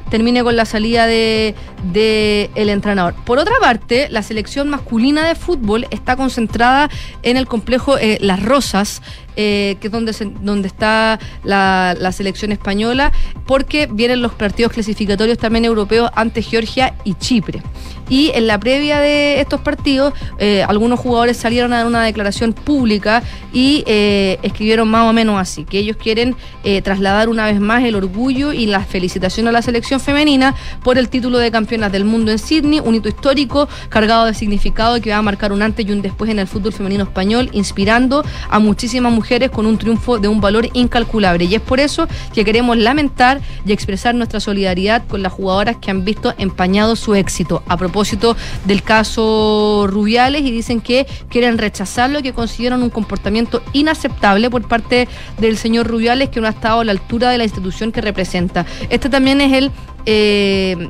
termine 0.10 0.43
con 0.43 0.55
la 0.55 0.66
salida 0.66 1.05
de, 1.05 1.53
del 1.84 2.69
entrenador. 2.69 3.13
Por 3.25 3.38
otra 3.39 3.55
parte, 3.59 4.07
la 4.09 4.23
selección 4.23 4.69
masculina 4.69 5.28
de 5.28 5.36
fútbol 5.36 5.88
está 5.91 6.15
concentrada 6.15 6.89
en 7.23 7.38
el 7.38 7.47
complejo 7.47 7.97
eh, 7.97 8.17
Las 8.21 8.43
Rosas, 8.43 9.01
eh, 9.36 9.78
que 9.80 9.88
es 9.88 9.91
donde, 9.91 10.13
donde 10.41 10.67
está 10.67 11.19
la, 11.43 12.11
selección 12.11 12.51
española, 12.51 13.11
porque 13.45 13.88
vienen 13.91 14.21
los 14.21 14.34
partidos 14.34 14.71
clasificatorios 14.71 15.38
también 15.38 15.65
europeos 15.65 16.09
ante 16.15 16.41
Georgia 16.41 16.95
y 17.03 17.13
Chipre. 17.13 17.61
Y 18.09 18.32
en 18.34 18.47
la 18.47 18.57
previa 18.57 18.99
de 18.99 19.41
estos 19.41 19.61
partidos, 19.61 20.13
eh, 20.39 20.63
algunos 20.63 20.99
jugadores 20.99 21.38
salieron 21.38 21.73
a 21.73 21.78
dar 21.78 21.86
una 21.86 22.03
declaración 22.03 22.53
pública 22.53 23.21
y 23.51 23.84
escribieron 23.86 24.88
más 24.88 25.09
o 25.09 25.13
menos 25.13 25.39
así, 25.39 25.65
que 25.65 25.80
ellos 25.80 25.97
quieren 25.97 26.36
trasladar 26.84 27.28
una 27.28 27.45
vez 27.45 27.59
más 27.59 27.84
el 27.84 27.95
orgullo 27.95 28.53
y 28.53 28.65
la 28.65 28.82
felicitación 28.82 29.47
a 29.47 29.51
la 29.51 29.61
selección 29.61 29.99
femenina 29.99 30.55
por 30.84 30.97
el 30.97 31.09
título 31.09 31.38
de 31.38 31.51
campeonas 31.78 31.91
del 31.91 32.05
mundo 32.05 32.32
en 32.32 32.39
Sydney, 32.39 32.80
un 32.80 32.95
hito 32.95 33.07
histórico 33.07 33.67
cargado 33.89 34.25
de 34.25 34.34
significado 34.34 34.99
que 34.99 35.11
va 35.11 35.17
a 35.17 35.21
marcar 35.21 35.51
un 35.51 35.61
antes 35.61 35.86
y 35.86 35.91
un 35.91 36.01
después 36.01 36.32
en 36.32 36.39
el 36.39 36.47
fútbol 36.47 36.73
femenino 36.73 37.03
español, 37.03 37.49
inspirando 37.53 38.23
a 38.49 38.59
muchísimas 38.59 39.13
mujeres 39.13 39.51
con 39.51 39.65
un 39.67 39.78
triunfo 39.78 40.17
de 40.17 40.28
un 40.28 40.41
valor 40.41 40.67
incalculable. 40.73 41.45
Y 41.45 41.53
es 41.53 41.61
por 41.61 41.80
eso 41.80 42.07
que 42.34 42.43
queremos 42.43 42.78
lamentar 42.78 43.41
y 43.65 43.73
expresar 43.73 44.15
nuestra 44.15 44.39
solidaridad 44.39 45.05
con 45.07 45.21
las 45.21 45.32
jugadoras 45.34 45.78
que 45.78 45.91
han 45.91 46.03
visto 46.03 46.34
empañado 46.39 46.95
su 46.95 47.13
éxito. 47.13 47.61
A 47.67 47.78
propósito 47.78 48.36
del 48.65 48.82
caso 48.82 49.86
Rubiales 49.88 50.41
y 50.41 50.51
dicen 50.51 50.82
que 50.82 51.05
quieren 51.30 51.59
rechazarlo 51.59 52.19
y 52.19 52.23
que 52.23 52.34
consideran 52.34 52.82
un 52.82 52.89
comportamiento 52.89 53.61
inaceptable 53.73 54.49
por 54.49 54.67
parte 54.67 55.07
del 55.39 55.57
señor 55.57 55.86
Rubiales 55.88 56.30
que 56.30 56.41
no 56.41 56.47
ha 56.47 56.51
estado 56.51 56.80
a 56.80 56.86
la 56.86 56.91
altura 56.91 57.30
de 57.30 57.38
la 57.38 57.43
institución 57.43 57.91
que 57.91 58.01
representa. 58.01 58.65
Este 58.89 59.09
también 59.09 59.41
es 59.41 59.53
el... 59.53 59.71
eh, 60.05 60.89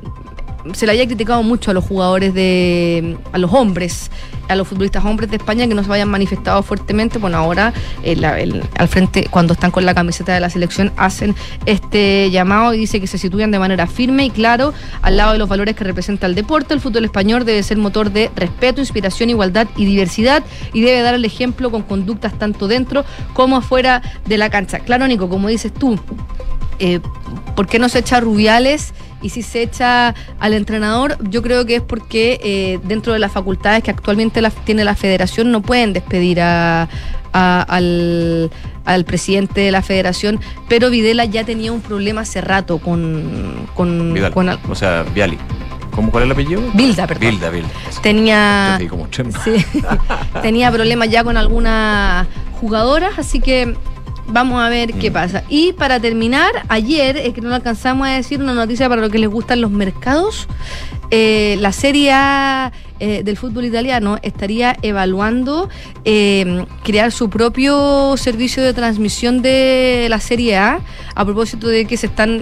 se 0.73 0.85
le 0.85 0.91
había 0.93 1.05
criticado 1.05 1.43
mucho 1.43 1.71
a 1.71 1.73
los 1.73 1.83
jugadores 1.83 2.33
de. 2.33 3.17
a 3.31 3.37
los 3.37 3.51
hombres, 3.53 4.09
a 4.49 4.55
los 4.55 4.67
futbolistas 4.67 5.03
hombres 5.05 5.29
de 5.29 5.37
España 5.37 5.67
que 5.67 5.73
no 5.73 5.83
se 5.83 5.91
hayan 5.91 6.09
manifestado 6.09 6.63
fuertemente. 6.63 7.19
Bueno, 7.19 7.37
ahora 7.37 7.73
el- 8.03 8.23
al 8.25 8.87
frente, 8.87 9.27
cuando 9.29 9.53
están 9.53 9.71
con 9.71 9.85
la 9.85 9.93
camiseta 9.93 10.33
de 10.33 10.39
la 10.39 10.49
selección, 10.49 10.91
hacen 10.97 11.35
este 11.65 12.29
llamado 12.31 12.73
y 12.73 12.77
dice 12.77 12.99
que 12.99 13.07
se 13.07 13.17
sitúan 13.17 13.51
de 13.51 13.59
manera 13.59 13.87
firme 13.87 14.25
y 14.25 14.29
claro 14.29 14.73
al 15.01 15.17
lado 15.17 15.33
de 15.33 15.37
los 15.37 15.49
valores 15.49 15.75
que 15.75 15.83
representa 15.83 16.27
el 16.27 16.35
deporte. 16.35 16.73
El 16.73 16.79
fútbol 16.81 17.05
español 17.05 17.45
debe 17.45 17.61
ser 17.63 17.77
motor 17.77 18.11
de 18.11 18.31
respeto, 18.35 18.79
inspiración, 18.81 19.29
igualdad 19.29 19.67
y 19.75 19.85
diversidad 19.85 20.43
y 20.73 20.81
debe 20.81 21.01
dar 21.01 21.13
el 21.15 21.25
ejemplo 21.25 21.71
con 21.71 21.81
conductas 21.83 22.37
tanto 22.37 22.67
dentro 22.67 23.03
como 23.33 23.57
afuera 23.57 24.01
de 24.25 24.37
la 24.37 24.49
cancha. 24.49 24.79
Claro, 24.79 25.07
Nico, 25.07 25.29
como 25.29 25.47
dices 25.49 25.73
tú, 25.73 25.99
eh, 26.79 26.99
¿por 27.55 27.67
qué 27.67 27.79
no 27.79 27.89
se 27.89 27.99
echa 27.99 28.19
Rubiales? 28.19 28.93
Y 29.21 29.29
si 29.29 29.41
se 29.41 29.63
echa 29.63 30.13
al 30.39 30.53
entrenador, 30.53 31.17
yo 31.29 31.41
creo 31.41 31.65
que 31.65 31.77
es 31.77 31.81
porque 31.81 32.39
eh, 32.43 32.79
dentro 32.83 33.13
de 33.13 33.19
las 33.19 33.31
facultades 33.31 33.83
que 33.83 33.91
actualmente 33.91 34.41
la- 34.41 34.51
tiene 34.51 34.83
la 34.83 34.95
federación 34.95 35.51
no 35.51 35.61
pueden 35.61 35.93
despedir 35.93 36.39
a- 36.41 36.87
a- 37.33 37.61
al, 37.67 38.51
al 38.85 39.05
presidente 39.05 39.61
de 39.61 39.71
la 39.71 39.81
federación, 39.81 40.39
pero 40.69 40.89
Videla 40.89 41.25
ya 41.25 41.43
tenía 41.43 41.71
un 41.71 41.81
problema 41.81 42.21
hace 42.21 42.41
rato 42.41 42.77
con, 42.77 43.67
con, 43.73 44.13
Vidal. 44.13 44.31
con 44.33 44.49
al- 44.49 44.59
O 44.69 44.75
sea, 44.75 45.03
Viali. 45.13 45.37
¿Cómo, 45.91 46.11
¿Cuál 46.11 46.23
es 46.23 46.27
el 46.27 46.31
apellido? 46.33 46.61
Bilda, 46.75 47.07
perdón. 47.07 47.29
Bilda, 47.31 47.49
Bilda. 47.49 47.69
tenía 48.03 48.79
como. 48.87 49.07
Sí. 49.43 49.65
tenía 50.43 50.71
problemas 50.71 51.09
ya 51.09 51.23
con 51.23 51.37
algunas 51.37 52.27
jugadoras, 52.61 53.17
así 53.17 53.39
que 53.39 53.75
vamos 54.27 54.61
a 54.61 54.69
ver 54.69 54.95
Mm. 54.95 54.99
qué 54.99 55.11
pasa. 55.11 55.43
Y 55.49 55.73
para 55.73 55.99
terminar, 55.99 56.51
ayer, 56.69 57.17
es 57.17 57.33
que 57.33 57.41
no 57.41 57.49
lo 57.49 57.55
alcanzamos 57.55 58.07
a 58.07 58.11
decir, 58.11 58.39
una 58.41 58.53
noticia 58.53 58.87
para 58.89 59.01
los 59.01 59.11
que 59.11 59.19
les 59.19 59.29
gustan 59.29 59.61
los 59.61 59.71
mercados. 59.71 60.47
eh, 61.09 61.55
la 61.61 61.71
Serie 61.71 62.11
A 62.11 62.73
eh, 62.99 63.23
del 63.23 63.37
fútbol 63.37 63.63
italiano 63.63 64.17
estaría 64.23 64.75
evaluando 64.81 65.69
eh, 66.03 66.65
crear 66.83 67.13
su 67.13 67.29
propio 67.29 68.15
servicio 68.17 68.61
de 68.61 68.73
transmisión 68.73 69.41
de 69.41 70.07
la 70.09 70.19
Serie 70.19 70.57
A 70.57 70.81
a 71.15 71.23
propósito 71.23 71.69
de 71.69 71.85
que 71.85 71.95
se 71.95 72.07
están 72.07 72.41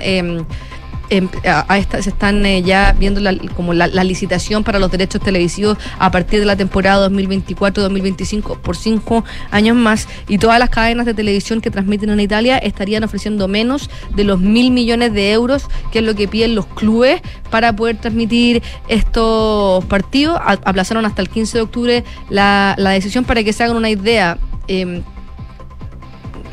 eh, 1.09 1.27
a- 1.45 1.81
se 2.01 2.09
están 2.09 2.45
eh, 2.45 2.61
ya 2.63 2.95
viendo 2.97 3.19
la, 3.21 3.35
como 3.55 3.73
la, 3.73 3.87
licitación 4.03 4.63
para 4.63 4.79
los 4.79 4.91
derechos 4.91 5.21
televisivos 5.21 5.77
a 5.99 6.11
partir 6.11 6.39
de 6.39 6.45
la 6.45 6.55
temporada 6.55 7.09
2024-2025 7.09 8.59
por 8.59 8.75
cinco 8.77 9.23
años 9.51 9.75
más. 9.75 10.07
Y 10.27 10.37
todas 10.37 10.59
las 10.59 10.69
cadenas 10.69 11.05
de 11.05 11.13
televisión 11.13 11.61
que 11.61 11.71
transmiten 11.71 12.09
en 12.09 12.19
Italia 12.19 12.57
estarían 12.57 13.03
ofreciendo 13.03 13.47
menos 13.47 13.89
de 14.15 14.23
los 14.23 14.39
mil 14.39 14.71
millones 14.71 15.13
de 15.13 15.31
euros 15.31 15.67
que 15.91 15.99
es 15.99 16.05
lo 16.05 16.15
que 16.15 16.27
piden 16.27 16.55
los 16.55 16.65
clubes 16.65 17.21
para 17.49 17.75
poder 17.75 17.97
transmitir 17.97 18.61
estos 18.87 19.83
partidos. 19.85 20.39
Aplazaron 20.43 21.05
hasta 21.05 21.21
el 21.21 21.29
15 21.29 21.57
de 21.57 21.61
octubre 21.61 22.03
la, 22.29 22.75
la 22.77 22.91
decisión 22.91 23.23
para 23.25 23.43
que 23.43 23.53
se 23.53 23.63
hagan 23.63 23.77
una 23.77 23.89
idea 23.89 24.37
em, 24.67 25.03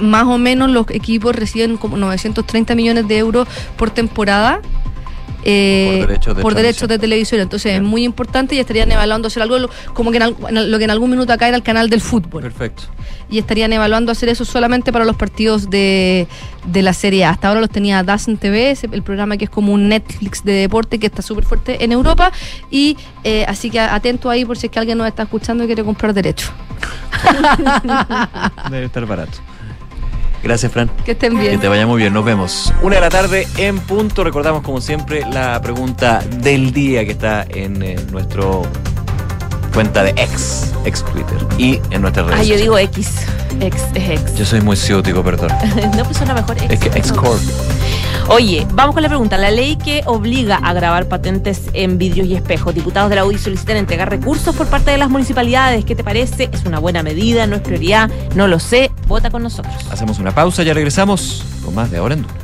más 0.02 0.24
o 0.24 0.36
menos 0.38 0.70
los 0.70 0.86
equipos 0.90 1.34
reciben 1.34 1.76
como 1.78 1.96
930 1.96 2.74
millones 2.74 3.08
de 3.08 3.18
euros 3.18 3.48
por 3.76 3.90
temporada. 3.90 4.60
eh, 5.44 5.98
Por 6.00 6.08
derechos 6.08 6.36
de 6.36 6.42
por 6.42 6.54
derechos 6.54 6.76
transmisión. 6.78 6.88
de 6.88 6.98
televisión. 7.00 7.40
Entonces 7.40 7.74
es 7.74 7.82
muy 7.82 8.04
importante 8.04 8.54
y 8.54 8.58
estarían 8.60 8.92
evaluando 8.92 9.26
hacer 9.28 9.42
algo 9.42 9.56
como 9.92 10.12
que 10.12 10.18
en 10.18 10.36
en 10.48 10.70
lo 10.70 10.78
que 10.78 10.84
en 10.84 10.90
algún 10.90 11.10
minuto 11.10 11.32
acá 11.32 11.48
era 11.48 11.56
el 11.56 11.62
canal 11.64 11.90
del 11.90 12.00
fútbol. 12.00 12.42
Perfecto. 12.42 12.84
Y 13.28 13.38
estarían 13.38 13.72
evaluando 13.72 14.12
hacer 14.12 14.28
eso 14.28 14.44
solamente 14.44 14.92
para 14.92 15.04
los 15.06 15.16
partidos 15.16 15.70
de, 15.70 16.28
de 16.66 16.82
la 16.82 16.92
Serie 16.92 17.24
A. 17.24 17.30
Hasta 17.30 17.48
ahora 17.48 17.60
los 17.60 17.70
tenía 17.70 18.02
Dazen 18.04 18.36
TV, 18.36 18.76
el 18.92 19.02
programa 19.02 19.36
que 19.38 19.44
es 19.46 19.50
como 19.50 19.72
un 19.72 19.88
Netflix 19.88 20.44
de 20.44 20.52
deporte 20.52 20.98
que 21.00 21.06
está 21.06 21.22
súper 21.22 21.44
fuerte 21.44 21.82
en 21.82 21.92
Europa. 21.92 22.30
Y 22.70 22.96
eh, 23.24 23.44
así 23.48 23.70
que 23.70 23.80
atento 23.80 24.28
ahí 24.30 24.44
por 24.44 24.58
si 24.58 24.66
es 24.66 24.70
que 24.72 24.78
alguien 24.78 24.98
nos 24.98 25.06
está 25.08 25.22
escuchando 25.24 25.64
y 25.64 25.66
quiere 25.66 25.82
comprar 25.82 26.12
derechos. 26.12 26.52
Debe 28.70 28.84
estar 28.86 29.06
barato. 29.06 29.38
Gracias, 30.42 30.72
Fran. 30.72 30.90
Que 31.04 31.12
estén 31.12 31.38
bien. 31.38 31.52
Que 31.52 31.58
te 31.58 31.68
vaya 31.68 31.86
muy 31.86 32.00
bien. 32.00 32.12
Nos 32.12 32.24
vemos. 32.24 32.72
Una 32.82 32.96
de 32.96 33.00
la 33.00 33.10
tarde 33.10 33.46
en 33.56 33.78
punto. 33.78 34.24
Recordamos, 34.24 34.62
como 34.62 34.80
siempre, 34.80 35.22
la 35.32 35.60
pregunta 35.60 36.20
del 36.38 36.72
día 36.72 37.04
que 37.04 37.12
está 37.12 37.46
en 37.48 37.82
eh, 37.82 37.96
nuestro 38.10 38.62
cuenta 39.72 40.02
de 40.02 40.10
ex, 40.10 40.72
ex 40.84 41.04
Twitter 41.04 41.38
y 41.58 41.80
en 41.90 42.02
nuestras 42.02 42.26
redes. 42.26 42.40
Ah, 42.40 42.44
yo 42.44 42.56
digo 42.56 42.78
X. 42.78 43.10
Ex, 43.60 43.82
es 43.94 44.08
ex. 44.10 44.36
Yo 44.36 44.44
soy 44.44 44.60
muy 44.60 44.76
ciútico, 44.76 45.22
perdón. 45.22 45.50
no, 45.96 46.04
pues 46.04 46.16
suena 46.16 46.34
mejor 46.34 46.56
ex. 46.58 46.70
Es 46.70 46.80
que 46.80 46.98
ex 46.98 47.12
corp. 47.12 47.40
Oye, 48.28 48.66
vamos 48.72 48.94
con 48.94 49.02
la 49.02 49.08
pregunta. 49.08 49.36
La 49.36 49.50
ley 49.50 49.76
que 49.76 50.02
obliga 50.06 50.56
a 50.56 50.72
grabar 50.72 51.08
patentes 51.08 51.62
en 51.72 51.98
vidrios 51.98 52.28
y 52.28 52.34
espejos. 52.34 52.74
Diputados 52.74 53.10
de 53.10 53.16
la 53.16 53.24
UDI 53.24 53.38
solicitan 53.38 53.76
entregar 53.76 54.08
recursos 54.08 54.54
por 54.54 54.68
parte 54.68 54.90
de 54.90 54.98
las 54.98 55.10
municipalidades. 55.10 55.84
¿Qué 55.84 55.94
te 55.94 56.04
parece? 56.04 56.48
¿Es 56.52 56.64
una 56.64 56.78
buena 56.78 57.02
medida? 57.02 57.46
¿No 57.46 57.56
es 57.56 57.62
prioridad? 57.62 58.10
No 58.34 58.46
lo 58.46 58.58
sé. 58.58 58.90
Vota 59.08 59.30
con 59.30 59.42
nosotros. 59.42 59.74
Hacemos 59.90 60.18
una 60.18 60.32
pausa, 60.32 60.62
ya 60.62 60.72
regresamos 60.72 61.44
con 61.64 61.74
más 61.74 61.90
de 61.90 61.98
ahora 61.98 62.14
en 62.14 62.22
Duna. 62.22 62.34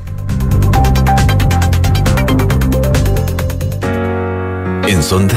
En 4.89 5.03
Sonda, 5.03 5.37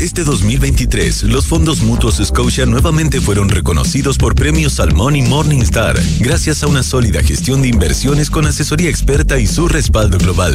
Este 0.00 0.24
2023, 0.24 1.22
los 1.22 1.46
fondos 1.46 1.80
mutuos 1.80 2.20
Scotia 2.22 2.66
nuevamente 2.66 3.18
fueron 3.18 3.48
reconocidos 3.48 4.18
por 4.18 4.34
premios 4.34 4.74
Salmón 4.74 5.16
y 5.16 5.22
Morningstar, 5.22 5.96
gracias 6.18 6.62
a 6.62 6.66
una 6.66 6.82
sólida 6.82 7.22
gestión 7.22 7.62
de 7.62 7.68
inversiones 7.68 8.28
con 8.28 8.46
asesoría 8.46 8.90
experta 8.90 9.38
y 9.38 9.46
su 9.46 9.68
respaldo 9.68 10.18
global. 10.18 10.54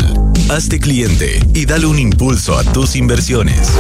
Hazte 0.52 0.80
cliente 0.80 1.40
y 1.56 1.66
dale 1.66 1.88
un 1.88 1.98
impulso 1.98 2.56
a 2.56 2.64
tus 2.64 2.96
inversiones. 2.96 3.72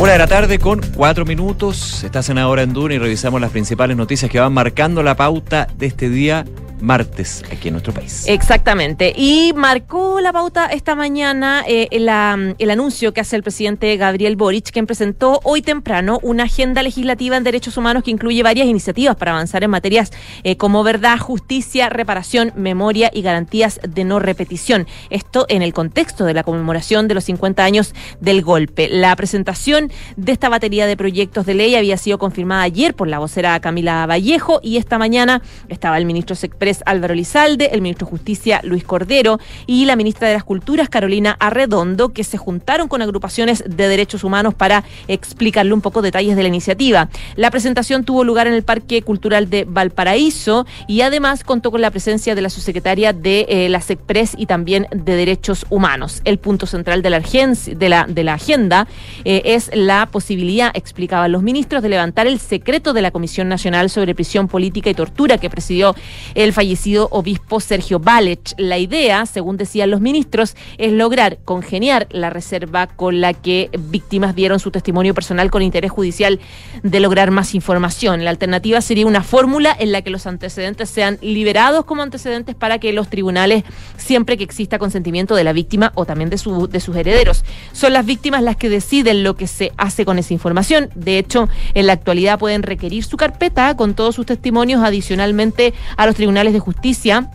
Una 0.00 0.12
de 0.12 0.18
la 0.18 0.26
tarde 0.26 0.58
con 0.58 0.80
cuatro 0.94 1.26
minutos. 1.26 2.02
Estás 2.02 2.30
en 2.30 2.38
Ahora 2.38 2.62
en 2.62 2.72
Duna 2.72 2.94
y 2.94 2.98
revisamos 2.98 3.42
las 3.42 3.50
principales 3.50 3.96
noticias 3.96 4.30
que 4.30 4.40
van 4.40 4.54
marcando 4.54 5.02
la 5.02 5.16
pauta 5.16 5.68
de 5.78 5.86
este 5.86 6.08
día 6.08 6.46
martes 6.80 7.42
aquí 7.50 7.68
en 7.68 7.74
nuestro 7.74 7.92
país. 7.92 8.24
Exactamente. 8.26 9.12
Y 9.16 9.52
marcó 9.54 10.20
la 10.20 10.32
pauta 10.32 10.66
esta 10.66 10.94
mañana 10.94 11.64
eh, 11.66 11.88
el 11.90 12.70
anuncio 12.70 13.12
que 13.12 13.20
hace 13.20 13.36
el 13.36 13.42
presidente 13.42 13.96
Gabriel 13.96 14.36
Boric, 14.36 14.70
quien 14.70 14.86
presentó 14.86 15.40
hoy 15.44 15.62
temprano 15.62 16.18
una 16.22 16.44
agenda 16.44 16.82
legislativa 16.82 17.36
en 17.36 17.44
derechos 17.44 17.76
humanos 17.76 18.02
que 18.02 18.10
incluye 18.10 18.42
varias 18.42 18.66
iniciativas 18.66 19.16
para 19.16 19.32
avanzar 19.32 19.64
en 19.64 19.70
materias 19.70 20.12
eh, 20.42 20.56
como 20.56 20.82
verdad, 20.82 21.18
justicia, 21.18 21.88
reparación, 21.88 22.52
memoria 22.56 23.10
y 23.12 23.22
garantías 23.22 23.80
de 23.86 24.04
no 24.04 24.18
repetición. 24.18 24.86
Esto 25.10 25.46
en 25.48 25.62
el 25.62 25.72
contexto 25.72 26.24
de 26.24 26.34
la 26.34 26.42
conmemoración 26.42 27.08
de 27.08 27.14
los 27.14 27.24
50 27.24 27.64
años 27.64 27.94
del 28.20 28.42
golpe. 28.42 28.88
La 28.88 29.14
presentación 29.16 29.90
de 30.16 30.32
esta 30.32 30.48
batería 30.48 30.86
de 30.86 30.96
proyectos 30.96 31.46
de 31.46 31.54
ley 31.54 31.74
había 31.74 31.96
sido 31.96 32.18
confirmada 32.18 32.62
ayer 32.62 32.94
por 32.94 33.08
la 33.08 33.18
vocera 33.18 33.58
Camila 33.60 34.06
Vallejo 34.06 34.60
y 34.62 34.76
esta 34.76 34.98
mañana 34.98 35.42
estaba 35.68 35.98
el 35.98 36.06
ministro 36.06 36.36
Secpres 36.64 36.82
Álvaro 36.86 37.14
Lizalde, 37.14 37.68
el 37.72 37.82
ministro 37.82 38.06
de 38.06 38.10
Justicia 38.12 38.60
Luis 38.64 38.84
Cordero 38.84 39.38
y 39.66 39.84
la 39.84 39.96
ministra 39.96 40.28
de 40.28 40.34
las 40.34 40.44
Culturas 40.44 40.88
Carolina 40.88 41.36
Arredondo, 41.38 42.14
que 42.14 42.24
se 42.24 42.38
juntaron 42.38 42.88
con 42.88 43.02
agrupaciones 43.02 43.62
de 43.66 43.86
derechos 43.86 44.24
humanos 44.24 44.54
para 44.54 44.82
explicarle 45.06 45.74
un 45.74 45.82
poco 45.82 46.00
detalles 46.00 46.36
de 46.36 46.42
la 46.42 46.48
iniciativa. 46.48 47.10
La 47.36 47.50
presentación 47.50 48.04
tuvo 48.04 48.24
lugar 48.24 48.46
en 48.46 48.54
el 48.54 48.62
Parque 48.62 49.02
Cultural 49.02 49.50
de 49.50 49.66
Valparaíso 49.68 50.64
y 50.88 51.02
además 51.02 51.44
contó 51.44 51.70
con 51.70 51.82
la 51.82 51.90
presencia 51.90 52.34
de 52.34 52.40
la 52.40 52.48
subsecretaria 52.48 53.12
de 53.12 53.44
eh, 53.50 53.68
la 53.68 53.82
SECPRES 53.82 54.32
y 54.38 54.46
también 54.46 54.86
de 54.90 55.16
Derechos 55.16 55.66
Humanos. 55.68 56.22
El 56.24 56.38
punto 56.38 56.64
central 56.64 57.02
de 57.02 57.10
la, 57.10 57.20
de 57.20 57.88
la, 57.90 58.06
de 58.08 58.24
la 58.24 58.34
agenda 58.34 58.86
eh, 59.26 59.42
es 59.44 59.70
la 59.74 60.06
posibilidad, 60.06 60.70
explicaban 60.72 61.30
los 61.30 61.42
ministros, 61.42 61.82
de 61.82 61.90
levantar 61.90 62.26
el 62.26 62.38
secreto 62.40 62.94
de 62.94 63.02
la 63.02 63.10
Comisión 63.10 63.50
Nacional 63.50 63.90
sobre 63.90 64.14
Prisión 64.14 64.48
Política 64.48 64.88
y 64.88 64.94
Tortura 64.94 65.36
que 65.36 65.50
presidió 65.50 65.94
el 66.34 66.53
fallecido 66.54 67.08
obispo 67.10 67.60
Sergio 67.60 67.98
Balech. 67.98 68.54
La 68.56 68.78
idea, 68.78 69.26
según 69.26 69.58
decían 69.58 69.90
los 69.90 70.00
ministros, 70.00 70.56
es 70.78 70.92
lograr 70.92 71.38
congeniar 71.44 72.06
la 72.10 72.30
reserva 72.30 72.86
con 72.86 73.20
la 73.20 73.34
que 73.34 73.70
víctimas 73.78 74.34
dieron 74.34 74.60
su 74.60 74.70
testimonio 74.70 75.12
personal 75.12 75.50
con 75.50 75.62
interés 75.62 75.90
judicial 75.90 76.40
de 76.82 77.00
lograr 77.00 77.30
más 77.30 77.54
información. 77.54 78.24
La 78.24 78.30
alternativa 78.30 78.80
sería 78.80 79.06
una 79.06 79.22
fórmula 79.22 79.76
en 79.78 79.92
la 79.92 80.02
que 80.02 80.10
los 80.10 80.26
antecedentes 80.26 80.88
sean 80.88 81.18
liberados 81.20 81.84
como 81.84 82.02
antecedentes 82.02 82.54
para 82.54 82.78
que 82.78 82.92
los 82.92 83.08
tribunales, 83.08 83.64
siempre 83.96 84.36
que 84.36 84.44
exista 84.44 84.78
consentimiento 84.78 85.34
de 85.34 85.44
la 85.44 85.52
víctima 85.52 85.92
o 85.94 86.06
también 86.06 86.30
de, 86.30 86.38
su, 86.38 86.68
de 86.68 86.80
sus 86.80 86.96
herederos, 86.96 87.44
son 87.72 87.92
las 87.92 88.06
víctimas 88.06 88.42
las 88.42 88.56
que 88.56 88.68
deciden 88.68 89.24
lo 89.24 89.34
que 89.34 89.46
se 89.46 89.72
hace 89.76 90.04
con 90.04 90.18
esa 90.18 90.32
información. 90.32 90.90
De 90.94 91.18
hecho, 91.18 91.48
en 91.74 91.86
la 91.86 91.94
actualidad 91.94 92.38
pueden 92.38 92.62
requerir 92.62 93.04
su 93.04 93.16
carpeta 93.16 93.76
con 93.76 93.94
todos 93.94 94.14
sus 94.14 94.26
testimonios 94.26 94.82
adicionalmente 94.84 95.74
a 95.96 96.06
los 96.06 96.14
tribunales 96.14 96.43
de 96.52 96.60
justicia 96.60 97.30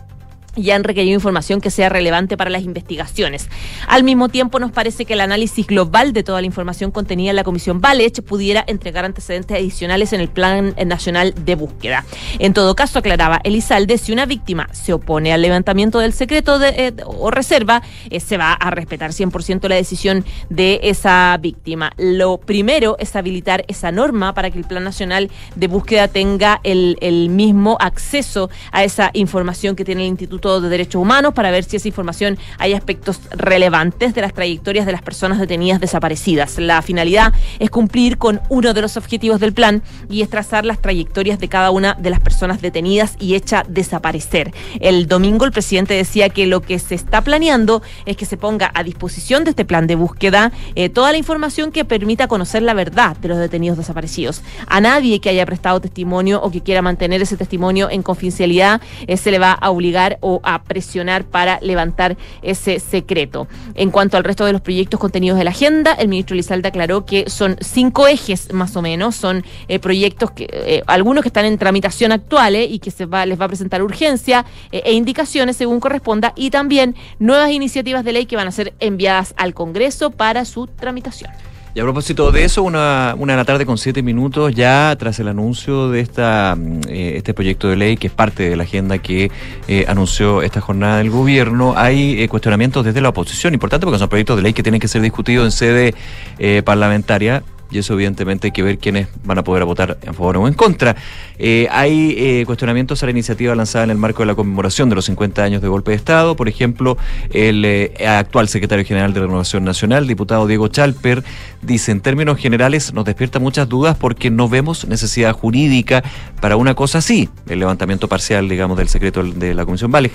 y 0.60 0.70
han 0.70 0.84
requerido 0.84 1.14
información 1.14 1.60
que 1.60 1.70
sea 1.70 1.88
relevante 1.88 2.36
para 2.36 2.50
las 2.50 2.62
investigaciones. 2.62 3.48
Al 3.86 4.04
mismo 4.04 4.28
tiempo, 4.28 4.58
nos 4.58 4.72
parece 4.72 5.04
que 5.04 5.14
el 5.14 5.20
análisis 5.20 5.66
global 5.66 6.12
de 6.12 6.22
toda 6.22 6.40
la 6.40 6.46
información 6.46 6.90
contenida 6.90 7.30
en 7.30 7.36
la 7.36 7.44
Comisión 7.44 7.80
Valech 7.80 8.22
pudiera 8.22 8.64
entregar 8.66 9.04
antecedentes 9.04 9.56
adicionales 9.56 10.12
en 10.12 10.20
el 10.20 10.28
Plan 10.28 10.74
Nacional 10.86 11.34
de 11.34 11.54
Búsqueda. 11.54 12.04
En 12.38 12.52
todo 12.52 12.74
caso, 12.76 12.98
aclaraba 12.98 13.40
Elizalde, 13.44 13.96
si 13.98 14.12
una 14.12 14.26
víctima 14.26 14.68
se 14.72 14.92
opone 14.92 15.32
al 15.32 15.42
levantamiento 15.42 15.98
del 15.98 16.12
secreto 16.12 16.62
eh, 16.62 16.92
o 17.04 17.30
reserva, 17.30 17.82
eh, 18.10 18.20
se 18.20 18.36
va 18.36 18.52
a 18.52 18.70
respetar 18.70 19.12
100% 19.12 19.68
la 19.68 19.76
decisión 19.76 20.24
de 20.48 20.80
esa 20.82 21.36
víctima. 21.40 21.92
Lo 21.96 22.38
primero 22.38 22.96
es 22.98 23.16
habilitar 23.16 23.64
esa 23.68 23.92
norma 23.92 24.34
para 24.34 24.50
que 24.50 24.58
el 24.58 24.64
Plan 24.64 24.84
Nacional 24.84 25.30
de 25.54 25.66
Búsqueda 25.66 26.08
tenga 26.08 26.60
el, 26.64 26.96
el 27.00 27.30
mismo 27.30 27.76
acceso 27.80 28.50
a 28.72 28.84
esa 28.84 29.10
información 29.14 29.76
que 29.76 29.84
tiene 29.84 30.02
el 30.02 30.08
Instituto 30.08 30.49
de 30.58 30.68
Derechos 30.68 31.00
Humanos 31.00 31.32
para 31.34 31.52
ver 31.52 31.62
si 31.62 31.76
esa 31.76 31.86
información 31.86 32.38
hay 32.58 32.72
aspectos 32.72 33.20
relevantes 33.30 34.14
de 34.14 34.20
las 34.20 34.34
trayectorias 34.34 34.86
de 34.86 34.92
las 34.92 35.02
personas 35.02 35.38
detenidas 35.38 35.80
desaparecidas. 35.80 36.58
La 36.58 36.82
finalidad 36.82 37.32
es 37.60 37.70
cumplir 37.70 38.18
con 38.18 38.40
uno 38.48 38.74
de 38.74 38.82
los 38.82 38.96
objetivos 38.96 39.38
del 39.38 39.52
plan 39.52 39.82
y 40.08 40.22
es 40.22 40.30
trazar 40.30 40.64
las 40.64 40.80
trayectorias 40.80 41.38
de 41.38 41.48
cada 41.48 41.70
una 41.70 41.94
de 41.94 42.10
las 42.10 42.20
personas 42.20 42.60
detenidas 42.60 43.16
y 43.20 43.34
hecha 43.34 43.64
desaparecer. 43.68 44.52
El 44.80 45.06
domingo 45.06 45.44
el 45.44 45.52
presidente 45.52 45.94
decía 45.94 46.30
que 46.30 46.46
lo 46.46 46.62
que 46.62 46.78
se 46.78 46.94
está 46.94 47.22
planeando 47.22 47.82
es 48.06 48.16
que 48.16 48.24
se 48.24 48.36
ponga 48.36 48.70
a 48.74 48.82
disposición 48.82 49.44
de 49.44 49.50
este 49.50 49.64
plan 49.64 49.86
de 49.86 49.94
búsqueda 49.94 50.52
eh, 50.74 50.88
toda 50.88 51.12
la 51.12 51.18
información 51.18 51.72
que 51.72 51.84
permita 51.84 52.28
conocer 52.28 52.62
la 52.62 52.74
verdad 52.74 53.16
de 53.16 53.28
los 53.28 53.38
detenidos 53.38 53.76
desaparecidos. 53.76 54.42
A 54.66 54.80
nadie 54.80 55.20
que 55.20 55.28
haya 55.28 55.44
prestado 55.44 55.80
testimonio 55.80 56.40
o 56.42 56.50
que 56.50 56.62
quiera 56.62 56.82
mantener 56.82 57.20
ese 57.20 57.36
testimonio 57.36 57.90
en 57.90 58.02
confidencialidad 58.02 58.80
eh, 59.06 59.16
se 59.16 59.30
le 59.30 59.38
va 59.38 59.52
a 59.52 59.70
obligar 59.70 60.18
o 60.20 60.29
a 60.44 60.62
presionar 60.62 61.24
para 61.24 61.58
levantar 61.60 62.16
ese 62.42 62.78
secreto. 62.78 63.48
En 63.74 63.90
cuanto 63.90 64.16
al 64.16 64.24
resto 64.24 64.44
de 64.44 64.52
los 64.52 64.60
proyectos 64.60 65.00
contenidos 65.00 65.38
de 65.38 65.44
la 65.44 65.50
agenda, 65.50 65.94
el 65.94 66.08
ministro 66.08 66.36
Lizalde 66.36 66.68
aclaró 66.68 67.04
que 67.04 67.28
son 67.28 67.56
cinco 67.60 68.06
ejes 68.06 68.52
más 68.52 68.76
o 68.76 68.82
menos, 68.82 69.16
son 69.16 69.44
eh, 69.66 69.78
proyectos 69.78 70.30
que 70.30 70.46
eh, 70.52 70.82
algunos 70.86 71.22
que 71.22 71.28
están 71.28 71.46
en 71.46 71.58
tramitación 71.58 72.12
actual 72.12 72.56
y 72.56 72.78
que 72.78 72.90
se 72.90 73.06
les 73.06 73.40
va 73.40 73.44
a 73.44 73.48
presentar 73.48 73.82
urgencia 73.82 74.44
eh, 74.72 74.82
e 74.84 74.92
indicaciones 74.92 75.56
según 75.56 75.80
corresponda 75.80 76.32
y 76.36 76.50
también 76.50 76.94
nuevas 77.18 77.50
iniciativas 77.50 78.04
de 78.04 78.12
ley 78.12 78.26
que 78.26 78.36
van 78.36 78.48
a 78.48 78.52
ser 78.52 78.74
enviadas 78.80 79.34
al 79.36 79.54
Congreso 79.54 80.10
para 80.10 80.44
su 80.44 80.66
tramitación. 80.66 81.30
Y 81.72 81.78
a 81.78 81.84
propósito 81.84 82.32
de 82.32 82.44
eso, 82.44 82.64
una, 82.64 83.14
una 83.16 83.34
de 83.34 83.36
la 83.36 83.44
tarde 83.44 83.64
con 83.64 83.78
siete 83.78 84.02
minutos, 84.02 84.52
ya 84.52 84.96
tras 84.98 85.20
el 85.20 85.28
anuncio 85.28 85.88
de 85.88 86.00
esta, 86.00 86.56
mm, 86.58 86.80
eh, 86.88 87.12
este 87.16 87.32
proyecto 87.32 87.68
de 87.68 87.76
ley, 87.76 87.96
que 87.96 88.08
es 88.08 88.12
parte 88.12 88.50
de 88.50 88.56
la 88.56 88.64
agenda 88.64 88.98
que 88.98 89.30
eh, 89.68 89.84
anunció 89.86 90.42
esta 90.42 90.60
jornada 90.60 90.98
del 90.98 91.10
gobierno, 91.10 91.74
hay 91.76 92.20
eh, 92.20 92.28
cuestionamientos 92.28 92.84
desde 92.84 93.00
la 93.00 93.10
oposición, 93.10 93.54
importante 93.54 93.86
porque 93.86 94.00
son 94.00 94.08
proyectos 94.08 94.36
de 94.36 94.42
ley 94.42 94.52
que 94.52 94.64
tienen 94.64 94.80
que 94.80 94.88
ser 94.88 95.00
discutidos 95.00 95.46
en 95.46 95.52
sede 95.52 96.62
parlamentaria 96.64 97.44
y 97.70 97.78
eso 97.78 97.94
evidentemente 97.94 98.48
hay 98.48 98.52
que 98.52 98.62
ver 98.62 98.78
quiénes 98.78 99.08
van 99.24 99.38
a 99.38 99.44
poder 99.44 99.64
votar 99.64 99.98
en 100.02 100.14
favor 100.14 100.38
o 100.38 100.48
en 100.48 100.54
contra. 100.54 100.96
Eh, 101.38 101.68
hay 101.70 102.14
eh, 102.18 102.44
cuestionamientos 102.46 103.02
a 103.02 103.06
la 103.06 103.12
iniciativa 103.12 103.54
lanzada 103.54 103.84
en 103.84 103.90
el 103.90 103.96
marco 103.96 104.22
de 104.22 104.26
la 104.26 104.34
conmemoración 104.34 104.88
de 104.88 104.94
los 104.94 105.04
50 105.06 105.42
años 105.42 105.62
de 105.62 105.68
golpe 105.68 105.92
de 105.92 105.96
Estado. 105.96 106.36
Por 106.36 106.48
ejemplo, 106.48 106.98
el 107.32 107.64
eh, 107.64 107.92
actual 108.06 108.48
secretario 108.48 108.84
general 108.84 109.14
de 109.14 109.20
Renovación 109.20 109.64
Nacional, 109.64 110.06
diputado 110.06 110.46
Diego 110.46 110.68
Chalper, 110.68 111.22
dice 111.62 111.92
en 111.92 112.00
términos 112.00 112.38
generales 112.38 112.92
nos 112.92 113.04
despierta 113.04 113.38
muchas 113.38 113.68
dudas 113.68 113.96
porque 113.96 114.30
no 114.30 114.48
vemos 114.48 114.86
necesidad 114.86 115.32
jurídica 115.32 116.02
para 116.40 116.56
una 116.56 116.74
cosa 116.74 116.98
así, 116.98 117.28
el 117.48 117.58
levantamiento 117.58 118.08
parcial, 118.08 118.48
digamos, 118.48 118.76
del 118.76 118.88
secreto 118.88 119.22
de 119.22 119.54
la 119.54 119.64
Comisión 119.64 119.90
Valeg. 119.90 120.12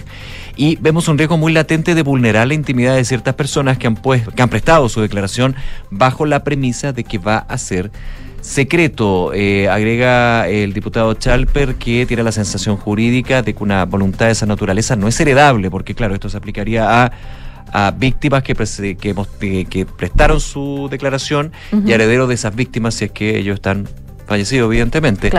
Y 0.57 0.77
vemos 0.77 1.07
un 1.07 1.17
riesgo 1.17 1.37
muy 1.37 1.51
latente 1.51 1.95
de 1.95 2.01
vulnerar 2.01 2.47
la 2.47 2.53
intimidad 2.53 2.95
de 2.95 3.03
ciertas 3.03 3.35
personas 3.35 3.77
que 3.77 3.87
han, 3.87 3.95
pues, 3.95 4.23
que 4.35 4.41
han 4.41 4.49
prestado 4.49 4.87
su 4.89 5.01
declaración 5.01 5.55
bajo 5.89 6.25
la 6.25 6.43
premisa 6.43 6.93
de 6.93 7.03
que 7.03 7.17
va 7.17 7.44
a 7.47 7.57
ser 7.57 7.91
secreto. 8.41 9.33
Eh, 9.33 9.67
agrega 9.69 10.47
el 10.47 10.73
diputado 10.73 11.13
Chalper 11.15 11.75
que 11.75 12.05
tiene 12.05 12.23
la 12.23 12.31
sensación 12.31 12.77
jurídica 12.77 13.41
de 13.41 13.53
que 13.53 13.63
una 13.63 13.85
voluntad 13.85 14.27
de 14.27 14.33
esa 14.33 14.45
naturaleza 14.45 14.95
no 14.95 15.07
es 15.07 15.19
heredable, 15.19 15.71
porque 15.71 15.95
claro, 15.95 16.13
esto 16.13 16.29
se 16.29 16.37
aplicaría 16.37 17.05
a 17.05 17.11
a 17.71 17.91
víctimas 17.91 18.41
que, 18.43 18.55
que, 18.55 19.65
que, 19.65 19.85
prestaron 19.85 20.39
su 20.39 20.87
declaración 20.89 21.51
y 21.85 21.91
herederos 21.91 22.29
de 22.29 22.35
esas 22.35 22.55
víctimas 22.55 22.93
si 22.95 23.05
es 23.05 23.11
que 23.11 23.37
ellos 23.37 23.55
están 23.55 23.85
fallecidos, 24.25 24.67
evidentemente, 24.67 25.29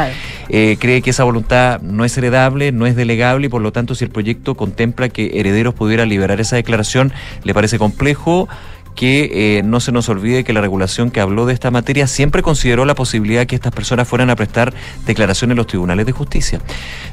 eh, 0.48 0.76
cree 0.78 1.02
que 1.02 1.10
esa 1.10 1.24
voluntad 1.24 1.80
no 1.80 2.04
es 2.04 2.16
heredable, 2.16 2.72
no 2.72 2.86
es 2.86 2.94
delegable 2.94 3.46
y 3.46 3.48
por 3.48 3.62
lo 3.62 3.72
tanto 3.72 3.94
si 3.94 4.04
el 4.04 4.10
proyecto 4.10 4.54
contempla 4.54 5.08
que 5.08 5.40
herederos 5.40 5.74
pudieran 5.74 6.08
liberar 6.08 6.40
esa 6.40 6.56
declaración, 6.56 7.12
le 7.42 7.54
parece 7.54 7.78
complejo 7.78 8.48
que 8.96 9.58
eh, 9.58 9.62
no 9.62 9.78
se 9.78 9.92
nos 9.92 10.08
olvide 10.08 10.42
que 10.42 10.52
la 10.52 10.62
regulación 10.62 11.10
que 11.10 11.20
habló 11.20 11.46
de 11.46 11.52
esta 11.52 11.70
materia 11.70 12.06
siempre 12.06 12.42
consideró 12.42 12.84
la 12.84 12.94
posibilidad 12.94 13.40
de 13.40 13.46
que 13.46 13.54
estas 13.54 13.72
personas 13.72 14.08
fueran 14.08 14.30
a 14.30 14.36
prestar 14.36 14.72
declaración 15.04 15.50
en 15.52 15.58
los 15.58 15.66
tribunales 15.66 16.06
de 16.06 16.12
justicia. 16.12 16.60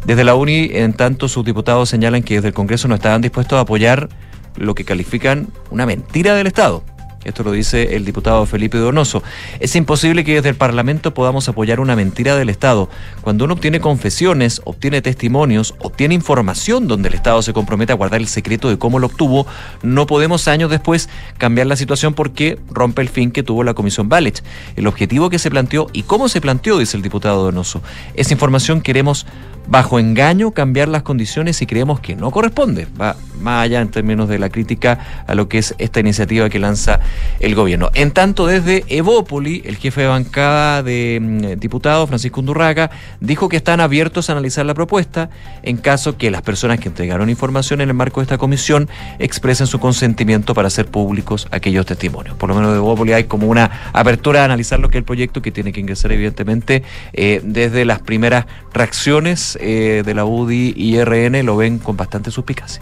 Desde 0.05 0.23
la 0.23 0.33
UNI, 0.33 0.71
en 0.73 0.93
tanto, 0.93 1.27
sus 1.27 1.45
diputados 1.45 1.89
señalan 1.89 2.23
que 2.23 2.35
desde 2.35 2.47
el 2.47 2.53
Congreso 2.53 2.87
no 2.87 2.95
estaban 2.95 3.21
dispuestos 3.21 3.57
a 3.57 3.61
apoyar 3.61 4.09
lo 4.55 4.73
que 4.75 4.85
califican 4.85 5.49
una 5.69 5.85
mentira 5.85 6.35
del 6.35 6.47
Estado. 6.47 6.83
Esto 7.23 7.43
lo 7.43 7.51
dice 7.51 7.95
el 7.95 8.05
diputado 8.05 8.45
Felipe 8.45 8.77
Donoso. 8.77 9.23
Es 9.59 9.75
imposible 9.75 10.23
que 10.23 10.35
desde 10.35 10.49
el 10.49 10.55
Parlamento 10.55 11.13
podamos 11.13 11.47
apoyar 11.47 11.79
una 11.79 11.95
mentira 11.95 12.35
del 12.35 12.49
Estado. 12.49 12.89
Cuando 13.21 13.45
uno 13.45 13.53
obtiene 13.53 13.79
confesiones, 13.79 14.61
obtiene 14.65 15.01
testimonios, 15.01 15.75
obtiene 15.79 16.13
información 16.13 16.87
donde 16.87 17.09
el 17.09 17.15
Estado 17.15 17.41
se 17.41 17.53
compromete 17.53 17.93
a 17.93 17.95
guardar 17.95 18.21
el 18.21 18.27
secreto 18.27 18.69
de 18.69 18.77
cómo 18.77 18.99
lo 18.99 19.07
obtuvo, 19.07 19.47
no 19.81 20.07
podemos 20.07 20.47
años 20.47 20.69
después 20.69 21.09
cambiar 21.37 21.67
la 21.67 21.75
situación 21.75 22.13
porque 22.13 22.59
rompe 22.69 23.01
el 23.01 23.09
fin 23.09 23.31
que 23.31 23.43
tuvo 23.43 23.63
la 23.63 23.73
Comisión 23.73 24.09
Balech. 24.09 24.43
El 24.75 24.87
objetivo 24.87 25.29
que 25.29 25.39
se 25.39 25.49
planteó 25.49 25.87
y 25.93 26.03
cómo 26.03 26.29
se 26.29 26.41
planteó, 26.41 26.77
dice 26.77 26.97
el 26.97 27.03
diputado 27.03 27.43
Donoso. 27.43 27.81
Esa 28.15 28.33
información 28.33 28.81
queremos 28.81 29.25
bajo 29.67 29.99
engaño 29.99 30.51
cambiar 30.51 30.87
las 30.87 31.03
condiciones 31.03 31.61
y 31.61 31.65
creemos 31.65 31.99
que 31.99 32.15
no 32.15 32.31
corresponde. 32.31 32.87
Va 32.99 33.15
más 33.39 33.63
allá 33.63 33.81
en 33.81 33.89
términos 33.89 34.29
de 34.29 34.39
la 34.39 34.49
crítica 34.49 35.23
a 35.27 35.35
lo 35.35 35.47
que 35.47 35.57
es 35.57 35.75
esta 35.77 35.99
iniciativa 35.99 36.49
que 36.49 36.59
lanza 36.59 36.99
el 37.39 37.55
gobierno. 37.55 37.89
En 37.93 38.11
tanto, 38.11 38.47
desde 38.47 38.83
Evópoli, 38.87 39.61
el 39.65 39.77
jefe 39.77 40.01
de 40.01 40.07
bancada 40.07 40.81
de 40.81 41.19
mm, 41.21 41.59
diputados, 41.59 42.07
Francisco 42.07 42.39
Undurraga, 42.39 42.89
dijo 43.19 43.49
que 43.49 43.57
están 43.57 43.79
abiertos 43.79 44.29
a 44.29 44.33
analizar 44.33 44.65
la 44.65 44.73
propuesta 44.73 45.29
en 45.61 45.77
caso 45.77 46.17
que 46.17 46.31
las 46.31 46.41
personas 46.41 46.79
que 46.79 46.87
entregaron 46.87 47.29
información 47.29 47.81
en 47.81 47.89
el 47.89 47.95
marco 47.95 48.21
de 48.21 48.23
esta 48.25 48.37
comisión 48.37 48.89
expresen 49.19 49.67
su 49.67 49.79
consentimiento 49.79 50.53
para 50.53 50.67
hacer 50.67 50.87
públicos 50.87 51.47
aquellos 51.51 51.85
testimonios. 51.85 52.35
Por 52.37 52.49
lo 52.49 52.55
menos 52.55 52.71
de 52.71 52.77
Evópoli 52.77 53.13
hay 53.13 53.25
como 53.25 53.47
una 53.47 53.91
apertura 53.93 54.41
a 54.41 54.45
analizar 54.45 54.79
lo 54.79 54.89
que 54.89 54.97
es 54.97 55.01
el 55.01 55.05
proyecto 55.05 55.41
que 55.41 55.51
tiene 55.51 55.73
que 55.73 55.79
ingresar, 55.79 56.11
evidentemente, 56.11 56.83
eh, 57.13 57.41
desde 57.43 57.85
las 57.85 57.99
primeras 57.99 58.45
reacciones 58.73 59.52
eh, 59.61 60.03
de 60.05 60.13
la 60.13 60.25
UDI 60.25 60.73
y 60.75 61.03
RN 61.03 61.45
lo 61.45 61.57
ven 61.57 61.79
con 61.79 61.97
bastante 61.97 62.31
suspicacia. 62.31 62.81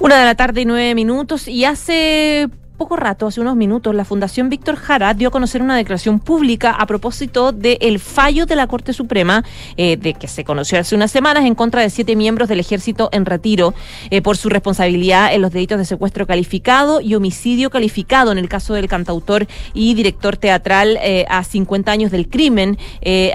Una 0.00 0.18
de 0.18 0.24
la 0.24 0.34
tarde 0.34 0.62
y 0.62 0.64
nueve 0.64 0.94
minutos 0.94 1.46
y 1.48 1.64
hace 1.64 2.48
poco 2.82 2.96
rato, 2.96 3.28
hace 3.28 3.40
unos 3.40 3.54
minutos, 3.54 3.94
la 3.94 4.04
Fundación 4.04 4.48
Víctor 4.48 4.74
Jara 4.74 5.14
dio 5.14 5.28
a 5.28 5.30
conocer 5.30 5.62
una 5.62 5.76
declaración 5.76 6.18
pública 6.18 6.72
a 6.72 6.84
propósito 6.84 7.52
del 7.52 8.00
fallo 8.00 8.44
de 8.44 8.56
la 8.56 8.66
Corte 8.66 8.92
Suprema, 8.92 9.44
eh, 9.76 9.96
de 9.96 10.14
que 10.14 10.26
se 10.26 10.42
conoció 10.42 10.80
hace 10.80 10.96
unas 10.96 11.12
semanas, 11.12 11.44
en 11.44 11.54
contra 11.54 11.80
de 11.80 11.90
siete 11.90 12.16
miembros 12.16 12.48
del 12.48 12.58
ejército 12.58 13.08
en 13.12 13.24
retiro 13.24 13.72
eh, 14.10 14.20
por 14.20 14.36
su 14.36 14.48
responsabilidad 14.48 15.32
en 15.32 15.42
los 15.42 15.52
delitos 15.52 15.78
de 15.78 15.84
secuestro 15.84 16.26
calificado 16.26 17.00
y 17.00 17.14
homicidio 17.14 17.70
calificado 17.70 18.32
en 18.32 18.38
el 18.38 18.48
caso 18.48 18.74
del 18.74 18.88
cantautor 18.88 19.46
y 19.74 19.94
director 19.94 20.36
teatral 20.36 20.98
eh, 21.02 21.24
a 21.28 21.44
50 21.44 21.92
años 21.92 22.10
del 22.10 22.28
crimen, 22.28 22.78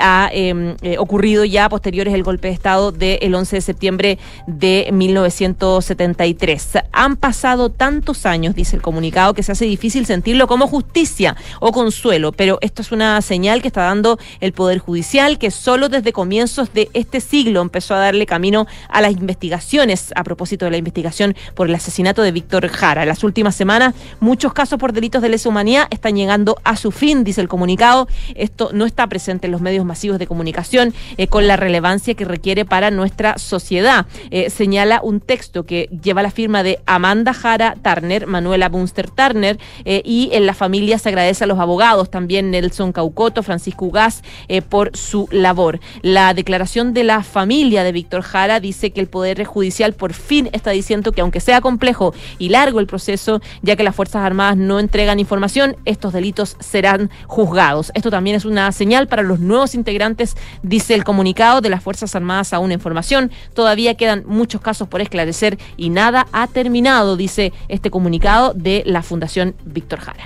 ha 0.02 0.30
em, 0.34 0.76
ocurrido 0.98 1.46
ya 1.46 1.70
posteriores 1.70 2.14
el 2.14 2.24
golpe 2.24 2.50
de 2.50 2.54
Estado 2.54 2.92
del 2.92 3.34
11 3.34 3.56
de 3.56 3.62
septiembre 3.62 4.20
de 4.46 4.90
1973. 4.92 6.80
Han 6.92 7.16
pasado 7.16 7.70
tantos 7.70 8.26
años, 8.26 8.54
dice 8.54 8.76
el 8.76 8.82
comunicado, 8.82 9.37
que 9.38 9.44
se 9.44 9.52
hace 9.52 9.66
difícil 9.66 10.08
sentirlo 10.08 10.48
como 10.48 10.66
justicia 10.66 11.36
o 11.60 11.72
consuelo, 11.72 12.32
pero 12.32 12.58
esto 12.62 12.82
es 12.82 12.92
una 12.92 13.22
señal 13.22 13.62
que 13.62 13.68
está 13.68 13.84
dando 13.84 14.18
el 14.40 14.52
Poder 14.52 14.80
Judicial, 14.80 15.38
que 15.38 15.52
solo 15.52 15.90
desde 15.90 16.12
comienzos 16.12 16.74
de 16.74 16.90
este 16.94 17.22
siglo 17.22 17.62
empezó 17.62 17.94
a 17.94 18.00
darle 18.00 18.26
camino 18.26 18.66
a 18.90 19.00
las 19.00 19.12
investigaciones 19.12 20.12
a 20.16 20.24
propósito 20.24 20.66
de 20.66 20.72
la 20.72 20.78
investigación 20.78 21.36
por 21.54 21.70
el 21.70 21.76
asesinato 21.76 22.24
de 22.24 22.32
Víctor 22.32 22.68
Jara. 22.68 23.04
En 23.04 23.10
las 23.10 23.24
últimas 23.24 23.56
semanas, 23.56 23.94
muchos 24.20 24.54
casos 24.54 24.80
por 24.80 24.92
delitos 24.92 25.22
de 25.22 25.30
lesa 25.30 25.50
humanidad 25.50 25.88
están 25.92 26.16
llegando 26.16 26.58
a 26.64 26.76
su 26.76 26.92
fin, 26.92 27.24
dice 27.24 27.42
el 27.42 27.48
comunicado. 27.48 28.08
Esto 28.34 28.72
no 28.74 28.88
está 28.88 29.06
presente 29.06 29.46
en 29.46 29.52
los 29.52 29.62
medios 29.62 29.86
masivos 29.86 30.18
de 30.18 30.26
comunicación 30.26 30.96
eh, 31.18 31.28
con 31.28 31.46
la 31.46 31.58
relevancia 31.58 32.16
que 32.16 32.26
requiere 32.26 32.66
para 32.66 32.90
nuestra 32.90 33.38
sociedad. 33.38 34.08
Eh, 34.32 34.50
señala 34.50 35.00
un 35.04 35.20
texto 35.20 35.64
que 35.64 35.92
lleva 36.02 36.24
la 36.24 36.32
firma 36.32 36.64
de 36.64 36.80
Amanda 36.88 37.36
Jara 37.36 37.76
Turner, 37.84 38.26
Manuela 38.26 38.68
Bunster 38.70 39.12
Turner, 39.18 39.60
eh, 39.84 40.02
y 40.06 40.30
en 40.32 40.46
la 40.46 40.54
familia 40.54 40.98
se 41.00 41.10
agradece 41.10 41.44
a 41.44 41.48
los 41.48 41.60
abogados, 41.60 42.10
también 42.10 42.52
Nelson 42.52 42.94
Caucoto, 42.94 43.44
Francisco 43.44 43.86
Ugaz, 43.86 44.22
eh, 44.48 44.62
por 44.62 44.96
su 44.96 45.28
labor. 45.32 45.82
La 46.02 46.34
declaración 46.34 46.94
de 46.94 47.04
la 47.04 47.24
familia 47.24 47.84
de 47.84 47.92
Víctor 47.92 48.22
Jara 48.22 48.62
dice 48.62 48.92
que 48.92 49.02
el 49.02 49.08
Poder 49.08 49.44
Judicial 49.44 49.94
por 49.94 50.14
fin 50.14 50.50
está 50.54 50.72
diciendo 50.72 51.12
que 51.12 51.22
aunque 51.22 51.40
sea 51.40 51.60
complejo 51.60 52.14
y 52.38 52.50
largo 52.50 52.80
el 52.80 52.88
proceso, 52.88 53.42
ya 53.62 53.76
que 53.76 53.84
las 53.84 53.96
Fuerzas 53.96 54.24
Armadas 54.24 54.56
no 54.58 54.80
entregan 54.80 55.20
información, 55.20 55.76
estos 55.86 56.14
delitos 56.14 56.56
serán 56.60 57.10
juzgados. 57.26 57.92
Esto 57.96 58.12
también 58.12 58.36
es 58.36 58.46
una 58.46 58.72
señal 58.72 59.08
para 59.08 59.24
los 59.24 59.40
nuevos 59.40 59.76
integrantes, 59.76 60.38
dice 60.62 60.94
el 60.94 61.04
comunicado 61.04 61.62
de 61.62 61.70
las 61.70 61.84
Fuerzas 61.84 62.16
Armadas 62.16 62.54
a 62.54 62.60
una 62.60 62.76
información. 62.76 63.32
Todavía 63.54 63.96
quedan 63.96 64.24
muchos 64.28 64.62
casos 64.62 64.88
por 64.88 65.02
esclarecer 65.02 65.58
y 65.76 65.90
nada 65.90 66.28
ha 66.32 66.48
terminado, 66.48 67.18
dice 67.18 67.52
este 67.68 67.90
comunicado 67.90 68.54
de 68.54 68.84
la 68.86 69.02
Fundación 69.08 69.56
Víctor 69.64 70.00
Jara. 70.00 70.26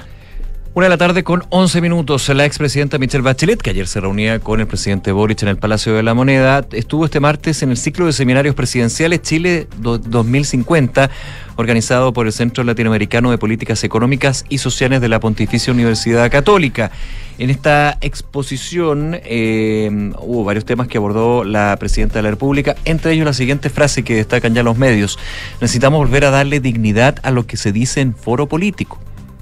Una 0.74 0.86
de 0.86 0.92
la 0.92 0.98
tarde 0.98 1.26
con 1.26 1.44
11 1.50 1.82
minutos. 1.82 2.30
La 2.30 2.46
expresidenta 2.46 2.98
Michelle 2.98 3.24
Bachelet, 3.24 3.62
que 3.62 3.72
ayer 3.72 3.88
se 3.88 4.00
reunía 4.00 4.40
con 4.40 4.62
el 4.62 4.68
presidente 4.68 5.12
Boric 5.12 5.42
en 5.42 5.50
el 5.50 5.58
Palacio 5.58 5.94
de 5.94 6.02
la 6.02 6.14
Moneda, 6.14 6.66
estuvo 6.72 7.04
este 7.04 7.20
martes 7.20 7.62
en 7.62 7.72
el 7.72 7.78
ciclo 7.78 8.06
de 8.06 8.14
seminarios 8.14 8.56
presidenciales 8.56 9.22
Chile 9.22 9.68
2050, 9.80 11.10
organizado 11.58 12.14
por 12.14 12.26
el 12.26 12.32
Centro 12.32 12.64
Latinoamericano 12.64 13.32
de 13.32 13.38
Políticas 13.38 13.84
Económicas 13.84 14.46
y 14.48 14.60
Sociales 14.60 15.02
de 15.02 15.10
la 15.10 15.20
Pontificia 15.20 15.74
Universidad 15.74 16.32
Católica. 16.32 16.90
En 17.38 17.50
esta 17.50 17.98
exposición 18.00 19.20
eh, 19.26 19.90
hubo 20.20 20.46
varios 20.46 20.64
temas 20.64 20.88
que 20.88 20.98
abordó 20.98 21.44
la 21.44 21.76
presidenta 21.82 22.20
de 22.20 22.24
la 22.24 22.30
República, 22.30 22.78
entre 22.86 23.12
ellos 23.12 23.26
la 23.26 23.34
siguiente 23.34 23.70
frase 23.70 24.04
que 24.04 24.16
destacan 24.16 24.56
ya 24.56 24.64
los 24.64 24.78
medios. 24.78 25.20
Necesitamos 25.60 26.00
volver 26.00 26.24
a 26.24 26.32
darle 26.32 26.62
dignidad 26.62 27.18
a 27.24 27.32
lo 27.32 27.46
que 27.46 27.58
se 27.58 27.74
dice 27.74 28.00
en 28.00 28.16
foro 28.16 28.48
político 28.48 29.02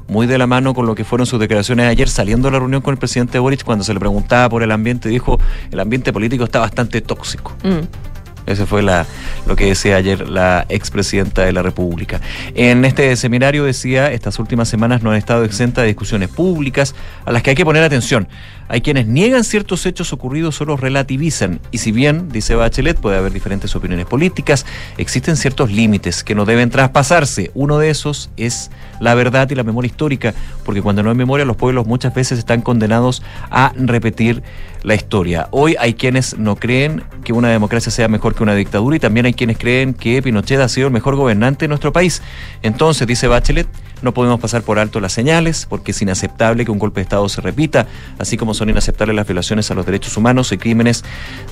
muy 0.10 0.28
de 0.28 0.38
la 0.38 0.47
mano 0.47 0.74
con 0.74 0.86
lo 0.86 0.95
que 0.95 1.03
fueron 1.03 1.26
sus 1.26 1.39
declaraciones 1.39 1.88
ayer 1.88 2.10
saliendo 2.10 2.47
de 2.47 2.53
la 2.53 2.60
reunión 2.60 2.82
con 2.82 2.93
el 2.93 2.97
presidente 2.97 3.39
Boric 3.39 3.64
cuando 3.64 3.84
se 3.84 3.93
le 3.93 3.99
preguntaba 3.99 4.49
por 4.49 4.64
el 4.64 4.72
ambiente, 4.72 5.07
dijo 5.07 5.39
el 5.72 5.80
ambiente 5.80 6.12
político 6.12 6.43
está 6.43 6.60
bastante 6.60 7.01
tóxico. 7.01 7.53
Mm. 7.64 8.10
Ese 8.45 8.66
fue 8.66 8.82
la, 8.82 9.05
lo 9.45 9.55
que 9.55 9.66
decía 9.66 9.97
ayer 9.97 10.28
la 10.28 10.66
expresidenta 10.70 11.43
de 11.43 11.53
la 11.53 11.62
República. 11.62 12.20
En 12.55 12.84
este 12.84 13.16
seminario 13.16 13.64
decía, 13.64 14.12
estas 14.12 14.39
últimas 14.39 14.68
semanas 14.68 15.03
no 15.03 15.12
han 15.12 15.18
estado 15.18 15.43
exentas 15.43 15.84
de 15.84 15.89
discusiones 15.89 16.30
públicas 16.30 16.95
a 17.26 17.32
las 17.32 17.43
que 17.43 17.51
hay 17.51 17.55
que 17.55 17.66
poner 17.66 17.84
atención. 17.84 18.28
Hay 18.70 18.82
quienes 18.82 19.07
niegan 19.07 19.43
ciertos 19.43 19.86
hechos 19.88 20.13
ocurridos 20.13 20.61
o 20.61 20.65
los 20.65 20.80
relativizan. 20.80 21.59
Y 21.72 21.80
si 21.80 21.91
bien, 21.91 22.30
dice 22.30 22.53
Bachelet, 22.53 22.99
puede 22.99 23.17
haber 23.17 23.34
diferentes 23.34 23.76
opiniones 23.76 24.05
políticas, 24.05 24.65
existen 24.97 25.36
ciertos 25.36 25.72
límites 25.72 26.24
que 26.24 26.36
no 26.36 26.45
deben 26.45 26.70
traspasarse. 26.70 27.49
Uno 27.55 27.80
de 27.80 27.89
esos 27.89 28.30
es 28.38 28.70
la 28.99 29.15
verdad 29.15 29.49
y 29.49 29.55
la 29.55 29.63
memoria 29.63 29.88
histórica, 29.88 30.36
porque 30.63 30.84
cuando 30.84 31.01
no 31.01 31.09
hay 31.09 31.15
memoria 31.15 31.45
los 31.45 31.57
pueblos 31.57 31.88
muchas 31.88 32.13
veces 32.13 32.38
están 32.38 32.61
condenados 32.61 33.24
a 33.49 33.74
repetir 33.76 34.43
la 34.84 34.95
historia. 34.95 35.47
Hoy 35.51 35.76
hay 35.80 35.95
quienes 35.95 36.38
no 36.38 36.55
creen 36.55 37.03
que 37.24 37.34
una 37.34 37.49
democracia 37.49 37.91
sea 37.91 38.07
mejor 38.07 38.36
que 38.36 38.43
una 38.43 38.55
dictadura 38.55 38.95
y 38.95 38.99
también 38.99 39.26
hay 39.26 39.34
quienes 39.34 39.57
creen 39.57 39.93
que 39.93 40.22
Pinochet 40.22 40.59
ha 40.59 40.70
sido 40.70 40.88
el 40.88 40.93
mejor 40.93 41.15
gobernante 41.15 41.65
de 41.65 41.69
nuestro 41.69 41.91
país. 41.91 42.22
Entonces, 42.61 43.07
dice 43.07 43.27
Bachelet, 43.27 43.68
no 44.01 44.13
podemos 44.13 44.39
pasar 44.39 44.61
por 44.63 44.80
alto 44.80 44.99
las 44.99 45.13
señales 45.13 45.65
porque 45.69 45.91
es 45.91 46.01
inaceptable 46.01 46.65
que 46.65 46.71
un 46.71 46.80
golpe 46.80 46.99
de 46.99 47.03
Estado 47.03 47.27
se 47.30 47.41
repita, 47.41 47.88
así 48.17 48.38
como 48.38 48.53
son 48.53 48.69
inaceptables 48.69 49.15
las 49.15 49.27
violaciones 49.27 49.69
a 49.71 49.76
los 49.76 49.85
derechos 49.85 50.15
humanos 50.17 50.51
y 50.51 50.57
crímenes 50.57 51.03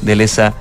de 0.01 0.15
lesa 0.15 0.53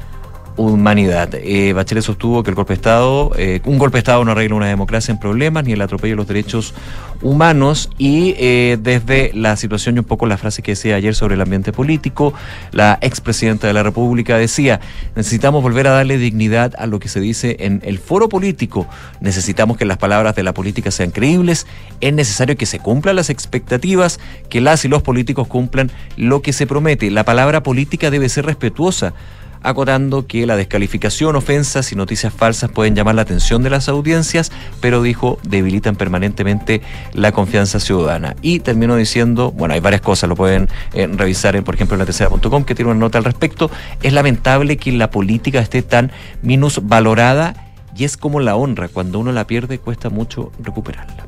humanidad. 0.57 1.35
Eh, 1.35 1.73
Bachelet 1.73 2.05
sostuvo 2.05 2.43
que 2.43 2.51
el 2.51 2.57
golpe 2.57 2.73
de 2.73 2.77
Estado, 2.77 3.33
eh, 3.37 3.61
un 3.65 3.79
golpe 3.79 3.97
de 3.97 4.01
Estado 4.01 4.25
no 4.25 4.33
arregla 4.33 4.57
una 4.57 4.67
democracia 4.67 5.13
en 5.13 5.19
problemas 5.19 5.65
ni 5.65 5.73
el 5.73 5.81
atropello 5.81 6.13
de 6.13 6.17
los 6.17 6.27
derechos 6.27 6.75
humanos 7.23 7.91
y 7.99 8.35
eh, 8.39 8.79
desde 8.81 9.33
la 9.35 9.57
situación 9.57 9.97
y 9.97 10.01
un 10.01 10.05
poco 10.05 10.27
la 10.27 10.37
frase 10.37 10.63
que 10.63 10.73
decía 10.73 10.97
ayer 10.97 11.15
sobre 11.15 11.35
el 11.35 11.41
ambiente 11.41 11.73
político, 11.73 12.35
la 12.73 12.99
expresidenta 13.01 13.67
de 13.67 13.73
la 13.73 13.83
República 13.83 14.37
decía, 14.37 14.81
necesitamos 15.15 15.63
volver 15.63 15.87
a 15.89 15.93
darle 15.93 16.19
dignidad 16.19 16.75
a 16.79 16.87
lo 16.87 16.99
que 16.99 17.09
se 17.09 17.21
dice 17.21 17.57
en 17.61 17.81
el 17.85 17.99
foro 17.99 18.29
político, 18.29 18.87
necesitamos 19.21 19.77
que 19.77 19.85
las 19.85 19.99
palabras 19.99 20.35
de 20.35 20.43
la 20.43 20.55
política 20.55 20.91
sean 20.91 21.11
creíbles, 21.11 21.67
es 22.01 22.13
necesario 22.13 22.57
que 22.57 22.67
se 22.67 22.79
cumplan 22.79 23.17
las 23.17 23.31
expectativas, 23.31 24.21
que 24.49 24.61
las 24.61 24.85
y 24.85 24.89
los 24.89 25.03
políticos 25.03 25.49
cumplan 25.49 25.91
lo 26.17 26.43
que 26.43 26.53
se 26.53 26.67
promete, 26.67 27.11
la 27.11 27.25
palabra 27.25 27.63
política 27.63 28.11
debe 28.11 28.29
ser 28.29 28.47
respetuosa 28.47 29.15
acotando 29.63 30.27
que 30.27 30.47
la 30.47 30.57
descalificación, 30.57 31.37
ofensas 31.37 31.93
y 31.93 31.97
noticias 31.97 32.33
falsas 32.33 32.71
pueden 32.71 32.95
llamar 32.95 33.15
la 33.15 33.23
atención 33.23 33.63
de 33.63 33.71
las 33.71 33.89
audiencias, 33.89 34.53
pero 34.81 35.03
dijo, 35.03 35.39
debilitan 35.43 35.97
permanentemente 35.97 36.83
la 37.13 37.33
confianza 37.33 37.81
ciudadana. 37.81 38.37
Y 38.43 38.61
terminó 38.61 38.97
diciendo, 38.97 39.53
bueno, 39.53 39.75
hay 39.75 39.81
varias 39.81 40.03
cosas, 40.03 40.29
lo 40.29 40.37
pueden 40.37 40.69
eh, 40.95 41.07
revisar 41.07 41.57
en, 41.57 41.65
por 41.65 41.75
ejemplo, 41.75 41.95
en 41.95 42.01
la 42.01 42.07
tercera.com, 42.07 42.65
que 42.65 42.75
tiene 42.75 42.91
una 42.91 43.01
nota 43.01 43.19
al 43.19 43.25
respecto. 43.25 43.71
Es 44.03 44.13
lamentable 44.13 44.77
que 44.77 44.93
la 44.93 45.11
política 45.11 45.61
esté 45.61 45.83
tan 45.83 46.13
minusvalorada 46.43 47.55
y 47.97 48.05
es 48.05 48.17
como 48.17 48.41
la 48.41 48.57
honra, 48.57 48.89
cuando 48.89 49.19
uno 49.19 49.33
la 49.33 49.47
pierde 49.47 49.79
cuesta 49.79 50.11
mucho 50.11 50.53
recuperarla. 50.63 51.27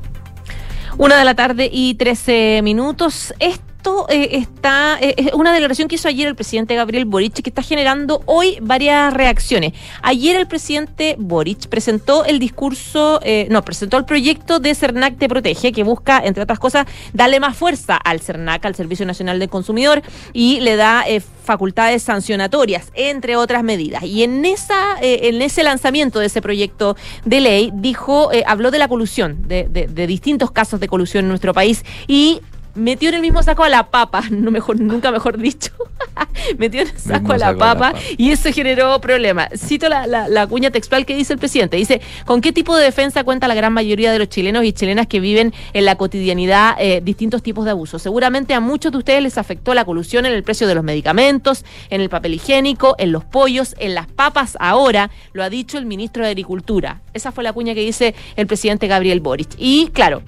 Una 0.97 1.17
de 1.17 1.25
la 1.25 1.35
tarde 1.35 1.69
y 1.71 1.95
13 1.95 2.61
minutos. 2.61 3.33
Esto 3.79 4.07
eh, 4.09 4.31
está, 4.33 4.97
eh, 4.99 5.13
es 5.15 5.31
una 5.31 5.53
declaración 5.53 5.87
que 5.87 5.95
hizo 5.95 6.09
ayer 6.09 6.27
el 6.27 6.35
presidente 6.35 6.75
Gabriel 6.75 7.05
Boric 7.05 7.41
que 7.41 7.49
está 7.49 7.61
generando 7.61 8.21
hoy 8.25 8.57
varias 8.61 9.13
reacciones. 9.13 9.71
Ayer 10.01 10.35
el 10.35 10.47
presidente 10.49 11.15
Boric 11.17 11.69
presentó 11.69 12.25
el 12.25 12.39
discurso, 12.39 13.21
eh, 13.23 13.47
no, 13.49 13.63
presentó 13.63 13.95
el 13.95 14.03
proyecto 14.03 14.59
de 14.59 14.75
CERNAC 14.75 15.17
Te 15.17 15.29
Protege 15.29 15.71
que 15.71 15.83
busca, 15.83 16.21
entre 16.21 16.43
otras 16.43 16.59
cosas, 16.59 16.87
darle 17.13 17.39
más 17.39 17.55
fuerza 17.55 17.95
al 17.95 18.19
CERNAC, 18.19 18.65
al 18.65 18.75
Servicio 18.75 19.05
Nacional 19.05 19.39
del 19.39 19.47
Consumidor, 19.47 20.01
y 20.33 20.59
le 20.59 20.75
da 20.75 21.05
facultades 21.45 22.03
sancionatorias, 22.03 22.91
entre 22.95 23.37
otras 23.37 23.63
medidas. 23.63 24.03
Y 24.03 24.23
en 24.23 24.43
esa, 24.43 24.97
en 25.01 25.41
ese 25.41 25.63
lanzamiento 25.63 26.19
de 26.19 26.25
ese 26.25 26.41
proyecto 26.41 26.97
de 27.23 27.39
ley, 27.39 27.71
dijo, 27.73 28.29
habló 28.45 28.71
de 28.71 28.77
la 28.77 28.89
colusión, 28.89 29.47
de, 29.47 29.69
de, 29.69 29.87
de 29.87 30.05
distintos 30.05 30.51
casos 30.51 30.81
de 30.81 30.89
colusión 30.89 31.23
en 31.23 31.29
nuestro 31.29 31.53
país 31.53 31.85
y 32.05 32.41
metió 32.75 33.09
en 33.09 33.15
el 33.15 33.21
mismo 33.21 33.43
saco 33.43 33.63
a 33.63 33.69
la 33.69 33.89
papa, 33.89 34.23
no 34.31 34.51
mejor, 34.51 34.79
nunca 34.79 35.11
mejor 35.11 35.37
dicho, 35.37 35.71
metió 36.57 36.81
en 36.81 36.89
el 36.89 36.97
saco, 36.97 37.33
a 37.33 37.37
la, 37.37 37.57
papa, 37.57 37.93
y 38.17 38.31
eso 38.31 38.51
generó 38.51 38.99
problemas. 39.01 39.49
Cito 39.55 39.89
la, 39.89 40.07
la, 40.07 40.47
cuña 40.47 40.71
textual 40.71 41.05
que 41.05 41.15
dice 41.15 41.33
el 41.33 41.39
presidente, 41.39 41.77
dice, 41.77 42.01
¿con 42.25 42.41
qué 42.41 42.51
tipo 42.51 42.75
de 42.75 42.83
defensa 42.83 43.23
cuenta 43.23 43.47
la 43.47 43.55
gran 43.55 43.73
mayoría 43.73 44.11
de 44.11 44.19
los 44.19 44.29
chilenos 44.29 44.63
y 44.63 44.73
chilenas 44.73 45.07
que 45.07 45.19
viven 45.19 45.53
en 45.73 45.85
la 45.85 45.95
cotidianidad 45.95 46.75
eh, 46.79 47.01
distintos 47.03 47.43
tipos 47.43 47.65
de 47.65 47.71
abusos? 47.71 48.01
Seguramente 48.01 48.53
a 48.53 48.59
muchos 48.59 48.91
de 48.91 48.97
ustedes 48.97 49.23
les 49.23 49.37
afectó 49.37 49.73
la 49.73 49.85
colusión 49.85 50.25
en 50.25 50.33
el 50.33 50.43
precio 50.43 50.67
de 50.67 50.75
los 50.75 50.83
medicamentos, 50.83 51.65
en 51.89 52.01
el 52.01 52.09
papel 52.09 52.33
higiénico, 52.35 52.95
en 52.97 53.11
los 53.11 53.25
pollos, 53.25 53.75
en 53.79 53.95
las 53.95 54.07
papas 54.07 54.57
ahora, 54.59 55.09
lo 55.33 55.43
ha 55.43 55.49
dicho 55.49 55.77
el 55.77 55.85
ministro 55.85 56.23
de 56.23 56.29
Agricultura. 56.29 57.01
Esa 57.13 57.31
fue 57.31 57.43
la 57.43 57.53
cuña 57.53 57.73
que 57.73 57.81
dice 57.81 58.15
el 58.35 58.47
presidente 58.47 58.87
Gabriel 58.87 59.19
Boric. 59.19 59.49
Y 59.57 59.89
claro, 59.93 60.23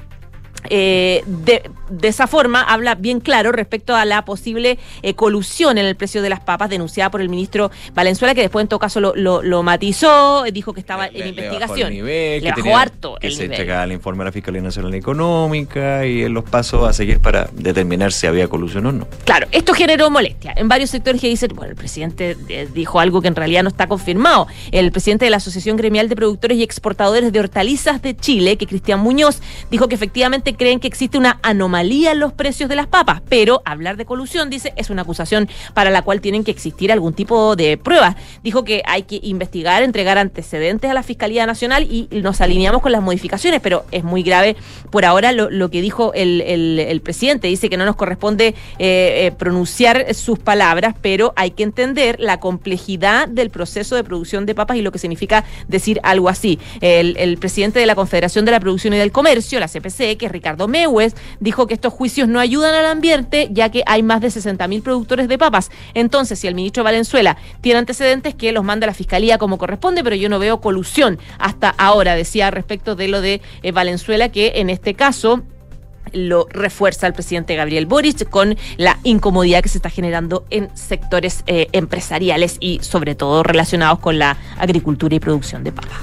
eh, 0.70 1.24
de, 1.26 1.70
de, 1.90 2.08
esa 2.08 2.28
forma 2.28 2.62
habla 2.62 2.96
bien 2.96 3.20
claro 3.20 3.52
respecto 3.52 3.96
a 3.96 4.06
la 4.06 4.26
posible 4.26 4.78
eh, 5.02 5.14
colusión 5.14 5.78
en 5.78 5.86
el 5.86 5.96
precio 5.96 6.22
de 6.22 6.30
las 6.30 6.40
papas 6.40 6.70
denunciada 6.70 7.10
por 7.12 7.22
el 7.22 7.30
ministro 7.30 7.72
Valenzuela, 7.94 8.36
que 8.36 8.42
después 8.42 8.64
en 8.64 8.68
todo 8.68 8.80
caso 8.80 9.00
lo, 9.00 9.14
lo, 9.16 9.42
lo 9.42 9.64
matizó, 9.64 10.44
dijo 10.52 10.74
que 10.74 10.80
estaba 10.80 11.08
en 11.08 11.30
investigación. 11.30 11.94
Le 11.94 12.42
bajó, 12.42 12.64
bajó 12.64 12.78
harto 12.78 13.16
que 13.20 13.28
el 13.28 13.34
se 13.34 13.44
nivel. 13.44 13.52
entregaba 13.54 13.84
el 13.84 13.92
informe 13.92 14.24
a 14.24 14.26
la 14.26 14.32
Fiscalía 14.32 14.62
Nacional 14.62 14.94
Económica 14.94 16.06
y 16.06 16.24
en 16.24 16.34
los 16.34 16.44
pasos 16.44 16.88
a 16.88 16.94
seguir 16.94 17.20
para 17.20 17.50
determinar 17.54 18.12
si 18.12 18.28
había 18.28 18.48
colusión 18.48 18.86
o 18.86 18.92
no. 18.92 19.08
Claro, 19.26 19.48
esto 19.52 19.74
generó 19.74 20.10
molestia 20.10 20.54
en 20.56 20.68
varios 20.68 20.90
sectores 20.90 21.22
que 21.22 21.28
dicen, 21.28 21.52
bueno, 21.56 21.72
el 21.72 21.78
presidente 21.78 22.38
eh, 22.50 22.68
dijo 22.74 23.00
algo 23.00 23.22
que 23.22 23.28
en 23.28 23.36
realidad 23.36 23.64
no 23.64 23.70
está 23.70 23.88
confirmado. 23.88 24.48
El 24.72 24.92
presidente 24.92 25.26
de 25.26 25.32
la 25.32 25.38
Asociación 25.38 25.78
Gremial 25.78 26.10
de 26.10 26.16
Productores 26.16 26.58
y 26.58 26.64
Exportadores 26.64 27.32
de 27.32 27.40
Hortalizas 27.40 28.02
de 28.02 28.16
Chile, 28.16 28.58
que 28.58 28.68
Cristian 28.68 29.00
Muñoz, 29.00 29.42
dijo 29.70 29.88
que 29.88 29.96
efectivamente 29.96 30.51
creen 30.56 30.80
que 30.80 30.88
existe 30.88 31.18
una 31.18 31.40
anomalía 31.44 32.12
en 32.12 32.20
los 32.20 32.34
precios 32.34 32.70
de 32.70 32.76
las 32.76 32.88
papas, 32.88 33.22
pero 33.28 33.62
hablar 33.66 33.98
de 33.98 34.06
colusión, 34.06 34.50
dice, 34.50 34.74
es 34.76 34.90
una 34.90 35.04
acusación 35.04 35.50
para 35.74 35.90
la 35.90 36.02
cual 36.02 36.22
tienen 36.22 36.44
que 36.44 36.52
existir 36.52 36.92
algún 36.92 37.14
tipo 37.14 37.56
de 37.56 37.78
pruebas. 37.78 38.16
Dijo 38.44 38.64
que 38.64 38.82
hay 38.86 39.04
que 39.04 39.20
investigar, 39.24 39.84
entregar 39.84 40.18
antecedentes 40.18 40.90
a 40.90 40.94
la 40.94 41.04
Fiscalía 41.04 41.46
Nacional 41.46 41.84
y 41.84 42.08
nos 42.12 42.42
alineamos 42.42 42.82
con 42.82 42.92
las 42.92 43.02
modificaciones, 43.02 43.62
pero 43.62 43.86
es 43.92 44.04
muy 44.04 44.24
grave 44.24 44.56
por 44.90 45.06
ahora 45.06 45.32
lo, 45.32 45.70
que 45.70 45.82
dijo 45.82 46.12
el, 46.14 47.02
presidente. 47.04 47.48
Dice 47.48 47.70
que 47.70 47.78
no 47.78 47.86
nos 47.86 47.96
corresponde 47.96 48.48
eh, 48.48 48.54
eh, 48.80 49.32
pronunciar 49.38 50.14
sus 50.14 50.40
palabras, 50.40 50.96
pero 51.02 51.34
hay 51.36 51.52
que 51.52 51.64
entender 51.64 52.20
la 52.20 52.40
complejidad 52.40 53.28
del 53.28 53.50
proceso 53.50 53.96
de 53.96 54.04
producción 54.04 54.46
de 54.46 54.56
papas 54.56 54.78
y 54.78 54.82
lo 54.82 54.92
que 54.92 55.00
significa 55.00 55.46
decir 55.68 56.00
algo 56.04 56.30
así. 56.30 56.60
El, 56.82 57.16
el 57.18 57.38
presidente 57.38 57.80
de 57.80 57.86
la 57.86 57.96
Confederación 57.96 58.46
de 58.46 58.52
la 58.52 58.60
Producción 58.60 58.94
y 58.94 58.98
del 58.98 59.12
Comercio, 59.12 59.60
la 59.60 59.68
CPC, 59.68 60.18
que 60.18 60.26
es 60.26 60.32
Ricardo 60.42 60.68
Mewes, 60.68 61.16
dijo 61.40 61.68
que 61.68 61.76
estos 61.76 61.94
juicios 61.94 62.28
no 62.28 62.40
ayudan 62.40 62.74
al 62.74 62.88
ambiente, 62.88 63.50
ya 63.52 63.70
que 63.70 63.84
hay 63.86 64.02
más 64.02 64.22
de 64.22 64.30
60.000 64.30 64.82
productores 64.82 65.28
de 65.28 65.38
papas. 65.38 65.70
Entonces, 65.94 66.40
si 66.40 66.48
el 66.48 66.56
ministro 66.56 66.84
Valenzuela 66.84 67.38
tiene 67.62 67.78
antecedentes, 67.78 68.34
que 68.34 68.52
los 68.52 68.64
manda 68.64 68.86
a 68.86 68.88
la 68.88 68.96
fiscalía 68.96 69.38
como 69.38 69.60
corresponde, 69.60 70.04
pero 70.04 70.16
yo 70.16 70.30
no 70.30 70.40
veo 70.40 70.60
colusión 70.60 71.20
hasta 71.38 71.70
ahora, 71.78 72.16
decía 72.16 72.50
respecto 72.50 72.96
de 72.96 73.08
lo 73.08 73.22
de 73.22 73.40
eh, 73.62 73.72
Valenzuela, 73.72 74.30
que 74.30 74.54
en 74.56 74.72
este 74.72 74.96
caso 74.96 75.44
lo 76.12 76.48
refuerza 76.50 77.06
el 77.06 77.14
presidente 77.14 77.56
Gabriel 77.56 77.86
Boric 77.86 78.28
con 78.28 78.58
la 78.78 78.98
incomodidad 79.04 79.62
que 79.62 79.70
se 79.70 79.78
está 79.78 79.92
generando 79.92 80.44
en 80.50 80.76
sectores 80.76 81.44
eh, 81.46 81.68
empresariales 81.72 82.58
y 82.60 82.80
sobre 82.82 83.14
todo 83.14 83.44
relacionados 83.44 84.00
con 84.00 84.18
la 84.18 84.38
agricultura 84.58 85.14
y 85.14 85.20
producción 85.20 85.64
de 85.64 85.72
papa. 85.72 86.00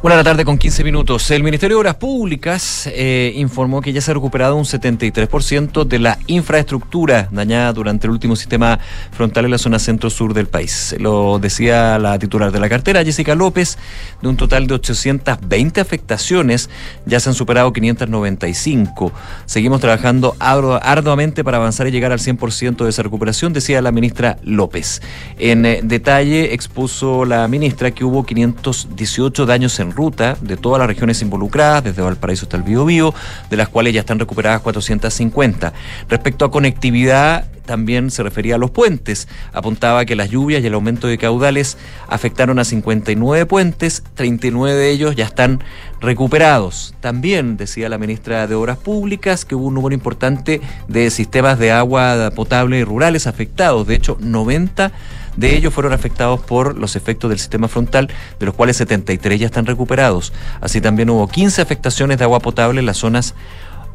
Una 0.00 0.14
de 0.14 0.18
la 0.18 0.24
tarde 0.24 0.44
con 0.44 0.58
15 0.58 0.84
minutos. 0.84 1.28
El 1.32 1.42
Ministerio 1.42 1.76
de 1.76 1.80
Obras 1.80 1.96
Públicas 1.96 2.88
eh, 2.92 3.32
informó 3.34 3.80
que 3.80 3.92
ya 3.92 4.00
se 4.00 4.12
ha 4.12 4.14
recuperado 4.14 4.54
un 4.54 4.62
73% 4.62 5.84
de 5.84 5.98
la 5.98 6.20
infraestructura 6.28 7.28
dañada 7.32 7.72
durante 7.72 8.06
el 8.06 8.12
último 8.12 8.36
sistema 8.36 8.78
frontal 9.10 9.46
en 9.46 9.50
la 9.50 9.58
zona 9.58 9.80
centro-sur 9.80 10.34
del 10.34 10.46
país. 10.46 10.94
Lo 11.00 11.40
decía 11.40 11.98
la 11.98 12.16
titular 12.16 12.52
de 12.52 12.60
la 12.60 12.68
cartera, 12.68 13.02
Jessica 13.02 13.34
López, 13.34 13.76
de 14.22 14.28
un 14.28 14.36
total 14.36 14.68
de 14.68 14.74
820 14.74 15.80
afectaciones, 15.80 16.70
ya 17.04 17.18
se 17.18 17.30
han 17.30 17.34
superado 17.34 17.72
595. 17.72 19.10
Seguimos 19.46 19.80
trabajando 19.80 20.36
arduamente 20.38 21.42
para 21.42 21.56
avanzar 21.56 21.88
y 21.88 21.90
llegar 21.90 22.12
al 22.12 22.20
100% 22.20 22.84
de 22.84 22.90
esa 22.90 23.02
recuperación, 23.02 23.52
decía 23.52 23.82
la 23.82 23.90
ministra 23.90 24.38
López. 24.44 25.02
En 25.38 25.66
eh, 25.66 25.80
detalle 25.82 26.54
expuso 26.54 27.24
la 27.24 27.48
ministra 27.48 27.90
que 27.90 28.04
hubo 28.04 28.24
518 28.24 29.44
daños 29.44 29.80
en 29.80 29.87
ruta 29.92 30.36
de 30.40 30.56
todas 30.56 30.78
las 30.78 30.88
regiones 30.88 31.22
involucradas, 31.22 31.84
desde 31.84 32.02
Valparaíso 32.02 32.46
hasta 32.46 32.56
el 32.56 32.62
Biobío, 32.62 33.14
de 33.50 33.56
las 33.56 33.68
cuales 33.68 33.94
ya 33.94 34.00
están 34.00 34.18
recuperadas 34.18 34.60
450. 34.62 35.72
Respecto 36.08 36.44
a 36.44 36.50
conectividad, 36.50 37.46
también 37.68 38.10
se 38.10 38.22
refería 38.22 38.54
a 38.54 38.58
los 38.58 38.70
puentes. 38.70 39.28
Apuntaba 39.52 40.06
que 40.06 40.16
las 40.16 40.30
lluvias 40.30 40.62
y 40.62 40.66
el 40.66 40.74
aumento 40.74 41.06
de 41.06 41.18
caudales 41.18 41.76
afectaron 42.08 42.58
a 42.58 42.64
59 42.64 43.44
puentes, 43.44 44.02
39 44.14 44.74
de 44.74 44.90
ellos 44.90 45.14
ya 45.14 45.26
están 45.26 45.62
recuperados. 46.00 46.94
También 47.00 47.58
decía 47.58 47.90
la 47.90 47.98
ministra 47.98 48.46
de 48.46 48.54
Obras 48.54 48.78
Públicas 48.78 49.44
que 49.44 49.54
hubo 49.54 49.66
un 49.66 49.74
número 49.74 49.94
importante 49.94 50.62
de 50.88 51.10
sistemas 51.10 51.58
de 51.58 51.70
agua 51.70 52.30
potable 52.34 52.82
rurales 52.86 53.26
afectados. 53.26 53.86
De 53.86 53.96
hecho, 53.96 54.16
90 54.18 54.90
de 55.38 55.56
ellos 55.56 55.72
fueron 55.72 55.92
afectados 55.92 56.40
por 56.40 56.76
los 56.76 56.96
efectos 56.96 57.30
del 57.30 57.38
sistema 57.38 57.68
frontal, 57.68 58.10
de 58.38 58.46
los 58.46 58.54
cuales 58.54 58.76
73 58.76 59.38
ya 59.38 59.46
están 59.46 59.66
recuperados. 59.66 60.32
Así 60.60 60.80
también 60.80 61.10
hubo 61.10 61.28
15 61.28 61.62
afectaciones 61.62 62.18
de 62.18 62.24
agua 62.24 62.40
potable 62.40 62.80
en 62.80 62.86
las 62.86 62.98
zonas 62.98 63.34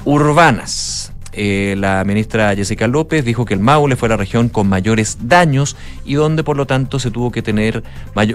urbanas. 0.05 1.12
Eh, 1.34 1.76
la 1.77 2.03
ministra 2.03 2.55
Jessica 2.55 2.88
López 2.88 3.26
dijo 3.26 3.45
que 3.45 3.53
el 3.53 3.60
Maule 3.60 3.95
fue 3.95 4.10
la 4.10 4.18
región 4.18 4.49
con 4.49 4.68
mayores 4.68 5.18
daños 5.22 5.76
y 6.05 6.14
donde 6.14 6.43
por 6.43 6.57
lo 6.57 6.65
tanto 6.65 6.99
se 6.99 7.11
tuvo 7.11 7.31
que 7.31 7.41
tener 7.41 7.84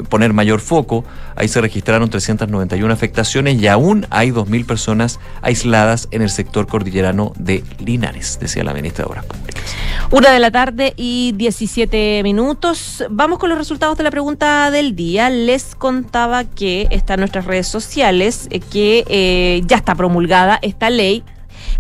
poner 0.09 0.33
mayor 0.33 0.61
foco. 0.61 1.05
Ahí 1.37 1.49
se 1.49 1.61
registraron 1.61 2.11
391 2.11 2.93
afectaciones 2.93 3.61
y 3.61 3.67
aún 3.69 4.07
hay 4.11 4.31
2.000 4.31 4.67
personas 4.67 5.21
aisladas 5.43 6.09
en 6.11 6.23
el 6.23 6.31
sector 6.31 6.67
cordillerano 6.67 7.33
de 7.37 7.65
Linares, 7.79 8.39
decía 8.41 8.65
la 8.65 8.75
ministra 8.75 9.05
de 9.05 9.11
Obras 9.11 9.27
Públicas. 9.27 9.63
Una 10.11 10.31
de 10.31 10.39
la 10.39 10.51
tarde 10.51 10.95
y 10.97 11.33
17 11.33 12.23
minutos. 12.23 13.05
Vamos 13.11 13.39
con 13.39 13.51
los 13.51 13.59
resultados 13.59 13.99
de 13.99 14.05
la 14.05 14.11
pregunta 14.11 14.71
del 14.71 14.97
día. 14.97 15.29
Les 15.29 15.75
contaba 15.75 16.45
que 16.45 16.89
está 16.91 17.15
en 17.15 17.21
nuestras 17.21 17.45
redes 17.45 17.69
sociales, 17.69 18.49
eh, 18.51 18.61
que 18.61 19.05
eh, 19.09 19.63
ya 19.67 19.77
está 19.77 19.95
promulgada 19.95 20.59
esta 20.63 20.91
ley 20.91 21.25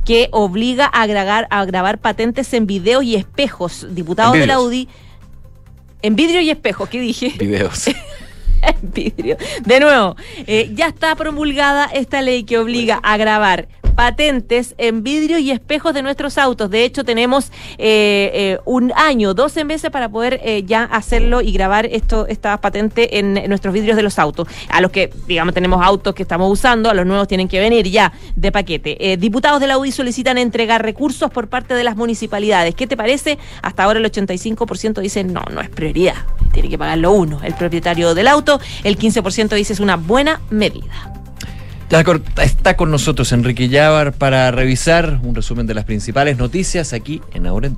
que 0.04 0.28
obliga 0.32 0.86
a, 0.86 1.02
agregar, 1.02 1.46
a 1.50 1.64
grabar 1.64 1.98
patentes 1.98 2.52
en 2.54 2.66
videos 2.66 3.04
y 3.04 3.14
espejos. 3.16 3.86
Diputados 3.90 4.34
de 4.34 4.46
la 4.46 4.60
UDI. 4.60 4.88
En 6.02 6.16
vidrio 6.16 6.40
y 6.40 6.50
espejos, 6.50 6.88
¿qué 6.88 7.00
dije? 7.00 7.34
Videos. 7.38 7.88
en 7.88 8.92
vidrio. 8.92 9.36
De 9.64 9.80
nuevo, 9.80 10.16
eh, 10.46 10.70
ya 10.74 10.88
está 10.88 11.14
promulgada 11.16 11.86
esta 11.86 12.22
ley 12.22 12.44
que 12.44 12.58
obliga 12.58 13.00
a 13.02 13.16
grabar 13.16 13.68
patentes 13.98 14.76
en 14.78 15.02
vidrio 15.02 15.40
y 15.40 15.50
espejos 15.50 15.92
de 15.92 16.02
nuestros 16.02 16.38
autos. 16.38 16.70
De 16.70 16.84
hecho, 16.84 17.02
tenemos 17.02 17.50
eh, 17.78 18.30
eh, 18.32 18.58
un 18.64 18.92
año, 18.94 19.34
12 19.34 19.64
meses 19.64 19.90
para 19.90 20.08
poder 20.08 20.38
eh, 20.44 20.62
ya 20.64 20.84
hacerlo 20.84 21.40
y 21.40 21.50
grabar 21.50 21.84
esto, 21.86 22.24
esta 22.28 22.60
patente 22.60 23.18
en, 23.18 23.34
nuestros 23.48 23.74
vidrios 23.74 23.96
de 23.96 24.04
los 24.04 24.20
autos. 24.20 24.46
A 24.68 24.80
los 24.80 24.92
que, 24.92 25.10
digamos, 25.26 25.52
tenemos 25.52 25.84
autos 25.84 26.14
que 26.14 26.22
estamos 26.22 26.48
usando, 26.48 26.88
a 26.88 26.94
los 26.94 27.06
nuevos 27.06 27.26
tienen 27.26 27.48
que 27.48 27.58
venir 27.58 27.88
ya 27.88 28.12
de 28.36 28.52
paquete. 28.52 29.16
diputados 29.16 29.58
de 29.58 29.66
la 29.66 29.78
UDI 29.78 29.90
solicitan 29.90 30.38
entregar 30.38 30.80
recursos 30.80 31.28
por 31.32 31.48
parte 31.48 31.74
de 31.74 31.82
las 31.82 31.96
municipalidades. 31.96 32.76
¿Qué 32.76 32.86
te 32.86 32.96
parece? 32.96 33.36
Hasta 33.62 33.82
ahora 33.82 33.98
el 33.98 34.04
85% 34.04 35.00
dice 35.00 35.24
no, 35.24 35.42
no 35.50 35.60
es 35.60 35.70
prioridad. 35.70 36.14
Tiene 36.52 36.68
que 36.68 36.78
pagarlo 36.78 37.10
uno, 37.10 37.40
el 37.42 37.54
propietario 37.54 38.14
del 38.14 38.28
auto. 38.28 38.60
El 38.84 38.96
15% 38.96 39.56
dice 39.56 39.72
es 39.72 39.80
una 39.80 39.96
buena 39.96 40.40
medida. 40.50 41.17
Está 41.90 42.76
con 42.76 42.90
nosotros 42.90 43.32
Enrique 43.32 43.70
Llávar 43.70 44.12
para 44.12 44.50
revisar 44.50 45.20
un 45.22 45.34
resumen 45.34 45.66
de 45.66 45.72
las 45.72 45.86
principales 45.86 46.36
noticias 46.36 46.92
aquí 46.92 47.22
en 47.32 47.46
Ahora 47.46 47.70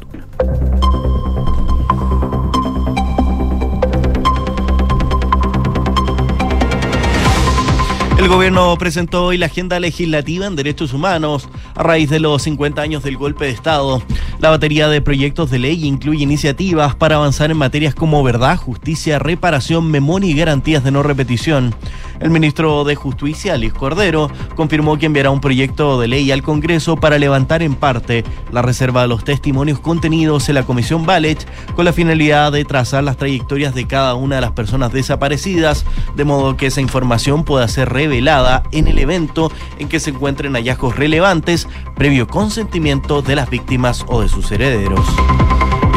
El 8.19 8.28
gobierno 8.28 8.77
presentó 8.78 9.27
hoy 9.27 9.39
la 9.39 9.47
agenda 9.47 9.78
legislativa 9.78 10.47
en 10.47 10.57
derechos 10.57 10.93
humanos 10.93 11.49
a 11.77 11.82
raíz 11.85 12.11
de 12.11 12.19
los 12.19 12.43
50 12.43 12.82
años 12.82 13.05
del 13.05 13.16
golpe 13.16 13.45
de 13.45 13.53
Estado. 13.53 14.03
La 14.41 14.51
batería 14.51 14.89
de 14.89 15.01
proyectos 15.01 15.51
de 15.51 15.61
ley 15.61 15.87
incluye 15.87 16.24
iniciativas 16.24 16.97
para 16.97 17.16
avanzar 17.16 17.51
en 17.51 17.57
materias 17.57 17.95
como 17.95 18.23
verdad, 18.23 18.57
justicia, 18.57 19.20
reparación, 19.20 19.91
memoria 19.91 20.31
y 20.31 20.35
garantías 20.35 20.82
de 20.82 20.91
no 20.91 21.03
repetición. 21.03 21.74
El 22.21 22.29
ministro 22.29 22.85
de 22.85 22.95
Justicia, 22.97 23.57
Luis 23.57 23.73
Cordero, 23.73 24.31
confirmó 24.55 24.99
que 24.99 25.07
enviará 25.07 25.31
un 25.31 25.41
proyecto 25.41 25.99
de 25.99 26.07
ley 26.07 26.31
al 26.31 26.43
Congreso 26.43 26.97
para 26.97 27.19
levantar 27.19 27.63
en 27.63 27.75
parte 27.75 28.25
la 28.53 28.61
reserva 28.61 29.03
de 29.03 29.09
los 29.09 29.25
testimonios 29.25 29.81
contenidos 29.81 30.49
en 30.51 30.57
la 30.57 30.65
Comisión 30.65 31.07
Balech 31.07 31.47
con 31.75 31.87
la 31.87 31.95
finalidad 31.95 32.53
de 32.53 32.67
trazar 32.67 33.05
las 33.05 33.17
trayectorias 33.17 33.75
de 33.75 33.87
cada 33.87 34.15
una 34.15 34.35
de 34.35 34.43
las 34.43 34.53
personas 34.53 34.93
desaparecidas, 34.93 35.87
de 36.15 36.25
modo 36.25 36.59
que 36.59 36.67
esa 36.67 36.83
información 36.83 37.45
pueda 37.45 37.67
ser 37.69 37.89
revelada 37.89 38.65
en 38.71 38.87
el 38.87 38.99
evento 38.99 39.51
en 39.79 39.89
que 39.89 39.99
se 39.99 40.11
encuentren 40.11 40.53
hallazgos 40.53 40.97
relevantes 40.97 41.69
previo 41.97 42.27
consentimiento 42.27 43.23
de 43.23 43.37
las 43.37 43.49
víctimas 43.49 44.05
o 44.09 44.21
de 44.21 44.29
sus 44.29 44.53
herederos 44.53 45.07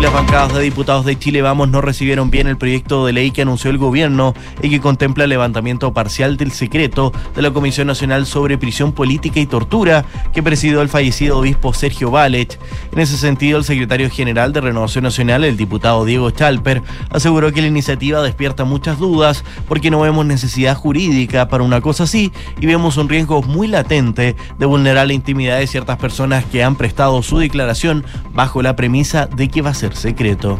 las 0.01 0.13
bancadas 0.13 0.53
de 0.53 0.61
diputados 0.61 1.05
de 1.05 1.17
Chile 1.17 1.41
Vamos 1.41 1.69
no 1.69 1.81
recibieron 1.81 2.29
bien 2.29 2.47
el 2.47 2.57
proyecto 2.57 3.05
de 3.05 3.13
ley 3.13 3.31
que 3.31 3.41
anunció 3.41 3.69
el 3.69 3.77
gobierno 3.77 4.33
y 4.61 4.69
que 4.69 4.81
contempla 4.81 5.23
el 5.25 5.29
levantamiento 5.29 5.93
parcial 5.93 6.37
del 6.37 6.51
secreto 6.51 7.11
de 7.35 7.41
la 7.41 7.51
Comisión 7.51 7.87
Nacional 7.87 8.25
sobre 8.25 8.57
Prisión 8.57 8.91
Política 8.91 9.39
y 9.39 9.45
Tortura 9.45 10.05
que 10.33 10.43
presidió 10.43 10.81
el 10.81 10.89
fallecido 10.89 11.39
obispo 11.39 11.73
Sergio 11.73 12.11
Vález. 12.11 12.59
En 12.91 12.99
ese 12.99 13.17
sentido, 13.17 13.57
el 13.57 13.63
secretario 13.63 14.09
general 14.09 14.53
de 14.53 14.61
Renovación 14.61 15.03
Nacional, 15.03 15.43
el 15.43 15.57
diputado 15.57 16.05
Diego 16.05 16.31
Chalper, 16.31 16.81
aseguró 17.09 17.51
que 17.51 17.61
la 17.61 17.67
iniciativa 17.67 18.21
despierta 18.21 18.63
muchas 18.65 18.99
dudas 18.99 19.43
porque 19.67 19.91
no 19.91 20.01
vemos 20.01 20.25
necesidad 20.25 20.75
jurídica 20.75 21.47
para 21.47 21.63
una 21.63 21.81
cosa 21.81 22.03
así 22.03 22.31
y 22.59 22.65
vemos 22.65 22.97
un 22.97 23.09
riesgo 23.09 23.41
muy 23.41 23.67
latente 23.67 24.35
de 24.57 24.65
vulnerar 24.65 25.07
la 25.07 25.13
intimidad 25.13 25.59
de 25.59 25.67
ciertas 25.67 25.97
personas 25.97 26.45
que 26.45 26.63
han 26.63 26.75
prestado 26.75 27.21
su 27.21 27.37
declaración 27.37 28.05
bajo 28.33 28.61
la 28.61 28.75
premisa 28.75 29.27
de 29.27 29.49
que 29.49 29.61
va 29.61 29.71
a 29.71 29.73
ser 29.73 29.82
secreto. 29.91 30.57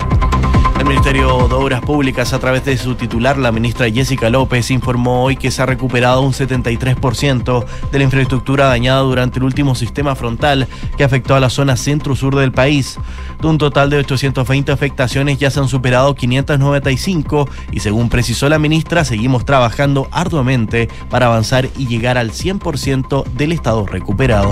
El 0.83 0.89
Ministerio 0.89 1.47
de 1.47 1.53
Obras 1.53 1.79
Públicas, 1.79 2.33
a 2.33 2.39
través 2.39 2.65
de 2.65 2.77
su 2.77 2.95
titular, 2.95 3.37
la 3.37 3.53
ministra 3.53 3.89
Jessica 3.89 4.29
López, 4.29 4.69
informó 4.69 5.23
hoy 5.23 5.37
que 5.37 5.49
se 5.49 5.61
ha 5.61 5.65
recuperado 5.65 6.21
un 6.21 6.33
73% 6.33 7.65
de 7.89 7.97
la 7.97 8.03
infraestructura 8.03 8.65
dañada 8.65 8.99
durante 8.99 9.39
el 9.39 9.45
último 9.45 9.75
sistema 9.75 10.13
frontal 10.15 10.67
que 10.97 11.05
afectó 11.05 11.35
a 11.35 11.39
la 11.39 11.49
zona 11.49 11.77
centro-sur 11.77 12.35
del 12.35 12.51
país. 12.51 12.97
De 13.39 13.47
un 13.47 13.57
total 13.57 13.89
de 13.91 13.97
820 13.99 14.73
afectaciones 14.73 15.37
ya 15.37 15.49
se 15.51 15.61
han 15.61 15.69
superado 15.69 16.15
595 16.15 17.47
y 17.71 17.79
según 17.79 18.09
precisó 18.09 18.49
la 18.49 18.59
ministra, 18.59 19.05
seguimos 19.05 19.45
trabajando 19.45 20.09
arduamente 20.11 20.89
para 21.09 21.27
avanzar 21.27 21.69
y 21.77 21.87
llegar 21.87 22.17
al 22.17 22.31
100% 22.31 23.23
del 23.25 23.53
estado 23.53 23.85
recuperado. 23.85 24.51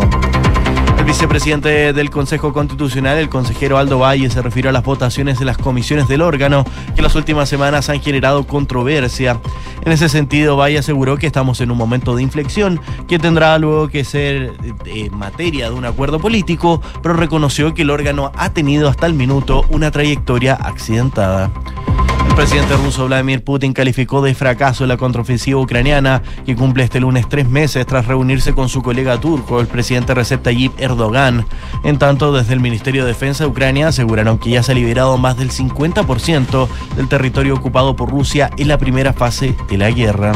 El 1.02 1.08
vicepresidente 1.08 1.94
del 1.94 2.12
Consejo 2.12 2.54
Constitucional, 2.54 3.18
el 3.18 3.28
consejero 3.28 3.80
Aldo 3.80 3.98
Valle, 3.98 4.30
se 4.30 4.40
refirió 4.40 4.70
a 4.70 4.72
las 4.72 4.84
votaciones 4.84 5.40
de 5.40 5.46
las 5.46 5.58
comisiones 5.58 6.08
del 6.08 6.22
órgano 6.22 6.64
que 6.64 6.98
en 6.98 7.04
las 7.04 7.16
últimas 7.16 7.50
semanas 7.50 7.90
han 7.90 8.00
generado 8.02 8.46
controversia. 8.46 9.42
En 9.84 9.94
ese 9.94 10.10
sentido, 10.10 10.58
Valle 10.58 10.78
aseguró 10.78 11.18
que 11.18 11.26
estamos 11.26 11.60
en 11.60 11.72
un 11.72 11.78
momento 11.80 12.16
de 12.16 12.22
inflexión 12.22 12.80
que 13.08 13.18
tendrá 13.18 13.58
luego 13.58 13.88
que 13.88 14.04
ser 14.04 14.54
eh, 14.86 15.10
materia 15.10 15.72
de 15.72 15.76
un 15.76 15.86
acuerdo 15.86 16.20
político, 16.20 16.84
pero 17.02 17.16
reconoció 17.16 17.74
que 17.74 17.82
el 17.82 17.90
órgano 17.90 18.32
ha 18.36 18.52
tenido 18.52 18.88
hasta 18.88 19.08
el 19.08 19.16
minuto 19.16 19.66
una 19.70 19.90
trayectoria 19.90 20.54
accidentada. 20.54 21.52
El 22.42 22.48
presidente 22.48 22.76
ruso 22.76 23.06
Vladimir 23.06 23.44
Putin 23.44 23.72
calificó 23.72 24.24
de 24.24 24.34
fracaso 24.34 24.88
la 24.88 24.98
contraofensiva 24.98 25.60
ucraniana 25.60 26.24
que 26.44 26.56
cumple 26.56 26.84
este 26.84 27.00
lunes 27.00 27.30
tres 27.30 27.48
meses 27.48 27.86
tras 27.86 28.08
reunirse 28.08 28.54
con 28.54 28.68
su 28.68 28.82
colega 28.82 29.20
turco, 29.20 29.62
el 29.62 29.68
presidente 29.68 30.16
Recep 30.16 30.42
Tayyip 30.42 30.74
Erdogan. 30.80 31.46
En 31.84 32.00
tanto, 32.00 32.34
desde 32.34 32.54
el 32.54 32.60
Ministerio 32.60 33.04
de 33.04 33.10
Defensa 33.10 33.44
de 33.44 33.52
Ucrania 33.52 33.90
aseguraron 33.90 34.40
que 34.40 34.50
ya 34.50 34.64
se 34.64 34.72
ha 34.72 34.76
liberado 34.76 35.20
más 35.20 35.38
del 35.38 35.52
50% 35.52 36.68
del 36.96 37.08
territorio 37.08 37.54
ocupado 37.54 37.96
por 37.96 38.10
Rusia 38.10 38.50
en 38.58 38.70
la 38.70 38.80
primera 38.80 39.14
fase 39.14 39.56
de 39.70 39.78
la 39.78 39.92
guerra. 39.92 40.32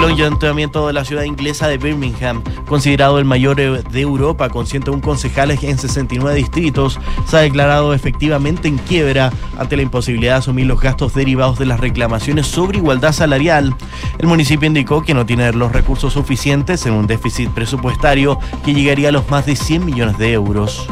El 0.00 0.14
ayuntamiento 0.14 0.86
de 0.86 0.94
la 0.94 1.04
ciudad 1.04 1.24
inglesa 1.24 1.68
de 1.68 1.76
Birmingham, 1.76 2.42
considerado 2.66 3.18
el 3.18 3.26
mayor 3.26 3.56
de 3.56 4.00
Europa 4.00 4.48
con 4.48 4.66
101 4.66 5.02
concejales 5.02 5.62
en 5.62 5.76
69 5.76 6.34
distritos, 6.36 6.98
se 7.26 7.36
ha 7.36 7.40
declarado 7.40 7.92
efectivamente 7.92 8.66
en 8.66 8.78
quiebra 8.78 9.30
ante 9.58 9.76
la 9.76 9.82
imposibilidad 9.82 10.32
de 10.32 10.38
asumir 10.38 10.66
los 10.66 10.80
gastos 10.80 11.12
derivados 11.12 11.58
de 11.58 11.66
las 11.66 11.80
reclamaciones 11.80 12.46
sobre 12.46 12.78
igualdad 12.78 13.12
salarial. 13.12 13.76
El 14.18 14.26
municipio 14.26 14.66
indicó 14.66 15.02
que 15.02 15.12
no 15.12 15.26
tiene 15.26 15.52
los 15.52 15.70
recursos 15.70 16.14
suficientes 16.14 16.86
en 16.86 16.94
un 16.94 17.06
déficit 17.06 17.50
presupuestario 17.50 18.38
que 18.64 18.72
llegaría 18.72 19.10
a 19.10 19.12
los 19.12 19.28
más 19.28 19.44
de 19.44 19.54
100 19.54 19.84
millones 19.84 20.16
de 20.16 20.32
euros. 20.32 20.88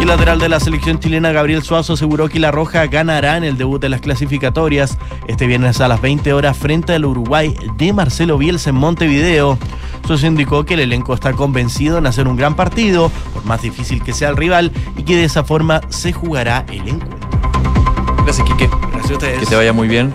El 0.00 0.08
lateral 0.08 0.38
de 0.38 0.48
la 0.48 0.60
selección 0.60 0.98
chilena, 0.98 1.32
Gabriel 1.32 1.62
Suazo, 1.62 1.94
aseguró 1.94 2.28
que 2.28 2.38
la 2.38 2.50
Roja 2.50 2.86
ganará 2.86 3.36
en 3.36 3.44
el 3.44 3.56
debut 3.56 3.80
de 3.80 3.88
las 3.88 4.00
clasificatorias 4.00 4.98
este 5.28 5.46
viernes 5.46 5.80
a 5.80 5.88
las 5.88 6.00
20 6.02 6.32
horas 6.32 6.56
frente 6.56 6.94
al 6.94 7.04
Uruguay 7.04 7.56
de 7.76 7.92
Marcelo 7.92 8.36
Bielsa 8.36 8.70
en 8.70 8.76
Montevideo. 8.76 9.58
Suazo 10.06 10.26
indicó 10.26 10.64
que 10.64 10.74
el 10.74 10.80
elenco 10.80 11.14
está 11.14 11.32
convencido 11.32 11.98
en 11.98 12.06
hacer 12.06 12.28
un 12.28 12.36
gran 12.36 12.54
partido, 12.54 13.10
por 13.32 13.44
más 13.46 13.62
difícil 13.62 14.02
que 14.02 14.12
sea 14.12 14.28
el 14.28 14.36
rival, 14.36 14.72
y 14.96 15.04
que 15.04 15.16
de 15.16 15.24
esa 15.24 15.42
forma 15.44 15.80
se 15.88 16.12
jugará 16.12 16.66
el 16.68 16.88
encuentro. 16.88 17.28
Gracias, 18.24 18.46
Quique. 18.46 18.68
Gracias 18.92 19.10
a 19.10 19.14
ustedes. 19.14 19.40
Que 19.40 19.46
te 19.46 19.56
vaya 19.56 19.72
muy 19.72 19.88
bien. 19.88 20.12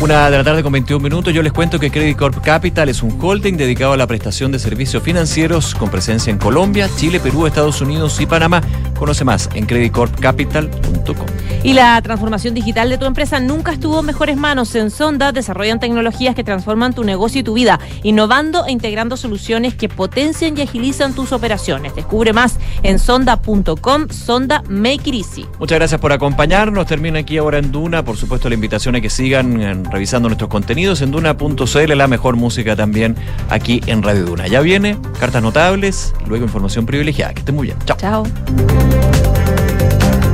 Una 0.00 0.28
de 0.28 0.38
la 0.38 0.44
tarde 0.44 0.62
con 0.62 0.72
21 0.72 1.02
minutos, 1.02 1.32
yo 1.32 1.42
les 1.42 1.52
cuento 1.52 1.78
que 1.78 1.90
Credit 1.90 2.16
Corp 2.16 2.42
Capital 2.42 2.88
es 2.88 3.02
un 3.02 3.16
holding 3.20 3.56
dedicado 3.56 3.92
a 3.92 3.96
la 3.96 4.06
prestación 4.06 4.50
de 4.52 4.58
servicios 4.58 5.02
financieros 5.02 5.74
con 5.74 5.88
presencia 5.88 6.30
en 6.30 6.38
Colombia, 6.38 6.90
Chile, 6.96 7.20
Perú, 7.20 7.46
Estados 7.46 7.80
Unidos 7.80 8.20
y 8.20 8.26
Panamá 8.26 8.60
Conoce 8.98 9.24
más 9.24 9.50
en 9.54 9.66
creditcorpcapital.com. 9.66 11.26
Y 11.62 11.72
la 11.72 12.00
transformación 12.02 12.54
digital 12.54 12.90
de 12.90 12.98
tu 12.98 13.06
empresa 13.06 13.40
nunca 13.40 13.72
estuvo 13.72 14.00
en 14.00 14.06
mejores 14.06 14.36
manos. 14.36 14.74
En 14.74 14.90
Sonda 14.90 15.32
desarrollan 15.32 15.80
tecnologías 15.80 16.34
que 16.34 16.44
transforman 16.44 16.94
tu 16.94 17.04
negocio 17.04 17.40
y 17.40 17.44
tu 17.44 17.54
vida, 17.54 17.80
innovando 18.02 18.66
e 18.66 18.72
integrando 18.72 19.16
soluciones 19.16 19.74
que 19.74 19.88
potencian 19.88 20.56
y 20.56 20.62
agilizan 20.62 21.14
tus 21.14 21.32
operaciones. 21.32 21.94
Descubre 21.94 22.32
más 22.32 22.58
en 22.82 22.98
sonda.com, 22.98 24.08
Sonda 24.10 24.62
Make 24.68 25.10
It 25.10 25.14
Easy. 25.14 25.46
Muchas 25.58 25.78
gracias 25.78 26.00
por 26.00 26.12
acompañarnos. 26.12 26.86
Termina 26.86 27.20
aquí 27.20 27.38
ahora 27.38 27.58
en 27.58 27.72
Duna. 27.72 28.04
Por 28.04 28.16
supuesto, 28.16 28.48
la 28.48 28.54
invitación 28.54 28.96
a 28.96 29.00
que 29.00 29.10
sigan 29.10 29.83
revisando 29.90 30.28
nuestros 30.28 30.50
contenidos 30.50 31.02
en 31.02 31.10
Duna.cl, 31.10 31.96
la 31.96 32.08
mejor 32.08 32.36
música 32.36 32.76
también 32.76 33.16
aquí 33.48 33.80
en 33.86 34.02
Radio 34.02 34.24
Duna. 34.24 34.46
Ya 34.46 34.60
viene, 34.60 34.96
cartas 35.18 35.42
notables, 35.42 36.14
luego 36.26 36.44
información 36.44 36.86
privilegiada. 36.86 37.34
Que 37.34 37.40
estén 37.40 37.54
muy 37.54 37.66
bien. 37.66 37.78
Chao. 37.84 38.24